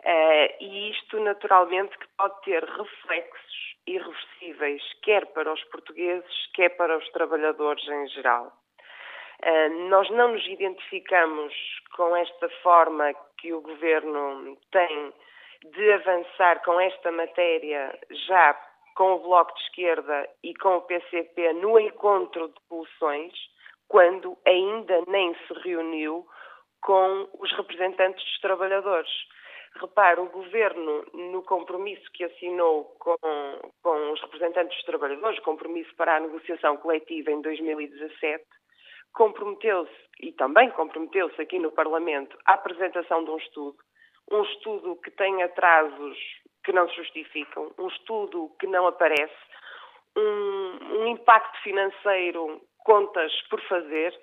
Uh, 0.06 0.48
e 0.60 0.92
isto, 0.92 1.20
naturalmente, 1.20 1.98
que 1.98 2.08
pode 2.16 2.40
ter 2.42 2.64
reflexos 2.64 3.76
irreversíveis, 3.88 4.82
quer 5.02 5.26
para 5.28 5.52
os 5.52 5.64
portugueses, 5.66 6.48
quer 6.54 6.70
para 6.70 6.98
os 6.98 7.08
trabalhadores 7.10 7.88
em 7.88 8.08
geral. 8.10 8.52
Uh, 9.44 9.90
nós 9.90 10.10
não 10.12 10.34
nos 10.34 10.46
identificamos 10.48 11.54
com 11.96 12.16
esta 12.16 12.50
forma 12.62 13.14
que 13.38 13.54
o 13.54 13.62
Governo 13.62 14.58
tem 14.72 15.14
de 15.72 15.94
avançar 15.94 16.64
com 16.64 16.80
esta 16.80 17.12
matéria 17.12 17.98
já 18.28 18.54
com 18.96 19.14
o 19.14 19.20
Bloco 19.20 19.54
de 19.56 19.64
Esquerda 19.64 20.30
e 20.44 20.54
com 20.56 20.78
o 20.78 20.82
PCP 20.82 21.54
no 21.54 21.78
encontro 21.80 22.48
de 22.48 22.56
soluções, 22.68 23.34
quando 23.88 24.38
ainda 24.46 25.04
nem 25.08 25.36
se 25.36 25.54
reuniu 25.64 26.26
com 26.82 27.28
os 27.40 27.52
representantes 27.58 28.24
dos 28.24 28.40
trabalhadores. 28.40 29.12
Repare, 29.82 30.22
o 30.22 30.30
Governo, 30.30 31.06
no 31.14 31.44
compromisso 31.44 32.10
que 32.14 32.24
assinou 32.24 32.86
com, 32.98 33.18
com 33.84 34.12
os 34.14 34.22
representantes 34.22 34.76
dos 34.78 34.86
trabalhadores, 34.86 35.40
compromisso 35.40 35.94
para 35.96 36.16
a 36.16 36.20
negociação 36.22 36.78
coletiva 36.78 37.32
em 37.32 37.42
2017, 37.42 38.46
comprometeu-se, 39.16 39.94
e 40.20 40.32
também 40.34 40.70
comprometeu-se 40.72 41.42
aqui 41.42 41.58
no 41.58 41.72
Parlamento, 41.72 42.38
à 42.46 42.54
apresentação 42.54 43.24
de 43.24 43.32
um 43.32 43.38
estudo, 43.38 43.78
um 44.32 44.44
estudo 44.44 44.96
que 44.98 45.10
tem 45.12 45.42
atrasos 45.42 46.18
que 46.64 46.74
não 46.74 46.88
se 46.90 46.96
justificam, 46.96 47.72
um 47.78 47.88
estudo 47.88 48.52
que 48.60 48.68
não 48.68 48.88
aparece, 48.88 49.34
um, 50.18 51.00
um 51.00 51.08
impacto 51.08 51.62
financeiro, 51.62 52.62
contas 52.80 53.32
por 53.50 53.62
fazer, 53.62 54.14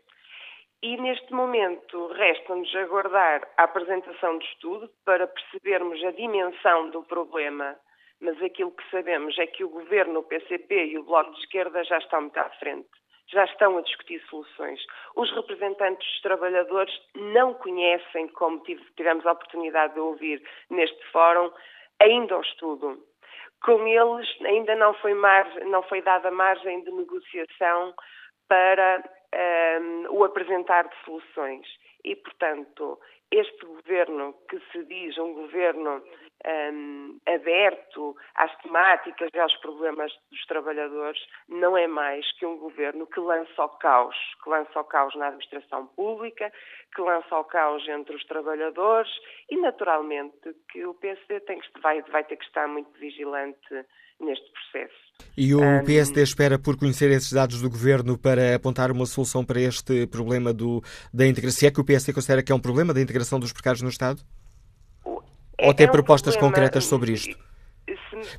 e 0.83 0.97
neste 0.97 1.33
momento 1.33 2.09
resta-nos 2.09 2.75
aguardar 2.75 3.49
a 3.57 3.65
apresentação 3.65 4.39
do 4.39 4.45
estudo 4.45 4.91
para 5.05 5.27
percebermos 5.27 6.05
a 6.05 6.11
dimensão 6.11 6.91
do 6.91 7.03
problema, 7.05 7.77
mas 8.21 8.41
aquilo 8.43 8.73
que 8.73 8.91
sabemos 8.91 9.39
é 9.39 9.47
que 9.47 9.65
o 9.65 9.69
Governo, 9.69 10.21
o 10.21 10.25
PCP 10.25 10.87
e 10.87 10.99
o 10.99 11.05
Bloco 11.05 11.33
de 11.33 11.41
Esquerda 11.41 11.85
já 11.85 11.99
estão 11.99 12.23
muito 12.23 12.37
à 12.37 12.51
frente 12.51 13.02
já 13.33 13.45
estão 13.45 13.79
a 13.79 13.83
discutir 13.83 14.23
soluções. 14.29 14.81
Os 15.17 15.31
representantes 15.33 16.07
dos 16.07 16.21
trabalhadores 16.21 16.93
não 17.15 17.55
conhecem, 17.55 18.29
como 18.29 18.63
tivemos 18.97 19.27
a 19.27 19.33
oportunidade 19.33 19.95
de 19.95 20.01
ouvir 20.01 20.43
neste 20.71 21.03
fórum, 21.11 21.51
ainda 22.01 22.39
o 22.39 22.43
estudo. 22.43 23.03
Com 23.65 23.87
eles 23.87 24.29
ainda 24.45 24.75
não 24.75 24.93
foi, 24.95 25.15
margem, 25.15 25.65
não 25.65 25.83
foi 25.85 26.03
dada 26.03 26.31
margem 26.31 26.83
de 26.85 26.91
negociação 26.91 27.95
para 28.49 29.03
um, 29.81 30.07
o 30.11 30.25
apresentar 30.25 30.89
de 30.89 30.95
soluções. 31.05 31.67
E, 32.05 32.17
portanto, 32.17 32.99
este 33.31 33.65
governo, 33.65 34.35
que 34.49 34.61
se 34.73 34.85
diz 34.85 35.17
um 35.17 35.33
governo 35.33 36.03
um, 36.47 37.19
aberto 37.27 38.17
às 38.35 38.55
temáticas 38.63 39.31
e 39.33 39.39
aos 39.39 39.55
problemas 39.57 40.13
dos 40.31 40.45
trabalhadores, 40.47 41.21
não 41.49 41.77
é 41.77 41.87
mais 41.87 42.31
que 42.39 42.47
um 42.47 42.59
governo 42.59 43.07
que 43.07 43.21
lança 43.21 43.65
o 43.65 43.69
caos, 43.79 44.17
que 44.43 44.51
lança 44.51 44.81
o 44.81 44.85
caos 44.85 45.15
na 45.17 45.29
administração 45.29 45.87
pública, 45.89 46.53
que 46.95 47.01
lança 47.01 47.37
o 47.37 47.45
caos 47.45 47.87
entre 47.89 48.17
os 48.17 48.25
trabalhadores 48.25 49.11
e, 49.51 49.57
naturalmente, 49.57 50.55
que 50.71 50.85
o 50.85 50.95
PSD 50.95 51.41
tem 51.41 51.61
que, 51.61 51.81
vai, 51.81 52.03
vai 52.03 52.25
ter 52.25 52.37
que 52.37 52.45
estar 52.45 52.67
muito 52.67 52.91
vigilante 52.99 53.87
neste 54.21 54.51
processo. 54.53 55.13
E 55.37 55.55
o 55.55 55.61
PSD 55.85 56.23
espera 56.23 56.59
por 56.59 56.77
conhecer 56.77 57.11
esses 57.11 57.33
dados 57.33 57.61
do 57.61 57.71
Governo 57.71 58.19
para 58.19 58.55
apontar 58.55 58.91
uma 58.91 59.07
solução 59.07 59.45
para 59.45 59.61
este 59.61 60.07
problema 60.07 60.53
do, 60.53 60.83
da 61.13 61.27
integração? 61.27 61.59
Se 61.59 61.67
é 61.67 61.71
que 61.71 61.81
o 61.81 61.85
PSD 61.85 62.13
considera 62.13 62.43
que 62.43 62.53
é 62.53 62.55
um 62.55 62.61
problema 62.61 62.93
da 62.93 63.01
integração 63.01 63.39
dos 63.39 63.53
precários 63.53 63.83
no 63.83 63.89
Estado? 63.89 64.23
Ou 65.63 65.75
tem 65.75 65.87
é 65.87 65.91
propostas 65.91 66.37
concretas 66.37 66.85
sobre 66.85 67.13
isto? 67.13 67.37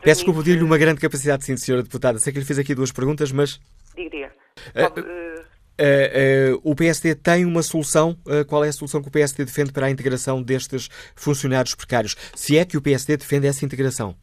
Peço 0.02 0.22
desculpa 0.22 0.40
pedir-lhe 0.40 0.64
uma 0.64 0.78
grande 0.78 1.02
capacidade, 1.02 1.44
sim, 1.44 1.58
senhora 1.58 1.84
deputada. 1.84 2.18
Sei 2.20 2.32
que 2.32 2.40
lhe 2.40 2.46
fiz 2.46 2.58
aqui 2.58 2.74
duas 2.74 2.92
perguntas, 2.92 3.32
mas... 3.32 3.60
Diria. 3.96 4.32
Uh, 4.76 5.00
uh, 5.00 6.56
uh, 6.56 6.62
o 6.64 6.76
PSD 6.76 7.16
tem 7.16 7.46
uma 7.46 7.62
solução? 7.62 8.16
qual 8.48 8.64
é 8.64 8.70
a 8.70 8.74
solução 8.74 9.02
que 9.02 9.08
o 9.10 9.12
PSD 9.12 9.46
defende 9.46 9.74
para 9.74 9.88
a 9.88 9.90
integração 9.90 10.42
destes 10.42 10.88
funcionários 11.16 11.76
precários? 11.76 12.16
Se 12.36 12.58
é 12.58 12.66
que 12.66 12.78
o 12.78 12.82
PSD 12.82 13.18
defende 13.18 13.48
essa 13.48 13.66
integração? 13.66 14.16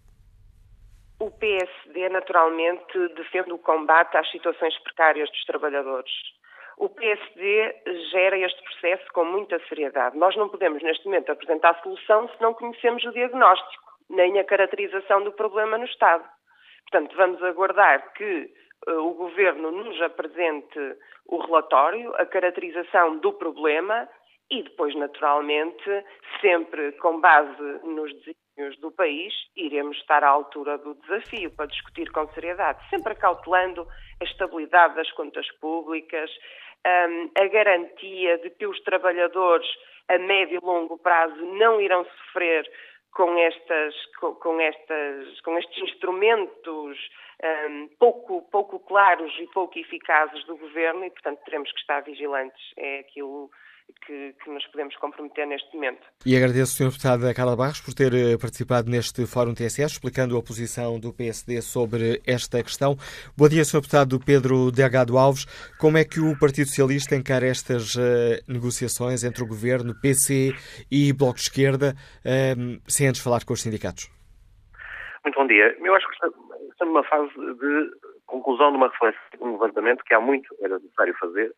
O 1.18 1.30
PSD, 1.30 2.08
naturalmente, 2.08 2.96
defende 3.16 3.52
o 3.52 3.58
combate 3.58 4.16
às 4.16 4.30
situações 4.30 4.76
precárias 4.82 5.28
dos 5.30 5.44
trabalhadores. 5.44 6.10
O 6.80 6.88
PSD 6.88 7.74
gera 8.10 8.38
este 8.38 8.62
processo 8.62 9.04
com 9.12 9.22
muita 9.22 9.60
seriedade. 9.68 10.16
Nós 10.16 10.34
não 10.34 10.48
podemos, 10.48 10.82
neste 10.82 11.04
momento, 11.04 11.30
apresentar 11.30 11.78
solução 11.82 12.26
se 12.30 12.40
não 12.40 12.54
conhecemos 12.54 13.04
o 13.04 13.12
diagnóstico, 13.12 13.84
nem 14.08 14.38
a 14.38 14.44
caracterização 14.44 15.22
do 15.22 15.30
problema 15.30 15.76
no 15.76 15.84
Estado. 15.84 16.24
Portanto, 16.90 17.14
vamos 17.18 17.42
aguardar 17.42 18.14
que 18.14 18.50
uh, 18.88 18.92
o 18.92 19.12
Governo 19.12 19.70
nos 19.70 20.00
apresente 20.00 20.96
o 21.26 21.36
relatório, 21.42 22.14
a 22.16 22.24
caracterização 22.24 23.18
do 23.18 23.34
problema 23.34 24.08
e 24.50 24.62
depois, 24.62 24.94
naturalmente, 24.94 25.84
sempre 26.40 26.92
com 26.92 27.20
base 27.20 27.62
nos 27.84 28.10
desígnios 28.14 28.80
do 28.80 28.90
país, 28.90 29.34
iremos 29.54 29.98
estar 29.98 30.24
à 30.24 30.28
altura 30.28 30.78
do 30.78 30.94
desafio 30.94 31.50
para 31.50 31.66
discutir 31.66 32.10
com 32.10 32.26
seriedade, 32.28 32.80
sempre 32.88 33.12
acautelando 33.12 33.86
a 34.20 34.24
estabilidade 34.24 34.96
das 34.96 35.10
contas 35.12 35.46
públicas, 35.60 36.30
um, 36.86 37.30
a 37.38 37.46
garantia 37.48 38.38
de 38.38 38.50
que 38.50 38.66
os 38.66 38.80
trabalhadores 38.80 39.68
a 40.08 40.18
médio 40.18 40.60
e 40.60 40.64
longo 40.64 40.98
prazo 40.98 41.36
não 41.54 41.80
irão 41.80 42.04
sofrer 42.04 42.68
com, 43.12 43.38
estas, 43.38 43.94
com, 44.16 44.34
com, 44.34 44.60
estas, 44.60 45.40
com 45.42 45.58
estes 45.58 45.82
instrumentos 45.82 46.98
um, 47.68 47.88
pouco, 47.98 48.42
pouco 48.50 48.78
claros 48.80 49.32
e 49.38 49.46
pouco 49.48 49.78
eficazes 49.78 50.44
do 50.44 50.56
governo 50.56 51.04
e, 51.04 51.10
portanto, 51.10 51.40
teremos 51.44 51.70
que 51.72 51.80
estar 51.80 52.00
vigilantes. 52.00 52.60
É 52.76 53.00
aquilo 53.00 53.50
que, 54.06 54.34
que, 54.42 54.50
nos 54.50 54.66
podemos 54.66 54.96
comprometer 54.96 55.46
neste 55.46 55.74
momento. 55.74 56.00
E 56.24 56.36
agradeço, 56.36 56.74
Sr. 56.74 56.90
Deputada 56.90 57.34
Carla 57.34 57.56
Barros, 57.56 57.80
por 57.80 57.94
ter 57.94 58.12
eh, 58.14 58.38
participado 58.38 58.90
neste 58.90 59.26
Fórum 59.26 59.54
TSS, 59.54 59.94
explicando 59.94 60.36
a 60.36 60.42
posição 60.42 60.98
do 60.98 61.12
PSD 61.12 61.60
sobre 61.62 62.20
esta 62.26 62.62
questão. 62.62 62.96
Bom 63.36 63.48
dia, 63.48 63.64
Sr. 63.64 63.80
Deputado 63.80 64.20
Pedro 64.24 64.70
Delgado 64.70 65.16
Alves. 65.18 65.46
Como 65.78 65.98
é 65.98 66.04
que 66.04 66.20
o 66.20 66.38
Partido 66.38 66.66
Socialista 66.66 67.14
encara 67.14 67.46
estas 67.46 67.94
uh, 67.94 68.00
negociações 68.48 69.24
entre 69.24 69.42
o 69.42 69.46
Governo, 69.46 69.94
PC 70.00 70.52
e 70.90 71.12
Bloco 71.12 71.36
de 71.36 71.42
Esquerda, 71.42 71.94
um, 72.24 72.74
eh, 72.74 72.80
sem 72.88 73.08
antes 73.08 73.22
falar 73.22 73.44
com 73.44 73.52
os 73.52 73.62
sindicatos? 73.62 74.10
Muito 75.24 75.36
bom 75.36 75.46
dia. 75.46 75.76
Eu 75.82 75.94
acho 75.94 76.06
que 76.06 76.14
estamos 76.14 76.40
numa 76.80 77.04
fase 77.04 77.30
de 77.34 77.90
conclusão 78.26 78.70
de 78.70 78.76
uma 78.76 78.88
reflexão, 78.88 79.40
um 79.40 79.52
levantamento 79.52 80.02
que 80.04 80.14
há 80.14 80.20
muito 80.20 80.54
era 80.62 80.78
necessário 80.78 81.14
fazer 81.18 81.52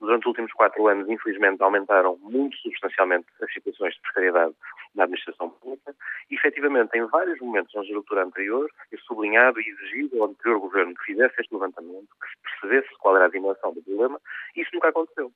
durante 0.00 0.22
os 0.22 0.26
últimos 0.26 0.52
quatro 0.52 0.86
anos, 0.88 1.08
infelizmente, 1.08 1.62
aumentaram 1.62 2.16
muito 2.18 2.56
substancialmente 2.58 3.26
as 3.40 3.52
situações 3.52 3.94
de 3.94 4.00
precariedade 4.02 4.54
na 4.94 5.04
administração 5.04 5.50
pública. 5.50 5.94
E, 6.30 6.34
efetivamente, 6.34 6.96
em 6.96 7.06
vários 7.06 7.38
momentos 7.40 7.72
na 7.74 7.80
legislatura 7.80 8.24
anterior, 8.24 8.70
é 8.92 8.96
sublinhado 8.98 9.60
e 9.60 9.68
exigido 9.68 10.22
ao 10.22 10.30
anterior 10.30 10.60
governo 10.60 10.94
que 10.94 11.04
fizesse 11.04 11.34
este 11.40 11.52
levantamento, 11.52 12.08
que 12.20 12.28
se 12.28 12.60
percebesse 12.60 12.98
qual 12.98 13.16
era 13.16 13.26
a 13.26 13.30
dimensão 13.30 13.72
do 13.72 13.82
problema, 13.82 14.20
e 14.54 14.62
isso 14.62 14.70
nunca 14.74 14.88
aconteceu. 14.88 15.32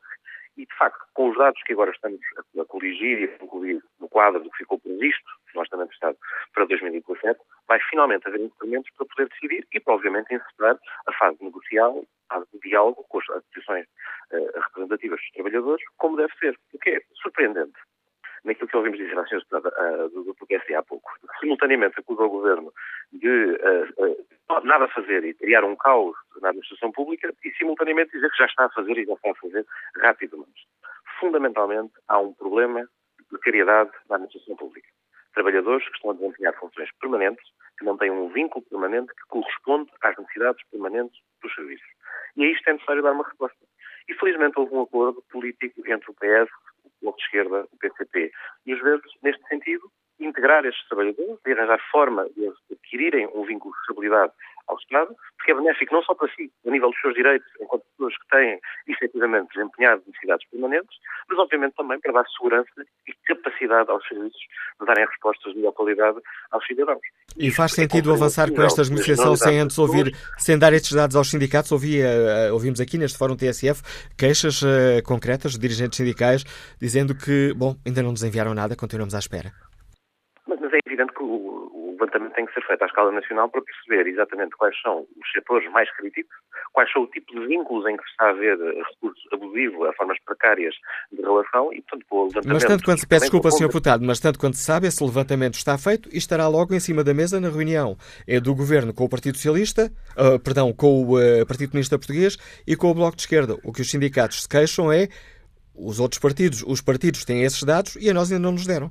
E, 0.57 0.66
de 0.66 0.74
facto, 0.77 1.01
com 1.15 1.31
os 1.31 1.39
dados 1.39 1.62
que 1.62 1.73
agora 1.73 1.91
estamos 1.91 2.20
a 2.59 2.65
coligir 2.65 3.20
e 3.20 3.24
a 3.24 3.39
concluir 3.39 3.82
no 3.99 4.09
quadro 4.09 4.43
do 4.43 4.51
que 4.51 4.59
ficou 4.59 4.78
previsto 4.78 5.31
no 5.55 5.61
Orçamento 5.61 5.89
do 5.89 5.95
Estado 5.95 6.19
para 6.53 6.66
2017, 6.66 7.41
vai 7.66 7.81
finalmente 7.89 8.27
haver 8.27 8.41
instrumentos 8.41 8.91
para 8.97 9.07
poder 9.07 9.28
decidir 9.28 9.66
e 9.73 9.82
obviamente, 9.87 10.35
encerrar 10.35 10.78
a 11.07 11.12
fase 11.12 11.39
negocial, 11.41 12.05
a 12.28 12.35
fase 12.35 12.47
de 12.53 12.61
diálogo 12.69 13.05
com 13.09 13.19
as 13.19 13.31
associações 13.31 13.87
uh, 14.32 14.61
representativas 14.61 15.20
dos 15.20 15.31
trabalhadores, 15.31 15.85
como 15.97 16.16
deve 16.16 16.32
ser. 16.39 16.59
O 16.73 16.78
que 16.78 16.90
é 16.90 17.02
surpreendente 17.15 17.78
naquilo 18.44 18.69
que 18.69 18.77
ouvimos 18.77 18.98
dizer 18.98 19.19
à 19.19 19.27
senhora 19.27 19.47
uh, 19.48 20.09
do, 20.11 20.24
do 20.24 20.47
PSD 20.47 20.74
há 20.74 20.82
pouco. 20.82 21.11
Simultaneamente 21.40 21.98
acusa 22.01 22.23
o 22.23 22.31
Governo 22.31 22.73
de 23.12 23.28
uh, 23.28 24.05
uh, 24.05 24.65
nada 24.65 24.89
fazer 24.89 25.24
e 25.24 25.35
criar 25.35 25.65
um 25.65 25.77
caos 25.77 26.16
na 26.40 26.48
administração 26.48 26.90
pública 26.93 27.32
e 27.44 27.51
simultaneamente 27.52 28.12
dizer 28.12 28.31
que 28.31 28.39
já 28.39 28.47
está 28.47 28.66
a 28.66 28.70
fazer 28.70 28.98
e 28.98 29.05
já 29.05 29.15
está 29.15 29.31
a 29.31 29.35
fazer 29.35 29.66
rapidamente. 30.02 30.66
Fundamentalmente 31.19 31.93
há 32.09 32.19
um 32.19 32.32
problema 32.32 32.82
de 33.19 33.24
precariedade 33.28 33.90
na 34.09 34.16
administração 34.16 34.57
pública. 34.57 34.89
Trabalhadores 35.35 35.86
que 35.86 35.94
estão 35.94 36.11
a 36.11 36.15
desempenhar 36.15 36.55
funções 36.59 36.90
permanentes, 37.01 37.44
que 37.78 37.85
não 37.85 37.97
têm 37.97 38.11
um 38.11 38.28
vínculo 38.28 38.65
permanente 38.66 39.09
que 39.09 39.28
corresponde 39.28 39.90
às 40.02 40.16
necessidades 40.16 40.62
permanentes 40.70 41.20
dos 41.43 41.55
serviços. 41.55 41.86
E 42.36 42.44
a 42.44 42.47
isto 42.48 42.69
é 42.69 42.73
necessário 42.73 43.02
dar 43.02 43.12
uma 43.12 43.24
resposta. 43.24 43.69
E 44.11 44.15
felizmente 44.15 44.59
houve 44.59 44.74
um 44.74 44.82
acordo 44.82 45.23
político 45.31 45.81
entre 45.87 46.11
o 46.11 46.15
PS, 46.15 46.51
o 46.85 46.91
Bloco 47.01 47.19
de 47.19 47.24
Esquerda, 47.24 47.69
o 47.73 47.77
PCP 47.78 48.32
e 48.66 48.74
os 48.74 48.82
Verdes, 48.82 49.12
neste 49.23 49.47
sentido, 49.47 49.89
integrar 50.19 50.66
estes 50.66 50.85
trabalhadores 50.89 51.39
e 51.47 51.53
arranjar 51.53 51.81
forma 51.93 52.28
de 52.31 52.53
adquirirem 52.73 53.28
um 53.32 53.45
vínculo 53.45 53.73
de 53.73 53.81
estabilidade 53.82 54.32
ao 54.70 54.78
Estado, 54.78 55.14
porque 55.36 55.52
é 55.52 55.55
benéfico 55.55 55.94
não 55.94 56.02
só 56.02 56.14
para 56.14 56.28
si, 56.34 56.51
a 56.66 56.70
nível 56.70 56.90
dos 56.90 57.01
seus 57.01 57.14
direitos, 57.14 57.48
enquanto 57.60 57.82
pessoas 57.97 58.14
que 58.16 58.28
têm 58.28 58.60
efetivamente 58.86 59.48
desempenhado 59.55 60.02
necessidades 60.06 60.48
permanentes, 60.48 60.97
mas 61.28 61.38
obviamente 61.38 61.74
também 61.74 62.01
para 62.01 62.12
dar 62.12 62.26
segurança 62.28 62.70
e 63.06 63.12
capacidade 63.26 63.90
aos 63.90 64.06
serviços 64.06 64.40
de 64.80 64.86
darem 64.86 65.06
respostas 65.06 65.52
de 65.52 65.59
melhor 65.59 65.72
qualidade 65.72 66.18
aos 66.51 66.64
cidadãos. 66.66 67.01
E 67.36 67.51
faz 67.51 67.72
sentido 67.72 68.10
é 68.10 68.14
avançar 68.14 68.51
com 68.52 68.62
estas 68.62 68.88
negociações 68.88 69.40
sem 69.40 69.59
antes 69.59 69.78
ouvir, 69.78 70.14
sem 70.38 70.59
dar 70.59 70.72
estes 70.72 70.92
dados 70.92 71.16
aos 71.16 71.30
sindicatos? 71.30 71.72
Ouvi, 71.72 72.01
uh, 72.01 72.52
ouvimos 72.52 72.80
aqui 72.80 72.98
neste 72.98 73.18
Fórum 73.18 73.36
TSF 73.36 73.82
queixas 74.16 74.62
uh, 74.62 75.02
concretas 75.05 75.52
de 75.52 75.59
dirigentes 75.59 75.97
sindicais 75.97 76.44
dizendo 76.80 77.14
que, 77.14 77.52
bom, 77.55 77.74
ainda 77.86 78.02
não 78.02 78.10
nos 78.10 78.22
enviaram 78.22 78.55
nada, 78.55 78.76
continuamos 78.76 79.14
à 79.14 79.18
espera. 79.18 79.52
Mas, 80.47 80.60
mas 80.60 80.72
é 80.72 80.78
evidente 80.86 81.12
que 81.12 81.22
o, 81.22 81.49
levantamento 82.11 82.35
tem 82.35 82.47
que 82.47 82.55
ser 82.55 82.66
feito 82.66 82.82
à 82.82 82.87
escala 82.87 83.12
nacional 83.12 83.49
para 83.49 83.62
perceber 83.62 84.11
exatamente 84.11 84.57
quais 84.57 84.74
são 84.81 85.01
os 85.01 85.32
setores 85.32 85.70
mais 85.70 85.91
críticos, 85.97 86.35
quais 86.73 86.91
são 86.93 87.03
o 87.03 87.07
tipo 87.07 87.32
de 87.32 87.47
vínculos 87.47 87.87
em 87.87 87.97
que 87.97 88.03
está 88.05 88.27
a 88.27 88.31
haver 88.31 88.59
recurso 88.59 89.28
abusivo, 89.32 89.85
a 89.85 89.93
formas 89.95 90.19
precárias 90.24 90.74
de 91.12 91.23
relação 91.23 91.73
e, 91.73 91.81
portanto, 91.82 92.07
o 92.11 92.24
levantamento... 92.24 92.55
Mas 92.55 92.65
tanto 92.65 92.85
quanto 92.85 93.01
se 93.01 93.07
peço 93.07 93.23
desculpa, 93.23 93.51
Sr. 93.51 93.66
Deputado, 93.66 94.05
mas 94.05 94.20
tanto 94.20 94.39
quanto 94.39 94.57
se 94.57 94.65
sabe, 94.65 94.87
esse 94.87 95.03
levantamento 95.03 95.55
está 95.55 95.78
feito 95.78 96.09
e 96.12 96.19
estará 96.19 96.49
logo 96.49 96.74
em 96.74 96.81
cima 96.81 97.05
da 97.05 97.15
mesa 97.15 97.41
na 97.41 97.49
reunião 97.49 97.97
é 98.27 98.41
do 98.41 98.55
Governo 98.55 98.93
com 98.93 99.05
o 99.05 99.09
Partido 99.09 99.37
Socialista, 99.37 99.93
uh, 100.16 100.39
perdão, 100.41 100.73
com 100.73 101.05
o 101.05 101.19
uh, 101.19 101.47
Partido 101.47 101.70
Comunista 101.70 101.99
Português 101.99 102.37
e 102.66 102.77
com 102.77 102.91
o 102.91 102.95
Bloco 102.95 103.16
de 103.16 103.23
Esquerda. 103.23 103.57
O 103.65 103.73
que 103.73 103.82
os 103.82 103.91
sindicatos 103.91 104.43
se 104.43 104.49
queixam 104.49 104.93
é 104.93 105.09
os 105.74 106.01
outros 106.01 106.20
partidos, 106.20 106.62
os 106.66 106.81
partidos 106.81 107.24
têm 107.24 107.43
esses 107.43 107.62
dados 107.62 107.97
e 107.97 108.11
a 108.11 108.15
nós 108.15 108.31
ainda 108.31 108.43
não 108.43 108.53
nos 108.53 108.66
deram 108.66 108.91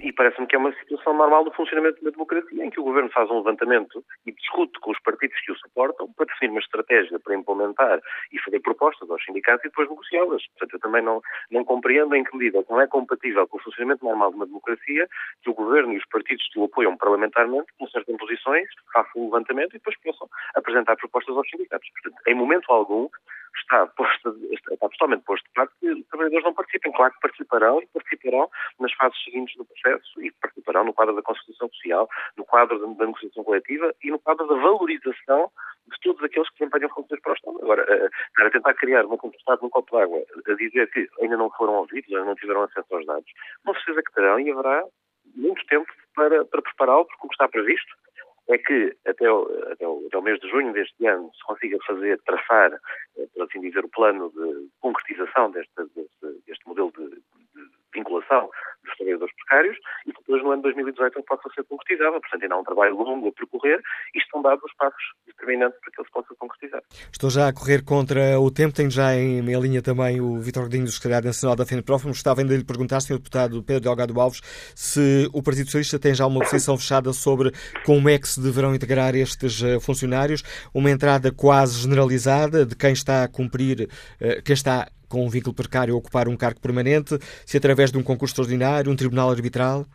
e 0.00 0.12
parece-me 0.12 0.46
que 0.46 0.54
é 0.54 0.58
uma 0.58 0.72
situação 0.74 1.14
normal 1.14 1.44
do 1.44 1.52
funcionamento 1.52 2.02
da 2.04 2.10
democracia, 2.10 2.64
em 2.64 2.70
que 2.70 2.80
o 2.80 2.84
governo 2.84 3.10
faz 3.10 3.30
um 3.30 3.38
levantamento 3.38 4.04
e 4.26 4.32
discute 4.32 4.78
com 4.80 4.90
os 4.90 5.00
partidos 5.00 5.38
que 5.40 5.52
o 5.52 5.56
suportam 5.56 6.12
para 6.12 6.26
definir 6.26 6.50
uma 6.50 6.60
estratégia 6.60 7.18
para 7.18 7.34
implementar 7.34 8.00
e 8.32 8.38
fazer 8.40 8.60
propostas 8.60 9.10
aos 9.10 9.24
sindicatos 9.24 9.64
e 9.64 9.68
depois 9.68 9.88
negociá-las. 9.88 10.46
Portanto, 10.48 10.74
eu 10.74 10.80
também 10.80 11.02
não, 11.02 11.20
não 11.50 11.64
compreendo 11.64 12.14
em 12.14 12.24
que 12.24 12.36
medida 12.36 12.64
não 12.68 12.80
é 12.80 12.86
compatível 12.86 13.46
com 13.48 13.58
o 13.58 13.60
funcionamento 13.60 14.04
normal 14.04 14.30
de 14.30 14.36
uma 14.36 14.46
democracia 14.46 15.08
que 15.42 15.50
o 15.50 15.54
governo 15.54 15.92
e 15.94 15.98
os 15.98 16.06
partidos 16.06 16.46
que 16.52 16.58
o 16.58 16.64
apoiam 16.64 16.96
parlamentarmente 16.96 17.66
consertem 17.78 18.16
posições, 18.16 18.68
façam 18.92 19.22
um 19.22 19.24
levantamento 19.26 19.70
e 19.70 19.78
depois 19.78 19.96
possam 20.02 20.28
apresentar 20.54 20.96
propostas 20.96 21.36
aos 21.36 21.48
sindicatos. 21.48 21.88
Portanto, 21.90 22.22
em 22.26 22.34
momento 22.34 22.70
algum, 22.70 23.08
está, 23.60 23.86
posto, 23.88 24.36
está 24.52 24.88
totalmente 24.88 25.24
posto 25.24 25.44
de 25.44 25.52
parte 25.52 25.74
que 25.80 25.88
os 25.90 26.06
trabalhadores 26.06 26.44
não 26.44 26.54
participem. 26.54 26.92
Claro 26.92 27.12
que 27.14 27.20
participarão 27.20 27.82
e 27.82 27.86
participarão 27.86 28.50
nas 28.80 28.92
fases 28.94 29.22
seguintes 29.24 29.56
do 29.56 29.64
processo 29.64 30.22
e 30.22 30.30
participarão 30.32 30.84
no 30.84 30.94
quadro 30.94 31.14
da 31.14 31.22
Constituição 31.22 31.68
Social, 31.68 32.08
no 32.36 32.44
quadro 32.44 32.78
da 32.78 33.04
negociação 33.04 33.44
coletiva 33.44 33.94
e 34.02 34.10
no 34.10 34.18
quadro 34.18 34.46
da 34.46 34.54
valorização 34.54 35.50
de 35.86 36.00
todos 36.00 36.22
aqueles 36.22 36.48
que 36.50 36.58
desempenham 36.58 36.90
funções 36.90 37.20
para 37.20 37.32
o 37.32 37.34
Estado. 37.34 37.58
Agora, 37.62 37.82
eh, 37.88 38.10
estar 38.28 38.46
a 38.46 38.50
tentar 38.50 38.74
criar 38.74 39.06
uma 39.06 39.18
tempestade 39.18 39.62
no 39.62 39.70
copo 39.70 39.96
d'água, 39.96 40.22
a 40.48 40.54
dizer 40.54 40.90
que 40.90 41.08
ainda 41.20 41.36
não 41.36 41.50
foram 41.50 41.74
ouvidos, 41.74 42.10
ainda 42.12 42.24
não 42.24 42.34
tiveram 42.34 42.62
acesso 42.62 42.94
aos 42.94 43.06
dados, 43.06 43.30
com 43.64 43.74
certeza 43.74 44.02
que 44.02 44.12
terão 44.12 44.40
e 44.40 44.50
haverá 44.50 44.84
muito 45.36 45.64
tempo 45.66 45.86
para, 46.14 46.44
para 46.44 46.62
prepará-lo, 46.62 47.04
porque 47.06 47.26
o 47.26 47.28
que 47.28 47.34
está 47.34 47.48
previsto 47.48 47.94
é 48.48 48.58
que 48.58 48.96
até 49.06 49.30
o, 49.30 49.42
até, 49.72 49.86
o, 49.86 50.06
até 50.06 50.18
o, 50.18 50.22
mês 50.22 50.38
de 50.40 50.48
junho 50.48 50.72
deste 50.72 51.06
ano 51.06 51.30
se 51.34 51.44
consiga 51.44 51.78
fazer, 51.86 52.20
traçar, 52.22 52.72
eh, 53.18 53.26
por 53.34 53.42
assim 53.44 53.60
dizer, 53.60 53.84
o 53.84 53.88
plano 53.88 54.30
de 54.30 54.68
concretização 54.80 55.50
deste, 55.50 55.72
deste, 55.76 56.44
deste 56.46 56.66
modelo 56.66 56.92
de, 56.96 57.08
de, 57.08 57.22
vinculação 57.92 58.50
dos 58.84 58.94
trabalhadores 58.96 59.34
precários 59.36 59.78
depois 60.26 60.42
no 60.42 60.50
ano 60.50 60.62
2018 60.62 61.22
possa 61.22 61.48
ser 61.54 61.64
concretizado. 61.64 62.20
Portanto, 62.20 62.42
ainda 62.42 62.54
há 62.54 62.58
um 62.58 62.64
trabalho 62.64 62.96
longo 62.96 63.28
a 63.28 63.32
percorrer 63.32 63.80
e 64.14 64.18
estão 64.18 64.42
dados 64.42 64.62
os 64.64 64.74
passos 64.74 65.02
determinantes 65.26 65.78
para 65.80 65.92
que 65.92 66.00
ele 66.00 66.06
se 66.06 66.12
possa 66.12 66.34
concretizar. 66.38 66.82
Estou 67.12 67.30
já 67.30 67.48
a 67.48 67.52
correr 67.52 67.84
contra 67.84 68.40
o 68.40 68.50
tempo, 68.50 68.74
tenho 68.74 68.90
já 68.90 69.14
em 69.14 69.40
minha 69.42 69.58
linha 69.58 69.80
também 69.80 70.20
o 70.20 70.38
Vitor 70.40 70.64
Godinho, 70.64 70.84
do 70.84 70.90
Secretário 70.90 71.26
Nacional 71.26 71.56
da 71.56 71.64
FENPROF. 71.64 72.06
Gostava 72.06 72.40
ainda 72.40 72.52
de 72.52 72.58
lhe 72.58 72.64
perguntar, 72.64 73.00
Sr. 73.00 73.18
Deputado 73.18 73.62
Pedro 73.62 73.82
Delgado 73.82 74.20
Alves, 74.20 74.40
se 74.74 75.28
o 75.32 75.42
Partido 75.42 75.66
Socialista 75.66 75.98
tem 75.98 76.14
já 76.14 76.26
uma 76.26 76.40
posição 76.40 76.76
fechada 76.76 77.12
sobre 77.12 77.52
como 77.84 78.08
é 78.08 78.18
que 78.18 78.28
se 78.28 78.40
deverão 78.40 78.74
integrar 78.74 79.14
estes 79.14 79.62
eh, 79.62 79.78
funcionários, 79.78 80.42
uma 80.74 80.90
entrada 80.90 81.30
quase 81.32 81.80
generalizada 81.80 82.66
de 82.66 82.74
quem 82.74 82.92
está 82.92 83.22
a 83.22 83.28
cumprir, 83.28 83.88
eh, 84.20 84.42
quem 84.42 84.54
está 84.54 84.88
com 85.08 85.24
um 85.24 85.28
vínculo 85.28 85.54
precário 85.54 85.94
a 85.94 85.96
ocupar 85.96 86.28
um 86.28 86.36
cargo 86.36 86.60
permanente, 86.60 87.18
se 87.44 87.56
através 87.56 87.92
de 87.92 87.98
um 87.98 88.02
concurso 88.02 88.32
extraordinário, 88.32 88.90
um 88.90 88.96
tribunal 88.96 89.30
arbitral? 89.30 89.86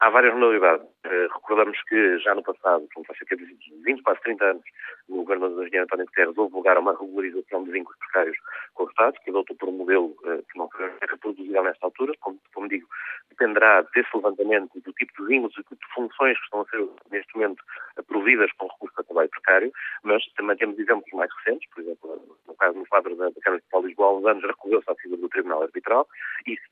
Há 0.00 0.10
várias 0.10 0.34
modalidades. 0.34 0.86
Uh, 1.08 1.26
recordamos 1.32 1.80
que 1.84 2.18
já 2.18 2.34
no 2.34 2.42
passado, 2.42 2.86
há 2.98 3.14
cerca 3.14 3.34
de 3.34 3.44
20, 3.82 4.02
quase 4.02 4.20
30 4.20 4.44
anos, 4.44 4.64
no 5.08 5.16
governo 5.22 5.48
do 5.48 5.62
engenheiro 5.62 5.84
António 5.84 6.04
Guterres 6.04 6.36
houve 6.36 6.54
lugar 6.54 6.76
a 6.76 6.80
uma 6.80 6.92
regularização 6.92 7.64
de 7.64 7.70
vínculos 7.70 7.98
precários 7.98 8.36
com 8.74 8.84
o 8.84 8.88
Estado, 8.88 9.18
que 9.24 9.30
adotou 9.30 9.56
por 9.56 9.70
um 9.70 9.72
modelo 9.72 10.14
uh, 10.24 10.44
que 10.52 10.58
não 10.58 10.68
foi 10.68 10.92
reproduzível 11.00 11.62
nesta 11.62 11.86
altura. 11.86 12.12
Como, 12.20 12.38
como 12.52 12.68
digo, 12.68 12.86
dependerá 13.30 13.80
desse 13.94 14.14
levantamento 14.14 14.80
do 14.80 14.92
tipo 14.92 15.22
de 15.22 15.28
vínculos 15.28 15.56
e 15.56 15.62
do 15.62 15.76
de 15.76 15.94
funções 15.94 16.36
que 16.36 16.44
estão 16.44 16.60
a 16.60 16.64
ser, 16.66 16.86
neste 17.10 17.34
momento, 17.34 17.64
providas 18.06 18.52
com 18.58 18.66
recurso 18.66 19.00
a 19.00 19.04
trabalho 19.04 19.30
precário, 19.30 19.72
mas 20.02 20.22
também 20.36 20.56
temos 20.56 20.78
exemplos 20.78 21.10
mais 21.14 21.30
recentes, 21.38 21.68
por 21.70 21.82
exemplo, 21.82 22.38
no 22.46 22.54
caso 22.54 22.78
no 22.78 22.86
quadro 22.86 23.16
da, 23.16 23.30
da 23.30 23.40
Câmara 23.40 23.62
de 23.62 23.68
Paulo 23.70 23.86
Lisboa, 23.86 24.08
há 24.08 24.18
uns 24.18 24.26
anos 24.26 24.44
recorreu-se 24.44 24.90
à 24.90 24.94
figura 24.96 25.20
do 25.20 25.28
Tribunal 25.28 25.62
Arbitral 25.62 26.06
e 26.46 26.52
isso, 26.52 26.62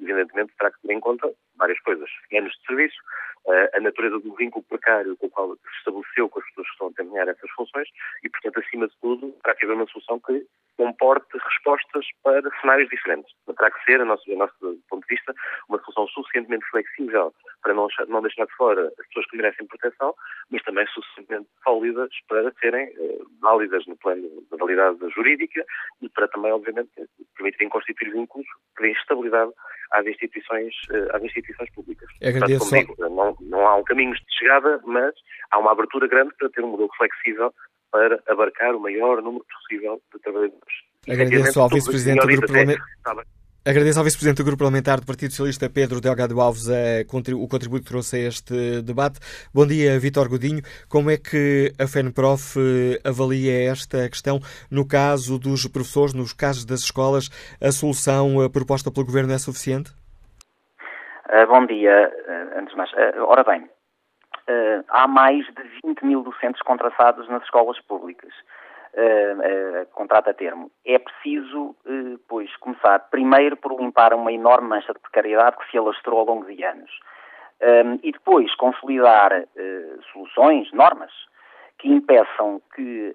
evidentemente, 0.00 0.52
terá 0.58 0.70
que 0.70 0.80
ter 0.82 0.92
em 0.92 1.00
conta 1.00 1.32
várias 1.56 1.78
coisas. 1.80 2.08
Anos 2.32 2.52
de 2.52 2.66
serviço, 2.66 2.96
a 3.74 3.80
natureza 3.80 4.18
do 4.18 4.34
vínculo 4.34 4.64
precário 4.68 5.16
com 5.16 5.26
o 5.26 5.30
qual 5.30 5.54
se 5.54 5.78
estabeleceu 5.78 6.28
com 6.28 6.40
as 6.40 6.46
pessoas 6.46 6.66
que 6.66 6.72
estão 6.72 6.86
a 6.88 6.90
desempenhar 6.90 7.28
essas 7.28 7.50
funções 7.50 7.88
e, 8.22 8.28
portanto, 8.28 8.60
acima 8.60 8.88
de 8.88 8.94
tudo, 9.00 9.32
terá 9.42 9.54
que 9.54 9.64
haver 9.64 9.74
uma 9.74 9.86
solução 9.86 10.20
que 10.20 10.46
comporte 10.76 11.26
respostas 11.36 12.06
para 12.22 12.48
cenários 12.60 12.88
diferentes. 12.88 13.30
Terá 13.46 13.70
que 13.70 13.84
ser, 13.84 14.00
a 14.00 14.04
nosso, 14.04 14.30
a 14.32 14.36
nosso 14.36 14.54
ponto 14.88 15.06
de 15.06 15.14
vista, 15.14 15.34
uma 15.68 15.78
solução 15.80 16.06
suficientemente 16.08 16.64
flexível 16.70 17.34
para 17.62 17.74
não, 17.74 17.88
não 18.08 18.22
deixar 18.22 18.46
de 18.46 18.54
fora 18.54 18.86
as 18.86 19.06
pessoas 19.08 19.26
que 19.26 19.36
merecem 19.36 19.66
proteção, 19.66 20.14
mas 20.50 20.62
também 20.62 20.86
suficientemente 20.86 21.48
sólidas 21.64 22.10
para 22.28 22.52
serem 22.60 22.86
eh, 22.86 23.18
válidas 23.40 23.84
no 23.86 23.96
plano 23.96 24.28
da 24.50 24.56
validade 24.56 24.98
jurídica 25.10 25.64
e 26.00 26.08
para 26.08 26.28
também, 26.28 26.52
obviamente, 26.52 26.90
permitirem 27.36 27.68
constituir 27.68 28.12
vínculos 28.12 28.46
que 28.76 28.82
deem 28.82 28.94
estabilidade 28.94 29.52
às 29.92 30.06
instituições, 30.06 30.74
eh, 30.90 31.08
às 31.12 31.22
instituições 31.22 31.70
públicas. 31.70 32.08
Agradeço. 32.22 32.70
Portanto, 32.70 32.96
digo, 32.96 33.08
não, 33.08 33.36
não 33.40 33.66
há 33.66 33.76
um 33.76 33.84
caminho 33.84 34.12
de 34.14 34.38
chegada, 34.38 34.80
mas 34.84 35.14
há 35.50 35.58
uma 35.58 35.72
abertura 35.72 36.08
grande 36.08 36.32
para 36.38 36.50
ter 36.50 36.62
um 36.62 36.70
modelo 36.70 36.90
flexível 36.96 37.52
para 37.90 38.22
abarcar 38.28 38.74
o 38.74 38.80
maior 38.80 39.22
número 39.22 39.44
possível 39.44 40.00
de 40.12 40.20
trabalhadores. 40.20 40.88
Agradeço 41.08 41.60
ao 41.60 41.68
Vice-Presidente 41.68 42.20
do 42.20 42.26
Grupo 42.26 42.46
Parlamentar. 42.46 43.24
Agradeço 43.64 43.98
ao 43.98 44.04
Vice-Presidente 44.04 44.38
do 44.38 44.44
Grupo 44.44 44.60
Parlamentar 44.60 45.00
do 45.00 45.06
Partido 45.06 45.30
Socialista, 45.30 45.68
Pedro 45.68 46.00
Delgado 46.00 46.40
Alves, 46.40 46.66
o 46.68 47.06
contributo 47.06 47.84
que 47.84 47.90
trouxe 47.90 48.16
a 48.16 48.28
este 48.28 48.80
debate. 48.82 49.20
Bom 49.52 49.66
dia, 49.66 49.98
Vítor 49.98 50.28
Godinho. 50.28 50.62
Como 50.88 51.10
é 51.10 51.18
que 51.18 51.72
a 51.78 51.86
FENPROF 51.86 52.56
eh, 52.58 53.00
avalia 53.04 53.70
esta 53.70 54.08
questão? 54.08 54.40
No 54.70 54.86
caso 54.86 55.38
dos 55.38 55.66
professores, 55.66 56.14
nos 56.14 56.32
casos 56.32 56.64
das 56.64 56.80
escolas, 56.80 57.28
a 57.60 57.70
solução 57.70 58.42
eh, 58.42 58.48
proposta 58.48 58.90
pelo 58.90 59.04
Governo 59.04 59.34
é 59.34 59.38
suficiente? 59.38 59.97
Uh, 61.28 61.46
bom 61.46 61.66
dia, 61.66 62.10
uh, 62.26 62.58
antes 62.58 62.70
de 62.70 62.76
mais. 62.78 62.90
Uh, 62.92 63.22
ora 63.26 63.44
bem, 63.44 63.68
há 64.88 65.06
mais 65.06 65.44
de 65.44 65.62
20 65.84 66.02
mil 66.06 66.22
docentes 66.22 66.62
contratados 66.62 67.28
nas 67.28 67.42
escolas 67.42 67.78
públicas. 67.82 68.32
Contrato 69.92 70.30
a 70.30 70.34
termo. 70.34 70.70
É 70.86 70.98
preciso, 70.98 71.76
pois, 72.26 72.56
começar 72.56 72.98
primeiro 73.10 73.58
por 73.58 73.78
limpar 73.78 74.14
uma 74.14 74.32
enorme 74.32 74.68
mancha 74.68 74.94
de 74.94 75.00
precariedade 75.00 75.58
que 75.58 75.70
se 75.70 75.76
alastrou 75.76 76.20
ao 76.20 76.24
longo 76.24 76.46
de 76.46 76.64
anos. 76.64 76.90
E 78.02 78.10
depois 78.10 78.52
consolidar 78.54 79.30
soluções, 80.10 80.72
normas, 80.72 81.12
que 81.78 81.88
impeçam 81.88 82.62
que 82.74 83.14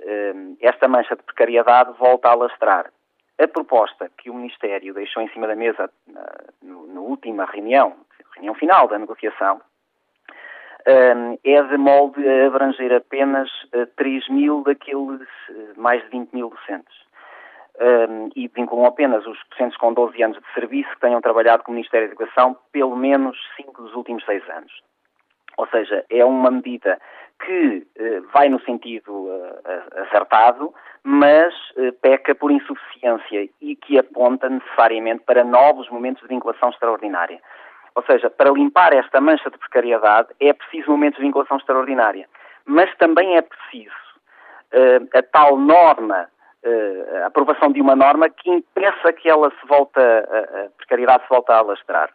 esta 0.61 0.87
mancha 0.87 1.15
de 1.15 1.23
precariedade 1.23 1.97
volte 1.97 2.27
a 2.27 2.31
alastrar. 2.31 2.91
A 3.39 3.47
proposta 3.47 4.09
que 4.17 4.29
o 4.29 4.33
Ministério 4.33 4.93
deixou 4.93 5.21
em 5.21 5.29
cima 5.29 5.47
da 5.47 5.55
mesa 5.55 5.89
na 6.61 6.99
última 7.01 7.45
reunião, 7.45 7.95
reunião 8.35 8.55
final 8.55 8.87
da 8.87 8.99
negociação, 8.99 9.61
é 10.85 11.63
de 11.63 11.77
molde 11.77 12.27
a 12.27 12.47
abranger 12.47 12.93
apenas 12.93 13.49
3 13.95 14.25
eh, 14.29 14.33
mil 14.33 14.63
daqueles 14.63 15.27
eh, 15.49 15.73
mais 15.77 16.03
de 16.03 16.09
20 16.09 16.33
mil 16.33 16.49
docentes. 16.49 17.03
e 18.35 18.47
vinculam 18.49 18.85
apenas 18.85 19.25
os 19.25 19.39
docentes 19.49 19.77
com 19.77 19.93
12 19.93 20.21
anos 20.21 20.37
de 20.37 20.53
serviço 20.53 20.89
que 20.91 20.99
tenham 20.99 21.21
trabalhado 21.21 21.63
com 21.63 21.71
o 21.71 21.75
Ministério 21.75 22.07
da 22.07 22.13
Educação 22.13 22.55
pelo 22.71 22.95
menos 22.95 23.37
5 23.55 23.81
dos 23.81 23.95
últimos 23.95 24.23
6 24.25 24.47
anos. 24.49 24.71
Ou 25.57 25.67
seja, 25.67 26.03
é 26.09 26.23
uma 26.25 26.49
medida 26.51 26.99
que 27.43 27.85
eh, 27.97 28.21
vai 28.33 28.49
no 28.49 28.59
sentido 28.61 29.29
acertado, 30.07 30.73
mas 31.03 31.53
peca 32.01 32.33
por 32.33 32.51
insuficiência 32.51 33.49
e 33.61 33.75
que 33.75 33.99
aponta 33.99 34.49
necessariamente 34.49 35.23
para 35.25 35.43
novos 35.43 35.89
momentos 35.89 36.21
de 36.21 36.29
vinculação 36.29 36.69
extraordinária. 36.69 37.39
Ou 37.95 38.03
seja, 38.03 38.29
para 38.29 38.51
limpar 38.51 38.93
esta 38.93 39.21
mancha 39.21 39.49
de 39.49 39.57
precariedade 39.57 40.29
é 40.39 40.51
preciso 40.53 40.91
momentos 40.91 41.17
de 41.17 41.25
vinculação 41.25 41.57
extraordinária. 41.57 42.27
Mas 42.65 42.93
também 42.97 43.35
é 43.35 43.41
preciso 43.41 43.93
uh, 44.73 45.17
a 45.17 45.21
tal 45.21 45.57
norma, 45.57 46.27
uh, 46.63 47.23
a 47.23 47.27
aprovação 47.27 47.71
de 47.71 47.81
uma 47.81 47.95
norma 47.95 48.29
que 48.29 48.49
impeça 48.49 49.13
que 49.13 49.29
ela 49.29 49.51
se 49.51 49.67
volta, 49.67 50.01
a, 50.01 50.65
a 50.65 50.69
precariedade 50.77 51.23
se 51.23 51.29
volte 51.29 51.51
a 51.51 51.57
alastrar. 51.57 52.09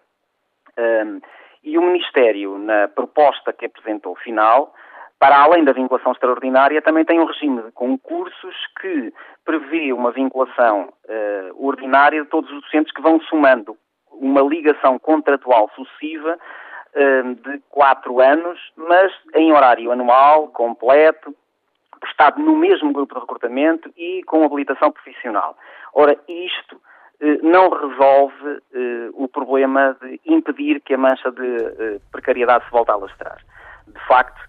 Um, 0.78 1.20
e 1.62 1.76
o 1.78 1.82
Ministério, 1.82 2.58
na 2.58 2.88
proposta 2.88 3.52
que 3.52 3.66
apresentou 3.66 4.14
final, 4.16 4.72
para 5.18 5.42
além 5.42 5.64
da 5.64 5.72
vinculação 5.72 6.12
extraordinária, 6.12 6.80
também 6.80 7.04
tem 7.04 7.18
um 7.18 7.24
regime 7.24 7.62
de 7.62 7.72
concursos 7.72 8.54
que 8.80 9.12
prevê 9.44 9.92
uma 9.92 10.12
vinculação 10.12 10.92
uh, 11.04 11.66
ordinária 11.66 12.22
de 12.22 12.28
todos 12.28 12.50
os 12.52 12.62
docentes 12.62 12.92
que 12.92 13.02
vão 13.02 13.20
somando 13.22 13.76
uma 14.12 14.42
ligação 14.42 14.98
contratual 14.98 15.70
sucessiva 15.74 16.38
hum, 16.96 17.34
de 17.34 17.58
quatro 17.70 18.20
anos, 18.20 18.58
mas 18.76 19.12
em 19.34 19.52
horário 19.52 19.92
anual, 19.92 20.48
completo, 20.48 21.34
prestado 22.00 22.40
no 22.40 22.56
mesmo 22.56 22.92
grupo 22.92 23.14
de 23.14 23.20
recrutamento 23.20 23.90
e 23.96 24.22
com 24.24 24.44
habilitação 24.44 24.90
profissional. 24.90 25.56
Ora, 25.94 26.18
isto 26.28 26.76
eh, 26.76 26.87
não 27.42 27.68
resolve 27.70 28.60
eh, 28.72 29.10
o 29.12 29.26
problema 29.26 29.96
de 30.00 30.20
impedir 30.24 30.80
que 30.80 30.94
a 30.94 30.98
mancha 30.98 31.32
de 31.32 31.56
eh, 31.56 31.98
precariedade 32.12 32.64
se 32.64 32.70
volte 32.70 32.90
a 32.90 32.94
alastrar. 32.94 33.38
De 33.86 34.00
facto, 34.06 34.46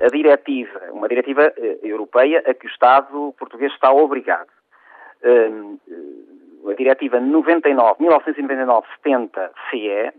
a 0.00 0.06
diretiva, 0.06 0.80
uma 0.90 1.06
diretiva 1.06 1.52
europeia 1.82 2.42
a 2.46 2.54
que 2.54 2.66
o 2.66 2.70
Estado 2.70 3.34
português 3.38 3.70
está 3.74 3.92
obrigado. 3.92 4.48
Hum, 5.22 5.78
a 6.66 6.74
diretiva 6.74 7.20
99, 7.20 8.02
1999-70-CE 8.02 10.14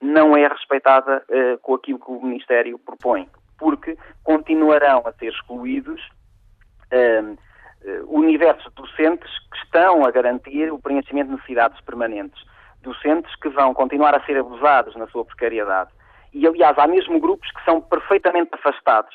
não 0.00 0.34
é 0.34 0.48
respeitada 0.48 1.22
com 1.60 1.74
aquilo 1.74 1.98
que 1.98 2.10
o 2.10 2.22
Ministério 2.22 2.78
propõe, 2.78 3.28
porque 3.58 3.98
continuarão 4.24 5.02
a 5.04 5.12
ser 5.12 5.32
excluídos 5.32 6.00
uh, 6.92 7.36
universos 8.06 8.72
docentes 8.74 9.30
que 9.50 9.58
estão 9.64 10.04
a 10.04 10.10
garantir 10.10 10.72
o 10.72 10.78
preenchimento 10.78 11.30
de 11.30 11.36
necessidades 11.36 11.80
permanentes. 11.82 12.42
Docentes 12.82 13.34
que 13.36 13.48
vão 13.48 13.72
continuar 13.74 14.14
a 14.14 14.24
ser 14.24 14.36
abusados 14.36 14.94
na 14.96 15.06
sua 15.08 15.24
precariedade. 15.24 15.90
E, 16.32 16.46
aliás, 16.46 16.76
há 16.78 16.86
mesmo 16.86 17.20
grupos 17.20 17.50
que 17.52 17.64
são 17.64 17.80
perfeitamente 17.80 18.50
afastados 18.52 19.14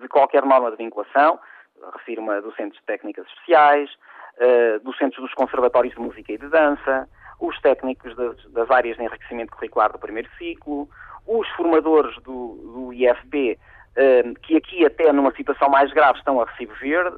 de 0.00 0.08
qualquer 0.08 0.44
norma 0.44 0.70
de 0.70 0.76
vinculação, 0.76 1.38
refiro-me 1.94 2.30
a 2.30 2.40
docentes 2.40 2.78
de 2.78 2.86
técnicas 2.86 3.26
especiais, 3.26 3.90
uh, 3.90 4.80
docentes 4.84 5.20
dos 5.20 5.32
conservatórios 5.34 5.94
de 5.94 6.00
música 6.00 6.32
e 6.32 6.38
de 6.38 6.48
dança, 6.48 7.08
os 7.40 7.58
técnicos 7.60 8.14
das, 8.14 8.36
das, 8.52 8.70
áreas 8.70 8.96
de 8.96 9.02
enriquecimento 9.02 9.52
curricular 9.52 9.90
do 9.92 9.98
primeiro 9.98 10.28
ciclo, 10.38 10.88
os 11.26 11.48
formadores 11.50 12.14
do, 12.22 12.22
do 12.22 12.88
uh, 12.88 12.92
eh, 13.94 14.22
que 14.42 14.56
aqui 14.56 14.84
até 14.84 15.12
numa 15.12 15.32
situação 15.34 15.68
mais 15.68 15.92
grave 15.92 16.18
estão 16.18 16.40
a 16.40 16.44
recibo 16.44 16.74
verde, 16.74 17.16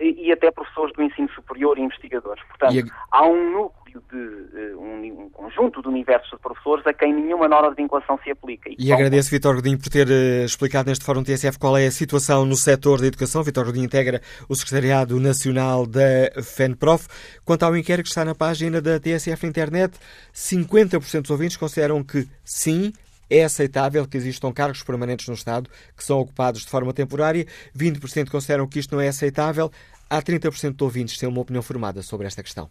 e, 0.00 0.28
e 0.28 0.32
até 0.32 0.50
professores 0.50 0.92
do 0.94 1.02
ensino 1.02 1.28
superior 1.30 1.78
e 1.78 1.82
investigadores. 1.82 2.42
Portanto, 2.48 2.74
E 2.74 2.80
a- 2.80 2.84
há 3.10 3.26
um 3.26 3.52
núcleo 3.52 4.02
de 4.12 4.58
eh, 4.58 4.76
um, 4.76 5.24
um 5.24 5.30
conjunto 5.30 5.80
de 5.82 5.88
universos 5.88 6.30
de 6.30 6.36
professores 6.38 6.86
a 6.86 6.92
quem 6.92 7.12
nenhuma 7.12 7.48
norma 7.48 7.70
de 7.70 7.76
vinculação 7.76 8.18
se 8.22 8.30
aplica. 8.30 8.70
E 8.78 8.92
agradeço, 8.92 9.30
Vitor 9.30 9.54
Godinho, 9.56 9.78
por 9.78 9.88
ter 9.88 10.08
eh, 10.10 10.44
explicado 10.44 10.88
neste 10.88 11.04
Fórum 11.04 11.22
TSF 11.24 11.58
qual 11.58 11.76
é 11.76 11.86
a 11.86 11.90
situação 11.90 12.44
no 12.44 12.54
setor 12.54 13.00
da 13.00 13.06
educação. 13.06 13.42
Vitor 13.42 13.64
Godinho 13.64 13.86
integra 13.86 14.20
o 14.48 14.54
Secretariado 14.54 15.18
Nacional 15.18 15.86
da 15.86 16.30
FENPROF. 16.42 17.08
Quanto 17.44 17.64
ao 17.64 17.76
inquérito 17.76 18.04
que 18.04 18.10
está 18.10 18.24
na 18.24 18.34
página 18.34 18.80
da 18.80 19.00
TSF 19.00 19.42
na 19.44 19.48
internet, 19.50 19.98
50% 20.32 21.22
dos 21.22 21.30
ouvintes 21.30 21.56
consideram 21.56 22.02
que 22.04 22.26
sim, 22.44 22.92
é 23.30 23.44
aceitável 23.44 24.06
que 24.06 24.16
existam 24.16 24.52
cargos 24.52 24.82
permanentes 24.82 25.26
no 25.28 25.34
Estado 25.34 25.70
que 25.96 26.04
são 26.04 26.18
ocupados 26.18 26.62
de 26.62 26.68
forma 26.68 26.92
temporária. 26.92 27.46
20% 27.76 28.30
consideram 28.30 28.66
que 28.66 28.78
isto 28.78 28.94
não 28.94 29.02
é 29.02 29.08
aceitável. 29.08 29.70
Há 30.08 30.22
30% 30.22 30.74
de 30.74 30.84
ouvintes 30.84 31.14
que 31.14 31.20
têm 31.20 31.28
uma 31.28 31.40
opinião 31.40 31.62
formada 31.62 32.02
sobre 32.02 32.26
esta 32.26 32.42
questão. 32.42 32.70